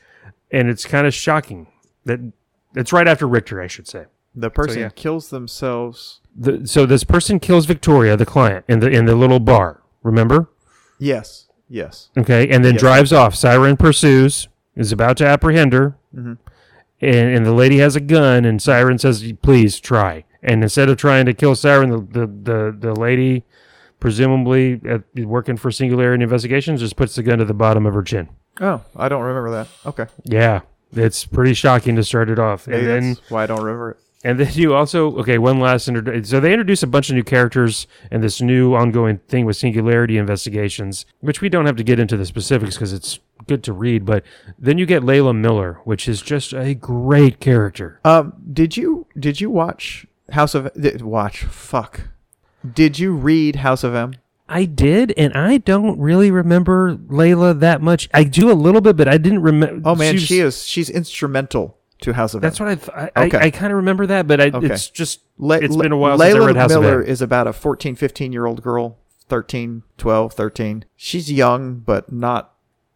and 0.51 0.69
it's 0.69 0.85
kind 0.85 1.07
of 1.07 1.13
shocking 1.13 1.67
that 2.05 2.19
it's 2.75 2.91
right 2.93 3.07
after 3.07 3.27
richter 3.27 3.61
i 3.61 3.67
should 3.67 3.87
say 3.87 4.05
The 4.35 4.49
person 4.49 4.79
yeah. 4.81 4.89
kills 4.89 5.29
themselves. 5.29 6.21
the, 6.35 6.65
so 6.67 6.85
this 6.85 7.03
person 7.03 7.39
kills 7.39 7.65
victoria 7.65 8.15
the 8.17 8.25
client 8.25 8.65
in 8.67 8.79
the 8.79 8.89
in 8.89 9.05
the 9.05 9.15
little 9.15 9.39
bar 9.39 9.81
remember 10.03 10.49
Yes. 10.99 11.47
Yes. 11.67 12.09
okay 12.17 12.47
and 12.49 12.63
then 12.65 12.73
Yes. 12.73 12.81
drives 12.81 13.13
off 13.13 13.35
siren 13.35 13.77
pursues 13.77 14.47
is 14.75 14.91
about 14.91 15.17
to 15.17 15.25
apprehend 15.27 15.73
her 15.73 15.97
mm-hmm. 16.15 16.33
and, 17.01 17.35
and 17.35 17.45
the 17.45 17.53
lady 17.53 17.77
has 17.79 17.95
a 17.95 17.99
gun 18.01 18.45
and 18.45 18.61
siren 18.61 18.97
says 18.97 19.33
please 19.41 19.79
try 19.79 20.23
and 20.43 20.63
instead 20.63 20.89
of 20.89 20.97
trying 20.97 21.25
to 21.25 21.33
kill 21.33 21.55
siren 21.55 21.89
the, 21.89 21.99
the, 21.99 22.27
the, 22.27 22.77
the 22.79 22.93
lady 22.93 23.43
presumably 23.99 24.81
at, 24.89 25.03
working 25.25 25.55
for 25.57 25.71
singularity 25.71 26.23
investigations 26.23 26.79
just 26.79 26.95
puts 26.95 27.15
the 27.15 27.23
gun 27.23 27.37
to 27.39 27.45
the 27.45 27.53
bottom 27.53 27.85
of 27.85 27.93
her 27.93 28.01
chin 28.03 28.27
Oh, 28.59 28.81
I 28.95 29.07
don't 29.09 29.23
remember 29.23 29.51
that. 29.51 29.67
Okay. 29.85 30.05
yeah 30.23 30.61
it's 30.93 31.23
pretty 31.25 31.53
shocking 31.53 31.95
to 31.95 32.03
start 32.03 32.29
it 32.29 32.37
off 32.37 32.67
Maybe 32.67 32.79
and 32.81 32.87
then 32.89 33.13
that's 33.13 33.31
why 33.31 33.43
I 33.43 33.45
don't 33.45 33.63
remember 33.63 33.91
it. 33.91 33.97
and 34.25 34.37
then 34.37 34.51
you 34.53 34.73
also 34.75 35.17
okay 35.19 35.37
one 35.37 35.59
last 35.61 35.87
introdu- 35.87 36.25
so 36.25 36.41
they 36.41 36.51
introduce 36.51 36.83
a 36.83 36.87
bunch 36.87 37.09
of 37.09 37.15
new 37.15 37.23
characters 37.23 37.87
and 38.11 38.21
this 38.21 38.41
new 38.41 38.75
ongoing 38.75 39.19
thing 39.29 39.45
with 39.45 39.55
singularity 39.55 40.17
investigations 40.17 41.05
which 41.21 41.39
we 41.39 41.47
don't 41.47 41.65
have 41.65 41.77
to 41.77 41.83
get 41.83 41.97
into 41.97 42.17
the 42.17 42.25
specifics 42.25 42.75
because 42.75 42.91
it's 42.91 43.19
good 43.47 43.63
to 43.63 43.71
read 43.73 44.05
but 44.05 44.23
then 44.59 44.77
you 44.77 44.85
get 44.85 45.01
layla 45.01 45.33
miller 45.35 45.79
which 45.85 46.09
is 46.09 46.21
just 46.21 46.51
a 46.53 46.73
great 46.75 47.39
character 47.39 47.99
Um, 48.03 48.33
did 48.51 48.75
you 48.75 49.07
did 49.17 49.39
you 49.39 49.49
watch 49.49 50.05
House 50.31 50.53
of 50.55 50.71
did, 50.73 51.01
watch? 51.01 51.43
Fuck. 51.43 52.01
Did 52.73 52.99
you 52.99 53.13
read 53.13 53.57
House 53.57 53.83
of 53.83 53.95
M? 53.95 54.13
I 54.51 54.65
did, 54.65 55.13
and 55.17 55.33
I 55.33 55.57
don't 55.57 55.99
really 55.99 56.29
remember 56.31 56.95
Layla 56.95 57.59
that 57.59 57.81
much. 57.81 58.09
I 58.13 58.23
do 58.23 58.51
a 58.51 58.53
little 58.53 58.81
bit, 58.81 58.97
but 58.97 59.07
I 59.07 59.17
didn't 59.17 59.41
remember. 59.41 59.89
Oh 59.89 59.95
man, 59.95 60.17
she 60.17 60.39
is 60.39 60.65
she's 60.67 60.89
instrumental 60.89 61.77
to 62.01 62.13
House 62.13 62.33
of 62.33 62.41
That's 62.41 62.59
M. 62.59 62.65
what 62.67 62.71
I 62.71 62.75
th- 62.75 63.11
I, 63.15 63.25
Okay. 63.27 63.37
I, 63.37 63.41
I 63.45 63.49
kind 63.51 63.71
of 63.71 63.77
remember 63.77 64.05
that, 64.07 64.27
but 64.27 64.41
I, 64.41 64.45
Okay. 64.47 64.67
it's 64.67 64.89
just 64.89 65.21
Le- 65.37 65.59
it's 65.59 65.75
been 65.75 65.91
a 65.91 65.97
while 65.97 66.17
since 66.17 66.33
I 66.33 66.37
Layla 66.37 66.47
read 66.47 66.55
House 66.55 66.69
Miller 66.71 66.99
of 67.01 67.05
M. 67.05 67.11
is 67.11 67.21
about 67.21 67.47
a 67.47 67.53
14, 67.53 67.95
15 67.95 68.33
year 68.33 68.45
old 68.45 68.61
girl, 68.63 68.97
13, 69.29 69.83
12, 69.97 70.33
13. 70.33 70.85
She's 70.95 71.31
young, 71.31 71.75
but 71.79 72.11
not 72.11 72.53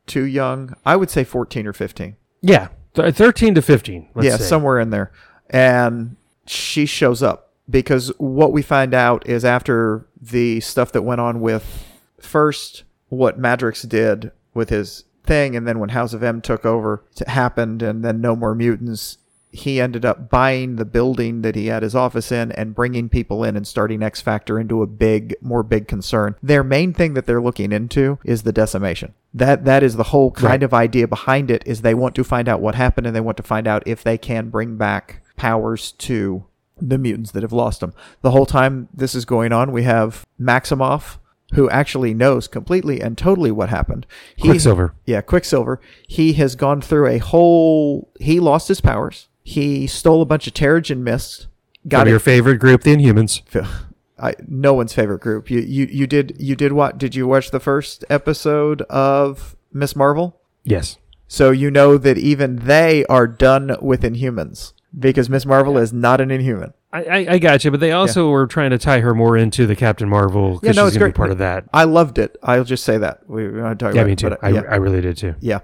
too 0.08 0.24
young. 0.26 0.76
I 0.86 0.95
would 0.95 1.10
say 1.10 1.24
14 1.24 1.68
or 1.68 1.74
15. 1.74 2.16
Yeah, 2.41 2.68
thirteen 2.93 3.56
to 3.56 3.62
fifteen. 3.62 4.08
Let's 4.14 4.28
yeah, 4.28 4.38
say. 4.38 4.43
somewhere 4.43 4.80
in 4.80 4.89
there. 4.91 5.12
And 5.49 6.16
she 6.45 6.86
shows 6.86 7.24
up 7.24 7.53
because 7.70 8.10
what 8.18 8.51
we 8.51 8.62
find 8.62 8.93
out 8.93 9.28
is 9.28 9.43
after 9.43 10.08
the 10.32 10.59
stuff 10.61 10.91
that 10.91 11.01
went 11.03 11.21
on 11.21 11.39
with 11.41 11.86
first 12.19 12.84
what 13.09 13.39
Madrox 13.39 13.88
did 13.88 14.32
with 14.53 14.69
his 14.69 15.03
thing, 15.23 15.55
and 15.55 15.67
then 15.67 15.80
when 15.80 15.89
House 15.89 16.13
of 16.13 16.23
M 16.23 16.41
took 16.41 16.65
over, 16.65 17.03
it 17.19 17.28
happened, 17.28 17.82
and 17.82 18.03
then 18.03 18.21
No 18.21 18.36
More 18.36 18.55
Mutants. 18.55 19.17
He 19.51 19.80
ended 19.80 20.03
up 20.03 20.30
buying 20.30 20.76
the 20.76 20.84
building 20.84 21.41
that 21.41 21.55
he 21.55 21.67
had 21.67 21.82
his 21.82 21.95
office 21.95 22.30
in 22.30 22.51
and 22.51 22.76
bringing 22.76 23.07
people 23.07 23.41
in 23.45 23.55
and 23.55 23.65
starting 23.65 24.03
X 24.03 24.19
Factor 24.19 24.59
into 24.59 24.82
a 24.82 24.88
big, 24.88 25.34
more 25.39 25.63
big 25.63 25.88
concern. 25.88 26.36
Their 26.43 26.61
main 26.61 26.93
thing 26.93 27.13
that 27.13 27.26
they're 27.26 27.41
looking 27.41 27.71
into 27.71 28.19
is 28.26 28.43
the 28.43 28.51
decimation. 28.51 29.13
That 29.34 29.63
that 29.63 29.82
is 29.82 29.95
the 29.95 30.03
whole 30.03 30.32
kind 30.32 30.45
Right. 30.61 30.63
of 30.63 30.73
idea 30.73 31.07
behind 31.07 31.49
it. 31.49 31.63
Is 31.65 31.82
they 31.84 31.93
want 31.93 32.15
to 32.15 32.26
find 32.26 32.49
out 32.49 32.59
what 32.59 32.76
happened 32.76 33.07
and 33.07 33.15
they 33.15 33.21
want 33.21 33.38
to 33.38 33.43
find 33.43 33.65
out 33.65 33.84
if 33.86 34.03
they 34.03 34.17
can 34.17 34.49
bring 34.49 34.76
back 34.76 35.21
powers 35.38 35.93
to 35.93 36.43
the 36.80 36.97
mutants 36.97 37.32
that 37.32 37.43
have 37.43 37.53
lost 37.53 37.80
them. 37.80 37.93
The 38.21 38.32
whole 38.32 38.45
time 38.45 38.89
this 38.93 39.15
is 39.15 39.26
going 39.26 39.51
on, 39.51 39.71
we 39.71 39.84
have 39.84 40.26
Maximoff, 40.39 41.17
who 41.53 41.69
actually 41.69 42.13
knows 42.13 42.47
completely 42.47 43.01
and 43.01 43.17
totally 43.17 43.51
what 43.51 43.69
happened. 43.69 44.05
He, 44.36 44.49
Quicksilver. 44.49 44.93
Yeah, 45.05 45.21
Quicksilver. 45.21 45.80
He 46.07 46.34
has 46.34 46.55
gone 46.55 46.82
through 46.82 47.07
a 47.07 47.17
whole. 47.19 48.11
He 48.19 48.39
lost 48.39 48.67
his 48.67 48.82
powers. 48.82 49.28
He 49.43 49.88
stole 49.88 50.21
a 50.21 50.26
bunch 50.26 50.47
of 50.47 50.53
Terrigen 50.53 50.99
mist. 50.99 51.47
Got 51.88 52.01
From 52.01 52.09
your 52.09 52.19
favorite 52.19 52.57
group, 52.57 52.82
the 52.82 52.95
Inhumans. 52.95 53.41
I, 54.19 54.34
no 54.47 54.73
one's 54.73 54.93
favorite 54.93 55.21
group. 55.21 55.51
You, 55.51 55.59
you 55.59 55.86
you 55.86 56.07
did 56.07 56.36
you 56.39 56.55
did 56.55 56.71
what? 56.71 56.97
Did 56.97 57.15
you 57.15 57.28
watch 57.28 57.51
the 57.51 57.59
first 57.59 58.05
episode 58.09 58.82
of 58.84 59.55
Miss 59.71 59.95
Marvel? 59.95 60.39
Yes. 60.63 60.97
So 61.28 61.51
you 61.51 61.69
know 61.69 61.97
that 61.97 62.17
even 62.17 62.57
they 62.57 63.05
are 63.05 63.28
done 63.28 63.76
with 63.82 64.03
Inhumans 64.03 64.73
because 64.97 65.29
Miss 65.29 65.45
Marvel 65.45 65.77
is 65.77 65.91
not 65.93 66.21
an 66.21 66.31
Inhuman. 66.31 66.73
I, 66.93 67.03
I, 67.03 67.15
I 67.33 67.39
got 67.39 67.65
you, 67.65 67.71
but 67.71 67.79
they 67.81 67.91
also 67.91 68.29
were 68.29 68.47
trying 68.47 68.71
to 68.71 68.77
tie 68.77 69.01
her 69.01 69.13
more 69.13 69.35
into 69.35 69.65
the 69.67 69.75
Captain 69.75 70.07
Marvel 70.07 70.53
Yeah, 70.53 70.59
because 70.61 70.75
no, 70.77 70.83
she's 70.85 70.95
it's 70.95 70.97
going 70.99 71.11
to 71.11 71.13
be 71.13 71.15
great. 71.15 71.15
part 71.17 71.31
of 71.31 71.37
that. 71.39 71.65
I 71.73 71.83
loved 71.83 72.17
it. 72.17 72.37
I'll 72.41 72.63
just 72.63 72.83
say 72.85 72.97
that 72.99 73.21
we 73.29 73.47
we 73.49 73.61
want 73.61 73.77
to 73.77 73.85
talk 73.85 73.93
Yeah, 73.93 74.01
about 74.01 74.07
me 74.07 74.13
it, 74.13 74.19
too. 74.19 74.29
but, 74.29 74.43
I, 74.43 74.49
yeah, 74.49 74.61
I 74.69 74.75
really 74.75 75.01
did 75.01 75.17
too. 75.17 75.35
yeah. 75.41 75.59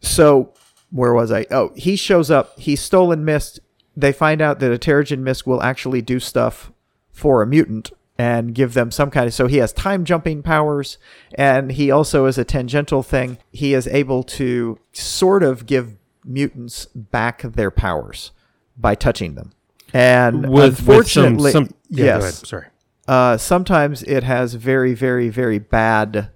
So 0.00 0.52
where 0.90 1.12
was 1.14 1.32
I? 1.32 1.46
Oh, 1.50 1.72
he 1.76 1.96
shows 1.96 2.30
up. 2.30 2.58
He's 2.58 2.80
stolen 2.80 3.24
mist. 3.24 3.60
They 3.96 4.12
find 4.12 4.40
out 4.40 4.58
that 4.60 4.72
a 4.72 4.78
Terrigen 4.78 5.20
mist 5.20 5.46
will 5.46 5.62
actually 5.62 6.02
do 6.02 6.18
stuff 6.20 6.72
for 7.12 7.42
a 7.42 7.46
mutant 7.46 7.92
and 8.18 8.54
give 8.54 8.74
them 8.74 8.90
some 8.90 9.10
kind 9.10 9.26
of. 9.26 9.34
So 9.34 9.46
he 9.46 9.56
has 9.58 9.72
time 9.72 10.04
jumping 10.04 10.42
powers, 10.42 10.98
and 11.36 11.72
he 11.72 11.90
also 11.90 12.26
is 12.26 12.38
a 12.38 12.44
tangential 12.44 13.02
thing. 13.02 13.38
He 13.50 13.74
is 13.74 13.86
able 13.88 14.22
to 14.24 14.78
sort 14.92 15.42
of 15.42 15.66
give 15.66 15.96
mutants 16.24 16.86
back 16.94 17.42
their 17.42 17.70
powers 17.70 18.32
by 18.76 18.94
touching 18.94 19.34
them. 19.34 19.52
And 19.92 20.50
With, 20.50 20.80
unfortunately, 20.80 21.44
with 21.44 21.52
some, 21.52 21.66
some 21.66 21.74
yeah, 21.88 22.04
yes. 22.18 22.48
Sorry. 22.48 22.66
uh, 23.06 23.36
sometimes 23.36 24.02
it 24.02 24.24
has 24.24 24.54
very, 24.54 24.94
very, 24.94 25.28
very 25.28 25.58
bad 25.58 26.30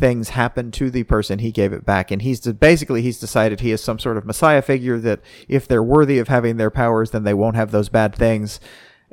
things 0.00 0.30
happen 0.30 0.70
to 0.72 0.90
the 0.90 1.04
person 1.04 1.38
he 1.38 1.52
gave 1.52 1.72
it 1.72 1.84
back, 1.84 2.10
and 2.10 2.22
he's 2.22 2.40
basically 2.40 3.02
he's 3.02 3.20
decided 3.20 3.60
he 3.60 3.70
is 3.70 3.82
some 3.82 3.98
sort 3.98 4.16
of 4.16 4.24
messiah 4.24 4.62
figure 4.62 4.98
that 4.98 5.20
if 5.46 5.68
they're 5.68 5.82
worthy 5.82 6.18
of 6.18 6.28
having 6.28 6.56
their 6.56 6.70
powers, 6.70 7.10
then 7.10 7.24
they 7.24 7.34
won't 7.34 7.56
have 7.56 7.70
those 7.70 7.88
bad 7.88 8.14
things. 8.14 8.60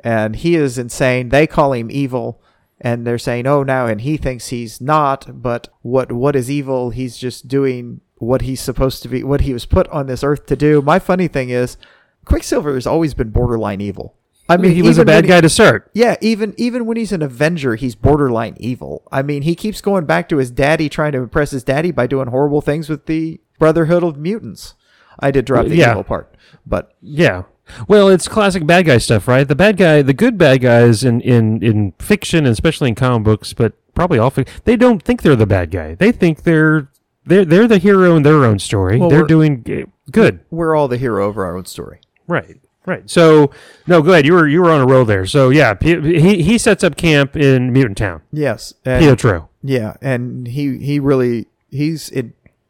And 0.00 0.36
he 0.36 0.54
is 0.54 0.78
insane. 0.78 1.28
They 1.28 1.46
call 1.46 1.72
him 1.72 1.90
evil, 1.90 2.40
and 2.80 3.06
they're 3.06 3.18
saying, 3.18 3.46
"Oh, 3.46 3.62
now," 3.62 3.86
and 3.86 4.00
he 4.00 4.16
thinks 4.16 4.48
he's 4.48 4.80
not. 4.80 5.42
But 5.42 5.68
what 5.82 6.12
what 6.12 6.36
is 6.36 6.50
evil? 6.50 6.90
He's 6.90 7.18
just 7.18 7.48
doing 7.48 8.00
what 8.18 8.42
he's 8.42 8.60
supposed 8.60 9.02
to 9.02 9.08
be, 9.08 9.22
what 9.22 9.42
he 9.42 9.52
was 9.52 9.66
put 9.66 9.88
on 9.88 10.06
this 10.06 10.22
earth 10.24 10.46
to 10.46 10.56
do. 10.56 10.82
My 10.82 10.98
funny 10.98 11.28
thing 11.28 11.50
is, 11.50 11.76
Quicksilver 12.24 12.74
has 12.74 12.86
always 12.86 13.14
been 13.14 13.30
borderline 13.30 13.80
evil. 13.80 14.14
I 14.50 14.56
mean, 14.56 14.72
he 14.72 14.80
was 14.82 14.96
a 14.96 15.04
bad 15.04 15.24
he- 15.24 15.28
guy 15.28 15.40
to 15.42 15.48
start. 15.48 15.90
yeah, 15.92 16.16
even 16.22 16.54
even 16.56 16.86
when 16.86 16.96
he's 16.96 17.12
an 17.12 17.20
Avenger, 17.22 17.74
he's 17.76 17.94
borderline 17.94 18.56
evil. 18.58 19.02
I 19.12 19.20
mean, 19.22 19.42
he 19.42 19.54
keeps 19.54 19.80
going 19.82 20.06
back 20.06 20.28
to 20.30 20.38
his 20.38 20.50
daddy, 20.50 20.88
trying 20.88 21.12
to 21.12 21.18
impress 21.18 21.50
his 21.50 21.62
daddy 21.64 21.90
by 21.90 22.06
doing 22.06 22.28
horrible 22.28 22.60
things 22.62 22.88
with 22.88 23.06
the 23.06 23.40
Brotherhood 23.58 24.02
of 24.02 24.16
Mutants. 24.16 24.74
I 25.20 25.30
did 25.30 25.44
drop 25.44 25.66
the 25.66 25.76
Yeah. 25.76 25.90
evil 25.90 26.04
part, 26.04 26.34
but 26.66 26.92
Yeah. 27.02 27.42
Well, 27.86 28.08
it's 28.08 28.28
classic 28.28 28.66
bad 28.66 28.86
guy 28.86 28.96
stuff, 28.96 29.28
right? 29.28 29.46
The 29.46 29.54
bad 29.54 29.76
guy, 29.76 30.00
the 30.00 30.14
good 30.14 30.38
bad 30.38 30.62
guys 30.62 31.04
in, 31.04 31.20
in, 31.20 31.62
in 31.62 31.92
fiction, 31.98 32.46
and 32.46 32.52
especially 32.52 32.88
in 32.88 32.94
comic 32.94 33.24
books, 33.24 33.52
but 33.52 33.74
probably 33.94 34.18
all 34.18 34.30
fiction, 34.30 34.54
they 34.64 34.74
don't 34.76 35.02
think 35.02 35.20
they're 35.20 35.36
the 35.36 35.44
bad 35.46 35.70
guy. 35.70 35.94
They 35.94 36.10
think 36.10 36.44
they're 36.44 36.88
they're 37.28 37.44
they're 37.44 37.68
the 37.68 37.78
hero 37.78 38.16
in 38.16 38.22
their 38.22 38.44
own 38.44 38.58
story. 38.58 38.98
Well, 38.98 39.08
they're 39.10 39.20
we're- 39.20 39.28
doing 39.28 39.62
g- 39.64 39.84
good. 40.10 40.40
we're 40.50 40.74
all 40.74 40.88
the 40.88 40.96
hero 40.98 41.28
of 41.28 41.36
our 41.38 41.56
own 41.56 41.64
story. 41.66 42.00
Right. 42.26 42.56
Right. 42.86 43.08
So 43.10 43.50
no, 43.86 44.00
go 44.00 44.12
ahead. 44.12 44.24
You 44.24 44.32
were 44.32 44.48
you 44.48 44.62
were 44.62 44.70
on 44.70 44.80
a 44.80 44.86
roll 44.86 45.04
there. 45.04 45.26
So 45.26 45.50
yeah, 45.50 45.74
P- 45.74 46.18
he 46.20 46.42
he 46.42 46.56
sets 46.58 46.82
up 46.82 46.96
camp 46.96 47.36
in 47.36 47.70
Mutant 47.72 47.98
Town. 47.98 48.22
Yes, 48.32 48.72
and, 48.84 49.04
Pietro. 49.04 49.50
yeah, 49.62 49.96
and 50.00 50.48
he 50.48 50.78
he 50.78 50.98
really 50.98 51.48
he's 51.70 52.08
it, 52.10 52.28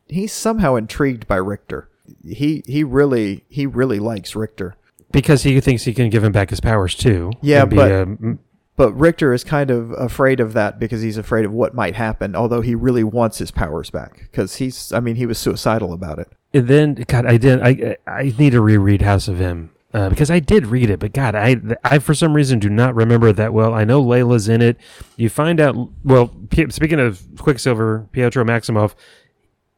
he's 0.08 0.32
somehow 0.32 0.74
intrigued 0.74 1.28
by 1.28 1.36
Richter. 1.36 1.88
He 2.26 2.64
he 2.66 2.82
really 2.82 3.44
he 3.48 3.64
really 3.66 4.00
likes 4.00 4.34
Richter. 4.34 4.74
Because 5.12 5.44
he 5.44 5.60
thinks 5.60 5.84
he 5.84 5.94
can 5.94 6.10
give 6.10 6.24
him 6.24 6.32
back 6.32 6.50
his 6.50 6.58
powers 6.60 6.94
too. 6.96 7.30
Yeah, 7.40 7.60
and 7.62 7.70
be 7.70 7.76
but- 7.76 7.90
a 7.92 8.00
m- 8.00 8.38
But 8.78 8.92
Richter 8.92 9.34
is 9.34 9.42
kind 9.42 9.72
of 9.72 9.90
afraid 9.90 10.38
of 10.38 10.52
that 10.52 10.78
because 10.78 11.02
he's 11.02 11.16
afraid 11.18 11.44
of 11.44 11.52
what 11.52 11.74
might 11.74 11.96
happen. 11.96 12.36
Although 12.36 12.60
he 12.60 12.76
really 12.76 13.02
wants 13.02 13.38
his 13.38 13.50
powers 13.50 13.90
back 13.90 14.20
because 14.30 14.56
he's 14.56 14.92
I 14.92 15.00
mean 15.00 15.16
he 15.16 15.26
was 15.26 15.36
suicidal 15.36 15.92
about 15.92 16.20
it. 16.20 16.28
And 16.54 16.68
then 16.68 16.94
God, 16.94 17.26
I 17.26 17.38
did. 17.38 17.60
I 17.60 17.96
I 18.06 18.32
need 18.38 18.50
to 18.50 18.60
reread 18.60 19.02
House 19.02 19.26
of 19.26 19.40
M 19.40 19.72
uh, 19.92 20.08
because 20.08 20.30
I 20.30 20.38
did 20.38 20.66
read 20.66 20.90
it, 20.90 21.00
but 21.00 21.12
God, 21.12 21.34
I 21.34 21.56
I 21.82 21.98
for 21.98 22.14
some 22.14 22.34
reason 22.34 22.60
do 22.60 22.70
not 22.70 22.94
remember 22.94 23.32
that 23.32 23.52
well. 23.52 23.74
I 23.74 23.82
know 23.82 24.00
Layla's 24.00 24.48
in 24.48 24.62
it. 24.62 24.76
You 25.16 25.28
find 25.28 25.58
out. 25.58 25.74
Well, 26.04 26.32
speaking 26.68 27.00
of 27.00 27.26
Quicksilver, 27.36 28.08
Pietro 28.12 28.44
Maximoff, 28.44 28.94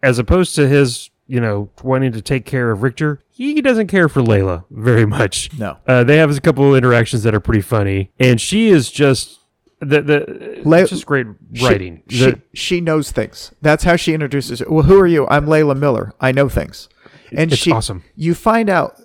as 0.02 0.18
opposed 0.18 0.54
to 0.56 0.68
his 0.68 1.08
you 1.30 1.40
know 1.40 1.70
wanting 1.82 2.12
to 2.12 2.20
take 2.20 2.44
care 2.44 2.70
of 2.70 2.82
Richter, 2.82 3.22
he 3.30 3.60
doesn't 3.62 3.86
care 3.86 4.08
for 4.08 4.20
Layla 4.20 4.64
very 4.70 5.06
much. 5.06 5.50
No. 5.58 5.76
Uh, 5.86 6.04
they 6.04 6.16
have 6.18 6.36
a 6.36 6.40
couple 6.40 6.68
of 6.70 6.76
interactions 6.76 7.22
that 7.22 7.34
are 7.34 7.40
pretty 7.40 7.60
funny, 7.62 8.10
and 8.18 8.40
she 8.40 8.68
is 8.68 8.90
just 8.90 9.38
the 9.78 10.02
the 10.02 10.60
Lay- 10.64 10.84
just 10.86 11.06
great 11.06 11.26
writing. 11.62 12.02
She, 12.08 12.18
The- 12.18 12.40
she 12.52 12.80
knows 12.80 13.10
things. 13.12 13.52
That's 13.62 13.84
how 13.84 13.96
she 13.96 14.12
introduces 14.12 14.60
it. 14.60 14.70
Well, 14.70 14.84
who 14.84 14.98
are 15.00 15.06
you? 15.06 15.26
I'm 15.28 15.46
Layla 15.46 15.78
Miller. 15.78 16.12
I 16.20 16.32
know 16.32 16.48
things. 16.48 16.88
And 17.32 17.52
It's 17.52 17.62
she 17.62 17.70
awesome. 17.72 18.02
You 18.16 18.34
find 18.34 18.68
out 18.68 19.00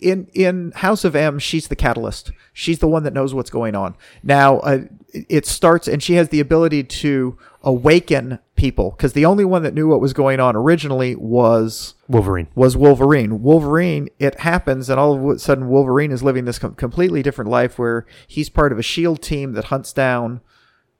in 0.00 0.28
in 0.32 0.72
House 0.76 1.04
of 1.04 1.14
M, 1.14 1.38
she's 1.38 1.68
the 1.68 1.76
catalyst. 1.76 2.32
She's 2.52 2.78
the 2.78 2.88
one 2.88 3.04
that 3.04 3.12
knows 3.12 3.34
what's 3.34 3.50
going 3.50 3.74
on. 3.74 3.94
Now, 4.22 4.58
uh, 4.58 4.80
it 5.12 5.46
starts, 5.46 5.88
and 5.88 6.02
she 6.02 6.14
has 6.14 6.28
the 6.28 6.40
ability 6.40 6.84
to 6.84 7.38
awaken 7.62 8.38
people 8.54 8.90
because 8.90 9.12
the 9.12 9.26
only 9.26 9.44
one 9.44 9.62
that 9.62 9.74
knew 9.74 9.88
what 9.88 10.00
was 10.00 10.12
going 10.12 10.40
on 10.40 10.56
originally 10.56 11.14
was 11.14 11.94
Wolverine. 12.08 12.48
was 12.54 12.76
Wolverine. 12.76 13.42
Wolverine, 13.42 14.08
it 14.18 14.40
happens, 14.40 14.88
and 14.88 14.98
all 14.98 15.14
of 15.14 15.36
a 15.36 15.38
sudden, 15.38 15.68
Wolverine 15.68 16.12
is 16.12 16.22
living 16.22 16.44
this 16.44 16.58
com- 16.58 16.74
completely 16.74 17.22
different 17.22 17.50
life 17.50 17.78
where 17.78 18.06
he's 18.26 18.48
part 18.48 18.72
of 18.72 18.78
a 18.78 18.82
shield 18.82 19.22
team 19.22 19.52
that 19.52 19.66
hunts 19.66 19.92
down 19.92 20.40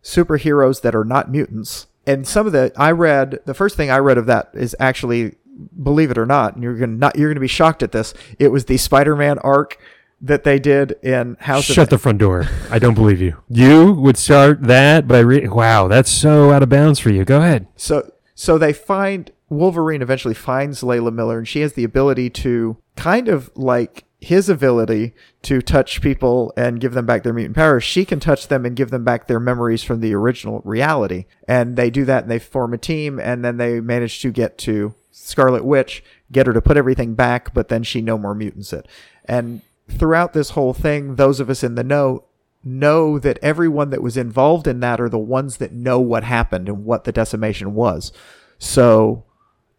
superheroes 0.03 0.83
that 0.83 0.95
are 0.95 1.05
not 1.05 1.31
mutants. 1.31 1.87
And 2.07 2.27
some 2.27 2.47
of 2.47 2.53
the 2.53 2.73
I 2.77 2.91
read, 2.93 3.41
the 3.45 3.55
first 3.55 3.77
thing 3.77 3.91
I 3.91 3.99
read 3.99 4.19
of 4.19 4.27
that 4.27 4.51
is 4.55 4.75
actually, 4.81 5.37
believe 5.83 6.11
it 6.11 6.19
or 6.19 6.27
not, 6.27 6.55
and 6.55 6.63
you're 6.63 6.77
gonna 6.77 6.97
not 6.97 7.17
you're 7.17 7.31
gonna 7.31 7.41
be 7.41 7.47
shocked 7.49 7.83
at 7.83 7.93
this. 7.93 8.15
It 8.39 8.49
was 8.49 8.67
the 8.67 8.77
Spider-Man 8.77 9.39
arc 9.41 9.79
that 10.21 10.45
they 10.45 10.59
did 10.59 10.93
in 11.03 11.37
House 11.41 11.65
Shut 11.65 11.85
of 11.85 11.89
the 11.91 11.99
front 11.99 12.19
door. 12.19 12.47
I 12.71 12.79
don't 12.79 12.95
believe 12.95 13.21
you. 13.21 13.37
You 13.49 13.93
would 13.93 14.19
start 14.19 14.63
that 14.65 15.09
by 15.09 15.21
re- 15.21 15.49
wow, 15.49 15.89
that's 15.89 16.11
so 16.11 16.51
out 16.51 16.63
of 16.63 16.69
bounds 16.69 16.99
for 16.99 17.11
you. 17.11 17.25
Go 17.25 17.39
ahead. 17.39 17.67
So 17.77 18.13
so 18.35 18.59
they 18.59 18.73
find 18.73 19.31
Wolverine 19.49 20.03
eventually 20.03 20.35
finds 20.35 20.83
Layla 20.83 21.13
Miller 21.13 21.39
and 21.39 21.49
she 21.49 21.61
has 21.61 21.73
the 21.73 21.85
ability 21.85 22.31
to 22.31 22.77
kind 22.97 23.29
of 23.29 23.51
like 23.57 24.05
his 24.21 24.49
ability 24.49 25.15
to 25.43 25.63
touch 25.63 26.03
people 26.03 26.53
and 26.57 26.81
give 26.81 26.93
them 26.93 27.07
back 27.07 27.23
their 27.23 27.33
mutant 27.33 27.57
powers. 27.57 27.83
She 27.83 28.05
can 28.05 28.21
touch 28.21 28.49
them 28.49 28.67
and 28.67 28.77
give 28.77 28.91
them 28.91 29.05
back 29.05 29.27
their 29.27 29.41
memories 29.41 29.83
from 29.83 30.01
the 30.01 30.15
original 30.15 30.61
reality. 30.65 31.25
And 31.49 31.77
they 31.77 31.91
do 31.91 32.05
that 32.05 32.25
and 32.25 32.31
they 32.31 32.39
form 32.39 32.75
a 32.75 32.79
team 32.79 33.19
and 33.19 33.45
then 33.45 33.57
they 33.57 33.81
manage 33.81 34.21
to 34.21 34.31
get 34.31 34.59
to 34.59 34.95
Scarlet 35.23 35.65
Witch, 35.65 36.03
get 36.33 36.47
her 36.47 36.53
to 36.53 36.63
put 36.63 36.77
everything 36.77 37.15
back, 37.15 37.53
but 37.55 37.69
then 37.69 37.83
she 37.83 38.01
no 38.01 38.19
more 38.19 38.35
mutants 38.35 38.73
it. 38.73 38.87
And 39.25 39.61
throughout 39.89 40.33
this 40.33 40.51
whole 40.51 40.73
thing, 40.75 41.17
those 41.17 41.41
of 41.41 41.51
us 41.51 41.63
in 41.63 41.75
the 41.75 41.85
know 41.85 42.25
know 42.63 43.19
that 43.19 43.39
everyone 43.43 43.91
that 43.91 44.03
was 44.03 44.17
involved 44.17 44.67
in 44.67 44.81
that 44.81 45.01
are 45.01 45.09
the 45.09 45.19
ones 45.19 45.57
that 45.57 45.73
know 45.73 45.99
what 45.99 46.25
happened 46.25 46.69
and 46.69 46.85
what 46.85 47.05
the 47.05 47.13
decimation 47.13 47.75
was. 47.75 48.13
So, 48.59 49.25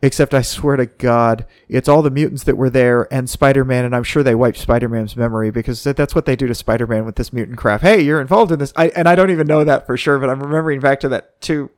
except 0.01 0.33
I 0.33 0.41
swear 0.41 0.77
to 0.77 0.85
God, 0.87 1.45
it's 1.69 1.87
all 1.87 2.01
the 2.01 2.09
mutants 2.09 2.43
that 2.45 2.57
were 2.57 2.69
there 2.69 3.07
and 3.13 3.29
Spider 3.29 3.63
Man, 3.63 3.85
and 3.85 3.95
I'm 3.95 4.03
sure 4.03 4.23
they 4.23 4.35
wiped 4.35 4.57
Spider 4.57 4.89
Man's 4.89 5.15
memory 5.15 5.51
because 5.51 5.83
that's 5.83 6.15
what 6.15 6.25
they 6.25 6.35
do 6.35 6.47
to 6.47 6.55
Spider 6.55 6.87
Man 6.87 7.05
with 7.05 7.15
this 7.15 7.31
mutant 7.31 7.57
crap. 7.57 7.81
Hey, 7.81 8.01
you're 8.01 8.19
involved 8.21 8.51
in 8.51 8.59
this, 8.59 8.73
I, 8.75 8.89
and 8.89 9.07
I 9.07 9.15
don't 9.15 9.29
even 9.31 9.47
know 9.47 9.63
that 9.63 9.85
for 9.85 9.95
sure, 9.97 10.17
but 10.19 10.29
I'm 10.29 10.41
remembering 10.41 10.79
back 10.79 10.99
to 11.01 11.09
that 11.09 11.39
two 11.41 11.69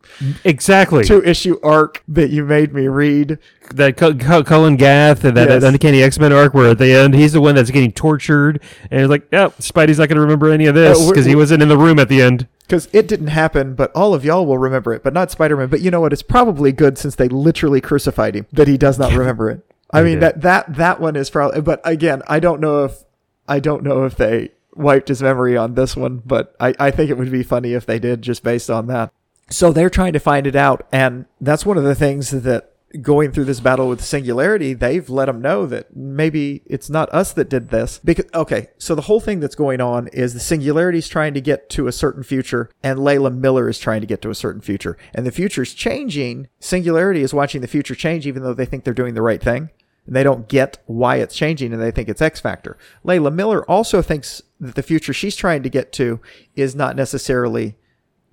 Exactly. 0.44 1.04
two 1.04 1.24
issue 1.24 1.60
arc 1.64 2.04
that 2.08 2.30
you 2.30 2.44
made 2.46 2.74
me 2.74 2.88
read. 2.88 3.40
that 3.74 3.98
Cu- 3.98 4.16
Cu- 4.16 4.44
Kulan 4.44 4.76
Gath 4.76 5.24
and 5.24 5.36
that 5.38 5.50
Yes. 5.50 5.64
Uncanny 5.64 6.02
X 6.04 6.20
Men 6.20 6.34
arc 6.34 6.54
where 6.54 6.72
at 6.72 6.78
the 6.78 6.94
end 6.94 7.14
he's 7.16 7.34
the 7.34 7.42
one 7.42 7.56
that's 7.56 7.72
getting 7.72 7.92
tortured 7.92 8.62
and 8.92 9.00
he's 9.02 9.10
like, 9.10 9.24
oh, 9.34 9.50
Spidey's 9.60 10.00
not 10.00 10.10
going 10.10 10.16
to 10.18 10.22
remember 10.22 10.50
any 10.50 10.66
of 10.66 10.76
this 10.76 11.00
Uh, 11.00 11.10
because 11.10 11.26
he 11.26 11.36
wasn't 11.36 11.62
in 11.62 11.70
the 11.70 11.78
room 11.78 11.98
at 12.00 12.10
the 12.10 12.22
end. 12.22 12.48
Because 12.64 12.88
it 12.94 13.08
didn't 13.08 13.28
happen, 13.28 13.76
but 13.76 13.92
all 13.94 14.14
of 14.14 14.24
y'all 14.24 14.46
will 14.46 14.58
remember 14.58 14.94
it, 14.94 15.04
but 15.04 15.14
not 15.14 15.32
Spider 15.32 15.58
Man. 15.58 15.68
But 15.68 15.82
you 15.82 15.92
know 15.92 16.02
what? 16.02 16.14
It's 16.14 16.24
probably 16.24 16.72
good 16.72 16.98
since 16.98 17.16
they 17.16 17.28
literally 17.28 17.82
crucified 17.82 18.36
him 18.36 18.48
that 18.54 18.68
he 18.68 18.78
does 18.78 18.98
not 18.98 19.14
remember 19.14 19.50
it. 19.50 19.66
I 19.92 20.02
mean 20.02 20.20
did. 20.20 20.22
that 20.22 20.42
that 20.42 20.76
that 20.76 21.02
one 21.02 21.16
is 21.16 21.30
probably. 21.30 21.62
But 21.62 21.82
again, 21.84 22.24
I 22.28 22.40
don't 22.40 22.62
know 22.62 22.86
if 22.86 23.04
I 23.48 23.60
don't 23.60 23.84
know 23.84 24.06
if 24.06 24.16
they 24.16 24.52
wiped 24.76 25.10
his 25.10 25.22
memory 25.22 25.56
on 25.56 25.76
this 25.76 25.96
one, 25.96 26.22
but 26.26 26.56
I 26.60 26.74
I 26.80 26.92
think 26.92 27.10
it 27.10 27.18
would 27.18 27.32
be 27.32 27.44
funny 27.44 27.74
if 27.74 27.86
they 27.86 28.00
did 28.00 28.22
just 28.22 28.44
based 28.44 28.70
on 28.70 28.88
that. 28.88 29.12
So 29.50 29.72
they're 29.72 29.90
trying 29.90 30.14
to 30.14 30.20
find 30.20 30.48
it 30.48 30.56
out, 30.56 30.88
and 30.92 31.26
that's 31.42 31.66
one 31.66 31.78
of 31.78 31.84
the 31.84 31.96
things 31.96 32.32
that 32.32 32.73
going 33.02 33.32
through 33.32 33.46
this 33.46 33.60
battle 33.60 33.90
with 33.90 34.04
singularity, 34.04 34.74
they've 34.74 35.10
let 35.10 35.26
them 35.26 35.42
know 35.42 35.66
that 35.66 35.96
maybe 35.96 36.62
it's 36.66 36.90
not 36.90 37.14
us 37.14 37.34
that 37.34 37.50
did 37.50 37.70
this. 37.70 38.00
Because 38.04 38.26
okay, 38.34 38.68
so 38.78 38.96
the 38.96 39.04
whole 39.04 39.20
thing 39.20 39.40
that's 39.40 39.56
going 39.56 39.82
on 39.82 40.08
is 40.10 40.34
the 40.34 40.40
singularity's 40.40 41.08
trying 41.08 41.34
to 41.34 41.42
get 41.42 41.70
to 41.72 41.88
a 41.88 41.92
certain 41.92 42.24
future, 42.24 42.70
and 42.84 43.00
Layla 43.00 43.36
Miller 43.36 43.70
is 43.70 43.80
trying 43.80 44.02
to 44.02 44.08
get 44.08 44.22
to 44.22 44.30
a 44.30 44.36
certain 44.36 44.62
future, 44.62 44.98
and 45.14 45.26
the 45.26 45.32
future's 45.32 45.74
changing. 45.74 46.48
Singularity 46.60 47.22
is 47.22 47.34
watching 47.34 47.62
the 47.62 47.68
future 47.68 47.96
change, 47.96 48.28
even 48.28 48.44
though 48.44 48.54
they 48.54 48.66
think 48.66 48.84
they're 48.84 48.94
doing 48.94 49.14
the 49.14 49.22
right 49.22 49.42
thing. 49.42 49.70
And 50.06 50.16
they 50.16 50.24
don't 50.24 50.50
get 50.50 50.80
why 50.86 51.16
it's 51.16 51.34
changing 51.34 51.72
and 51.72 51.82
they 51.82 51.90
think 51.90 52.10
it's 52.10 52.22
X 52.22 52.42
Factor. 52.42 52.78
Layla 53.06 53.34
Miller 53.34 53.64
also 53.72 54.02
thinks 54.02 54.42
that 54.60 54.76
the 54.76 54.84
future 54.84 55.14
she's 55.14 55.36
trying 55.36 55.64
to 55.64 55.70
get 55.70 55.94
to 55.94 56.20
is 56.58 56.76
not 56.76 56.98
necessarily 56.98 57.78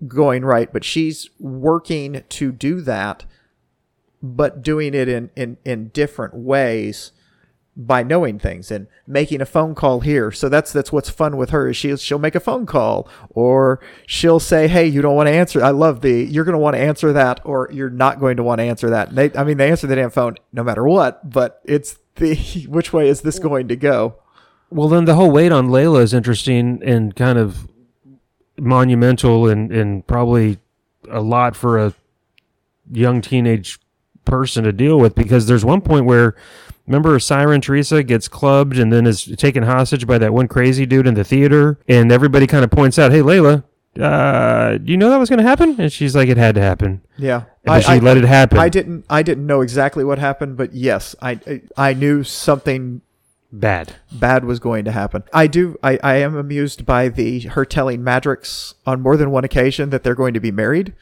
going 0.09 0.45
right, 0.45 0.73
but 0.73 0.85
she's 0.85 1.31
working 1.39 2.25
to 2.29 2.53
do 2.53 2.81
that, 2.81 3.25
but 4.23 4.62
doing 4.62 4.95
it 4.95 5.09
in, 5.09 5.31
in, 5.37 5.57
in 5.64 5.89
different 5.89 6.35
ways 6.35 7.12
by 7.77 8.03
knowing 8.03 8.39
things 8.39 8.71
and 8.71 8.87
making 9.07 9.41
a 9.41 9.47
phone 9.47 9.75
call 9.75 10.01
here. 10.01 10.31
So 10.31 10.49
that's 10.49 10.73
that's 10.73 10.93
what's 10.93 11.09
fun 11.09 11.37
with 11.37 11.51
her 11.51 11.68
is 11.68 11.77
she 11.77 11.97
she'll 11.97 12.18
make 12.18 12.35
a 12.35 12.41
phone 12.41 12.66
call 12.66 13.09
or 13.31 13.81
she'll 14.07 14.41
say, 14.41 14.68
"Hey, 14.68 14.87
you 14.87 15.01
don't 15.01 15.14
want 15.14 15.29
to 15.29 15.33
answer. 15.33 15.62
I 15.62 15.71
love 15.71 16.01
the 16.03 16.25
you're 16.25 16.45
going 16.45 16.55
to 16.55 16.59
want 16.59 16.77
to 16.77 16.83
answer 16.83 17.12
that 17.12 17.41
or 17.45 17.71
you're 17.73 17.89
not 17.89 18.21
going 18.21 18.37
to 18.37 18.43
want 18.43 18.59
to 18.59 18.64
answer 18.64 18.91
that." 18.91 19.09
And 19.09 19.18
they, 19.18 19.33
I 19.35 19.45
mean, 19.45 19.57
they 19.57 19.71
answer 19.71 19.87
the 19.87 19.97
damn 19.97 20.11
phone 20.11 20.37
no 20.53 20.62
matter 20.62 20.85
what, 20.85 21.31
but 21.31 21.61
it's 21.64 21.97
the 22.16 22.35
which 22.68 22.93
way 22.93 23.09
is 23.09 23.23
this 23.23 23.39
going 23.39 23.68
to 23.68 23.77
go? 23.77 24.16
Well, 24.71 24.89
then 24.89 25.05
the 25.05 25.14
whole 25.14 25.31
weight 25.31 25.53
on 25.53 25.68
Layla 25.68 26.03
is 26.03 26.14
interesting 26.14 26.81
and 26.85 27.16
kind 27.16 27.39
of 27.39 27.68
monumental 28.57 29.49
and, 29.49 29.73
and 29.73 30.07
probably 30.07 30.59
a 31.11 31.21
lot 31.21 31.57
for 31.57 31.79
a 31.79 31.95
young 32.93 33.21
teenage 33.21 33.81
person 34.31 34.64
to 34.64 34.72
deal 34.72 34.99
with 34.99 35.14
because 35.14 35.47
there's 35.47 35.64
one 35.64 35.81
point 35.81 36.07
where 36.07 36.37
remember 36.87 37.18
Siren 37.18 37.61
Teresa 37.61 38.03
gets 38.03 38.28
clubbed 38.28 38.78
and 38.78 38.93
then 38.93 39.07
is 39.07 39.24
taken 39.37 39.64
hostage 39.64 40.07
by 40.07 40.18
that 40.18 40.33
one 40.33 40.49
crazy 40.49 40.87
dude 40.87 41.07
in 41.07 41.14
the 41.14 41.24
theater 41.24 41.78
and 41.89 42.11
everybody 42.12 42.47
kind 42.47 42.64
of 42.64 42.70
points 42.70 42.99
out, 42.99 43.11
"Hey, 43.12 43.20
Layla, 43.20 43.64
uh, 44.01 44.78
do 44.78 44.91
you 44.91 44.97
know 44.97 45.11
that 45.11 45.18
was 45.18 45.28
going 45.28 45.41
to 45.41 45.49
happen?" 45.49 45.76
And 45.78 45.93
she's 45.93 46.14
like, 46.14 46.28
"It 46.28 46.37
had 46.37 46.55
to 46.55 46.61
happen." 46.61 47.03
Yeah, 47.18 47.43
But 47.64 47.83
she 47.83 48.01
let 48.01 48.16
it 48.16 48.24
happen. 48.24 48.59
I 48.59 48.68
didn't 48.68 49.05
I 49.11 49.22
didn't 49.22 49.47
know 49.47 49.61
exactly 49.61 50.05
what 50.05 50.18
happened, 50.18 50.57
but 50.57 50.72
yes, 50.74 51.16
I 51.20 51.62
I 51.76 51.93
knew 51.93 52.22
something 52.24 53.03
Bad. 53.53 53.97
bad 54.12 54.45
was 54.45 54.61
going 54.61 54.85
to 54.85 54.93
happen. 54.93 55.24
I 55.33 55.49
do. 55.49 55.76
I, 55.83 55.99
I 56.05 56.16
am 56.16 56.37
amused 56.37 56.87
by 56.87 57.09
the 57.09 57.41
her 57.41 57.64
telling 57.64 58.01
Madrox 58.01 58.74
on 58.87 59.01
more 59.01 59.16
than 59.16 59.33
one 59.33 59.45
occasion 59.45 59.91
that 59.91 60.05
they're 60.05 60.14
going 60.14 60.35
to 60.35 60.41
be 60.41 60.53
married. 60.53 60.95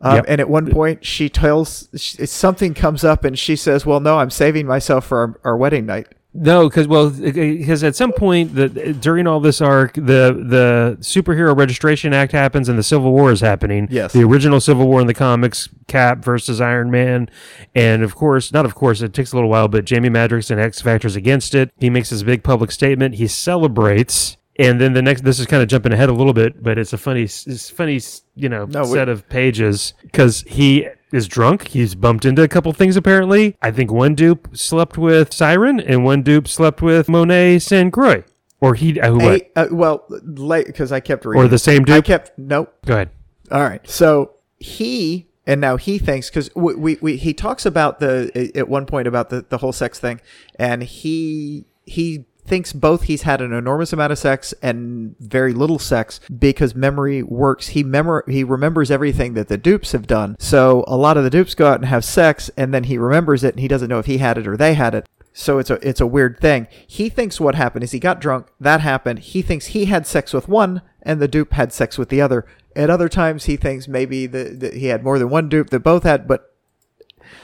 Um, 0.00 0.16
Yep. 0.16 0.24
And 0.28 0.40
at 0.40 0.48
one 0.48 0.70
point, 0.70 1.04
she 1.04 1.28
tells 1.28 1.88
she, 1.96 2.24
something 2.26 2.72
comes 2.74 3.02
up, 3.04 3.24
and 3.24 3.38
she 3.38 3.56
says, 3.56 3.84
"Well, 3.84 4.00
no, 4.00 4.18
I'm 4.18 4.30
saving 4.30 4.66
myself 4.66 5.06
for 5.06 5.18
our, 5.18 5.40
our 5.52 5.56
wedding 5.56 5.86
night." 5.86 6.06
No, 6.40 6.68
because 6.68 6.86
well, 6.86 7.10
because 7.10 7.82
at 7.82 7.96
some 7.96 8.12
point 8.12 8.54
the, 8.54 8.68
during 8.68 9.26
all 9.26 9.40
this 9.40 9.60
arc, 9.60 9.94
the 9.94 10.40
the 10.46 10.96
superhero 11.00 11.56
registration 11.56 12.14
act 12.14 12.30
happens 12.30 12.68
and 12.68 12.78
the 12.78 12.82
Civil 12.82 13.12
War 13.12 13.32
is 13.32 13.40
happening. 13.40 13.88
Yes. 13.90 14.12
the 14.12 14.22
original 14.22 14.60
Civil 14.60 14.86
War 14.86 15.00
in 15.00 15.08
the 15.08 15.14
comics, 15.14 15.68
Cap 15.88 16.22
versus 16.22 16.60
Iron 16.60 16.90
Man, 16.90 17.28
and 17.74 18.02
of 18.04 18.14
course, 18.14 18.52
not 18.52 18.66
of 18.66 18.74
course, 18.74 19.00
it 19.00 19.12
takes 19.12 19.32
a 19.32 19.36
little 19.36 19.50
while, 19.50 19.68
but 19.68 19.84
Jamie 19.84 20.10
Madrox 20.10 20.50
and 20.50 20.60
X 20.60 20.80
Factor's 20.80 21.16
against 21.16 21.54
it. 21.56 21.72
He 21.78 21.90
makes 21.90 22.10
his 22.10 22.22
big 22.22 22.44
public 22.44 22.70
statement. 22.70 23.16
He 23.16 23.26
celebrates. 23.26 24.36
And 24.58 24.80
then 24.80 24.92
the 24.92 25.02
next, 25.02 25.22
this 25.22 25.38
is 25.38 25.46
kind 25.46 25.62
of 25.62 25.68
jumping 25.68 25.92
ahead 25.92 26.08
a 26.08 26.12
little 26.12 26.32
bit, 26.32 26.62
but 26.62 26.78
it's 26.78 26.92
a 26.92 26.98
funny, 26.98 27.22
it's 27.22 27.70
funny, 27.70 28.00
you 28.34 28.48
know, 28.48 28.64
No, 28.64 28.84
set 28.84 29.08
of 29.08 29.28
pages 29.28 29.94
because 30.02 30.42
he 30.48 30.88
is 31.12 31.28
drunk. 31.28 31.68
He's 31.68 31.94
bumped 31.94 32.24
into 32.24 32.42
a 32.42 32.48
couple 32.48 32.72
things 32.72 32.96
apparently. 32.96 33.56
I 33.62 33.70
think 33.70 33.92
one 33.92 34.14
dupe 34.14 34.56
slept 34.56 34.98
with 34.98 35.32
Siren 35.32 35.78
and 35.78 36.04
one 36.04 36.22
dupe 36.22 36.48
slept 36.48 36.82
with 36.82 37.08
Monet 37.08 37.60
Saint 37.60 37.92
Croix. 37.92 38.24
Or 38.60 38.74
he, 38.74 39.00
uh, 39.00 39.14
what? 39.14 39.22
Hey, 39.22 39.50
uh, 39.54 39.66
well, 39.70 40.04
late 40.08 40.66
because 40.66 40.90
I 40.90 40.98
kept 40.98 41.24
reading. 41.24 41.44
Or 41.44 41.48
the 41.48 41.58
same 41.60 41.82
I 41.82 41.84
dupe? 41.84 42.04
kept 42.04 42.36
nope. 42.36 42.74
Go 42.84 42.94
ahead. 42.94 43.10
All 43.52 43.62
right. 43.62 43.88
So 43.88 44.32
he 44.58 45.28
and 45.46 45.60
now 45.60 45.76
he 45.76 45.98
thinks 45.98 46.28
because 46.28 46.50
we, 46.56 46.74
we, 46.74 46.98
we 47.00 47.16
he 47.16 47.32
talks 47.32 47.64
about 47.64 48.00
the 48.00 48.50
at 48.56 48.68
one 48.68 48.84
point 48.86 49.06
about 49.06 49.30
the 49.30 49.46
the 49.48 49.58
whole 49.58 49.72
sex 49.72 50.00
thing, 50.00 50.20
and 50.56 50.82
he 50.82 51.66
he 51.86 52.26
thinks 52.48 52.72
both 52.72 53.04
he's 53.04 53.22
had 53.22 53.40
an 53.40 53.52
enormous 53.52 53.92
amount 53.92 54.12
of 54.12 54.18
sex 54.18 54.52
and 54.62 55.14
very 55.20 55.52
little 55.52 55.78
sex 55.78 56.20
because 56.36 56.74
memory 56.74 57.22
works. 57.22 57.68
He 57.68 57.82
memor 57.82 58.24
he 58.26 58.42
remembers 58.42 58.90
everything 58.90 59.34
that 59.34 59.48
the 59.48 59.58
dupes 59.58 59.92
have 59.92 60.06
done. 60.06 60.36
So 60.38 60.84
a 60.88 60.96
lot 60.96 61.16
of 61.16 61.24
the 61.24 61.30
dupes 61.30 61.54
go 61.54 61.68
out 61.68 61.80
and 61.80 61.86
have 61.86 62.04
sex, 62.04 62.50
and 62.56 62.74
then 62.74 62.84
he 62.84 62.98
remembers 62.98 63.44
it, 63.44 63.54
and 63.54 63.60
he 63.60 63.68
doesn't 63.68 63.88
know 63.88 63.98
if 63.98 64.06
he 64.06 64.18
had 64.18 64.38
it 64.38 64.46
or 64.46 64.56
they 64.56 64.74
had 64.74 64.94
it. 64.94 65.06
So 65.32 65.58
it's 65.58 65.70
a 65.70 65.74
it's 65.88 66.00
a 66.00 66.06
weird 66.06 66.40
thing. 66.40 66.66
He 66.86 67.08
thinks 67.08 67.40
what 67.40 67.54
happened 67.54 67.84
is 67.84 67.92
he 67.92 68.00
got 68.00 68.20
drunk. 68.20 68.48
That 68.58 68.80
happened. 68.80 69.20
He 69.20 69.40
thinks 69.40 69.66
he 69.66 69.84
had 69.84 70.06
sex 70.06 70.32
with 70.32 70.48
one, 70.48 70.82
and 71.02 71.20
the 71.20 71.28
dupe 71.28 71.52
had 71.52 71.72
sex 71.72 71.96
with 71.96 72.08
the 72.08 72.20
other. 72.20 72.44
At 72.74 72.90
other 72.90 73.08
times, 73.08 73.44
he 73.44 73.56
thinks 73.56 73.86
maybe 73.86 74.26
the 74.26 74.72
he 74.74 74.86
had 74.86 75.04
more 75.04 75.18
than 75.18 75.30
one 75.30 75.48
dupe 75.48 75.70
that 75.70 75.80
both 75.80 76.02
had. 76.02 76.26
But 76.26 76.52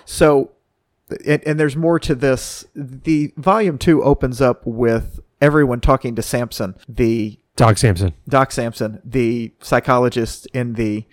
so, 0.05 0.51
and, 1.27 1.43
and 1.47 1.61
there's 1.61 1.77
more 1.77 1.99
to 2.01 2.15
this. 2.15 2.65
The 2.75 3.33
volume 3.37 3.79
two 3.79 4.03
opens 4.03 4.41
up 4.41 4.63
with 4.67 5.21
everyone 5.41 5.81
talking 5.81 6.15
to 6.17 6.23
Samson, 6.23 6.75
the 6.89 7.39
Doc 7.57 7.79
Samson. 7.79 8.15
Doc 8.29 8.51
Samson, 8.53 9.01
the 9.05 9.53
psychologist 9.61 10.47
in 10.53 10.73
the 10.75 11.05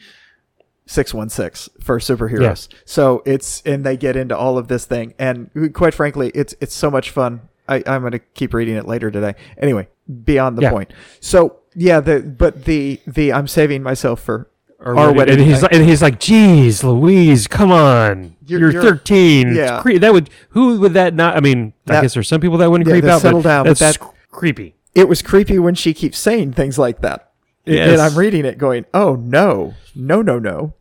616 0.87 1.73
for 1.83 1.99
superheroes. 1.99 2.67
So 2.85 3.21
it's 3.25 3.61
and 3.65 3.85
they 3.85 3.95
get 3.97 4.15
into 4.15 4.35
all 4.37 4.57
of 4.57 4.67
this 4.67 4.85
thing 4.85 5.13
and 5.19 5.49
quite 5.73 5.93
frankly 5.93 6.31
it's 6.35 6.53
it's 6.59 6.75
so 6.75 6.89
much 6.91 7.09
fun. 7.11 7.41
I, 7.69 7.83
I'm 7.85 8.01
going 8.01 8.11
to 8.11 8.19
keep 8.19 8.53
reading 8.53 8.75
it 8.75 8.85
later 8.87 9.09
today. 9.11 9.35
Anyway, 9.57 9.87
beyond 10.25 10.57
the 10.57 10.63
Yeah. 10.63 10.71
point. 10.71 10.91
So 11.21 11.59
yeah, 11.75 11.99
the 12.01 12.19
but 12.21 12.65
the 12.65 12.99
the 13.07 13.31
I'm 13.31 13.47
saving 13.47 13.83
myself 13.83 14.21
for 14.21 14.49
Our 14.83 14.95
our 14.97 15.05
wedding- 15.13 15.17
wedding. 15.17 15.33
and 15.39 15.43
he's 15.43 15.53
night. 15.53 15.61
like, 15.63 15.73
and 15.73 15.85
he's 15.89 16.01
like, 16.01 16.19
"Geez, 16.19 16.83
Louise, 16.83 17.47
come 17.47 17.71
on, 17.71 18.35
You're- 18.45 18.61
you're, 18.61 18.71
you're- 18.71 18.83
13. 18.83 19.53
yeah. 19.55 19.81
Cre- 19.81 19.97
that 19.99 20.11
would 20.13 20.29
who 20.49 20.79
would 20.79 20.93
that 20.95 21.13
not? 21.13 21.35
I 21.37 21.39
mean, 21.39 21.73
I 21.87 22.01
guess 22.01 22.13
there's 22.15 22.27
some 22.27 22.41
people 22.41 22.57
that 22.59 22.69
wouldn't 22.71 22.87
Yeah, 22.87 22.93
creep 22.99 23.05
out, 23.05 23.21
settle 23.21 23.41
but 23.41 23.49
down, 23.49 23.65
but 23.65 23.77
that's 23.77 23.97
that- 23.97 24.07
creepy. 24.31 24.75
it 24.95 25.07
was 25.07 25.21
creepy 25.21 25.59
when 25.59 25.75
she 25.75 25.93
keeps 25.93 26.17
saying 26.17 26.53
things 26.53 26.77
like 26.79 27.01
that. 27.01 27.29
Yes. 27.65 27.91
And 27.91 28.01
I'm 28.01 28.17
reading 28.17 28.43
it 28.43 28.57
going, 28.57 28.85
"Oh 28.93 29.15
no. 29.15 29.75
No, 29.95 30.21
no, 30.21 30.39
no." 30.39 30.73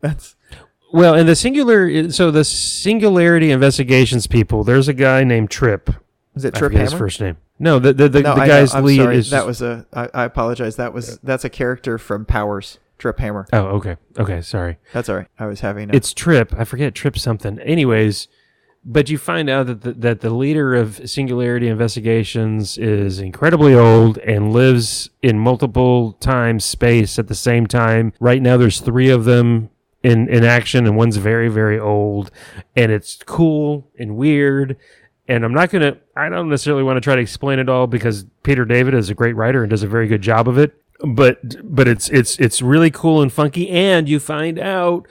That's 0.00 0.36
Well, 0.92 1.14
and 1.14 1.28
the 1.28 1.34
singular, 1.36 2.10
so 2.10 2.30
the 2.30 2.44
singularity 2.44 3.50
investigations 3.50 4.26
people. 4.26 4.64
There's 4.64 4.88
a 4.88 4.92
guy 4.94 5.24
named 5.24 5.50
Trip. 5.50 5.90
is 6.34 6.44
it 6.44 6.54
I 6.54 6.58
Trip 6.58 6.72
forget 6.72 6.82
his 6.84 6.92
first 6.92 7.20
name. 7.20 7.36
No, 7.58 7.78
the 7.78 7.92
the, 7.92 8.08
the, 8.08 8.22
no, 8.22 8.34
the 8.36 8.46
guy's 8.46 8.74
I'm 8.74 8.84
lead 8.84 8.96
sorry. 8.98 9.16
is 9.18 9.30
that 9.30 9.44
was 9.46 9.60
a 9.60 9.86
I, 9.92 10.08
I 10.14 10.24
apologize. 10.24 10.76
That 10.76 10.94
was 10.94 11.18
that's 11.22 11.44
a 11.44 11.50
character 11.50 11.98
from 11.98 12.24
Powers, 12.24 12.78
Trip 13.00 13.18
Hammer. 13.18 13.46
Oh, 13.52 13.66
okay, 13.78 13.96
okay, 14.18 14.40
sorry. 14.42 14.78
That's 14.92 15.08
all 15.08 15.16
right. 15.16 15.26
I 15.38 15.46
was 15.46 15.60
having 15.60 15.90
a, 15.90 15.96
It's 15.96 16.12
Trip. 16.12 16.54
I 16.56 16.64
forget 16.64 16.94
Trip 16.94 17.18
something. 17.18 17.58
Anyways, 17.60 18.28
but 18.84 19.10
you 19.10 19.18
find 19.18 19.50
out 19.50 19.66
that 19.66 19.80
the, 19.82 19.92
that 19.92 20.20
the 20.20 20.30
leader 20.30 20.74
of 20.74 21.08
Singularity 21.08 21.68
Investigations 21.68 22.78
is 22.78 23.18
incredibly 23.18 23.74
old 23.74 24.18
and 24.18 24.52
lives 24.52 25.10
in 25.22 25.38
multiple 25.38 26.12
time 26.14 26.60
space 26.60 27.18
at 27.18 27.28
the 27.28 27.34
same 27.34 27.66
time. 27.66 28.12
Right 28.20 28.40
now, 28.40 28.56
there's 28.56 28.80
three 28.80 29.10
of 29.10 29.24
them 29.24 29.70
in 30.02 30.28
in 30.28 30.44
action, 30.44 30.86
and 30.86 30.96
one's 30.96 31.16
very 31.18 31.48
very 31.48 31.78
old, 31.78 32.30
and 32.76 32.92
it's 32.92 33.16
cool 33.24 33.90
and 33.98 34.16
weird. 34.16 34.76
And 35.28 35.44
I'm 35.44 35.52
not 35.54 35.70
gonna. 35.70 35.98
I 36.16 36.28
don't 36.28 36.48
necessarily 36.48 36.82
want 36.82 36.96
to 36.96 37.00
try 37.00 37.14
to 37.14 37.20
explain 37.20 37.58
it 37.58 37.68
all 37.68 37.86
because 37.86 38.24
Peter 38.42 38.64
David 38.64 38.94
is 38.94 39.10
a 39.10 39.14
great 39.14 39.36
writer 39.36 39.62
and 39.62 39.70
does 39.70 39.82
a 39.82 39.88
very 39.88 40.08
good 40.08 40.22
job 40.22 40.48
of 40.48 40.58
it. 40.58 40.74
But 41.02 41.38
but 41.64 41.88
it's 41.88 42.08
it's 42.10 42.38
it's 42.38 42.60
really 42.60 42.90
cool 42.90 43.22
and 43.22 43.32
funky, 43.32 43.68
and 43.70 44.08
you 44.08 44.20
find 44.20 44.58
out 44.58 45.06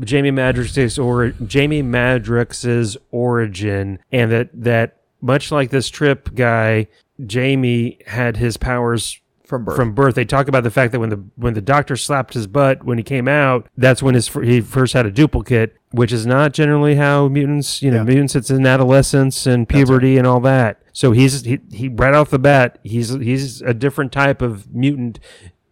Jamie 0.00 0.30
Madrox's 0.30 0.98
or 0.98 1.30
Jamie 1.30 1.82
Madrox's 1.82 2.96
origin, 3.10 3.98
and 4.12 4.30
that 4.30 4.50
that 4.52 4.98
much 5.20 5.50
like 5.50 5.70
this 5.70 5.88
trip 5.88 6.34
guy, 6.34 6.88
Jamie 7.26 7.98
had 8.06 8.36
his 8.36 8.56
powers 8.56 9.21
from 9.52 9.64
birth. 9.64 9.76
from 9.76 9.92
birth. 9.92 10.14
They 10.14 10.24
talk 10.24 10.48
about 10.48 10.62
the 10.64 10.70
fact 10.70 10.92
that 10.92 11.00
when 11.00 11.10
the 11.10 11.22
when 11.36 11.52
the 11.52 11.60
doctor 11.60 11.94
slapped 11.96 12.32
his 12.32 12.46
butt 12.46 12.84
when 12.84 12.96
he 12.96 13.04
came 13.04 13.28
out, 13.28 13.68
that's 13.76 14.02
when 14.02 14.14
his 14.14 14.28
he 14.28 14.60
first 14.62 14.94
had 14.94 15.04
a 15.04 15.10
duplicate, 15.10 15.76
which 15.90 16.10
is 16.12 16.24
not 16.24 16.52
generally 16.54 16.94
how 16.94 17.28
mutants. 17.28 17.82
You 17.82 17.90
know, 17.90 17.98
Yeah. 17.98 18.04
mutants 18.04 18.34
it's 18.34 18.50
in 18.50 18.66
adolescence 18.66 19.46
and 19.46 19.66
That's 19.66 19.74
right. 19.74 19.84
puberty 19.86 20.16
and 20.16 20.26
all 20.26 20.40
that. 20.40 20.80
So 20.94 21.12
he's 21.12 21.44
he, 21.44 21.60
he 21.70 21.88
right 21.88 22.14
off 22.14 22.30
the 22.30 22.38
bat 22.38 22.78
he's 22.82 23.10
he's 23.10 23.60
a 23.62 23.74
different 23.74 24.10
type 24.12 24.40
of 24.40 24.72
mutant, 24.74 25.20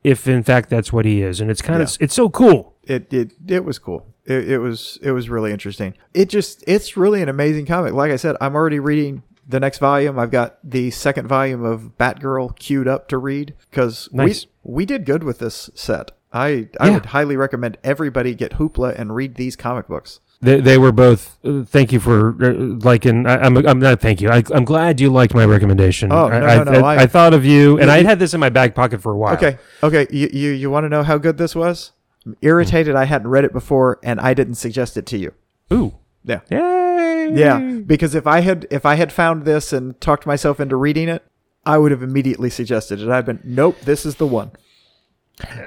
if 0.04 0.28
in 0.28 0.42
fact 0.42 0.68
that's 0.70 0.92
what 0.92 1.04
he 1.06 1.22
is, 1.22 1.40
and 1.40 1.50
it's 1.50 1.62
kind 1.62 1.82
of 1.82 1.96
it's 2.00 2.14
so 2.14 2.28
cool. 2.28 2.74
it 2.84 3.12
it 3.12 3.32
it 3.48 3.64
was 3.64 3.78
cool. 3.78 4.06
It, 4.26 4.48
it 4.50 4.58
was 4.58 4.98
it 5.02 5.12
was 5.12 5.28
really 5.30 5.50
interesting. 5.52 5.94
It 6.14 6.28
just 6.28 6.62
it's 6.66 6.96
really 6.96 7.22
an 7.22 7.28
amazing 7.28 7.66
comic. 7.66 7.94
Like 7.94 8.12
I 8.12 8.16
said, 8.16 8.36
I'm 8.40 8.54
already 8.54 8.78
reading 8.78 9.22
the 9.50 9.60
next 9.60 9.78
volume. 9.78 10.18
I've 10.18 10.30
got 10.30 10.58
the 10.64 10.90
second 10.90 11.26
volume 11.28 11.64
of 11.64 11.92
Batgirl 11.98 12.58
queued 12.58 12.88
up 12.88 13.08
to 13.08 13.18
read 13.18 13.54
because 13.70 14.08
Nice. 14.12 14.46
we 14.62 14.72
we 14.74 14.86
did 14.86 15.04
good 15.04 15.22
with 15.24 15.38
this 15.38 15.70
set. 15.74 16.12
I 16.32 16.68
I 16.78 16.88
Yeah. 16.88 16.94
would 16.94 17.06
highly 17.06 17.36
recommend 17.36 17.78
everybody 17.84 18.34
get 18.34 18.52
Hoopla 18.52 18.98
and 18.98 19.14
read 19.14 19.34
these 19.34 19.56
comic 19.56 19.88
books. 19.88 20.20
They, 20.42 20.58
they 20.58 20.78
were 20.78 20.92
both. 20.92 21.36
Uh, 21.44 21.64
thank 21.64 21.92
you 21.92 22.00
for 22.00 22.30
uh, 22.42 22.54
liking. 22.54 23.26
I, 23.26 23.38
I'm 23.44 23.56
I'm 23.66 23.78
not. 23.78 24.00
Thank 24.00 24.22
you. 24.22 24.30
I, 24.30 24.42
I'm 24.54 24.64
glad 24.64 24.98
you 24.98 25.10
liked 25.10 25.34
my 25.34 25.44
recommendation. 25.44 26.10
Oh, 26.12 26.28
I, 26.28 26.38
no, 26.38 26.46
I, 26.46 26.56
no, 26.64 26.72
no, 26.72 26.80
I, 26.80 26.94
I- 26.94 27.02
I 27.02 27.06
thought 27.06 27.34
of 27.34 27.44
you, 27.44 27.78
and 27.78 27.90
I 27.90 28.02
had 28.04 28.18
this 28.18 28.32
in 28.32 28.40
my 28.40 28.48
back 28.48 28.74
pocket 28.74 29.02
for 29.02 29.12
a 29.12 29.18
while. 29.18 29.34
Okay, 29.34 29.58
okay. 29.82 30.06
You 30.10 30.30
you, 30.32 30.50
you 30.52 30.70
want 30.70 30.84
to 30.84 30.88
know 30.88 31.02
how 31.02 31.18
good 31.18 31.36
this 31.36 31.54
was? 31.54 31.92
I'm 32.24 32.36
irritated 32.40 32.94
I 32.96 33.04
hadn't 33.04 33.28
read 33.28 33.44
it 33.44 33.52
before 33.52 33.98
and 34.02 34.20
I 34.20 34.32
didn't 34.34 34.54
suggest 34.56 34.96
it 34.98 35.06
to 35.06 35.18
you. 35.18 35.32
Ooh. 35.72 35.94
Yeah. 36.24 36.40
Yay. 36.50 37.32
Yeah, 37.34 37.58
because 37.86 38.14
if 38.14 38.26
I 38.26 38.40
had 38.40 38.66
if 38.70 38.84
I 38.84 38.96
had 38.96 39.12
found 39.12 39.44
this 39.44 39.72
and 39.72 39.98
talked 40.00 40.26
myself 40.26 40.58
into 40.60 40.74
reading 40.76 41.08
it, 41.08 41.24
I 41.64 41.78
would 41.78 41.92
have 41.92 42.02
immediately 42.02 42.50
suggested 42.50 43.00
it. 43.00 43.08
I'd 43.08 43.24
been, 43.26 43.40
nope, 43.44 43.78
this 43.82 44.04
is 44.04 44.16
the 44.16 44.26
one. 44.26 44.50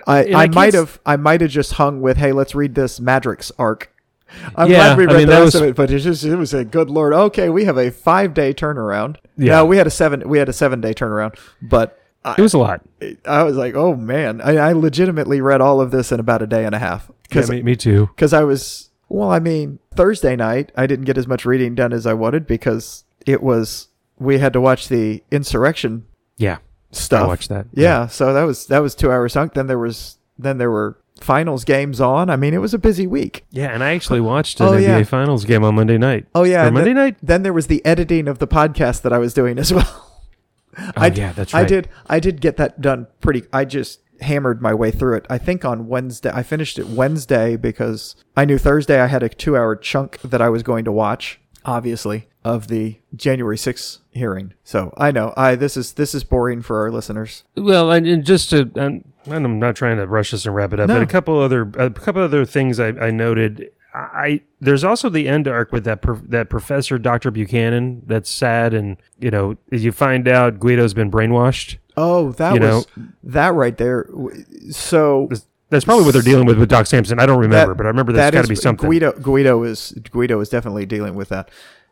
I, 0.06 0.26
I, 0.26 0.44
I 0.44 0.48
might 0.48 0.74
have 0.74 1.00
I 1.06 1.16
might 1.16 1.42
have 1.42 1.50
just 1.50 1.74
hung 1.74 2.02
with, 2.02 2.18
hey, 2.18 2.32
let's 2.32 2.54
read 2.54 2.76
this 2.76 3.00
Madrox 3.00 3.52
arc. 3.58 3.90
I'm 4.56 4.70
Yeah, 4.70 4.78
glad 4.96 4.98
we 4.98 5.04
I 5.04 5.08
read 5.08 5.18
mean, 5.18 5.28
the 5.28 5.34
rest 5.34 5.46
was- 5.46 5.56
of 5.56 5.64
it, 5.64 5.76
but 5.76 5.90
it's 5.92 6.04
just 6.04 6.24
it 6.26 6.36
was 6.36 6.54
a 6.54 6.66
good 6.66 6.90
lord. 6.90 7.14
Okay, 7.14 7.50
we 7.50 7.66
have 7.66 7.78
a 7.78 7.90
five 7.92 8.34
day 8.34 8.54
turnaround. 8.54 9.18
Yeah. 9.38 9.54
No, 9.58 9.66
we 9.66 9.78
had 9.78 9.88
a 9.88 9.92
seven. 9.92 10.28
We 10.28 10.38
had 10.40 10.50
a 10.50 10.54
seven 10.54 10.82
day 10.82 10.94
turnaround, 10.94 11.38
but 11.62 12.00
I, 12.26 12.36
It 12.38 12.42
was 12.42 12.54
a 12.54 12.58
lot. 12.60 12.82
I 13.26 13.44
was 13.44 13.56
like, 13.56 13.76
oh 13.76 13.96
man, 13.96 14.42
I, 14.42 14.58
I 14.58 14.72
legitimately 14.74 15.42
read 15.42 15.62
all 15.62 15.82
of 15.82 15.92
this 15.92 16.12
in 16.12 16.20
about 16.20 16.42
a 16.42 16.48
day 16.48 16.66
and 16.66 16.74
a 16.76 16.80
half 16.80 17.06
Yeah, 17.08 17.16
because 17.30 17.50
me, 17.50 17.62
me 17.64 17.76
too. 17.76 18.08
because 18.08 18.34
I 18.34 18.44
was 18.44 18.90
well. 19.14 19.32
I 19.32 19.40
mean, 19.40 19.80
Thursday 19.96 20.36
night 20.36 20.72
I 20.76 20.88
didn't 20.88 21.06
get 21.06 21.18
as 21.18 21.28
much 21.28 21.46
reading 21.46 21.76
done 21.76 21.94
as 21.94 22.06
I 22.06 22.14
wanted 22.14 22.48
because 22.48 23.04
it 23.26 23.42
was 23.42 23.88
we 24.20 24.40
had 24.40 24.54
to 24.54 24.62
watch 24.62 24.90
the 24.90 25.24
insurrection 25.32 26.06
Yeah. 26.38 26.58
stuff. 26.92 27.24
I 27.24 27.28
watched 27.28 27.50
that. 27.50 27.68
Yeah, 27.74 28.08
so 28.08 28.34
that 28.34 28.44
was 28.44 28.68
that 28.68 28.80
was 28.80 28.96
two 28.96 29.12
hours 29.12 29.34
sunk. 29.34 29.54
Then 29.54 29.68
there 29.68 29.80
was 29.80 30.18
then 30.38 30.58
there 30.58 30.72
were 30.72 30.98
finals 31.22 31.64
games 31.64 32.02
on. 32.02 32.30
I 32.30 32.36
mean, 32.36 32.54
it 32.54 32.58
was 32.60 32.74
a 32.74 32.80
busy 32.80 33.08
week. 33.08 33.46
Yeah, 33.52 33.70
and 33.74 33.84
I 33.84 33.94
actually 33.94 34.20
oh, 34.20 34.24
watched 34.24 34.60
oh, 34.60 34.74
an 34.74 34.74
Oh, 34.74 34.78
NBA 34.78 35.00
yeah. 35.00 35.04
Finals 35.04 35.46
game 35.46 35.64
on 35.64 35.76
Monday 35.76 35.98
night. 35.98 36.26
Oh 36.36 36.44
yeah, 36.44 36.70
Monday 36.70 36.90
then, 36.90 36.96
night. 36.96 37.18
Then 37.22 37.44
there 37.44 37.54
was 37.54 37.68
the 37.68 37.86
editing 37.86 38.28
of 38.28 38.40
the 38.40 38.48
podcast 38.48 39.02
that 39.04 39.14
I 39.14 39.18
was 39.18 39.34
doing 39.34 39.58
as 39.58 39.74
well. 39.74 39.86
Oh, 40.78 40.92
I 40.98 41.08
yeah, 41.08 41.34
that's 41.34 41.54
right. 41.54 41.62
I 41.62 41.66
did. 41.66 41.90
I 42.08 42.20
did 42.20 42.42
get 42.42 42.58
that 42.58 42.82
done 42.82 43.08
pretty. 43.22 43.44
I 43.54 43.66
just 43.66 44.00
hammered 44.24 44.62
my 44.62 44.74
way 44.74 44.92
through 44.92 45.16
it. 45.18 45.26
I 45.30 45.38
think 45.38 45.64
on 45.64 45.88
Wednesday. 45.88 46.32
I 46.34 46.44
finished 46.44 46.80
it 46.80 46.88
Wednesday 46.88 47.56
because 47.56 48.16
I 48.36 48.46
knew 48.46 48.58
Thursday 48.58 49.00
I 49.00 49.08
had 49.08 49.24
a 49.24 49.30
two-hour 49.30 49.76
chunk 49.78 50.20
that 50.22 50.42
I 50.42 50.50
was 50.50 50.64
going 50.64 50.84
to 50.86 50.92
watch. 50.92 51.40
Obviously, 51.66 52.28
of 52.44 52.68
the 52.68 53.00
January 53.16 53.56
6th 53.56 54.00
hearing. 54.12 54.54
So 54.66 54.94
I 54.98 55.12
know. 55.12 55.34
I 55.38 55.56
this 55.56 55.78
is 55.78 55.94
this 55.94 56.14
is 56.14 56.26
boring 56.26 56.62
for 56.62 56.82
our 56.82 56.92
listeners. 56.92 57.46
Well, 57.56 57.90
and, 57.90 58.06
and 58.06 58.26
just 58.26 58.50
to, 58.50 58.70
and 58.76 59.10
I'm 59.28 59.60
not 59.60 59.78
trying 59.78 59.96
to 59.96 60.06
rush 60.06 60.32
this 60.32 60.46
and 60.46 60.54
wrap 60.54 60.74
it 60.74 60.82
up, 60.82 60.90
No. 60.90 60.96
but 60.96 61.04
a 61.04 61.06
couple 61.06 61.40
other, 61.40 61.62
a 61.78 61.90
couple 61.90 62.22
other 62.22 62.44
things 62.44 62.82
I, 62.82 62.88
I 62.90 63.12
noted. 63.12 63.72
I 63.94 64.42
there's 64.60 64.84
also 64.84 65.08
the 65.08 65.30
end 65.30 65.48
arc 65.48 65.72
with 65.72 65.86
that 65.86 66.02
pro, 66.02 66.16
that 66.16 66.50
professor 66.50 66.98
Dr. 66.98 67.32
Buchanan. 67.32 68.02
That's 68.08 68.30
sad, 68.30 68.74
and 68.74 68.98
you 69.20 69.32
know 69.32 69.56
you 69.72 69.94
find 69.94 70.28
out 70.28 70.60
Guido's 70.60 70.94
been 70.94 71.12
brainwashed. 71.12 71.78
Oh, 71.96 72.32
that 72.34 72.56
You 72.56 72.62
was 72.62 72.88
that 73.24 73.54
right 73.54 73.78
there. 73.78 74.08
So 74.72 75.30
That's 75.70 75.86
probably 75.86 76.06
what 76.06 76.14
they're 76.14 76.22
dealing 76.22 76.46
with 76.46 76.60
with 76.60 76.70
Doc 76.70 76.86
Samson. 76.86 77.20
I 77.20 77.26
don't 77.26 77.40
remember, 77.40 77.74
That- 77.74 77.78
but 77.78 77.86
I 77.86 77.90
remember 77.90 78.12
there's 78.14 78.32
got 78.32 78.42
to 78.44 78.48
be 78.48 78.56
something. 78.56 78.88
Guido 78.90 79.12
Guido 79.14 79.64
is 79.64 79.92
Guido 80.12 80.40
is 80.40 80.50
definitely 80.50 80.86
dealing 80.86 81.16
with 81.16 81.30
that. 81.30 81.50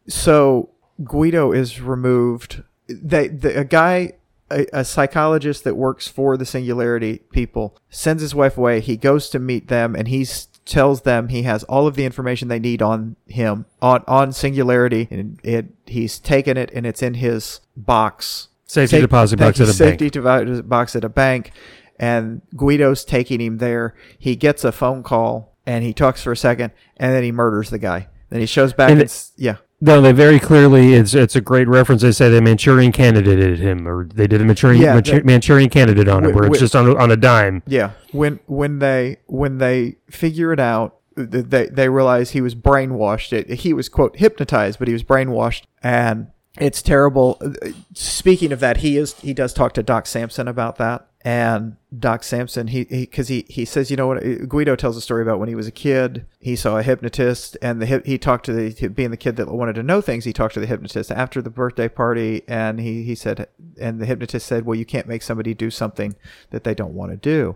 So 0.07 0.69
Guido 1.03 1.51
is 1.51 1.81
removed. 1.81 2.63
They 2.87 3.27
the, 3.27 3.59
a 3.59 3.63
guy 3.63 4.13
a, 4.51 4.65
a 4.73 4.85
psychologist 4.85 5.63
that 5.63 5.75
works 5.77 6.07
for 6.07 6.37
the 6.37 6.45
Singularity 6.45 7.19
people 7.31 7.77
sends 7.89 8.21
his 8.21 8.35
wife 8.35 8.57
away. 8.57 8.81
He 8.81 8.97
goes 8.97 9.29
to 9.29 9.39
meet 9.39 9.67
them 9.69 9.95
and 9.95 10.07
he 10.07 10.27
tells 10.65 11.01
them 11.01 11.29
he 11.29 11.43
has 11.43 11.63
all 11.63 11.87
of 11.87 11.95
the 11.95 12.05
information 12.05 12.47
they 12.47 12.59
need 12.59 12.81
on 12.81 13.15
him 13.27 13.65
on 13.81 14.03
on 14.07 14.31
Singularity 14.31 15.07
and 15.09 15.39
it 15.43 15.67
he's 15.87 16.19
taken 16.19 16.55
it 16.57 16.69
and 16.73 16.85
it's 16.85 17.01
in 17.01 17.15
his 17.15 17.61
box 17.75 18.49
Safety 18.71 18.97
Sa- 18.97 19.01
deposit 19.01 19.37
box 19.39 19.59
at 19.59 19.67
a 19.67 19.73
safety 19.73 20.05
bank. 20.05 20.13
deposit 20.13 20.69
box 20.69 20.95
at 20.95 21.03
a 21.03 21.09
bank, 21.09 21.51
and 21.99 22.41
Guido's 22.55 23.03
taking 23.03 23.41
him 23.41 23.57
there. 23.57 23.95
He 24.17 24.35
gets 24.35 24.63
a 24.63 24.71
phone 24.71 25.03
call 25.03 25.57
and 25.65 25.83
he 25.83 25.93
talks 25.93 26.23
for 26.23 26.31
a 26.31 26.37
second, 26.37 26.71
and 26.97 27.13
then 27.13 27.23
he 27.23 27.31
murders 27.31 27.69
the 27.69 27.77
guy. 27.79 28.07
Then 28.29 28.39
he 28.39 28.45
shows 28.45 28.71
back 28.73 28.89
And 28.89 29.01
and, 29.01 29.09
it- 29.09 29.29
yeah, 29.35 29.57
No, 29.81 29.99
they 29.99 30.13
very 30.13 30.39
clearly 30.39 30.93
it's 30.93 31.13
it's 31.13 31.35
a 31.35 31.41
great 31.41 31.67
reference. 31.67 32.01
They 32.01 32.13
say 32.13 32.29
they 32.29 32.39
Manchurian 32.39 32.91
candidated 32.93 33.59
him, 33.59 33.85
or 33.87 34.05
they 34.05 34.25
did 34.27 34.39
a 34.41 34.45
Manchurian 34.45 34.81
Yeah, 34.81 34.93
Manchu- 34.93 35.15
that- 35.15 35.25
Manchurian 35.25 35.69
candidate 35.69 36.07
on 36.07 36.23
it, 36.25 36.33
where 36.33 36.45
it's 36.45 36.59
just 36.59 36.75
on 36.75 36.87
a, 36.87 36.95
on 36.95 37.11
a 37.11 37.17
dime. 37.17 37.61
yeah. 37.67 37.91
When 38.13 38.39
when 38.47 38.79
they 38.79 39.17
when 39.27 39.57
they 39.57 39.97
figure 40.09 40.53
it 40.53 40.59
out, 40.61 40.95
they 41.17 41.67
they 41.67 41.89
realize 41.89 42.29
he 42.31 42.39
was 42.41 42.55
brainwashed. 42.55 43.33
It, 43.33 43.49
he 43.49 43.73
was 43.73 43.89
quote 43.89 44.15
hypnotized, 44.17 44.79
but 44.79 44.87
he 44.87 44.93
was 44.93 45.03
brainwashed, 45.03 45.63
and 45.83 46.27
it's 46.59 46.81
terrible. 46.81 47.37
Uh, 47.41 47.69
speaking 47.93 48.51
of 48.51 48.59
that, 48.59 48.77
he 48.77 48.97
is 48.97 49.13
he 49.19 49.33
does 49.33 49.53
talk 49.53 49.73
to 49.73 49.83
Doc 49.83 50.05
Samson 50.05 50.47
about 50.47 50.77
that, 50.77 51.07
and 51.21 51.77
Doc 51.97 52.23
Samson 52.23 52.67
he 52.67 52.83
because 52.83 53.27
he, 53.29 53.45
he 53.47 53.63
says 53.65 53.89
you 53.89 53.97
know 53.97 54.07
what 54.07 54.25
uh, 54.25 54.45
Guido 54.45 54.75
tells 54.75 54.97
a 54.97 55.01
story 55.01 55.21
about 55.21 55.39
when 55.39 55.49
he 55.49 55.55
was 55.55 55.67
a 55.67 55.71
kid 55.71 56.25
he 56.39 56.55
saw 56.55 56.77
a 56.77 56.83
hypnotist 56.83 57.57
and 57.61 57.81
the 57.81 58.01
he 58.05 58.17
talked 58.17 58.45
to 58.45 58.53
the 58.53 58.87
being 58.89 59.11
the 59.11 59.17
kid 59.17 59.35
that 59.35 59.47
wanted 59.47 59.75
to 59.75 59.83
know 59.83 60.01
things 60.01 60.25
he 60.25 60.33
talked 60.33 60.53
to 60.53 60.59
the 60.59 60.65
hypnotist 60.65 61.11
after 61.11 61.41
the 61.41 61.49
birthday 61.49 61.87
party 61.87 62.41
and 62.47 62.79
he 62.79 63.03
he 63.03 63.15
said 63.15 63.47
and 63.79 63.99
the 63.99 64.05
hypnotist 64.05 64.47
said 64.47 64.65
well 64.65 64.75
you 64.75 64.85
can't 64.85 65.07
make 65.07 65.21
somebody 65.21 65.53
do 65.53 65.69
something 65.69 66.15
that 66.49 66.63
they 66.63 66.73
don't 66.73 66.93
want 66.93 67.11
to 67.11 67.17
do 67.17 67.55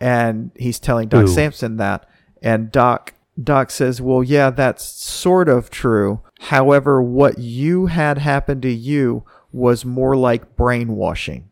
and 0.00 0.50
he's 0.56 0.78
telling 0.78 1.08
Doc 1.08 1.24
Ooh. 1.24 1.28
Samson 1.28 1.76
that, 1.78 2.06
and 2.42 2.70
Doc 2.70 3.13
Doc 3.42 3.70
says, 3.70 4.00
"Well, 4.00 4.22
yeah, 4.22 4.50
that's 4.50 4.84
sort 4.84 5.48
of 5.48 5.70
true. 5.70 6.20
However, 6.40 7.02
what 7.02 7.38
you 7.38 7.86
had 7.86 8.18
happen 8.18 8.60
to 8.60 8.70
you 8.72 9.24
was 9.52 9.84
more 9.84 10.16
like 10.16 10.56
brainwashing. 10.56 11.50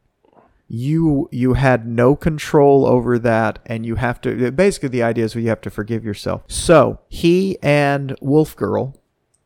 You 0.68 1.28
you 1.32 1.54
had 1.54 1.86
no 1.86 2.16
control 2.16 2.86
over 2.86 3.18
that, 3.18 3.58
and 3.66 3.84
you 3.84 3.96
have 3.96 4.20
to. 4.22 4.50
Basically, 4.52 4.88
the 4.88 5.02
idea 5.02 5.24
is 5.24 5.34
you 5.34 5.48
have 5.48 5.60
to 5.62 5.70
forgive 5.70 6.04
yourself. 6.04 6.42
So 6.46 7.00
he 7.08 7.58
and 7.62 8.16
Wolf 8.22 8.56
Girl, 8.56 8.96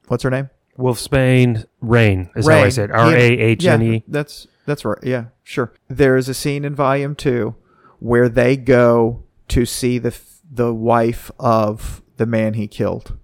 what's 0.09 0.23
her 0.23 0.31
name? 0.31 0.51
Wolfsbane 0.79 1.65
Rahne 1.83 2.29
is 2.37 2.47
how 2.47 2.59
I 2.59 2.69
said. 2.69 2.91
R 2.91 3.11
A 3.13 3.19
H 3.39 3.65
N 3.65 3.81
Yeah, 3.81 3.93
E. 3.93 4.05
that's 4.07 4.47
that's 4.67 4.85
right. 4.85 4.99
Yeah, 5.03 5.27
sure. 5.43 5.73
There 5.89 6.17
is 6.17 6.29
a 6.29 6.35
scene 6.35 6.65
in 6.65 6.75
volume 6.75 7.15
two 7.15 7.55
where 7.99 8.29
they 8.29 8.57
go 8.57 9.25
to 9.49 9.65
see 9.65 9.99
the 9.99 10.17
the 10.49 10.73
wife 10.73 11.31
of 11.41 12.03
the 12.17 12.27
man 12.27 12.55
he 12.55 12.67
killed, 12.67 13.17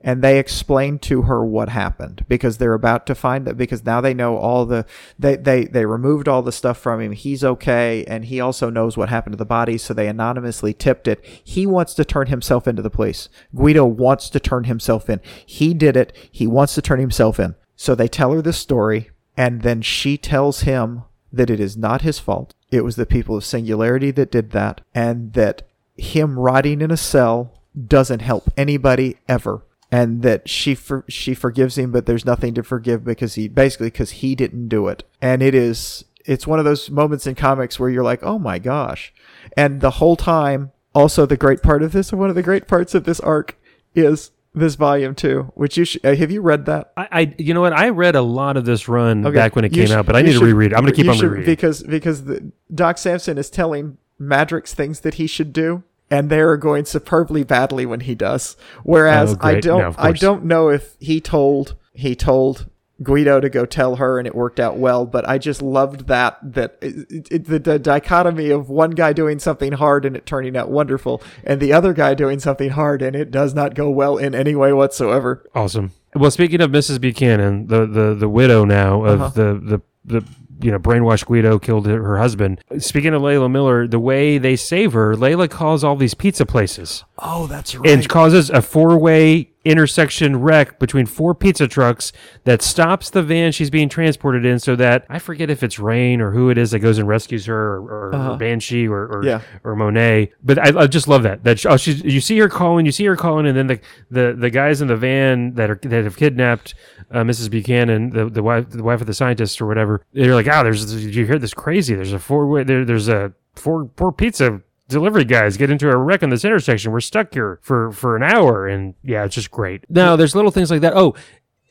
and 0.00 0.22
they 0.22 0.38
explain 0.38 0.98
to 0.98 1.22
her 1.22 1.44
what 1.44 1.68
happened 1.68 2.24
because 2.28 2.58
they're 2.58 2.74
about 2.74 3.06
to 3.06 3.14
find 3.14 3.46
that 3.46 3.56
because 3.56 3.84
now 3.84 4.00
they 4.00 4.14
know 4.14 4.36
all 4.36 4.64
the 4.64 4.86
they 5.18 5.36
they 5.36 5.64
they 5.64 5.84
removed 5.84 6.26
all 6.26 6.42
the 6.42 6.52
stuff 6.52 6.78
from 6.78 7.00
him. 7.00 7.12
He's 7.12 7.44
okay, 7.44 8.04
and 8.06 8.24
he 8.24 8.40
also 8.40 8.70
knows 8.70 8.96
what 8.96 9.08
happened 9.08 9.34
to 9.34 9.38
the 9.38 9.44
body, 9.44 9.76
so 9.78 9.92
they 9.92 10.08
anonymously 10.08 10.72
tipped 10.72 11.06
it. 11.06 11.24
He 11.44 11.66
wants 11.66 11.94
to 11.94 12.04
turn 12.04 12.28
himself 12.28 12.66
into 12.66 12.82
the 12.82 12.90
police. 12.90 13.28
Guido 13.54 13.84
wants 13.84 14.30
to 14.30 14.40
turn 14.40 14.64
himself 14.64 15.10
in. 15.10 15.20
He 15.44 15.74
did 15.74 15.96
it. 15.96 16.16
He 16.30 16.46
wants 16.46 16.74
to 16.74 16.82
turn 16.82 17.00
himself 17.00 17.38
in. 17.38 17.54
So 17.76 17.94
they 17.94 18.08
tell 18.08 18.32
her 18.32 18.42
this 18.42 18.58
story, 18.58 19.10
and 19.36 19.62
then 19.62 19.82
she 19.82 20.16
tells 20.16 20.62
him 20.62 21.04
that 21.32 21.50
it 21.50 21.60
is 21.60 21.76
not 21.76 22.02
his 22.02 22.18
fault. 22.18 22.54
It 22.70 22.84
was 22.84 22.96
the 22.96 23.06
people 23.06 23.36
of 23.36 23.44
Singularity 23.44 24.10
that 24.12 24.30
did 24.30 24.50
that, 24.50 24.80
and 24.94 25.32
that 25.34 25.62
him 25.96 26.38
rotting 26.38 26.80
in 26.80 26.90
a 26.90 26.96
cell 26.96 27.59
doesn't 27.86 28.20
help 28.20 28.50
anybody 28.56 29.16
ever. 29.28 29.62
And 29.92 30.22
that 30.22 30.48
she 30.48 30.76
for, 30.76 31.04
she 31.08 31.34
forgives 31.34 31.76
him, 31.76 31.90
but 31.90 32.06
there's 32.06 32.24
nothing 32.24 32.54
to 32.54 32.62
forgive 32.62 33.04
because 33.04 33.34
he 33.34 33.48
basically 33.48 33.88
because 33.88 34.10
he 34.12 34.36
didn't 34.36 34.68
do 34.68 34.86
it. 34.86 35.02
And 35.20 35.42
it 35.42 35.52
is 35.54 36.04
it's 36.24 36.46
one 36.46 36.60
of 36.60 36.64
those 36.64 36.90
moments 36.90 37.26
in 37.26 37.34
comics 37.34 37.80
where 37.80 37.90
you're 37.90 38.04
like, 38.04 38.22
oh 38.22 38.38
my 38.38 38.60
gosh. 38.60 39.12
And 39.56 39.80
the 39.80 39.90
whole 39.92 40.14
time, 40.14 40.70
also 40.94 41.26
the 41.26 41.36
great 41.36 41.60
part 41.62 41.82
of 41.82 41.90
this, 41.90 42.12
one 42.12 42.28
of 42.28 42.36
the 42.36 42.42
great 42.42 42.68
parts 42.68 42.94
of 42.94 43.02
this 43.02 43.18
arc 43.20 43.58
is 43.94 44.30
this 44.54 44.76
volume 44.76 45.14
two, 45.16 45.50
which 45.54 45.76
you 45.76 45.84
sh- 45.84 45.96
uh, 46.04 46.14
have 46.14 46.30
you 46.30 46.40
read 46.40 46.66
that? 46.66 46.92
I, 46.96 47.08
I, 47.10 47.34
you 47.38 47.52
know 47.54 47.60
what? 47.60 47.72
I 47.72 47.88
read 47.88 48.14
a 48.14 48.22
lot 48.22 48.56
of 48.56 48.64
this 48.64 48.86
run 48.88 49.26
Okay, 49.26 49.34
back 49.34 49.56
when 49.56 49.64
it 49.64 49.72
you 49.74 49.82
came 49.82 49.88
sh- 49.88 49.96
out, 49.96 50.06
but 50.06 50.14
I 50.14 50.22
need 50.22 50.34
to 50.34 50.44
reread. 50.44 50.70
it. 50.72 50.76
I'm 50.76 50.82
going 50.82 50.92
to 50.94 50.96
keep 51.02 51.10
on 51.10 51.16
should- 51.16 51.30
rereading. 51.30 51.46
because 51.46 51.82
because 51.82 52.24
the, 52.24 52.52
Doc 52.72 52.98
Samson 52.98 53.38
is 53.38 53.50
telling 53.50 53.96
Madrox 54.20 54.72
things 54.74 55.00
that 55.00 55.14
he 55.14 55.26
should 55.26 55.52
do, 55.52 55.82
and 56.10 56.28
they 56.30 56.40
are 56.40 56.56
going 56.56 56.84
superbly 56.84 57.44
badly 57.44 57.86
when 57.86 58.00
he 58.00 58.14
does. 58.14 58.56
Whereas 58.82 59.34
Oh, 59.34 59.38
I 59.40 59.60
don't 59.60 59.80
No, 59.80 59.94
I 59.98 60.12
don't 60.12 60.44
know 60.44 60.68
if 60.68 60.96
he 60.98 61.20
told 61.20 61.76
he 61.92 62.14
told 62.14 62.66
Guido 63.02 63.40
to 63.40 63.48
go 63.48 63.64
tell 63.64 63.96
her 63.96 64.18
and 64.18 64.26
it 64.26 64.34
worked 64.34 64.60
out 64.60 64.76
well, 64.76 65.06
but 65.06 65.26
I 65.26 65.38
just 65.38 65.62
loved 65.62 66.06
that 66.08 66.36
that 66.42 66.76
it, 66.82 67.28
it, 67.30 67.44
the, 67.46 67.58
the 67.58 67.78
dichotomy 67.78 68.50
of 68.50 68.68
one 68.68 68.90
guy 68.90 69.14
doing 69.14 69.38
something 69.38 69.72
hard 69.72 70.04
and 70.04 70.14
it 70.16 70.26
turning 70.26 70.54
out 70.56 70.70
wonderful, 70.70 71.22
and 71.42 71.60
the 71.60 71.72
other 71.72 71.94
guy 71.94 72.12
doing 72.14 72.40
something 72.40 72.70
hard 72.70 73.00
and 73.00 73.16
it 73.16 73.30
does 73.30 73.54
not 73.54 73.74
go 73.74 73.88
well 73.88 74.18
in 74.18 74.34
any 74.34 74.54
way 74.54 74.72
whatsoever. 74.74 75.48
Awesome. 75.54 75.92
Well, 76.14 76.30
speaking 76.30 76.60
of 76.60 76.70
Mrs. 76.72 77.00
Buchanan, 77.00 77.68
the 77.68 77.86
the, 77.86 78.14
the 78.14 78.28
widow 78.28 78.64
now 78.66 79.04
of 79.04 79.20
Uh-huh. 79.22 79.28
the, 79.30 79.60
the 80.04 80.20
the 80.20 80.26
you 80.62 80.70
know 80.70 80.78
brainwashed 80.78 81.26
Guido 81.26 81.58
killed 81.58 81.86
her 81.86 82.18
husband. 82.18 82.60
Speaking 82.78 83.14
of 83.14 83.22
Layla 83.22 83.50
Miller, 83.50 83.86
the 83.86 83.98
way 83.98 84.38
they 84.38 84.56
save 84.56 84.92
her, 84.92 85.14
Layla 85.14 85.48
calls 85.50 85.82
all 85.84 85.96
these 85.96 86.14
pizza 86.14 86.44
places 86.46 87.04
Oh, 87.18 87.46
that's 87.46 87.74
right. 87.74 87.90
and 87.90 88.08
causes 88.08 88.50
a 88.50 88.62
four 88.62 88.98
way 88.98 89.50
intersection 89.64 90.40
wreck 90.40 90.78
between 90.78 91.04
four 91.06 91.34
pizza 91.34 91.68
trucks 91.68 92.12
that 92.44 92.62
stops 92.62 93.10
the 93.10 93.22
van 93.22 93.52
she's 93.52 93.68
being 93.70 93.88
transported 93.88 94.44
in. 94.44 94.58
So 94.58 94.74
that 94.76 95.04
I 95.08 95.18
forget 95.18 95.50
if 95.50 95.62
it's 95.62 95.76
Rahne 95.76 96.20
or 96.20 96.30
who 96.30 96.48
it 96.50 96.56
is 96.58 96.70
that 96.70 96.78
goes 96.78 96.98
and 96.98 97.06
rescues 97.06 97.46
her, 97.46 97.74
or, 97.76 97.80
or, 98.08 98.14
Uh-huh. 98.14 98.32
or 98.32 98.36
Banshee, 98.38 98.88
or 98.88 99.06
or, 99.06 99.24
Yeah. 99.24 99.40
or 99.64 99.76
Monet. 99.76 100.32
But 100.42 100.58
I, 100.58 100.82
I 100.82 100.86
just 100.86 101.08
love 101.08 101.22
that. 101.24 101.44
That 101.44 101.58
she, 101.60 101.68
oh, 101.68 101.76
she's 101.76 102.02
you 102.02 102.20
see 102.20 102.38
her 102.38 102.48
calling, 102.48 102.86
you 102.86 102.92
see 102.92 103.04
her 103.04 103.16
calling, 103.16 103.46
and 103.46 103.56
then 103.56 103.66
the 103.66 103.80
the, 104.10 104.34
the 104.38 104.50
guys 104.50 104.80
in 104.80 104.88
the 104.88 104.96
van 104.96 105.54
that 105.54 105.70
are 105.70 105.78
that 105.82 106.04
have 106.04 106.16
kidnapped 106.16 106.74
uh, 107.10 107.22
Mrs. 107.22 107.50
Buchanan, 107.50 108.10
the 108.10 108.26
the 108.30 108.42
wife 108.42 108.70
the 108.70 108.82
wife 108.82 109.00
of 109.00 109.06
the 109.06 109.14
scientist 109.14 109.60
or 109.60 109.66
whatever. 109.66 110.04
They're 110.14 110.34
like, 110.34 110.48
oh, 110.48 110.62
there's 110.64 111.04
you 111.04 111.26
hear 111.26 111.38
this 111.38 111.54
crazy? 111.54 111.94
There's 111.94 112.12
a 112.12 112.18
four 112.18 112.46
way 112.46 112.64
there, 112.64 112.84
there's 112.84 113.08
a 113.08 113.32
four 113.56 113.90
four 113.96 114.12
pizza 114.12 114.60
delivery 114.90 115.24
guys 115.24 115.56
get 115.56 115.70
into 115.70 115.88
a 115.90 115.96
wreck 115.96 116.22
in 116.22 116.30
this 116.30 116.44
intersection. 116.44 116.92
We're 116.92 117.00
stuck 117.00 117.32
here 117.32 117.58
for 117.62 117.90
for 117.92 118.16
an 118.16 118.22
hour, 118.22 118.66
and 118.68 118.94
yeah, 119.02 119.24
it's 119.24 119.34
just 119.34 119.50
great. 119.50 119.84
Now 119.88 120.16
there's 120.16 120.34
little 120.34 120.50
things 120.50 120.70
like 120.70 120.82
that. 120.82 120.94
Oh. 120.96 121.14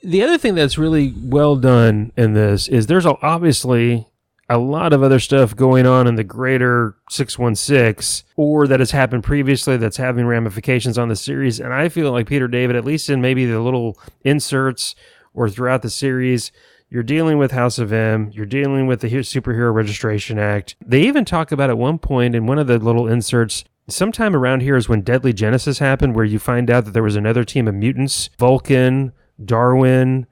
the 0.04 0.24
other 0.24 0.38
thing 0.38 0.56
that's 0.56 0.78
really 0.78 1.14
well 1.24 1.56
done 1.56 2.12
in 2.16 2.34
this 2.34 2.68
is 2.68 2.88
there's 2.88 3.06
obviously 3.06 4.08
a 4.52 4.58
lot 4.58 4.94
of 4.94 5.04
other 5.04 5.20
stuff 5.20 5.56
going 5.56 5.86
on 5.86 6.08
in 6.08 6.16
the 6.16 6.24
greater 6.24 6.96
616 7.12 8.26
or 8.36 8.66
that 8.66 8.80
has 8.80 8.92
happened 8.92 9.24
previously 9.24 9.78
that's 9.78 9.98
having 9.98 10.26
ramifications 10.26 10.98
on 10.98 11.08
the 11.08 11.16
series 11.16 11.60
and 11.60 11.72
i 11.72 11.88
feel 11.88 12.12
like 12.12 12.28
peter 12.28 12.48
david 12.48 12.76
at 12.76 12.84
least 12.84 13.10
in 13.10 13.22
maybe 13.22 13.46
the 13.46 13.60
little 13.60 14.00
inserts 14.24 14.96
or 15.36 15.50
throughout 15.50 15.84
the 15.84 15.90
series 15.90 16.52
you're 16.90 17.04
dealing 17.04 17.38
with 17.38 17.52
house 17.52 17.78
of 17.78 17.94
m. 17.94 18.32
You're 18.34 18.46
dealing 18.46 18.88
with 18.88 19.02
the 19.02 19.08
superhero 19.08 19.74
registration 19.74 20.40
act. 20.40 20.76
They 20.84 21.02
even 21.04 21.24
talk 21.24 21.52
about 21.52 21.70
at 21.70 21.78
one 21.78 22.00
point 22.00 22.36
in 22.36 22.48
one 22.48 22.58
of 22.58 22.68
the 22.68 22.80
little 22.80 23.08
inserts 23.08 23.64
sometime 23.88 24.36
around 24.36 24.62
here 24.62 24.76
is 24.76 24.88
when 24.88 25.02
deadly 25.02 25.34
genesis 25.34 25.80
happened 25.80 26.16
where 26.16 26.26
you 26.26 26.40
find 26.40 26.70
out 26.70 26.86
that 26.86 26.92
there 26.92 27.04
was 27.04 27.16
another 27.16 27.44
team 27.44 27.68
of 27.68 27.74
mutants 27.74 28.30
vulcan 28.38 29.12
darwin 29.44 30.28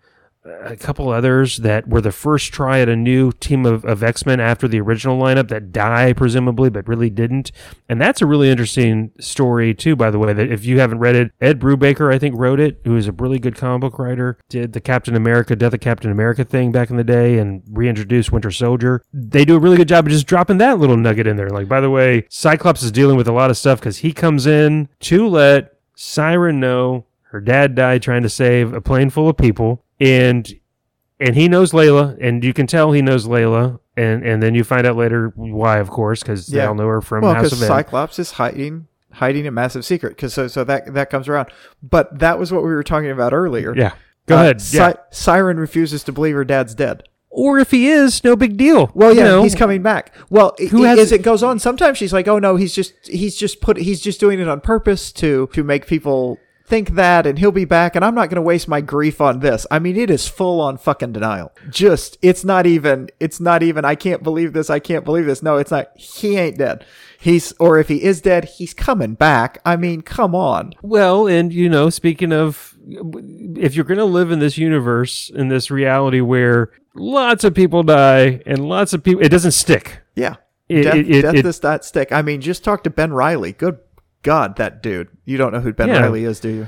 a 0.48 0.76
couple 0.76 1.10
others 1.10 1.58
that 1.58 1.88
were 1.88 2.02
the 2.02 2.12
first 2.12 2.54
try 2.54 2.80
at 2.80 2.90
a 2.90 2.96
new 2.96 3.32
team 3.32 3.66
of, 3.66 3.86
of 3.86 4.04
X-Men 4.04 4.40
after 4.40 4.68
the 4.68 4.80
original 4.80 5.20
lineup 5.20 5.50
that 5.50 5.72
die 5.72 6.14
presumably 6.14 6.70
but 6.70 6.88
really 6.88 7.10
didn't. 7.10 7.52
And 7.90 8.02
that's 8.02 8.22
a 8.22 8.26
really 8.26 8.50
interesting 8.50 9.12
story 9.20 9.74
too 9.74 9.96
by 9.96 10.12
the 10.12 10.20
way 10.20 10.34
that 10.34 10.52
if 10.52 10.66
you 10.66 10.80
haven't 10.80 11.00
read 11.00 11.16
it 11.16 11.32
Ed 11.42 11.60
Brubaker 11.60 12.14
I 12.14 12.20
think 12.20 12.36
wrote 12.38 12.60
it 12.60 12.82
who 12.84 12.96
is 12.96 13.08
a 13.08 13.12
really 13.12 13.40
good 13.40 13.56
comic 13.56 13.82
book 13.82 14.00
writer 14.00 14.38
did 14.50 14.74
the 14.74 14.82
Captain 14.82 15.16
America 15.16 15.56
Death 15.56 15.74
of 15.74 15.80
Captain 15.80 16.12
America 16.12 16.44
thing 16.44 16.72
back 16.72 16.90
in 16.90 16.98
the 16.98 17.04
day 17.04 17.38
and 17.38 17.64
reintroduced 17.70 18.32
Winter 18.32 18.52
Soldier. 18.52 19.04
They 19.14 19.46
do 19.46 19.56
a 19.56 19.60
really 19.60 19.78
good 19.78 19.88
job 19.88 20.06
of 20.06 20.12
just 20.12 20.28
dropping 20.28 20.58
that 20.60 20.80
little 20.80 20.98
nugget 20.98 21.28
in 21.28 21.38
there. 21.38 21.50
Like 21.50 21.68
by 21.68 21.82
the 21.82 21.90
way 21.90 22.26
Cyclops 22.30 22.84
is 22.84 22.92
dealing 22.92 23.18
with 23.18 23.28
a 23.28 23.34
lot 23.34 23.50
of 23.50 23.58
stuff 23.58 23.80
because 23.80 23.98
he 23.98 24.14
comes 24.14 24.46
in 24.46 24.90
to 25.02 25.28
let 25.28 25.74
Siren 25.96 26.60
know 26.60 27.06
her 27.32 27.42
dad 27.42 27.76
died 27.76 28.02
trying 28.02 28.24
to 28.24 28.30
save 28.30 28.74
a 28.74 28.82
plane 28.82 29.10
full 29.10 29.28
of 29.28 29.38
people 29.38 29.84
and 30.00 30.52
and 31.20 31.36
he 31.36 31.48
knows 31.48 31.72
Layla, 31.72 32.18
and 32.22 32.44
you 32.44 32.54
can 32.54 32.68
tell 32.68 32.92
he 32.92 33.02
knows 33.02 33.26
Layla, 33.28 33.80
and 33.96 34.24
and 34.26 34.42
then 34.44 34.54
you 34.56 34.64
find 34.64 34.86
out 34.86 34.96
later 34.96 35.32
why, 35.36 35.78
of 35.80 35.90
course, 35.90 36.22
because 36.22 36.48
they 36.48 36.62
all 36.64 36.76
know 36.76 36.88
her 36.88 37.02
from 37.02 37.24
well, 37.24 37.34
House 37.34 37.52
of 37.52 37.62
M. 37.62 37.68
Cyclops 37.68 38.20
is 38.20 38.32
hiding 38.32 38.88
hiding 39.14 39.48
a 39.48 39.52
massive 39.52 39.84
secret. 39.86 40.10
Because 40.16 40.34
so 40.34 40.48
so 40.48 40.64
that 40.64 40.94
that 40.94 41.10
comes 41.10 41.28
around. 41.28 41.50
But 41.82 42.20
that 42.20 42.38
was 42.38 42.52
what 42.52 42.62
we 42.64 42.70
were 42.70 42.84
talking 42.84 43.10
about 43.10 43.34
earlier. 43.34 43.74
yeah, 43.76 43.94
go 44.28 44.38
Uh, 44.38 44.42
ahead. 44.42 44.62
Si- 44.62 44.78
yeah. 44.78 44.94
Siren 45.12 45.58
refuses 45.60 46.04
to 46.04 46.12
believe 46.12 46.36
her 46.36 46.46
dad's 46.46 46.76
dead. 46.76 47.04
Or 47.30 47.60
if 47.60 47.70
he 47.72 47.88
is, 47.88 48.24
no 48.24 48.36
big 48.36 48.58
deal. 48.58 48.90
Well, 48.96 49.12
You 49.14 49.20
yeah, 49.20 49.26
know, 49.26 49.44
he's 49.44 49.54
coming 49.54 49.84
back. 49.84 50.12
Well, 50.30 50.56
Who 50.72 50.86
i- 50.86 50.90
has- 50.90 51.00
as 51.00 51.12
it 51.12 51.22
goes 51.24 51.44
on, 51.44 51.60
sometimes 51.60 51.98
she's 51.98 52.12
like, 52.14 52.28
"Oh 52.28 52.40
no, 52.40 52.56
he's 52.56 52.74
just 52.74 52.94
he's 53.08 53.36
just 53.36 53.60
put 53.62 53.78
he's 53.78 54.02
just 54.02 54.20
doing 54.20 54.40
it 54.40 54.48
on 54.48 54.62
purpose 54.62 55.12
to 55.14 55.50
to 55.54 55.64
make 55.64 55.88
people 55.88 56.38
think 56.68 56.92
that, 56.92 57.26
and 57.26 57.40
he'll 57.40 57.52
be 57.52 57.66
back." 57.66 57.96
And 57.96 58.04
I'm 58.06 58.14
not 58.14 58.30
going 58.30 58.36
to 58.36 58.42
waste 58.42 58.68
my 58.68 58.82
grief 58.82 59.20
on 59.22 59.40
this. 59.40 59.66
I 59.72 59.80
mean, 59.80 59.96
it 59.96 60.10
is 60.10 60.28
full 60.28 60.62
on 60.62 60.78
fucking 60.78 61.14
denial. 61.14 61.52
Just 61.70 62.18
it's 62.22 62.44
not 62.44 62.66
even 62.66 63.10
it's 63.20 63.40
not 63.40 63.64
even. 63.64 63.86
I 63.86 63.96
can't 63.96 64.22
believe 64.24 64.54
this. 64.54 64.70
I 64.70 64.80
can't 64.80 65.06
believe 65.06 65.26
this. 65.26 65.42
No, 65.42 65.58
it's 65.58 65.72
not. 65.72 65.90
He 65.96 66.38
ain't 66.38 66.58
dead. 66.58 66.86
He's 67.20 67.54
or 67.60 67.80
if 67.80 67.88
he 67.88 68.04
is 68.04 68.22
dead, 68.22 68.46
he's 68.46 68.74
coming 68.74 69.16
back. 69.16 69.60
I 69.66 69.76
mean, 69.76 70.02
come 70.02 70.36
on. 70.36 70.74
Well, 70.84 71.28
and 71.28 71.52
you 71.52 71.68
know, 71.70 71.90
speaking 71.90 72.32
of, 72.32 72.76
if 72.88 73.76
you're 73.76 73.86
going 73.86 73.98
to 73.98 74.06
live 74.06 74.32
in 74.32 74.40
this 74.40 74.58
universe, 74.58 75.30
in 75.34 75.48
this 75.48 75.72
reality 75.72 76.22
where 76.22 76.72
lots 76.94 77.44
of 77.44 77.54
people 77.56 77.84
die 77.84 78.42
and 78.46 78.68
lots 78.70 78.94
of 78.94 79.04
people, 79.04 79.24
it 79.24 79.30
doesn't 79.30 79.52
stick. 79.52 80.00
Yeah. 80.16 80.36
It- 80.70 80.84
death 80.84 80.96
it- 80.96 81.10
it- 81.10 81.22
death 81.22 81.44
does 81.44 81.64
not 81.64 81.86
stick. 81.86 82.12
I 82.12 82.22
mean, 82.22 82.40
just 82.42 82.64
talk 82.64 82.84
to 82.84 82.90
Ben 82.90 83.14
Riley. 83.14 83.54
Good 83.54 83.78
God, 84.28 84.58
that 84.58 84.84
dude. 84.84 85.08
You 85.26 85.38
don't 85.38 85.54
know 85.54 85.60
who 85.62 85.72
Ben 85.74 85.88
Yeah. 85.88 86.02
Riley 86.02 86.26
is, 86.26 86.40
do 86.40 86.50
you? 86.50 86.68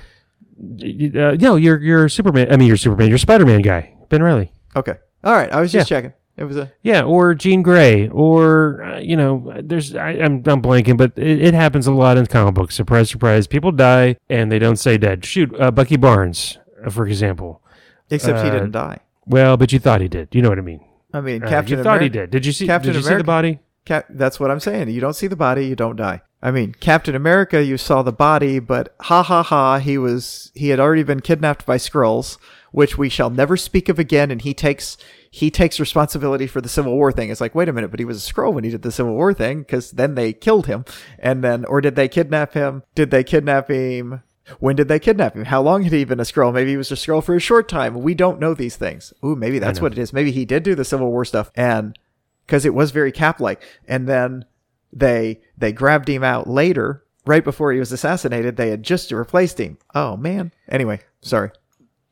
Uh, 1.21 1.35
no, 1.39 1.55
you're 1.55 1.79
you're 1.79 2.09
Superman. 2.09 2.51
I 2.51 2.57
mean, 2.57 2.67
you're 2.67 2.77
Superman. 2.77 3.09
You're 3.09 3.17
Spider 3.17 3.45
Man 3.45 3.61
guy, 3.61 3.93
Ben 4.09 4.23
Riley. 4.23 4.51
Okay. 4.75 4.95
All 5.23 5.33
right. 5.33 5.51
I 5.51 5.59
was 5.61 5.71
just 5.71 5.87
checking. 5.89 6.13
It 6.37 6.45
was 6.45 6.55
a 6.55 6.71
Yeah, 6.83 7.03
or 7.03 7.35
Jean 7.35 7.61
Grey, 7.61 8.07
or 8.07 8.81
uh, 8.83 8.99
you 8.99 9.17
know, 9.17 9.53
there's 9.61 9.93
I, 9.95 10.11
I'm 10.11 10.35
I'm 10.45 10.61
blanking, 10.61 10.95
but 10.97 11.11
it, 11.17 11.41
it 11.41 11.53
happens 11.53 11.85
a 11.85 11.91
lot 11.91 12.17
in 12.17 12.25
comic 12.27 12.53
books. 12.55 12.75
Surprise, 12.75 13.09
surprise, 13.09 13.45
people 13.47 13.71
die 13.73 14.15
and 14.29 14.49
they 14.51 14.59
don't 14.59 14.77
say 14.77 14.97
dead. 14.97 15.25
Shoot, 15.25 15.53
uh, 15.59 15.69
Bucky 15.71 15.97
Barnes, 15.97 16.57
uh, 16.85 16.89
for 16.89 17.05
example. 17.07 17.61
except 18.09 18.39
he 18.41 18.47
Uh, 18.49 18.53
didn't 18.53 18.71
die. 18.71 18.99
Well, 19.25 19.57
but 19.57 19.71
you 19.73 19.79
thought 19.79 19.99
he 20.01 20.07
did. 20.07 20.29
You 20.31 20.41
know 20.41 20.49
what 20.49 20.57
I 20.59 20.61
mean? 20.61 20.79
I 21.13 21.19
mean, 21.21 21.43
Uh, 21.43 21.49
Captain 21.49 21.77
you 21.77 21.83
thought 21.83 22.01
he 22.01 22.09
did. 22.09 22.31
Did 22.31 22.45
you 22.45 22.53
see? 22.53 22.65
Captain 22.65 22.93
did 22.93 22.99
you 23.03 23.07
see 23.07 23.15
the 23.15 23.23
body? 23.23 23.59
Cap- 23.85 24.05
that's 24.09 24.39
what 24.39 24.49
I'm 24.51 24.59
saying. 24.61 24.87
You 24.89 25.01
don't 25.01 25.15
see 25.15 25.27
the 25.27 25.35
body, 25.35 25.65
you 25.67 25.75
don't 25.75 25.95
die. 25.97 26.21
I 26.41 26.51
mean, 26.51 26.73
Captain 26.79 27.15
America, 27.15 27.63
you 27.63 27.77
saw 27.77 28.01
the 28.01 28.13
body, 28.13 28.59
but 28.59 28.95
ha 29.01 29.23
ha 29.23 29.43
ha, 29.43 29.79
he 29.79 29.97
was 29.97 30.51
he 30.55 30.69
had 30.69 30.79
already 30.79 31.03
been 31.03 31.19
kidnapped 31.19 31.65
by 31.65 31.77
Skrulls, 31.77 32.37
which 32.71 32.97
we 32.97 33.09
shall 33.09 33.29
never 33.29 33.57
speak 33.57 33.89
of 33.89 33.99
again. 33.99 34.31
And 34.31 34.41
he 34.41 34.53
takes 34.53 34.97
he 35.29 35.51
takes 35.51 35.79
responsibility 35.79 36.47
for 36.47 36.61
the 36.61 36.69
Civil 36.69 36.95
War 36.95 37.11
thing. 37.11 37.29
It's 37.29 37.41
like, 37.41 37.55
wait 37.55 37.67
a 37.67 37.73
minute, 37.73 37.91
but 37.91 37.99
he 37.99 38.05
was 38.05 38.25
a 38.25 38.33
Skrull 38.33 38.53
when 38.53 38.63
he 38.63 38.69
did 38.69 38.83
the 38.83 38.91
Civil 38.91 39.13
War 39.13 39.33
thing, 39.33 39.59
because 39.59 39.91
then 39.91 40.15
they 40.15 40.31
killed 40.31 40.67
him, 40.67 40.85
and 41.17 41.43
then 41.43 41.65
or 41.65 41.81
did 41.81 41.95
they 41.95 42.07
kidnap 42.07 42.53
him? 42.53 42.83
Did 42.95 43.11
they 43.11 43.23
kidnap 43.23 43.67
him? 43.67 44.21
When 44.59 44.75
did 44.75 44.87
they 44.87 44.97
kidnap 44.97 45.35
him? 45.35 45.45
How 45.45 45.61
long 45.61 45.83
had 45.83 45.93
he 45.93 46.05
been 46.05 46.19
a 46.21 46.23
Skrull? 46.23 46.53
Maybe 46.53 46.71
he 46.71 46.77
was 46.77 46.91
a 46.91 46.95
Skrull 46.95 47.23
for 47.23 47.35
a 47.35 47.39
short 47.39 47.67
time. 47.67 48.01
We 48.01 48.15
don't 48.15 48.39
know 48.39 48.53
these 48.53 48.77
things. 48.77 49.13
Ooh, 49.23 49.35
maybe 49.35 49.59
that's 49.59 49.81
what 49.81 49.91
it 49.91 49.97
is. 49.97 50.13
Maybe 50.13 50.31
he 50.31 50.45
did 50.45 50.63
do 50.63 50.73
the 50.73 50.85
Civil 50.85 51.11
War 51.11 51.25
stuff, 51.25 51.51
and 51.53 51.99
because 52.47 52.65
it 52.65 52.73
was 52.73 52.91
very 52.91 53.11
cap 53.11 53.39
like 53.39 53.61
and 53.87 54.07
then 54.07 54.45
they 54.93 55.39
they 55.57 55.71
grabbed 55.71 56.07
him 56.09 56.23
out 56.23 56.47
later 56.49 57.03
right 57.25 57.43
before 57.43 57.71
he 57.71 57.79
was 57.79 57.91
assassinated 57.91 58.55
they 58.57 58.69
had 58.69 58.81
just 58.83 59.11
replaced 59.11 59.59
him 59.59 59.77
oh 59.93 60.17
man 60.17 60.51
anyway 60.69 60.99
sorry 61.21 61.51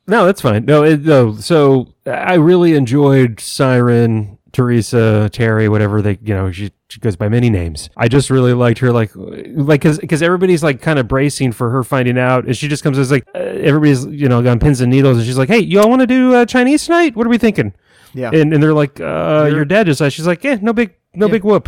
No, 0.09 0.25
that's 0.25 0.39
fine. 0.41 0.63
No, 0.63 0.83
it, 0.83 1.01
no. 1.01 1.35
So 1.35 1.93
I 2.05 2.35
really 2.35 2.75
enjoyed 2.75 3.41
Siren, 3.41 4.37
Teresa, 4.53 5.29
Terry, 5.33 5.67
whatever 5.67 6.01
they, 6.01 6.17
you 6.23 6.33
know, 6.33 6.49
she, 6.49 6.71
she 6.87 7.01
goes 7.01 7.17
by 7.17 7.27
many 7.27 7.49
names. 7.49 7.89
I 7.97 8.07
just 8.07 8.29
really 8.29 8.53
liked 8.53 8.79
her, 8.79 8.93
like, 8.93 9.11
like, 9.15 9.81
cause, 9.81 9.99
cause 10.09 10.21
everybody's 10.21 10.63
like 10.63 10.81
kind 10.81 10.97
of 10.97 11.09
bracing 11.09 11.51
for 11.51 11.69
her 11.71 11.83
finding 11.83 12.17
out, 12.17 12.45
and 12.45 12.55
she 12.55 12.69
just 12.69 12.83
comes 12.83 12.97
as 12.97 13.11
like, 13.11 13.27
uh, 13.35 13.39
everybody's, 13.39 14.05
you 14.05 14.29
know, 14.29 14.39
on 14.47 14.59
pins 14.59 14.79
and 14.79 14.89
needles, 14.89 15.17
and 15.17 15.25
she's 15.25 15.37
like, 15.37 15.49
"Hey, 15.49 15.59
y'all 15.59 15.89
want 15.89 15.99
to 15.99 16.07
do 16.07 16.33
uh, 16.35 16.45
Chinese 16.45 16.85
tonight? 16.85 17.13
What 17.17 17.27
are 17.27 17.29
we 17.29 17.37
thinking?" 17.37 17.73
yeah 18.13 18.29
And 18.33 18.53
and 18.53 18.63
they're 18.63 18.73
like, 18.73 19.01
uh, 19.01 19.43
You're- 19.47 19.55
"Your 19.57 19.65
dad 19.65 19.87
just," 19.87 19.99
died." 19.99 20.13
she's 20.13 20.25
like, 20.27 20.41
"Yeah, 20.41 20.57
no 20.61 20.71
big, 20.71 20.95
no 21.13 21.25
Yeah. 21.25 21.31
big 21.33 21.43
whoop." 21.43 21.67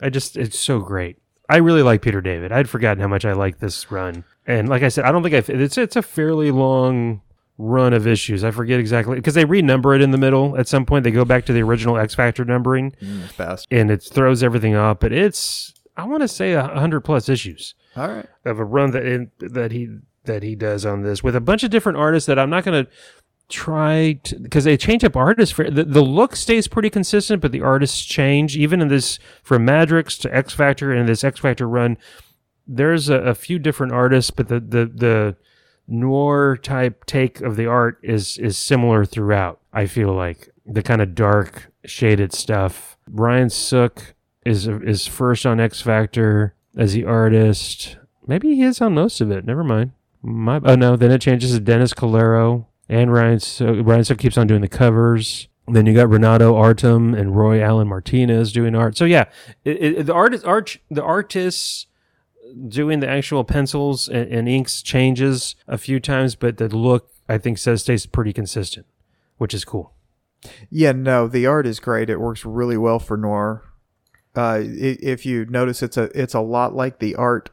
I 0.00 0.10
just 0.10 0.36
it's 0.36 0.58
so 0.58 0.80
great. 0.80 1.18
I 1.48 1.56
really 1.56 1.82
like 1.82 2.02
Peter 2.02 2.20
David. 2.20 2.52
I'd 2.52 2.68
forgotten 2.68 3.00
how 3.00 3.08
much 3.08 3.24
I 3.24 3.32
like 3.32 3.58
this 3.58 3.90
run. 3.90 4.24
And 4.46 4.68
like 4.68 4.82
I 4.82 4.88
said, 4.88 5.04
I 5.04 5.12
don't 5.12 5.22
think 5.22 5.34
I've 5.34 5.50
it's 5.50 5.76
it's 5.76 5.96
a 5.96 6.02
fairly 6.02 6.50
long 6.50 7.22
run 7.58 7.92
of 7.92 8.06
issues. 8.06 8.44
I 8.44 8.50
forget 8.50 8.80
exactly 8.80 9.16
because 9.16 9.34
they 9.34 9.44
renumber 9.44 9.94
it 9.94 10.00
in 10.00 10.12
the 10.12 10.18
middle 10.18 10.56
at 10.56 10.68
some 10.68 10.86
point. 10.86 11.04
They 11.04 11.10
go 11.10 11.24
back 11.24 11.44
to 11.46 11.52
the 11.52 11.62
original 11.62 11.96
X 11.98 12.14
Factor 12.14 12.44
numbering 12.44 12.92
mm, 13.02 13.28
fast 13.28 13.66
and 13.70 13.90
it 13.90 14.02
throws 14.02 14.42
everything 14.42 14.74
up. 14.74 15.00
But 15.00 15.12
it's 15.12 15.74
I 15.96 16.04
want 16.04 16.22
to 16.22 16.28
say 16.28 16.52
a 16.52 16.62
hundred 16.62 17.00
plus 17.00 17.28
issues 17.28 17.74
all 17.96 18.08
right 18.08 18.26
of 18.44 18.58
a 18.58 18.64
run 18.64 18.92
that 18.92 19.04
in, 19.04 19.30
that 19.40 19.72
he 19.72 19.98
that 20.24 20.42
he 20.42 20.54
does 20.54 20.86
on 20.86 21.02
this 21.02 21.22
with 21.22 21.34
a 21.34 21.40
bunch 21.40 21.64
of 21.64 21.70
different 21.70 21.98
artists 21.98 22.26
that 22.26 22.38
I'm 22.38 22.50
not 22.50 22.64
going 22.64 22.84
to 22.84 22.90
try 23.50 24.12
to 24.24 24.38
because 24.38 24.64
they 24.64 24.76
change 24.76 25.04
up 25.04 25.16
artists 25.16 25.54
for 25.54 25.70
the, 25.70 25.84
the 25.84 26.02
look 26.02 26.36
stays 26.36 26.68
pretty 26.68 26.90
consistent 26.90 27.42
but 27.42 27.52
the 27.52 27.60
artists 27.60 28.04
change 28.04 28.56
even 28.56 28.80
in 28.80 28.88
this 28.88 29.18
from 29.42 29.66
Madrox 29.66 30.18
to 30.20 30.34
X 30.34 30.54
Factor 30.54 30.92
and 30.92 31.08
this 31.08 31.24
X 31.24 31.40
Factor 31.40 31.68
run 31.68 31.98
there's 32.66 33.08
a, 33.08 33.16
a 33.16 33.34
few 33.34 33.58
different 33.58 33.92
artists 33.92 34.30
but 34.30 34.48
the 34.48 34.60
the 34.60 34.86
the 34.86 35.36
noir 35.88 36.56
type 36.56 37.04
take 37.04 37.40
of 37.40 37.56
the 37.56 37.66
art 37.66 37.98
is 38.02 38.38
is 38.38 38.56
similar 38.56 39.04
throughout 39.04 39.60
I 39.72 39.86
feel 39.86 40.12
like 40.14 40.50
the 40.64 40.82
kind 40.82 41.02
of 41.02 41.14
dark 41.14 41.72
shaded 41.84 42.32
stuff 42.32 42.96
Ryan 43.08 43.50
Sook 43.50 44.14
is 44.44 44.66
is 44.66 45.06
first 45.06 45.44
on 45.44 45.60
X 45.60 45.80
Factor 45.80 46.54
as 46.76 46.92
the 46.92 47.04
artist. 47.04 47.96
Maybe 48.26 48.54
he 48.54 48.62
is 48.62 48.80
on 48.80 48.94
most 48.94 49.20
of 49.20 49.30
it. 49.30 49.44
Never 49.44 49.64
mind. 49.64 49.92
My, 50.22 50.60
oh 50.64 50.74
no, 50.74 50.96
then 50.96 51.10
it 51.10 51.20
changes 51.20 51.52
to 51.52 51.60
Dennis 51.60 51.94
Calero 51.94 52.66
and 52.90 53.10
Ryan. 53.12 53.40
So 53.40 53.72
Ryan 53.80 54.04
Sook 54.04 54.18
keeps 54.18 54.36
on 54.36 54.46
doing 54.46 54.60
the 54.60 54.68
covers. 54.68 55.48
Then 55.68 55.86
you 55.86 55.94
got 55.94 56.08
Renato 56.10 56.56
Arlem 56.56 57.14
and 57.14 57.36
Roy 57.36 57.62
Allan 57.62 57.88
Martinez 57.88 58.52
doing 58.52 58.74
art. 58.74 58.96
So 58.98 59.04
yeah, 59.04 59.26
it, 59.64 59.82
it, 59.82 60.06
the 60.06 60.12
artist, 60.12 60.44
art, 60.44 60.76
the 60.90 61.02
artists 61.02 61.86
doing 62.68 62.98
the 62.98 63.08
actual 63.08 63.44
pencils 63.44 64.08
and, 64.08 64.30
and 64.32 64.48
inks 64.48 64.82
changes 64.82 65.54
a 65.68 65.78
few 65.78 66.00
times, 66.00 66.34
but 66.34 66.56
the 66.56 66.68
look 66.68 67.08
I 67.28 67.38
think 67.38 67.58
says 67.58 67.82
stays 67.82 68.06
pretty 68.06 68.32
consistent, 68.32 68.86
which 69.38 69.54
is 69.54 69.64
cool. 69.64 69.94
yeah 70.70 70.90
no 70.92 71.28
the 71.28 71.46
art 71.46 71.66
is 71.66 71.78
great 71.78 72.08
it 72.10 72.18
works 72.18 72.44
really 72.46 72.78
well 72.78 72.98
for 72.98 73.16
noir 73.18 73.62
uh 74.34 74.58
if 74.62 75.26
you 75.26 75.44
notice 75.44 75.82
it's 75.82 75.98
a 75.98 76.04
it's 76.18 76.32
a 76.32 76.40
lot 76.40 76.74
like 76.74 76.98
the 76.98 77.14
art 77.14 77.50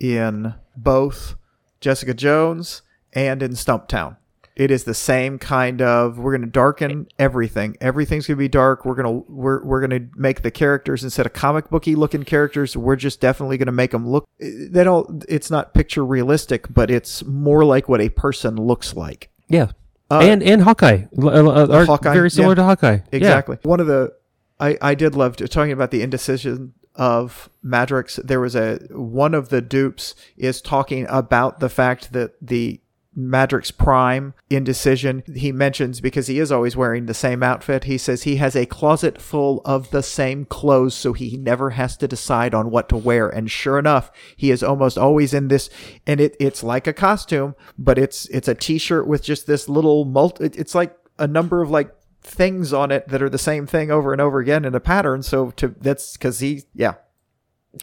in 0.00 0.54
both 0.74 1.34
jessica 1.80 2.14
jones 2.14 2.80
and 3.12 3.42
in 3.42 3.52
stumptown 3.52 4.16
it 4.56 4.70
is 4.70 4.84
the 4.84 4.94
same 4.94 5.38
kind 5.38 5.80
of 5.80 6.18
we're 6.18 6.32
going 6.32 6.40
to 6.42 6.46
darken 6.46 7.06
everything 7.18 7.76
everything's 7.80 8.26
going 8.26 8.36
to 8.36 8.38
be 8.38 8.48
dark 8.48 8.84
we're 8.84 8.94
going 8.94 9.06
to 9.06 9.32
we're, 9.32 9.62
we're 9.64 9.86
going 9.86 9.90
to 9.90 10.08
make 10.18 10.42
the 10.42 10.50
characters 10.50 11.02
instead 11.04 11.24
of 11.26 11.32
comic 11.32 11.70
booky 11.70 11.94
looking 11.94 12.24
characters 12.24 12.76
we're 12.76 12.96
just 12.96 13.20
definitely 13.20 13.56
going 13.56 13.66
to 13.66 13.72
make 13.72 13.90
them 13.92 14.08
look 14.08 14.28
they 14.38 14.84
don't 14.84 15.24
it's 15.28 15.50
not 15.50 15.72
picture 15.74 16.04
realistic 16.04 16.66
but 16.72 16.90
it's 16.90 17.24
more 17.24 17.64
like 17.64 17.88
what 17.88 18.00
a 18.00 18.08
person 18.10 18.56
looks 18.56 18.94
like 18.94 19.30
Yeah, 19.48 19.70
Uh, 20.10 20.20
and 20.22 20.42
and 20.42 20.62
Hawkeye, 20.62 21.04
uh, 21.16 21.84
Hawkeye, 21.86 22.12
very 22.12 22.30
similar 22.30 22.52
yeah. 22.52 22.56
to 22.56 22.64
Hawkeye. 22.64 22.92
Yeah. 22.94 23.00
Exactly. 23.12 23.58
One 23.62 23.78
of 23.80 23.86
the 23.86 24.12
I 24.58 24.76
I 24.82 24.94
did 24.96 25.14
love 25.14 25.36
to, 25.36 25.46
talking 25.48 25.72
about 25.72 25.90
the 25.92 26.02
indecision 26.02 26.74
of 26.96 27.48
Madrox. 27.64 28.16
There 28.26 28.40
was 28.40 28.56
a 28.56 28.80
one 28.90 29.34
of 29.34 29.48
the 29.50 29.60
dupes 29.60 30.14
is 30.36 30.60
talking 30.60 31.06
about 31.08 31.60
the 31.60 31.68
fact 31.68 32.12
that 32.12 32.32
the 32.42 32.80
Madrox 33.28 33.76
Prime 33.76 34.34
indecision 34.48 35.22
he 35.34 35.52
mentions 35.52 36.00
because 36.00 36.26
he 36.26 36.38
is 36.38 36.52
always 36.52 36.76
wearing 36.76 37.06
the 37.06 37.14
same 37.14 37.42
outfit. 37.42 37.84
He 37.84 37.98
says 37.98 38.22
he 38.22 38.36
has 38.36 38.54
a 38.54 38.66
closet 38.66 39.20
full 39.20 39.60
of 39.64 39.90
the 39.90 40.02
same 40.02 40.44
clothes 40.44 40.94
so 40.94 41.12
he 41.12 41.36
never 41.36 41.70
has 41.70 41.96
to 41.98 42.08
decide 42.08 42.54
on 42.54 42.70
what 42.70 42.88
to 42.90 42.96
wear. 42.96 43.28
And 43.28 43.50
sure 43.50 43.78
enough, 43.78 44.10
he 44.36 44.50
is 44.50 44.62
almost 44.62 44.96
always 44.98 45.34
in 45.34 45.48
this 45.48 45.70
and 46.06 46.20
it 46.20 46.36
it's 46.38 46.62
like 46.62 46.86
a 46.86 46.92
costume, 46.92 47.54
but 47.78 47.98
it's 47.98 48.26
it's 48.26 48.48
a 48.48 48.54
t-shirt 48.54 49.06
with 49.06 49.22
just 49.22 49.46
this 49.46 49.68
little 49.68 50.04
multi 50.04 50.44
it's 50.44 50.74
like 50.74 50.96
a 51.18 51.26
number 51.26 51.62
of 51.62 51.70
like 51.70 51.94
things 52.22 52.72
on 52.72 52.90
it 52.90 53.08
that 53.08 53.22
are 53.22 53.30
the 53.30 53.38
same 53.38 53.66
thing 53.66 53.90
over 53.90 54.12
and 54.12 54.20
over 54.20 54.40
again 54.40 54.64
in 54.64 54.74
a 54.74 54.80
pattern. 54.80 55.22
So 55.22 55.50
to 55.52 55.74
that's 55.80 56.12
because 56.16 56.40
he, 56.40 56.64
yeah, 56.74 56.94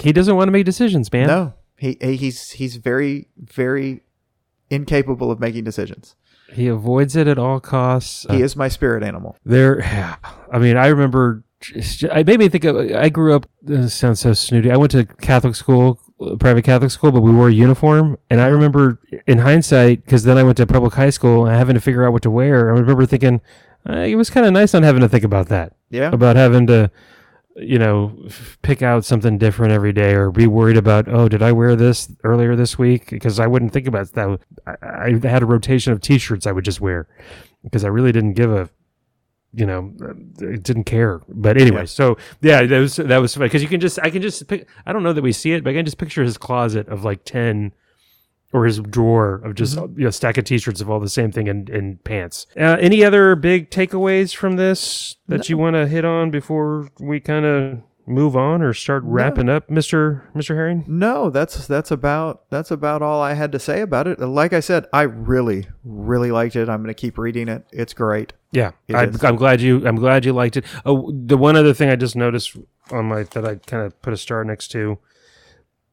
He 0.01 0.11
doesn't 0.13 0.35
want 0.35 0.47
to 0.47 0.51
make 0.51 0.65
decisions, 0.65 1.11
man. 1.11 1.27
no, 1.27 1.53
he 1.77 1.97
he's 2.01 2.51
he's 2.51 2.75
very 2.75 3.27
very 3.37 4.01
incapable 4.69 5.31
of 5.31 5.39
making 5.39 5.63
decisions. 5.63 6.15
He 6.51 6.67
avoids 6.67 7.15
it 7.15 7.27
at 7.27 7.37
all 7.37 7.59
costs. 7.59 8.25
He 8.29 8.41
Uh, 8.41 8.45
is 8.45 8.55
my 8.55 8.67
spirit 8.69 9.03
animal. 9.03 9.35
there, 9.45 9.81
I 10.51 10.59
mean, 10.59 10.77
I 10.77 10.87
remember. 10.87 11.43
I 12.11 12.21
made 12.23 12.39
me 12.39 12.49
think. 12.49 12.63
Of, 12.65 12.77
I 12.95 13.09
grew 13.09 13.33
up. 13.35 13.47
This 13.61 13.93
sounds 13.93 14.19
so 14.19 14.33
snooty. 14.33 14.71
I 14.71 14.77
went 14.77 14.91
to 14.91 15.05
Catholic 15.05 15.55
school, 15.55 15.99
private 16.39 16.63
Catholic 16.63 16.91
school, 16.91 17.11
but 17.11 17.21
we 17.21 17.31
wore 17.31 17.49
a 17.49 17.51
uniform. 17.53 18.17
And 18.29 18.39
I 18.39 18.47
remember, 18.47 18.99
in 19.25 19.39
hindsight, 19.39 20.05
because 20.05 20.23
then 20.23 20.37
I 20.37 20.43
went 20.43 20.57
to 20.57 20.67
public 20.67 20.93
high 20.93 21.09
school 21.09 21.47
and 21.47 21.55
having 21.57 21.73
to 21.73 21.81
figure 21.81 22.05
out 22.05 22.13
what 22.13 22.21
to 22.23 22.29
wear. 22.31 22.69
I 22.73 22.79
remember 22.79 23.05
thinking 23.07 23.41
uh, 23.89 23.93
it 23.97 24.15
was 24.15 24.29
kind 24.29 24.45
of 24.45 24.53
nice 24.53 24.73
not 24.73 24.83
having 24.83 25.01
to 25.01 25.09
think 25.09 25.23
about 25.23 25.47
that. 25.49 25.73
Yeah, 25.89 26.11
about 26.11 26.35
having 26.35 26.67
to 26.67 26.91
you 27.59 27.79
know 27.79 28.15
pick 28.61 28.81
out 28.81 29.03
something 29.03 29.37
different 29.37 29.71
every 29.73 29.91
day 29.91 30.13
or 30.13 30.31
be 30.31 30.45
worried 30.47 30.77
about 30.77 31.07
oh 31.07 31.27
did 31.27 31.41
i 31.41 31.51
wear 31.51 31.75
this 31.75 32.11
earlier 32.23 32.55
this 32.55 32.77
week? 32.77 33.09
Because 33.09 33.39
i 33.39 33.47
wouldn't 33.47 33.73
think 33.73 33.87
about 33.87 34.11
that. 34.13 34.39
I, 34.67 34.75
I 35.23 35.27
had 35.27 35.41
a 35.41 35.45
rotation 35.45 35.91
of 35.91 35.99
t-shirts 36.01 36.45
i 36.45 36.51
would 36.51 36.65
just 36.65 36.79
wear 36.81 37.07
because 37.63 37.83
i 37.83 37.87
really 37.87 38.11
didn't 38.11 38.33
give 38.33 38.51
a 38.51 38.69
you 39.53 39.65
know 39.65 39.93
uh, 40.03 40.13
didn't 40.61 40.83
care. 40.83 41.21
But 41.29 41.57
anyway 41.59 41.79
Yeah. 41.81 41.85
so 41.85 42.17
yeah 42.41 42.63
that 42.63 42.79
was 42.79 42.97
that 42.97 43.17
was 43.17 43.33
funny 43.33 43.47
because 43.47 43.63
you 43.63 43.69
can 43.69 43.79
just 43.79 43.97
i 44.03 44.09
can 44.09 44.21
just 44.21 44.47
pick 44.47 44.67
i 44.85 44.93
don't 44.93 45.03
know 45.03 45.13
that 45.13 45.21
we 45.23 45.31
see 45.31 45.53
it 45.53 45.63
but 45.63 45.71
i 45.71 45.73
can 45.73 45.85
just 45.85 45.97
picture 45.97 46.21
his 46.23 46.37
closet 46.37 46.87
of 46.89 47.03
like 47.03 47.23
10 47.25 47.73
or 48.53 48.65
his 48.65 48.79
drawer 48.79 49.35
of 49.43 49.55
just 49.55 49.75
Mm-hmm. 49.77 49.99
you 49.99 50.05
know 50.05 50.09
stack 50.11 50.37
of 50.37 50.45
t-shirts 50.45 50.81
of 50.81 50.89
all 50.89 50.99
the 50.99 51.09
same 51.09 51.31
thing 51.31 51.49
and, 51.49 51.69
and 51.69 52.03
pants. 52.03 52.47
Uh, 52.55 52.77
any 52.79 53.03
other 53.03 53.35
big 53.35 53.69
takeaways 53.69 54.35
from 54.35 54.55
this 54.55 55.15
that 55.27 55.49
you 55.49 55.57
want 55.57 55.75
to 55.75 55.87
hit 55.87 56.05
on 56.05 56.31
before 56.31 56.89
we 56.99 57.19
kind 57.19 57.45
of 57.45 57.81
move 58.09 58.37
on 58.37 58.61
or 58.61 58.73
start 58.73 59.03
wrapping 59.05 59.49
up, 59.49 59.69
Mister 59.69 60.29
Mister 60.33 60.55
Herring? 60.55 60.85
no, 60.87 61.29
that's 61.29 61.67
that's 61.67 61.91
about 61.91 62.49
that's 62.49 62.71
about 62.71 63.01
all 63.01 63.21
I 63.21 63.33
had 63.33 63.51
to 63.51 63.59
say 63.59 63.81
about 63.81 64.07
it. 64.07 64.17
Like 64.19 64.53
I 64.53 64.61
said, 64.61 64.85
I 64.93 65.01
really 65.01 65.67
really 65.83 66.31
liked 66.31 66.55
it. 66.55 66.69
I'm 66.69 66.77
going 66.81 66.87
to 66.87 66.93
keep 66.93 67.17
reading 67.17 67.49
it. 67.49 67.65
It's 67.73 67.93
great. 67.93 68.31
Yeah, 68.53 68.71
It 68.87 68.95
I, 68.95 69.09
i'm 69.27 69.35
glad 69.35 69.59
you. 69.59 69.85
I'm 69.85 69.97
glad 69.97 70.23
you 70.23 70.31
liked 70.31 70.55
it. 70.55 70.63
Oh, 70.85 71.11
the 71.11 71.35
one 71.35 71.57
other 71.57 71.73
thing 71.73 71.89
I 71.89 71.97
just 71.97 72.15
noticed 72.15 72.55
on 72.91 73.05
my 73.07 73.23
that 73.23 73.45
I 73.45 73.55
kind 73.55 73.85
of 73.85 74.01
put 74.01 74.13
a 74.13 74.17
star 74.17 74.45
next 74.45 74.69
to. 74.69 74.99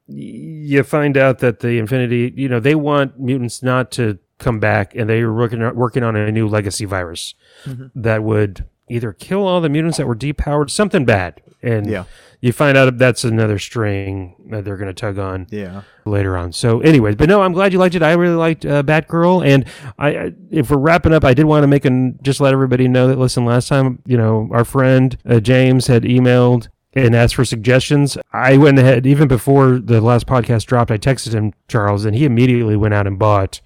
You 0.07 0.83
find 0.83 1.17
out 1.17 1.39
that 1.39 1.59
the 1.61 1.77
Infinity, 1.79 2.33
you 2.35 2.47
know, 2.47 2.59
they 2.59 2.75
want 2.75 3.19
mutants 3.19 3.63
not 3.63 3.91
to 3.91 4.19
come 4.37 4.59
back, 4.59 4.93
and 4.95 5.09
they 5.09 5.23
were 5.23 5.33
working 5.33 5.61
working 5.75 6.03
on 6.03 6.15
a 6.15 6.31
new 6.31 6.47
legacy 6.47 6.85
virus 6.85 7.33
Mm-hmm. 7.65 7.85
that 8.01 8.21
would 8.23 8.65
either 8.89 9.11
kill 9.13 9.47
all 9.47 9.61
the 9.61 9.69
mutants 9.69 9.97
that 9.97 10.05
were 10.05 10.15
depowered, 10.15 10.69
something 10.69 11.05
bad, 11.05 11.41
and 11.63 11.87
Yeah. 11.87 12.03
you 12.39 12.51
find 12.51 12.77
out 12.77 12.95
that's 12.99 13.23
another 13.23 13.57
string 13.57 14.35
that 14.51 14.63
they're 14.63 14.77
going 14.77 14.89
to 14.89 14.93
tug 14.93 15.17
on 15.17 15.47
Yeah. 15.49 15.81
later 16.05 16.37
on. 16.37 16.51
So, 16.51 16.81
anyways, 16.81 17.15
but 17.15 17.27
no, 17.27 17.41
I'm 17.41 17.53
glad 17.53 17.73
you 17.73 17.79
liked 17.79 17.95
it. 17.95 18.03
I 18.03 18.11
really 18.13 18.35
liked 18.35 18.63
uh, 18.63 18.83
Batgirl, 18.83 19.43
and 19.43 19.65
I, 19.97 20.09
I, 20.09 20.31
if 20.51 20.69
we're 20.69 20.77
wrapping 20.77 21.13
up, 21.13 21.23
I 21.23 21.33
did 21.33 21.45
want 21.45 21.63
to 21.63 21.67
make 21.67 21.83
and 21.85 22.19
just 22.23 22.39
let 22.39 22.53
everybody 22.53 22.87
know 22.87 23.07
that 23.07 23.17
listen, 23.17 23.43
last 23.45 23.67
time, 23.69 23.97
you 24.05 24.17
know, 24.17 24.47
our 24.51 24.63
friend 24.65 25.17
uh, 25.27 25.39
James 25.39 25.87
had 25.87 26.03
emailed 26.03 26.67
and 26.95 27.15
asked 27.15 27.35
for 27.35 27.45
suggestions. 27.45 28.17
I 28.31 28.57
went 28.57 28.79
ahead 28.79 29.05
even 29.05 29.27
before 29.27 29.79
the 29.79 30.01
last 30.01 30.25
podcast 30.27 30.65
dropped. 30.65 30.91
I 30.91 30.97
texted 30.97 31.33
him 31.33 31.53
Charles, 31.67 32.05
and 32.05 32.15
he 32.15 32.25
immediately 32.25 32.75
went 32.75 32.93
out 32.93 33.07
and 33.07 33.19
bought 33.19 33.61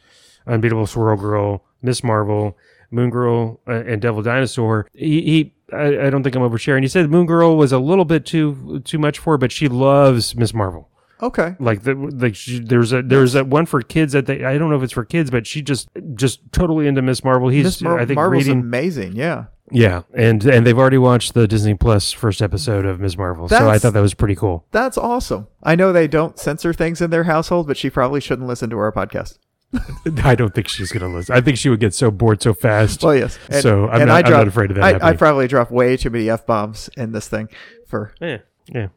Unbeatable 0.47 0.87
Squirrel 0.87 1.17
Girl, 1.17 1.63
Miss 1.81 2.03
Marvel. 2.03 2.57
Moon 2.91 3.11
Girl 3.11 3.59
uh, 3.67 3.83
and 3.85 4.01
Devil 4.01 4.23
Dinosaur. 4.23 4.87
He, 4.93 5.21
he 5.21 5.53
I, 5.71 6.07
I 6.07 6.09
don't 6.09 6.23
think 6.23 6.35
I'm 6.35 6.41
oversharing. 6.41 6.81
He 6.81 6.87
said 6.87 7.07
Moon 7.09 7.27
Girl 7.27 7.55
was 7.55 7.71
a 7.71 7.77
little 7.77 8.05
bit 8.05 8.25
too 8.25 8.81
too 8.83 8.97
much 8.97 9.19
for 9.19 9.33
her, 9.33 9.37
but 9.37 9.51
she 9.51 9.67
loves 9.67 10.35
Miss 10.35 10.55
Marvel 10.55 10.89
Okay. 11.21 11.55
like 11.59 11.83
the 11.83 11.93
like 11.93 12.35
she, 12.35 12.59
there's 12.59 12.91
a 12.93 13.03
there's 13.03 13.35
a 13.35 13.43
one 13.43 13.67
for 13.67 13.81
kids 13.83 14.13
that 14.13 14.25
they 14.25 14.43
I 14.43 14.57
don't 14.57 14.71
know 14.71 14.75
if 14.77 14.81
it's 14.83 14.93
for 14.93 15.05
kids, 15.05 15.29
but 15.29 15.45
she 15.45 15.61
just 15.61 15.87
just 16.15 16.39
totally 16.51 16.87
into 16.87 17.03
Miss 17.03 17.23
Marvel. 17.23 17.49
He's 17.49 17.79
Mar- 17.81 17.99
I 17.99 18.05
think 18.05 18.15
Marvel's 18.15 18.45
reading 18.45 18.61
amazing. 18.61 19.15
Yeah. 19.15 19.45
Yeah, 19.71 20.03
and 20.13 20.43
and 20.45 20.65
they've 20.65 20.77
already 20.77 20.97
watched 20.97 21.33
the 21.33 21.47
Disney 21.47 21.73
Plus 21.75 22.11
first 22.11 22.41
episode 22.41 22.85
of 22.85 22.99
Ms. 22.99 23.17
Marvel, 23.17 23.47
so 23.49 23.69
I 23.69 23.77
thought 23.79 23.93
that 23.93 24.01
was 24.01 24.13
pretty 24.13 24.35
cool. 24.35 24.65
That's 24.71 24.97
awesome. 24.97 25.47
I 25.63 25.75
know 25.75 25.91
they 25.93 26.07
don't 26.07 26.37
censor 26.39 26.73
things 26.73 27.01
in 27.01 27.09
their 27.09 27.25
household, 27.25 27.67
but 27.67 27.77
she 27.77 27.89
probably 27.89 28.21
shouldn't 28.21 28.47
listen 28.47 28.69
to 28.71 28.77
our 28.77 28.91
podcast. 28.91 29.37
I 30.23 30.33
don't 30.35 30.53
think 30.55 30.67
she's 30.67 30.91
gonna 30.91 31.07
listen. 31.13 31.35
I 31.35 31.41
think 31.41 31.57
she 31.57 31.69
would 31.69 31.79
get 31.79 31.93
so 31.93 32.09
bored 32.09 32.41
so 32.41 32.53
fast. 32.53 33.03
Well, 33.03 33.15
yes. 33.15 33.37
And, 33.49 33.61
So, 33.61 33.87
I'm 33.87 34.01
and 34.01 34.07
not- 34.07 34.25
I 34.25 34.27
I'm 34.27 34.33
not 34.33 34.47
afraid 34.47 34.71
of 34.71 34.75
that 34.77 34.83
I, 34.83 34.89
I 34.89 34.93
happening. 34.93 35.17
probably 35.17 35.47
drop 35.47 35.69
way 35.71 35.95
too 35.97 36.09
many 36.09 36.29
f 36.29 36.45
bombs 36.45 36.89
in 36.97 37.11
this 37.11 37.27
thing. 37.27 37.49
For 37.87 38.13
yeah, 38.19 38.39
yeah. 38.67 38.87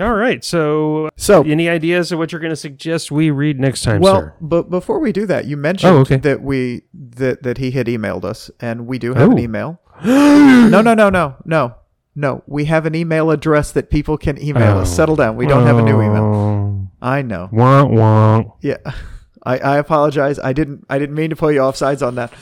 All 0.00 0.14
right. 0.14 0.44
So, 0.44 1.08
so 1.16 1.42
any 1.42 1.68
ideas 1.68 2.12
of 2.12 2.18
what 2.18 2.30
you're 2.30 2.40
going 2.40 2.50
to 2.52 2.56
suggest 2.56 3.10
we 3.10 3.30
read 3.30 3.58
next 3.58 3.82
time, 3.82 4.00
well, 4.00 4.14
sir? 4.20 4.34
but 4.40 4.70
before 4.70 5.00
we 5.00 5.10
do 5.10 5.26
that, 5.26 5.46
you 5.46 5.56
mentioned 5.56 5.92
Oh, 5.92 5.98
okay. 6.00 6.16
that 6.16 6.42
we 6.42 6.82
that 6.92 7.42
that 7.42 7.58
he 7.58 7.72
had 7.72 7.86
emailed 7.88 8.24
us, 8.24 8.50
and 8.60 8.86
we 8.86 8.98
do 9.00 9.14
have 9.14 9.30
an 9.30 9.38
Oh. 9.38 9.42
email. 9.42 9.80
no, 10.70 10.82
no, 10.82 10.94
no, 10.94 11.08
no, 11.10 11.36
no, 11.44 11.74
no. 12.14 12.42
We 12.46 12.66
have 12.66 12.86
an 12.86 12.94
email 12.94 13.30
address 13.30 13.72
that 13.72 13.90
people 13.90 14.16
can 14.18 14.40
email 14.42 14.78
us. 14.78 14.90
Oh. 14.92 14.94
Settle 14.94 15.16
down. 15.16 15.36
We 15.36 15.46
don't 15.46 15.66
have 15.66 15.78
a 15.78 15.82
new 15.82 16.00
email. 16.02 16.24
Oh. 16.24 16.88
I 17.02 17.22
know. 17.22 17.48
Wah 17.52 17.84
wah. 17.84 18.42
Yeah, 18.60 18.76
I, 19.44 19.58
I 19.58 19.76
apologize. 19.78 20.38
I 20.38 20.52
didn't 20.52 20.84
I 20.88 20.98
didn't 20.98 21.14
mean 21.14 21.30
to 21.30 21.36
pull 21.36 21.52
you 21.52 21.60
off 21.60 21.76
sides 21.76 22.02
on 22.02 22.14
that, 22.16 22.32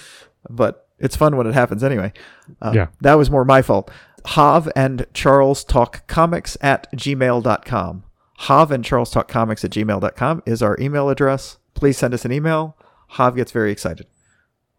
but 0.48 0.88
it's 0.98 1.16
fun 1.16 1.36
when 1.36 1.46
it 1.46 1.54
happens 1.54 1.82
anyway. 1.82 2.12
Uh, 2.60 2.72
Yeah. 2.74 2.86
that 3.00 3.14
was 3.14 3.30
more 3.30 3.44
my 3.44 3.60
fault. 3.62 3.90
Hav 4.24 4.68
and 4.76 5.04
Charles 5.14 5.64
Talk 5.64 6.06
Comics 6.06 6.56
at 6.60 6.86
gmail.com. 6.92 8.04
Hav 8.38 8.70
and 8.70 8.84
Charles 8.84 9.10
Talk 9.10 9.26
Comics 9.28 9.64
at 9.64 9.72
gmail.com 9.72 10.42
is 10.46 10.62
our 10.62 10.76
email 10.80 11.08
address. 11.08 11.58
Please 11.74 11.98
send 11.98 12.14
us 12.14 12.24
an 12.24 12.30
email. 12.32 12.76
Hav 13.08 13.34
gets 13.34 13.50
very 13.50 13.72
excited. 13.72 14.06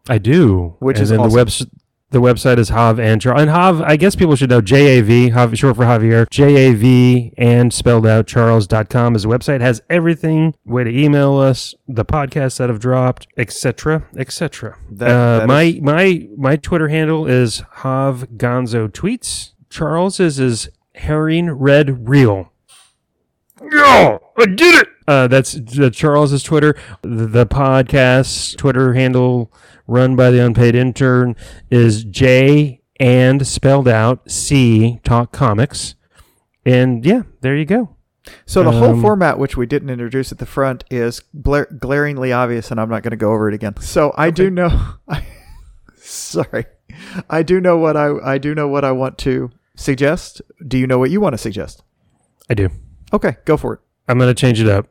I 0.08 0.16
do. 0.18 0.76
Which 0.78 0.96
and 0.96 1.02
is 1.04 1.10
then 1.10 1.20
awesome. 1.20 1.30
the 1.30 1.36
webs 1.36 1.66
the 2.14 2.20
website 2.20 2.56
is 2.58 2.70
Hav 2.70 2.98
and 2.98 3.20
Charles. 3.20 3.42
And 3.42 3.50
Hav, 3.50 3.82
I 3.82 3.96
guess 3.96 4.14
people 4.16 4.36
should 4.36 4.48
know 4.48 4.60
JAV, 4.62 5.32
Hav, 5.34 5.56
short 5.58 5.76
for 5.76 5.84
Javier. 5.84 6.26
JAV 6.30 7.34
and 7.36 7.72
spelled 7.74 8.06
out 8.06 8.26
Charles.com 8.26 9.14
is 9.16 9.24
the 9.24 9.28
website. 9.28 9.60
Has 9.60 9.82
everything. 9.90 10.54
Way 10.64 10.84
to 10.84 10.90
email 10.90 11.36
us, 11.36 11.74
the 11.86 12.04
podcasts 12.04 12.58
that 12.58 12.70
have 12.70 12.78
dropped, 12.80 13.26
etc. 13.36 14.06
etc. 14.16 14.78
That- 14.90 15.42
Uh, 15.42 15.46
my 15.46 15.62
is- 15.64 15.80
my 15.82 16.28
my 16.36 16.56
Twitter 16.56 16.88
handle 16.88 17.26
is 17.26 17.62
Hav 17.78 18.26
Gonzo 18.36 18.88
Tweets. 18.88 19.50
Charles's 19.68 20.38
is 20.38 20.68
Herring 20.94 21.50
Red 21.50 22.08
Real. 22.08 22.52
Yeah, 23.60 24.18
I 24.38 24.46
did 24.46 24.74
it. 24.82 24.88
Uh, 25.06 25.26
that's 25.28 25.56
uh, 25.78 25.90
Charles's 25.92 26.42
Twitter. 26.42 26.74
The, 27.02 27.26
the 27.26 27.46
podcast 27.46 28.56
Twitter 28.56 28.94
handle 28.94 29.52
run 29.86 30.16
by 30.16 30.30
the 30.30 30.44
unpaid 30.44 30.74
intern 30.74 31.36
is 31.70 32.04
J 32.04 32.80
and 33.00 33.46
spelled 33.46 33.88
out 33.88 34.30
C 34.30 35.00
Talk 35.04 35.32
Comics. 35.32 35.94
And 36.64 37.04
yeah, 37.04 37.22
there 37.40 37.56
you 37.56 37.64
go. 37.64 37.90
So 38.46 38.62
the 38.62 38.70
whole 38.72 38.92
Um, 38.94 39.02
format, 39.02 39.38
which 39.38 39.54
we 39.56 39.66
didn't 39.66 39.90
introduce 39.90 40.32
at 40.32 40.38
the 40.38 40.46
front, 40.46 40.82
is 40.90 41.20
bla- 41.34 41.66
glaringly 41.66 42.32
obvious, 42.32 42.70
and 42.70 42.80
I'm 42.80 42.88
not 42.88 43.02
going 43.02 43.10
to 43.10 43.16
go 43.18 43.32
over 43.32 43.48
it 43.48 43.54
again. 43.54 43.74
So 43.80 44.14
I 44.16 44.30
do 44.30 44.48
know. 44.50 44.70
I, 45.08 45.26
sorry, 45.96 46.64
I 47.28 47.42
do 47.42 47.60
know 47.60 47.76
what 47.76 47.96
I 47.96 48.12
I 48.24 48.38
do 48.38 48.54
know 48.54 48.66
what 48.68 48.84
I 48.84 48.92
want 48.92 49.18
to 49.18 49.50
suggest. 49.76 50.40
Do 50.66 50.78
you 50.78 50.86
know 50.86 50.98
what 50.98 51.10
you 51.10 51.20
want 51.20 51.34
to 51.34 51.38
suggest? 51.38 51.82
I 52.48 52.54
do. 52.54 52.70
Okay, 53.12 53.36
go 53.44 53.56
for 53.58 53.74
it. 53.74 53.80
I'm 54.08 54.18
gonna 54.18 54.32
change 54.34 54.58
it 54.60 54.68
up, 54.68 54.88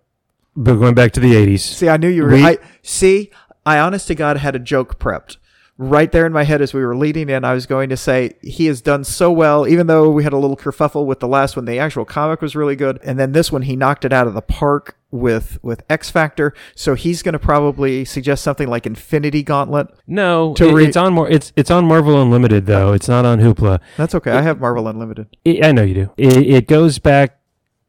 but 0.56 0.76
going 0.76 0.94
back 0.94 1.12
to 1.14 1.20
the 1.20 1.34
'80s. 1.34 1.62
See, 1.62 1.90
I 1.90 1.98
knew 1.98 2.10
you 2.10 2.24
were. 2.24 2.30
We- 2.34 2.44
I 2.46 2.58
see. 2.84 3.32
I 3.66 3.80
honest 3.80 4.08
to 4.08 4.16
God 4.16 4.38
had 4.38 4.56
a 4.56 4.60
joke 4.60 5.00
prepped 5.00 5.38
right 5.78 6.12
there 6.12 6.26
in 6.28 6.32
my 6.32 6.44
head 6.44 6.62
as 6.62 6.72
we 6.72 6.86
were 6.86 6.96
leading 6.96 7.30
in, 7.30 7.44
I 7.44 7.54
was 7.56 7.66
going 7.66 7.90
to 7.90 7.98
say 7.98 8.34
he 8.44 8.68
has 8.68 8.80
done 8.80 9.04
so 9.04 9.32
well, 9.32 9.68
even 9.68 9.88
though 9.88 10.08
we 10.12 10.24
had 10.24 10.32
a 10.32 10.38
little 10.38 10.56
kerfuffle 10.56 11.04
with 11.08 11.20
the 11.20 11.28
last 11.28 11.56
one. 11.56 11.66
The 11.66 11.80
actual 11.80 12.06
comic 12.06 12.42
was 12.44 12.56
really 12.56 12.76
good, 12.76 13.00
and 13.04 13.20
then 13.20 13.32
this 13.32 13.52
one 13.52 13.64
he 13.64 13.76
knocked 13.76 14.06
it 14.06 14.14
out 14.14 14.28
of 14.28 14.36
the 14.36 14.42
park 14.42 14.96
with 15.10 15.58
with 15.64 15.82
X 15.90 16.12
Factor. 16.12 16.54
So 16.76 16.94
he's 16.94 17.24
going 17.24 17.34
to 17.34 17.40
probably 17.40 18.06
suggest 18.06 18.44
something 18.44 18.68
like 18.68 18.86
Infinity 18.86 19.42
Gauntlet. 19.42 19.88
No, 20.06 20.54
it- 20.54 20.62
re- 20.62 20.86
it's 20.86 20.96
on 20.98 21.12
more. 21.14 21.28
It's 21.30 21.52
it's 21.56 21.72
on 21.72 21.86
Marvel 21.86 22.22
Unlimited 22.22 22.68
though. 22.68 22.94
It's 22.94 23.08
not 23.10 23.26
on 23.26 23.40
Hoopla. 23.40 23.80
That's 23.98 24.14
okay. 24.14 24.32
I 24.32 24.42
have 24.44 24.60
Marvel 24.60 24.88
Unlimited. 24.88 25.36
It, 25.44 25.66
I 25.66 25.72
know 25.72 25.82
you 25.84 25.96
do. 25.96 26.12
It, 26.18 26.38
it 26.48 26.68
goes 26.68 27.00
back. 27.00 27.40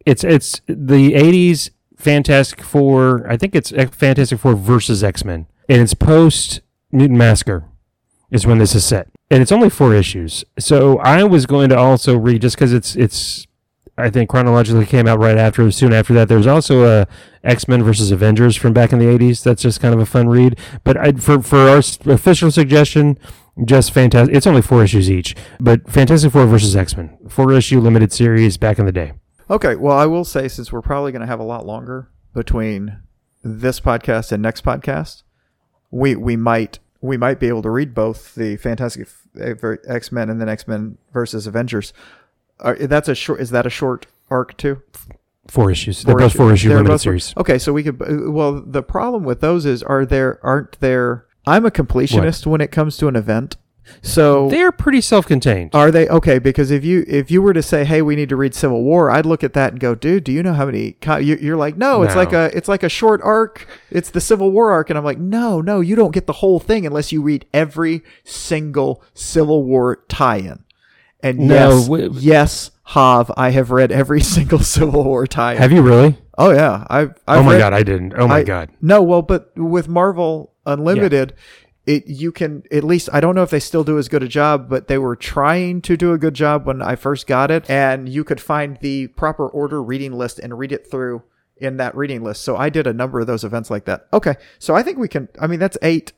It's 0.06 0.24
it's 0.24 0.62
the 0.66 1.12
'80s 1.12 1.68
Fantastic 1.98 2.62
Four. 2.62 3.26
I 3.30 3.36
think 3.36 3.55
it's 3.55 3.70
Fantastic 3.70 4.38
Four 4.38 4.55
versus 4.55 5.05
X 5.05 5.22
Men, 5.24 5.46
and 5.68 5.80
it's 5.80 5.94
post 5.94 6.60
Mutant 6.92 7.18
Massacre 7.18 7.64
is 8.30 8.46
when 8.46 8.58
this 8.58 8.74
is 8.74 8.84
set, 8.84 9.08
and 9.30 9.42
it's 9.42 9.52
only 9.52 9.70
four 9.70 9.94
issues. 9.94 10.44
So 10.58 10.98
I 10.98 11.24
was 11.24 11.46
going 11.46 11.68
to 11.70 11.76
also 11.76 12.16
read 12.16 12.42
just 12.42 12.56
because 12.56 12.72
it's 12.72 12.96
it's. 12.96 13.46
I 13.96 14.10
think 14.10 14.28
chronologically 14.28 14.86
came 14.86 15.06
out 15.06 15.20
right 15.20 15.38
after, 15.38 15.70
soon 15.70 15.92
after 15.92 16.12
that. 16.14 16.28
There's 16.28 16.48
also 16.48 16.84
a 16.84 17.06
X 17.44 17.68
Men 17.68 17.80
versus 17.84 18.10
Avengers 18.10 18.56
from 18.56 18.72
back 18.72 18.92
in 18.92 18.98
the 18.98 19.04
'80s. 19.04 19.44
That's 19.44 19.62
just 19.62 19.80
kind 19.80 19.94
of 19.94 20.00
a 20.00 20.06
fun 20.06 20.28
read. 20.28 20.58
But 20.82 20.96
I, 20.96 21.12
for 21.12 21.40
for 21.40 21.58
our 21.58 21.78
official 21.78 22.50
suggestion, 22.50 23.18
just 23.64 23.92
fantastic. 23.92 24.34
It's 24.34 24.48
only 24.48 24.62
four 24.62 24.82
issues 24.82 25.08
each, 25.08 25.36
but 25.60 25.88
Fantastic 25.88 26.32
Four 26.32 26.46
versus 26.46 26.74
X 26.74 26.96
Men, 26.96 27.16
four 27.28 27.52
issue 27.52 27.78
limited 27.78 28.12
series 28.12 28.56
back 28.56 28.80
in 28.80 28.86
the 28.86 28.92
day. 28.92 29.12
Okay. 29.48 29.76
Well, 29.76 29.96
I 29.96 30.06
will 30.06 30.24
say 30.24 30.48
since 30.48 30.72
we're 30.72 30.82
probably 30.82 31.12
going 31.12 31.20
to 31.20 31.28
have 31.28 31.40
a 31.40 31.44
lot 31.44 31.64
longer 31.64 32.10
between 32.34 32.98
this 33.44 33.78
podcast 33.78 34.32
and 34.32 34.42
next 34.42 34.64
podcast, 34.64 35.22
we 35.94 36.16
we 36.16 36.36
might 36.36 36.80
we 37.00 37.16
might 37.16 37.38
be 37.38 37.48
able 37.48 37.62
to 37.62 37.70
read 37.70 37.94
both 37.94 38.34
the 38.34 38.56
Fantastic 38.56 39.08
X 39.86 40.12
Men 40.12 40.28
and 40.28 40.40
then 40.40 40.48
X 40.48 40.66
Men 40.66 40.98
versus 41.12 41.46
Avengers. 41.46 41.92
Uh, 42.60 42.74
that's 42.80 43.08
a 43.08 43.14
short. 43.14 43.40
Is 43.40 43.50
that 43.50 43.66
a 43.66 43.70
short 43.70 44.06
arc 44.30 44.56
too? 44.56 44.82
Four 45.46 45.70
issues. 45.70 46.02
They're 46.02 46.14
Four 46.14 46.20
both 46.20 46.32
four 46.32 46.52
issue 46.52 46.70
limited 46.70 46.98
series. 46.98 47.34
Okay, 47.36 47.58
so 47.58 47.72
we 47.72 47.82
could. 47.82 48.00
uh, 48.02 48.30
Well, 48.30 48.62
the 48.66 48.82
problem 48.82 49.24
with 49.24 49.40
those 49.40 49.66
is, 49.66 49.82
are 49.82 50.04
there 50.04 50.40
aren't 50.42 50.80
there? 50.80 51.26
I'm 51.46 51.66
a 51.66 51.70
completionist 51.70 52.46
when 52.46 52.60
it 52.60 52.70
comes 52.72 52.96
to 52.98 53.08
an 53.08 53.16
event. 53.16 53.56
So 54.02 54.48
They're 54.48 54.73
pretty 54.73 55.01
self-contained. 55.01 55.70
are 55.74 55.90
they 55.90 56.09
okay? 56.09 56.39
Because 56.39 56.70
if 56.70 56.85
you 56.85 57.05
if 57.06 57.31
you 57.31 57.43
were 57.43 57.52
to 57.52 57.62
say, 57.62 57.85
"Hey, 57.85 58.02
we 58.02 58.16
need 58.16 58.28
to 58.31 58.36
read 58.36 58.55
Civil 58.55 58.82
War," 58.82 59.11
I'd 59.11 59.27
look 59.27 59.44
at 59.44 59.52
that 59.55 59.73
and 59.73 59.81
go, 59.81 59.94
"Dude, 59.94 60.24
do 60.24 60.32
you 60.32 60.43
know 60.43 60.52
how 60.55 60.66
many?" 60.66 60.93
Co-? 61.01 61.16
You, 61.16 61.36
you're 61.40 61.56
like, 61.56 61.77
"No, 61.77 62.02
it's 62.02 62.16
like 62.16 62.32
a 62.32 62.51
it's 62.56 62.69
like 62.69 62.82
a 62.82 62.89
short 62.89 63.20
arc. 63.23 63.66
It's 63.90 64.11
the 64.11 64.20
Civil 64.20 64.51
War 64.51 64.70
arc," 64.73 64.90
and 64.90 64.98
I'm 64.98 65.05
like, 65.05 65.19
"No, 65.19 65.61
no, 65.61 65.81
you 65.81 65.97
don't 65.97 66.12
get 66.12 66.27
the 66.27 66.32
whole 66.35 66.61
thing 66.61 66.86
unless 66.86 67.12
you 67.12 67.23
read 67.23 67.47
every 67.55 68.02
single 68.24 69.02
Civil 69.15 69.65
War 69.65 70.02
tie-in." 70.09 70.61
And 71.23 71.39
No, 71.39 71.55
yes, 71.55 71.85
w- 71.85 72.11
yes, 72.16 72.70
Hav, 72.85 73.31
I 73.36 73.51
have 73.51 73.70
read 73.70 73.90
every 73.90 74.20
single 74.36 74.59
Civil 74.59 75.05
War 75.05 75.27
tie-in. 75.27 75.59
Have 75.61 75.73
you 75.73 75.82
really? 75.82 76.19
Oh 76.36 76.51
yeah, 76.51 76.85
I've. 76.90 77.11
Oh 77.28 77.32
I've 77.35 77.40
oh 77.40 77.43
my 77.44 77.52
read- 77.52 77.59
god, 77.59 77.73
I 77.74 77.82
didn't. 77.82 78.12
Oh 78.16 78.28
my 78.28 78.39
I- 78.39 78.43
god. 78.44 78.70
No, 78.82 79.02
well, 79.02 79.23
but 79.23 79.51
with 79.56 79.89
Marvel 79.89 80.52
Unlimited, 80.66 81.35
it 81.86 82.06
you 82.06 82.32
can 82.32 82.62
at 82.70 82.85
least 82.85 83.09
I 83.12 83.20
don't 83.20 83.35
know 83.35 83.43
if 83.43 83.51
they 83.51 83.61
still 83.61 83.85
do 83.85 83.98
as 83.98 84.09
good 84.09 84.23
a 84.23 84.28
job, 84.28 84.69
but 84.69 84.89
they 84.89 84.98
were 84.98 85.16
trying 85.16 85.82
to 85.82 85.97
do 85.97 86.12
a 86.12 86.19
good 86.19 86.35
job 86.35 86.66
when 86.66 86.81
I 86.81 86.97
first 86.97 87.27
got 87.27 87.51
it, 87.51 87.69
and 87.69 88.09
you 88.09 88.24
could 88.24 88.40
find 88.40 88.78
the 88.81 89.09
proper 89.09 89.48
order 89.48 89.82
reading 89.82 90.12
list 90.12 90.39
and 90.39 90.59
read 90.59 90.73
it 90.73 90.90
through 90.90 91.23
in 91.56 91.77
that 91.77 91.94
reading 91.94 92.23
list. 92.23 92.43
So 92.43 92.56
I 92.56 92.69
did 92.69 92.86
a 92.86 92.93
number 92.93 93.20
of 93.20 93.27
those 93.27 93.44
events 93.44 93.70
like 93.70 93.85
that. 93.85 94.06
Okay, 94.12 94.35
so 94.59 94.74
I 94.74 94.82
think 94.82 94.98
we 94.98 95.09
can. 95.09 95.28
I 95.40 95.47
mean, 95.47 95.61
that's 95.61 95.78
eight 95.82 96.12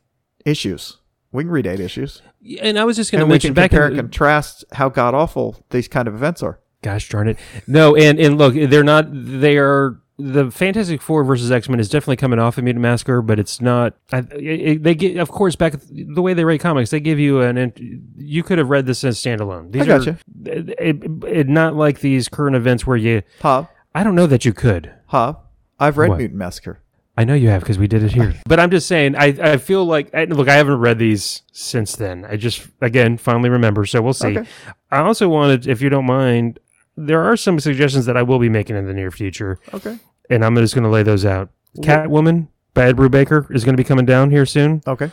issues. 0.44 0.98
We 1.32 1.42
can 1.42 1.50
read 1.50 1.66
eight 1.66 1.80
issues, 1.80 2.22
And 2.60 2.78
I 2.78 2.84
was 2.84 2.96
just 2.96 3.12
going 3.12 3.20
to 3.20 3.26
mention 3.26 3.52
back 3.52 3.70
compare 3.70 3.86
in, 3.86 3.92
and 3.92 4.00
contrast 4.00 4.64
how 4.72 4.88
god 4.88 5.14
awful 5.14 5.64
these 5.70 5.88
kind 5.88 6.08
of 6.08 6.14
events 6.14 6.42
are. 6.42 6.60
Gosh 6.82 7.08
darn 7.08 7.28
it! 7.28 7.38
No, 7.66 7.96
and 7.96 8.18
and 8.20 8.38
look, 8.38 8.54
they're 8.54 8.84
not. 8.84 9.08
They 9.10 9.58
are 9.58 10.00
the 10.18 10.50
Fantastic 10.50 11.02
Four 11.02 11.24
versus 11.24 11.50
X 11.50 11.68
Men 11.68 11.78
is 11.78 11.88
definitely 11.88 12.16
coming 12.16 12.38
off 12.38 12.56
of 12.58 12.64
Mutant 12.64 12.82
Massacre, 12.82 13.20
but 13.22 13.38
it's 13.38 13.60
not. 13.60 13.94
I, 14.12 14.18
it, 14.32 14.82
they 14.82 14.94
get, 14.94 15.18
of 15.18 15.30
course, 15.30 15.56
back 15.56 15.74
the 15.90 16.22
way 16.22 16.34
they 16.34 16.44
write 16.44 16.60
comics, 16.60 16.90
they 16.90 17.00
give 17.00 17.18
you 17.18 17.40
an. 17.40 17.72
You 18.16 18.42
could 18.42 18.58
have 18.58 18.70
read 18.70 18.86
this 18.86 19.04
as 19.04 19.18
standalone. 19.18 19.72
These 19.72 19.82
I 19.82 19.86
gotcha. 19.86 20.10
Are, 20.10 20.18
it, 20.46 21.24
it, 21.26 21.48
not 21.48 21.76
like 21.76 22.00
these 22.00 22.28
current 22.28 22.56
events 22.56 22.86
where 22.86 22.96
you. 22.96 23.22
Ha 23.42 23.68
I 23.94 24.04
don't 24.04 24.14
know 24.14 24.26
that 24.26 24.44
you 24.44 24.52
could. 24.52 24.92
ha. 25.06 25.38
I've 25.78 25.98
read 25.98 26.10
What? 26.10 26.18
Mutant 26.18 26.38
Massacre. 26.38 26.80
I 27.18 27.24
know 27.24 27.34
you 27.34 27.48
have 27.48 27.62
because 27.62 27.78
we 27.78 27.88
did 27.88 28.02
it 28.02 28.12
here. 28.12 28.34
But 28.46 28.60
I'm 28.60 28.70
just 28.70 28.86
saying, 28.86 29.16
I, 29.16 29.26
I 29.40 29.56
feel 29.56 29.84
like 29.86 30.14
I, 30.14 30.24
look, 30.24 30.48
I 30.48 30.54
haven't 30.54 30.78
read 30.80 30.98
these 30.98 31.42
since 31.52 31.96
then. 31.96 32.26
I 32.26 32.36
just 32.36 32.66
again 32.82 33.16
finally 33.16 33.48
remember, 33.48 33.86
so 33.86 34.02
we'll 34.02 34.12
see. 34.12 34.38
Okay. 34.38 34.48
I 34.90 34.98
also 34.98 35.28
wanted, 35.28 35.66
if 35.66 35.80
you 35.80 35.88
don't 35.88 36.04
mind, 36.04 36.58
there 36.96 37.22
are 37.22 37.36
some 37.36 37.60
suggestions 37.60 38.06
that 38.06 38.16
I 38.16 38.22
will 38.22 38.38
be 38.38 38.48
making 38.48 38.76
in 38.76 38.86
the 38.86 38.94
near 38.94 39.10
future, 39.10 39.58
Okay. 39.74 39.98
and 40.30 40.44
I'm 40.44 40.56
just 40.56 40.74
going 40.74 40.84
to 40.84 40.90
lay 40.90 41.02
those 41.02 41.24
out. 41.24 41.50
Catwoman 41.78 42.48
by 42.74 42.86
Ed 42.86 42.96
Brubaker 42.96 43.50
is 43.54 43.64
going 43.64 43.74
to 43.76 43.80
be 43.80 43.84
coming 43.86 44.06
down 44.06 44.30
here 44.30 44.46
soon, 44.46 44.82
Okay. 44.86 45.10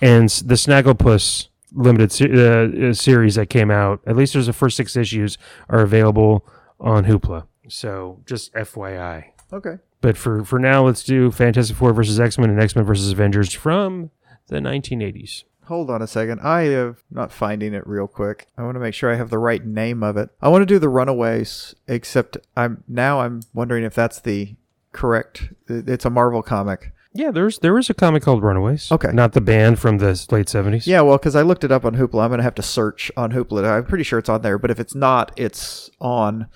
and 0.00 0.28
the 0.28 0.54
Snagglepuss 0.54 1.48
limited 1.74 2.12
se- 2.12 2.30
uh, 2.32 2.88
uh, 2.90 2.92
series 2.92 3.36
that 3.36 3.48
came 3.48 3.70
out. 3.70 4.00
At 4.06 4.16
least 4.16 4.32
there's 4.34 4.46
the 4.46 4.52
first 4.52 4.76
six 4.76 4.96
issues 4.96 5.38
are 5.70 5.80
available 5.80 6.46
on 6.80 7.04
Hoopla. 7.04 7.46
So 7.68 8.20
just 8.26 8.52
FYI. 8.54 9.24
Okay. 9.52 9.76
But 10.00 10.16
for 10.16 10.44
for 10.44 10.58
now, 10.58 10.84
let's 10.84 11.04
do 11.04 11.30
Fantastic 11.30 11.76
Four 11.76 11.92
versus 11.92 12.18
X 12.18 12.36
Men 12.36 12.50
and 12.50 12.60
X 12.60 12.74
Men 12.74 12.84
versus 12.84 13.12
Avengers 13.12 13.52
from 13.52 14.10
the 14.48 14.56
1980s. 14.58 15.44
Hold 15.66 15.90
on 15.90 16.02
a 16.02 16.06
second. 16.06 16.40
I 16.40 16.62
am 16.62 16.96
not 17.10 17.32
finding 17.32 17.72
it 17.72 17.86
real 17.86 18.08
quick. 18.08 18.48
I 18.58 18.62
want 18.62 18.74
to 18.74 18.80
make 18.80 18.94
sure 18.94 19.12
I 19.12 19.16
have 19.16 19.30
the 19.30 19.38
right 19.38 19.64
name 19.64 20.02
of 20.02 20.16
it. 20.16 20.30
I 20.40 20.48
want 20.48 20.62
to 20.62 20.66
do 20.66 20.78
the 20.78 20.88
Runaways, 20.88 21.74
except 21.86 22.36
I'm 22.56 22.82
now 22.88 23.20
I'm 23.20 23.42
wondering 23.54 23.84
if 23.84 23.94
that's 23.94 24.20
the 24.20 24.56
correct. 24.92 25.50
It's 25.68 26.04
a 26.04 26.10
Marvel 26.10 26.42
comic. 26.42 26.92
Yeah, 27.14 27.30
there's 27.30 27.58
there 27.58 27.74
was 27.74 27.90
a 27.90 27.94
comic 27.94 28.22
called 28.22 28.42
Runaways. 28.42 28.90
Okay. 28.90 29.10
not 29.12 29.32
the 29.32 29.40
band 29.40 29.78
from 29.78 29.98
the 29.98 30.08
late 30.30 30.46
70s. 30.46 30.86
Yeah, 30.86 31.02
well, 31.02 31.18
because 31.18 31.36
I 31.36 31.42
looked 31.42 31.64
it 31.64 31.70
up 31.70 31.84
on 31.84 31.94
Hoopla. 31.94 32.22
I'm 32.22 32.30
going 32.30 32.38
to 32.38 32.44
have 32.44 32.54
to 32.56 32.62
search 32.62 33.10
on 33.16 33.32
Hoopla. 33.32 33.70
I'm 33.70 33.84
pretty 33.84 34.04
sure 34.04 34.18
it's 34.18 34.28
on 34.30 34.42
there, 34.42 34.58
but 34.58 34.70
if 34.70 34.80
it's 34.80 34.94
not, 34.94 35.30
it's 35.36 35.90
on 36.00 36.46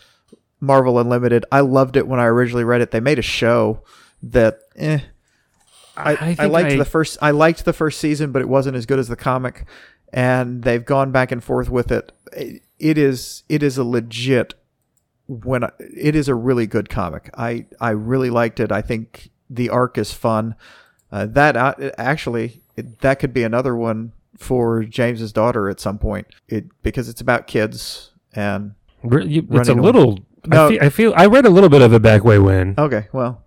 Marvel 0.61 0.99
Unlimited. 0.99 1.45
I 1.53 1.61
loved 1.61 1.97
it 1.97 2.09
when 2.09 2.21
I 2.21 2.25
originally 2.25 2.65
read 2.65 2.81
it. 2.81 2.91
They 2.91 3.01
made 3.01 3.19
a 3.19 3.23
show 3.23 3.83
that, 4.23 4.61
eh. 4.77 5.01
I, 5.97 6.13
I, 6.13 6.35
think 6.35 6.53
liked 6.53 6.73
I- 6.73 6.77
the 6.77 6.85
first. 6.85 7.19
I 7.21 7.31
liked 7.31 7.65
the 7.65 7.73
first 7.73 8.01
season, 8.01 8.33
but 8.33 8.43
it 8.43 8.49
wasn't 8.49 8.77
as 8.77 8.87
good 8.87 8.99
as 8.99 9.09
the 9.09 9.17
comic, 9.17 9.65
and 10.13 10.63
they've 10.63 10.85
gone 10.85 11.13
back 11.13 11.33
and 11.33 11.43
forth 11.43 11.69
with 11.69 11.91
it. 11.91 12.13
It, 12.33 12.63
it 12.79 12.99
is 12.99 13.43
it 13.49 13.63
is 13.63 13.79
a 13.79 13.85
legit 13.85 14.55
when 15.27 15.65
I, 15.65 15.71
it 15.79 16.15
is 16.15 16.29
a 16.29 16.35
really 16.35 16.67
good 16.67 16.89
comic. 16.89 17.31
I 17.37 17.67
I 17.81 17.91
really 17.91 18.31
liked 18.31 18.61
it. 18.61 18.71
I 18.71 18.83
think 18.83 19.31
the 19.49 19.71
arc 19.71 19.99
is 19.99 20.13
fun. 20.13 20.55
Uh, 21.11 21.27
that 21.27 21.57
uh, 21.57 21.75
actually 21.97 22.63
it, 22.77 23.01
that 23.01 23.19
could 23.19 23.33
be 23.33 23.43
another 23.43 23.77
one 23.77 24.13
for 24.37 24.85
James's 24.85 25.33
daughter 25.33 25.69
at 25.69 25.81
some 25.81 25.99
point. 25.99 26.27
It 26.49 26.67
because 26.83 27.09
it's 27.09 27.21
about 27.21 27.47
kids 27.47 28.11
and 28.35 28.75
it's 29.61 29.69
a 29.69 29.75
little. 29.75 30.19
No. 30.47 30.67
I, 30.67 30.71
feel, 30.71 30.83
I 30.83 30.89
feel 30.91 31.15
I 31.17 31.27
read 31.27 31.47
a 31.47 31.51
little 31.51 31.71
bit 31.71 31.83
of 31.83 31.93
it 31.93 32.03
back 32.03 32.23
way 32.25 32.39
when. 32.39 32.75
okay, 32.79 33.09
well, 33.13 33.43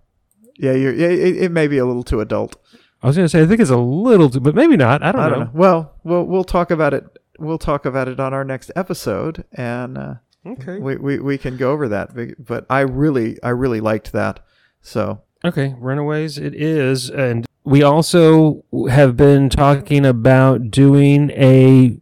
yeah, 0.60 0.72
you're, 0.72 0.92
yeah, 0.94 1.08
it, 1.08 1.36
it 1.44 1.52
may 1.52 1.66
be 1.68 1.78
a 1.78 1.86
little 1.86 2.02
too 2.04 2.20
adult. 2.20 2.56
I 3.02 3.06
was 3.06 3.16
going 3.16 3.24
to 3.24 3.28
say 3.30 3.42
I 3.42 3.46
think 3.46 3.60
it's 3.60 3.70
a 3.70 3.76
little, 3.78 4.28
too, 4.28 4.40
but 4.40 4.54
maybe 4.54 4.76
not. 4.76 5.02
I 5.02 5.12
don't, 5.12 5.20
I 5.20 5.24
know. 5.28 5.30
don't 5.36 5.44
know. 5.46 5.50
Well, 5.54 5.94
we'll 6.04 6.24
we'll 6.24 6.44
talk 6.44 6.70
about 6.70 6.92
it. 6.94 7.04
We'll 7.38 7.58
talk 7.58 7.86
about 7.86 8.08
it 8.08 8.20
on 8.20 8.34
our 8.34 8.44
next 8.44 8.70
episode, 8.76 9.44
and 9.52 9.96
uh, 9.96 10.14
Okay. 10.46 10.78
we, 10.78 10.96
we 10.96 11.18
we 11.18 11.38
can 11.38 11.56
go 11.56 11.72
over 11.72 11.88
that. 11.88 12.10
But 12.38 12.66
I 12.68 12.80
really 12.80 13.42
I 13.42 13.48
really 13.50 13.80
liked 13.80 14.12
that. 14.12 14.40
So 14.82 15.22
Okay, 15.44 15.74
Runaways 15.78 16.36
it 16.36 16.54
is. 16.54 17.08
And 17.10 17.46
we 17.64 17.82
also 17.82 18.64
have 18.90 19.16
been 19.16 19.48
talking 19.48 20.04
about 20.04 20.70
doing 20.70 21.30
a 21.30 21.98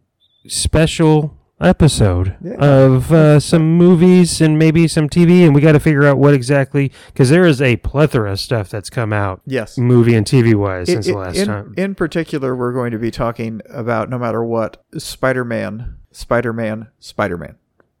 special 0.47 1.37
episode 1.61 2.35
Yeah. 2.41 2.53
of 2.55 3.11
uh, 3.11 3.39
some 3.39 3.73
movies 3.77 4.41
and 4.41 4.57
maybe 4.57 4.87
some 4.87 5.09
TV, 5.09 5.45
and 5.45 5.53
we 5.53 5.61
got 5.61 5.73
to 5.73 5.79
figure 5.79 6.05
out 6.05 6.17
what 6.17 6.33
exactly 6.33 6.91
because 7.07 7.29
there 7.29 7.45
is 7.45 7.61
a 7.61 7.77
plethora 7.77 8.31
of 8.33 8.39
stuff 8.39 8.69
that's 8.69 8.89
come 8.89 9.11
out, 9.13 9.41
yes, 9.45 9.77
movie 9.77 10.15
and 10.15 10.25
TV 10.25 10.55
wise, 10.55 10.87
since 10.87 11.07
the 11.07 11.13
last 11.13 11.37
in, 11.37 11.47
time. 11.47 11.73
in 11.77 11.95
particular, 11.95 12.55
we're 12.55 12.73
going 12.73 12.91
to 12.91 12.99
be 12.99 13.11
talking 13.11 13.61
about 13.69 14.09
no 14.09 14.17
matter 14.17 14.43
what 14.43 14.83
Spider-Man, 14.97 15.97
Spider-Man, 16.11 16.87
Spider-Man, 16.99 17.55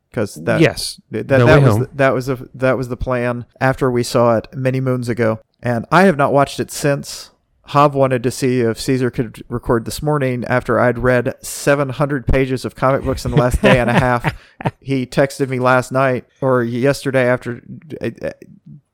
because 0.09 0.35
that 0.35 0.61
yes, 0.61 0.99
that, 1.11 1.27
No 1.27 1.45
that 1.45 1.61
was 1.61 1.77
the, 1.79 1.89
that 1.93 2.13
was 2.13 2.25
the 2.27 2.49
that 2.53 2.77
was 2.77 2.87
the 2.89 2.97
plan 2.97 3.45
after 3.59 3.91
we 3.91 4.03
saw 4.03 4.37
it 4.37 4.47
many 4.55 4.79
moons 4.79 5.09
ago, 5.09 5.39
and 5.61 5.85
I 5.91 6.03
have 6.03 6.17
not 6.17 6.33
watched 6.33 6.59
it 6.59 6.71
since. 6.71 7.31
Hav 7.69 7.93
wanted 7.95 8.23
to 8.23 8.31
see 8.31 8.61
if 8.61 8.79
Caesar 8.79 9.09
could 9.11 9.43
record 9.47 9.85
this 9.85 10.01
morning 10.01 10.43
after 10.45 10.79
I'd 10.79 10.97
read 10.99 11.35
700 11.43 12.25
pages 12.27 12.65
of 12.65 12.75
comic 12.75 13.03
books 13.03 13.25
in 13.25 13.31
the 13.31 13.37
last 13.37 13.61
day 13.61 13.79
and 13.79 13.89
a 13.89 13.93
half. 13.93 14.35
He 14.81 15.05
texted 15.05 15.47
me 15.49 15.59
last 15.59 15.91
night 15.91 16.25
or 16.41 16.63
yesterday 16.63 17.25
after 17.27 17.61
uh, 18.01 18.31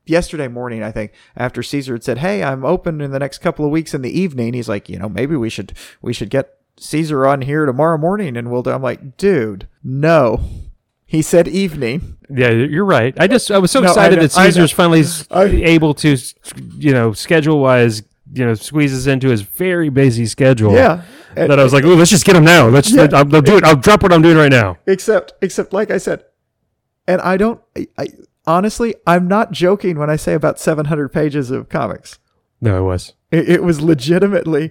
yesterday 0.04 0.46
morning, 0.46 0.82
I 0.82 0.92
think, 0.92 1.12
after 1.36 1.62
Caesar 1.62 1.94
had 1.94 2.04
said, 2.04 2.18
"Hey, 2.18 2.44
I'm 2.44 2.64
open 2.64 3.00
in 3.00 3.10
the 3.10 3.18
next 3.18 3.38
couple 3.38 3.64
of 3.64 3.70
weeks 3.72 3.92
in 3.94 4.02
the 4.02 4.16
evening." 4.20 4.54
He's 4.54 4.68
like, 4.68 4.88
"You 4.88 4.98
know, 4.98 5.08
maybe 5.08 5.34
we 5.36 5.50
should 5.50 5.72
we 6.02 6.12
should 6.12 6.30
get 6.30 6.56
Caesar 6.78 7.26
on 7.26 7.42
here 7.42 7.66
tomorrow 7.66 7.98
morning 7.98 8.36
and 8.36 8.50
we'll 8.50 8.62
do. 8.62 8.70
I'm 8.70 8.82
like, 8.82 9.16
dude, 9.16 9.66
no. 9.82 10.40
He 11.04 11.22
said 11.22 11.48
evening. 11.48 12.16
Yeah, 12.28 12.50
you're 12.50 12.84
right. 12.84 13.14
I 13.18 13.26
just 13.28 13.50
I 13.50 13.58
was 13.58 13.70
so 13.70 13.80
No, 13.80 13.88
excited 13.88 14.20
that. 14.20 14.32
Caesar's 14.32 14.72
finally 14.72 15.02
I- 15.30 15.44
able 15.44 15.94
to, 15.94 16.16
you 16.78 16.92
know, 16.92 17.12
schedule 17.12 17.60
wise, 17.60 18.02
you 18.32 18.44
know, 18.44 18.54
squeezes 18.54 19.06
into 19.06 19.28
his 19.28 19.42
very 19.42 19.88
busy 19.88 20.26
schedule. 20.26 20.72
Yeah. 20.74 21.02
And- 21.36 21.50
That 21.50 21.60
I 21.60 21.64
was 21.64 21.72
like, 21.72 21.84
oh, 21.84 21.94
let's 21.94 22.10
just 22.10 22.24
get 22.24 22.34
him 22.36 22.44
now. 22.44 22.68
Let's. 22.68 22.90
Yeah. 22.92 23.02
I'll, 23.12 23.34
I'll 23.34 23.42
do 23.42 23.56
it. 23.58 23.64
I'll 23.64 23.76
drop 23.76 24.02
what 24.02 24.12
I'm 24.12 24.22
doing 24.22 24.36
right 24.36 24.50
now. 24.52 24.78
except 24.86 25.32
except 25.42 25.72
like 25.72 25.90
I 25.90 25.98
said, 25.98 26.24
and 27.06 27.20
I 27.20 27.36
don't. 27.36 27.60
I, 27.76 27.86
I 27.98 28.06
honestly, 28.46 28.94
I'm 29.06 29.28
not 29.28 29.52
joking 29.52 29.98
when 29.98 30.08
I 30.10 30.16
say 30.16 30.34
about 30.34 30.58
700 30.58 31.08
pages 31.12 31.50
of 31.50 31.68
comics. 31.68 32.18
No, 32.60 32.78
it 32.78 32.82
was. 32.86 33.12
It, 33.30 33.48
it 33.48 33.62
was 33.62 33.80
legitimately 33.82 34.70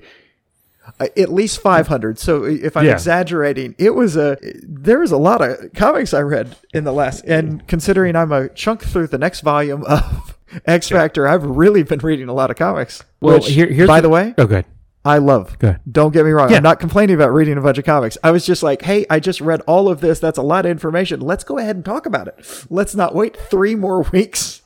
uh, 0.99 1.07
at 1.17 1.31
least 1.31 1.61
500. 1.61 2.17
So 2.17 2.43
if 2.45 2.75
I'm 2.77 2.85
Yeah. 2.85 2.93
exaggerating, 2.93 3.75
it 3.77 3.91
was 3.91 4.15
a 4.17 4.37
there 4.63 4.99
was 4.99 5.11
a 5.11 5.17
lot 5.17 5.41
of 5.41 5.71
comics 5.75 6.13
I 6.13 6.21
read 6.21 6.55
in 6.73 6.83
the 6.83 6.93
last. 6.93 7.23
And 7.25 7.67
considering 7.67 8.15
I'm 8.15 8.31
a 8.31 8.49
chunk 8.49 8.83
through 8.83 9.07
the 9.07 9.17
next 9.19 9.41
volume 9.41 9.83
of 9.85 10.34
X 10.65 10.89
Factor, 10.89 11.27
I've 11.27 11.43
really 11.43 11.83
been 11.83 11.99
reading 11.99 12.29
a 12.29 12.33
lot 12.33 12.51
of 12.51 12.57
comics. 12.57 13.03
Well, 13.21 13.35
which, 13.35 13.49
here- 13.49 13.67
here's 13.67 13.87
by 13.87 13.99
the- 14.01 14.07
the 14.07 14.13
way, 14.13 14.33
Oh, 14.37 14.45
good. 14.47 14.65
I 15.03 15.19
love. 15.19 15.59
Go 15.59 15.67
ahead. 15.69 15.81
Don't 15.91 16.11
get 16.13 16.25
me 16.25 16.31
wrong. 16.31 16.49
Yeah. 16.49 16.57
I'm 16.57 16.63
not 16.63 16.79
complaining 16.79 17.15
about 17.15 17.31
reading 17.31 17.57
a 17.59 17.61
bunch 17.61 17.77
of 17.77 17.85
comics. 17.85 18.17
I 18.23 18.31
was 18.31 18.43
just 18.43 18.63
like, 18.63 18.81
hey, 18.81 19.05
I 19.07 19.19
just 19.19 19.39
read 19.39 19.61
all 19.67 19.87
of 19.87 20.01
this. 20.01 20.19
That's 20.19 20.39
a 20.39 20.41
lot 20.41 20.65
of 20.65 20.71
information. 20.71 21.19
Let's 21.19 21.43
go 21.43 21.59
ahead 21.59 21.75
and 21.75 21.85
talk 21.85 22.07
about 22.07 22.27
it. 22.27 22.65
Let's 22.71 22.95
not 22.95 23.13
wait 23.13 23.37
three 23.37 23.75
more 23.75 24.01
weeks 24.11 24.63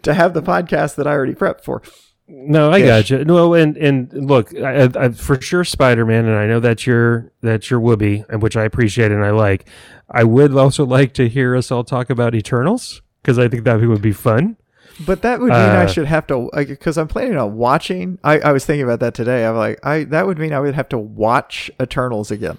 to 0.04 0.14
have 0.14 0.34
the 0.34 0.42
podcast 0.42 0.96
that 0.96 1.08
I 1.08 1.12
already 1.12 1.34
prepped 1.34 1.62
for. 1.64 1.82
No, 2.28 2.72
I 2.72 2.78
Ish. 2.80 2.86
got 2.86 3.10
you. 3.10 3.26
No, 3.26 3.54
and 3.54 3.76
and 3.78 4.12
look, 4.14 4.56
I, 4.58 4.90
I, 4.96 5.10
for 5.10 5.40
sure 5.42 5.64
Spider 5.66 6.06
Man, 6.06 6.26
and 6.26 6.36
I 6.38 6.48
know 6.48 6.60
that's 6.62 6.88
your 6.88 7.32
that's 7.42 7.70
your 7.70 7.82
Whoopi, 7.82 8.24
and 8.30 8.42
which 8.42 8.56
I 8.56 8.64
appreciate 8.64 9.12
and 9.12 9.24
I 9.24 9.32
like. 9.32 9.68
I 10.10 10.24
would 10.24 10.56
also 10.56 10.86
like 10.88 11.14
to 11.16 11.28
hear 11.28 11.56
us 11.58 11.72
all 11.72 11.84
talk 11.84 12.10
about 12.10 12.34
Eternals 12.34 13.02
because 13.22 13.38
I 13.40 13.48
think 13.48 13.64
that 13.66 13.80
would 13.82 14.02
be 14.02 14.12
fun. 14.14 14.58
But 15.06 15.22
that 15.24 15.40
would 15.40 15.50
mean 15.50 15.58
I 15.58 15.86
Uh, 15.86 15.88
should 15.88 16.06
have 16.06 16.28
to, 16.28 16.50
because 16.54 16.98
I'm 16.98 17.08
planning 17.08 17.38
on 17.38 17.56
watching. 17.56 18.20
I, 18.24 18.40
I 18.40 18.52
was 18.52 18.66
thinking 18.66 18.84
about 18.84 19.00
that 19.00 19.14
today. 19.14 19.46
I'm 19.46 19.56
like, 19.56 19.80
I 19.86 20.04
that 20.06 20.28
would 20.28 20.38
mean 20.38 20.54
I 20.54 20.60
would 20.60 20.76
have 20.76 20.90
to 20.90 20.98
watch 20.98 21.72
Eternals 21.82 22.30
again. 22.30 22.58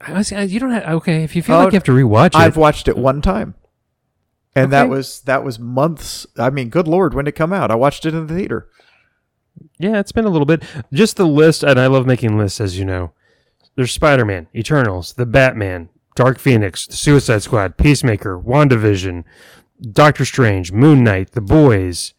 I 0.00 0.12
was, 0.12 0.32
I- 0.32 0.42
you 0.42 0.60
don't 0.60 0.70
have 0.70 0.84
okay 0.96 1.24
if 1.24 1.34
you 1.34 1.42
feel 1.42 1.56
Oh, 1.56 1.64
like 1.64 1.72
you 1.72 1.76
have 1.76 1.84
to 1.84 1.92
rewatch 1.92 2.28
it. 2.28 2.36
I've 2.36 2.56
watched 2.56 2.86
it 2.88 2.96
one 2.96 3.20
time, 3.22 3.54
and 4.54 4.72
that 4.72 4.88
was 4.88 5.20
that 5.22 5.44
was 5.44 5.58
months. 5.58 6.26
I 6.38 6.50
mean, 6.50 6.68
good 6.70 6.86
lord, 6.88 7.12
when 7.12 7.24
did 7.24 7.30
it 7.30 7.36
come 7.36 7.52
out? 7.52 7.70
I 7.70 7.74
watched 7.74 8.06
it 8.06 8.14
in 8.14 8.26
the 8.26 8.34
theater. 8.34 8.68
Yeah, 9.78 9.98
it's 9.98 10.12
been 10.12 10.26
a 10.26 10.30
little 10.30 10.46
bit. 10.46 10.62
Just 10.92 11.16
the 11.16 11.26
list, 11.26 11.62
and 11.62 11.78
I 11.80 11.86
love 11.86 12.06
making 12.06 12.36
lists, 12.38 12.60
as 12.60 12.78
you 12.78 12.84
know. 12.84 13.12
There's 13.74 13.92
Spider 13.92 14.24
Man, 14.24 14.46
Eternals, 14.54 15.14
The 15.14 15.26
Batman, 15.26 15.88
Dark 16.16 16.40
Phoenix, 16.40 16.86
The 16.86 16.96
Suicide 16.96 17.42
Squad, 17.42 17.76
Peacemaker, 17.76 18.36
WandaVision, 18.40 19.22
Doctor 19.92 20.24
Strange, 20.24 20.72
Moon 20.72 21.04
Knight, 21.04 21.32
The 21.32 21.40
Boys, 21.40 22.14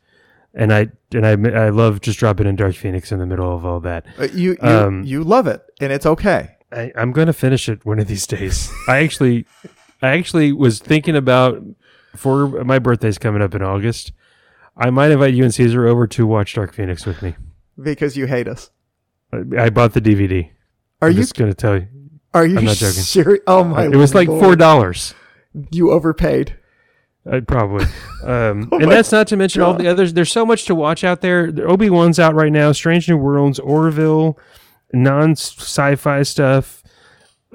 and 0.54 0.72
I 0.74 0.88
and 1.14 1.26
I 1.26 1.32
I 1.66 1.70
love 1.70 2.00
just 2.02 2.18
dropping 2.20 2.48
in 2.48 2.56
Dark 2.56 2.76
Phoenix 2.76 3.12
in 3.12 3.20
the 3.20 3.26
middle 3.26 3.54
of 3.54 3.66
all 3.66 3.80
that. 3.82 4.06
Uh, 4.18 4.28
You 4.34 4.56
you, 4.62 4.68
Um, 4.70 5.04
you 5.04 5.24
love 5.24 5.48
it, 5.48 5.62
and 5.82 5.92
it's 5.92 6.06
okay. 6.06 6.52
I, 6.72 6.92
I'm 6.96 7.12
going 7.12 7.28
to 7.28 7.34
finish 7.34 7.68
it 7.70 7.86
one 7.86 8.00
of 8.00 8.08
these 8.08 8.26
days. 8.28 8.72
I 8.88 8.98
actually, 9.04 9.46
I 10.02 10.10
actually 10.10 10.52
was 10.52 10.80
thinking 10.80 11.16
about 11.16 11.62
for 12.16 12.48
my 12.64 12.78
birthday's 12.80 13.18
coming 13.18 13.42
up 13.42 13.54
in 13.56 13.62
August. 13.62 14.12
I 14.76 14.90
might 14.92 15.12
invite 15.12 15.34
you 15.34 15.44
and 15.44 15.54
Caesar 15.54 15.88
over 15.88 16.06
to 16.08 16.28
watch 16.28 16.54
Dark 16.54 16.74
Phoenix 16.74 17.06
with 17.06 17.22
me. 17.24 17.36
because 17.82 18.16
you 18.18 18.28
hate 18.28 18.48
us. 18.48 18.70
I, 19.34 19.66
I 19.66 19.70
bought 19.70 19.94
the 19.94 20.02
DVD. 20.02 20.52
Are 21.02 21.08
I'm 21.10 21.14
you 21.16 21.22
just 21.22 21.36
going 21.36 21.50
to 21.52 21.56
tell 21.56 21.76
you. 21.76 21.88
Are 22.34 22.46
you 22.46 22.58
I'm 22.58 22.66
not 22.66 22.76
joking. 22.78 22.94
serious? 23.02 23.42
Oh 23.48 23.64
my! 23.64 23.86
it 23.86 23.96
was 23.96 24.14
like 24.16 24.28
Lord. 24.28 24.44
four 24.44 24.56
dollars. 24.56 25.14
You 25.72 25.92
overpaid. 25.92 26.56
Uh, 27.30 27.42
probably. 27.42 27.86
Um, 28.24 28.68
Oh 28.72 28.80
and 28.80 28.92
that's 28.92 29.12
not 29.12 29.28
to 29.28 29.38
mention 29.38 29.62
all 29.62 29.76
the 29.76 29.88
others. 29.88 30.12
There's 30.14 30.32
so 30.32 30.44
much 30.46 30.66
to 30.66 30.76
watch 30.76 31.04
out 31.04 31.22
there. 31.22 31.54
Obi 31.66 31.90
Wan's 31.90 32.20
out 32.20 32.34
right 32.34 32.52
now. 32.52 32.72
Strange 32.72 33.08
New 33.08 33.16
Worlds, 33.16 33.60
Orville, 33.60 34.38
non 34.92 35.34
sci-fi 35.34 36.24
stuff, 36.24 36.82
uh, 36.84 36.87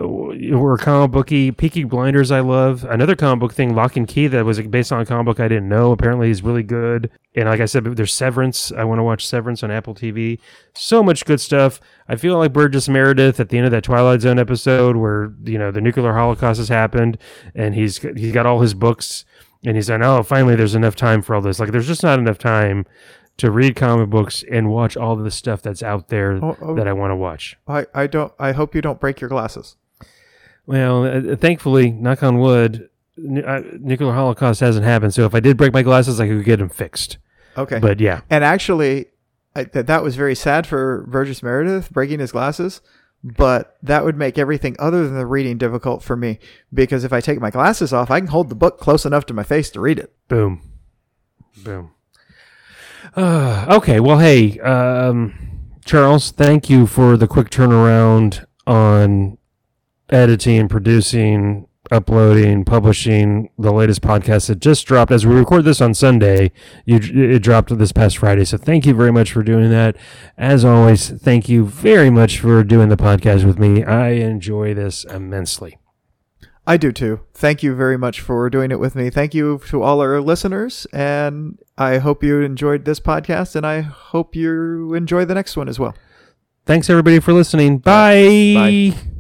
Uh, 0.00 0.04
or 0.04 0.78
comic 0.78 1.10
booky. 1.10 1.52
Peaky 1.52 1.84
Blinders, 1.84 2.30
I 2.30 2.40
love. 2.40 2.84
Another 2.84 3.14
comic 3.14 3.40
book 3.40 3.52
thing, 3.52 3.74
Locke 3.74 3.96
and 3.96 4.08
Key, 4.08 4.26
that 4.28 4.44
was 4.44 4.58
based 4.62 4.90
on 4.90 5.00
a 5.02 5.06
comic 5.06 5.26
book 5.26 5.38
I 5.40 5.48
didn't 5.48 5.68
know. 5.68 5.92
Apparently, 5.92 6.30
is 6.30 6.42
really 6.42 6.62
good. 6.62 7.10
And 7.34 7.46
like 7.46 7.60
I 7.60 7.66
said, 7.66 7.84
there's 7.84 8.12
Severance. 8.12 8.72
I 8.72 8.84
want 8.84 9.00
to 9.00 9.02
watch 9.02 9.26
Severance 9.26 9.62
on 9.62 9.70
Apple 9.70 9.94
TV. 9.94 10.38
So 10.74 11.02
much 11.02 11.26
good 11.26 11.40
stuff. 11.42 11.78
I 12.08 12.16
feel 12.16 12.38
like 12.38 12.54
Burgess 12.54 12.88
Meredith 12.88 13.38
at 13.38 13.50
the 13.50 13.58
end 13.58 13.66
of 13.66 13.72
that 13.72 13.84
Twilight 13.84 14.22
Zone 14.22 14.38
episode, 14.38 14.96
where 14.96 15.34
you 15.44 15.58
know 15.58 15.70
the 15.70 15.82
nuclear 15.82 16.14
holocaust 16.14 16.56
has 16.58 16.68
happened, 16.70 17.18
and 17.54 17.74
he's 17.74 17.98
he's 17.98 18.32
got 18.32 18.46
all 18.46 18.60
his 18.60 18.72
books, 18.72 19.26
and 19.62 19.76
he's 19.76 19.90
like, 19.90 20.00
oh, 20.00 20.22
finally, 20.22 20.56
there's 20.56 20.74
enough 20.74 20.96
time 20.96 21.20
for 21.20 21.34
all 21.34 21.42
this. 21.42 21.60
Like, 21.60 21.70
there's 21.70 21.86
just 21.86 22.02
not 22.02 22.18
enough 22.18 22.38
time 22.38 22.86
to 23.36 23.50
read 23.50 23.76
comic 23.76 24.08
books 24.08 24.42
and 24.50 24.70
watch 24.70 24.96
all 24.96 25.12
of 25.14 25.24
the 25.24 25.30
stuff 25.30 25.60
that's 25.62 25.82
out 25.82 26.08
there 26.08 26.38
Oh, 26.42 26.56
oh. 26.62 26.74
that 26.76 26.86
I 26.88 26.92
want 26.92 27.10
to 27.10 27.16
watch. 27.16 27.56
I, 27.68 27.86
I 27.94 28.06
don't. 28.06 28.32
I 28.38 28.52
hope 28.52 28.74
you 28.74 28.80
don't 28.80 29.00
break 29.00 29.20
your 29.20 29.28
glasses. 29.28 29.76
Well, 30.66 31.04
uh, 31.04 31.36
thankfully, 31.36 31.90
knock 31.90 32.22
on 32.22 32.38
wood, 32.38 32.88
nu- 33.16 33.42
uh, 33.42 33.62
nuclear 33.80 34.12
holocaust 34.12 34.60
hasn't 34.60 34.84
happened. 34.84 35.14
So 35.14 35.24
if 35.24 35.34
I 35.34 35.40
did 35.40 35.56
break 35.56 35.72
my 35.72 35.82
glasses, 35.82 36.20
I 36.20 36.28
could 36.28 36.44
get 36.44 36.58
them 36.58 36.68
fixed. 36.68 37.18
Okay. 37.56 37.78
But 37.78 38.00
yeah, 38.00 38.22
and 38.30 38.44
actually, 38.44 39.06
I, 39.54 39.64
that 39.64 39.86
that 39.86 40.02
was 40.02 40.16
very 40.16 40.34
sad 40.34 40.66
for 40.66 41.06
Burgess 41.08 41.42
Meredith 41.42 41.90
breaking 41.90 42.20
his 42.20 42.32
glasses. 42.32 42.80
But 43.24 43.76
that 43.84 44.04
would 44.04 44.16
make 44.16 44.36
everything 44.36 44.74
other 44.80 45.04
than 45.06 45.16
the 45.16 45.26
reading 45.26 45.56
difficult 45.56 46.02
for 46.02 46.16
me 46.16 46.40
because 46.74 47.04
if 47.04 47.12
I 47.12 47.20
take 47.20 47.40
my 47.40 47.50
glasses 47.50 47.92
off, 47.92 48.10
I 48.10 48.18
can 48.18 48.26
hold 48.26 48.48
the 48.48 48.56
book 48.56 48.80
close 48.80 49.06
enough 49.06 49.26
to 49.26 49.34
my 49.34 49.44
face 49.44 49.70
to 49.70 49.80
read 49.80 50.00
it. 50.00 50.12
boom, 50.26 50.60
boom. 51.62 51.92
Uh, 53.14 53.66
okay, 53.76 54.00
well, 54.00 54.18
hey, 54.18 54.58
um, 54.60 55.34
Charles, 55.84 56.32
thank 56.32 56.68
you 56.68 56.86
for 56.88 57.16
the 57.16 57.28
quick 57.28 57.48
turnaround 57.50 58.44
on 58.66 59.38
editing, 60.12 60.68
producing, 60.68 61.66
uploading, 61.90 62.64
publishing 62.64 63.50
the 63.58 63.72
latest 63.72 64.02
podcast 64.02 64.46
that 64.48 64.60
just 64.60 64.86
dropped. 64.86 65.10
As 65.10 65.26
we 65.26 65.34
record 65.34 65.64
this 65.64 65.80
on 65.80 65.94
Sunday, 65.94 66.52
you 66.84 67.00
it 67.02 67.40
dropped 67.40 67.76
this 67.76 67.92
past 67.92 68.18
Friday. 68.18 68.44
So 68.44 68.56
thank 68.56 68.86
you 68.86 68.94
very 68.94 69.12
much 69.12 69.32
for 69.32 69.42
doing 69.42 69.70
that. 69.70 69.96
As 70.36 70.64
always, 70.64 71.10
thank 71.10 71.48
you 71.48 71.66
very 71.66 72.10
much 72.10 72.38
for 72.38 72.62
doing 72.62 72.88
the 72.88 72.96
podcast 72.96 73.44
with 73.44 73.58
me. 73.58 73.84
I 73.84 74.10
enjoy 74.10 74.74
this 74.74 75.04
immensely. 75.04 75.78
I 76.64 76.76
do 76.76 76.92
too. 76.92 77.20
Thank 77.34 77.64
you 77.64 77.74
very 77.74 77.98
much 77.98 78.20
for 78.20 78.48
doing 78.48 78.70
it 78.70 78.78
with 78.78 78.94
me. 78.94 79.10
Thank 79.10 79.34
you 79.34 79.60
to 79.66 79.82
all 79.82 80.00
our 80.00 80.20
listeners. 80.20 80.86
And 80.92 81.58
I 81.76 81.98
hope 81.98 82.22
you 82.22 82.40
enjoyed 82.40 82.84
this 82.84 83.00
podcast 83.00 83.56
and 83.56 83.66
I 83.66 83.80
hope 83.80 84.36
you 84.36 84.94
enjoy 84.94 85.24
the 85.24 85.34
next 85.34 85.56
one 85.56 85.68
as 85.68 85.80
well. 85.80 85.96
Thanks 86.64 86.88
everybody 86.88 87.18
for 87.18 87.32
listening. 87.32 87.78
Bye. 87.78 88.92
Bye. 88.94 89.11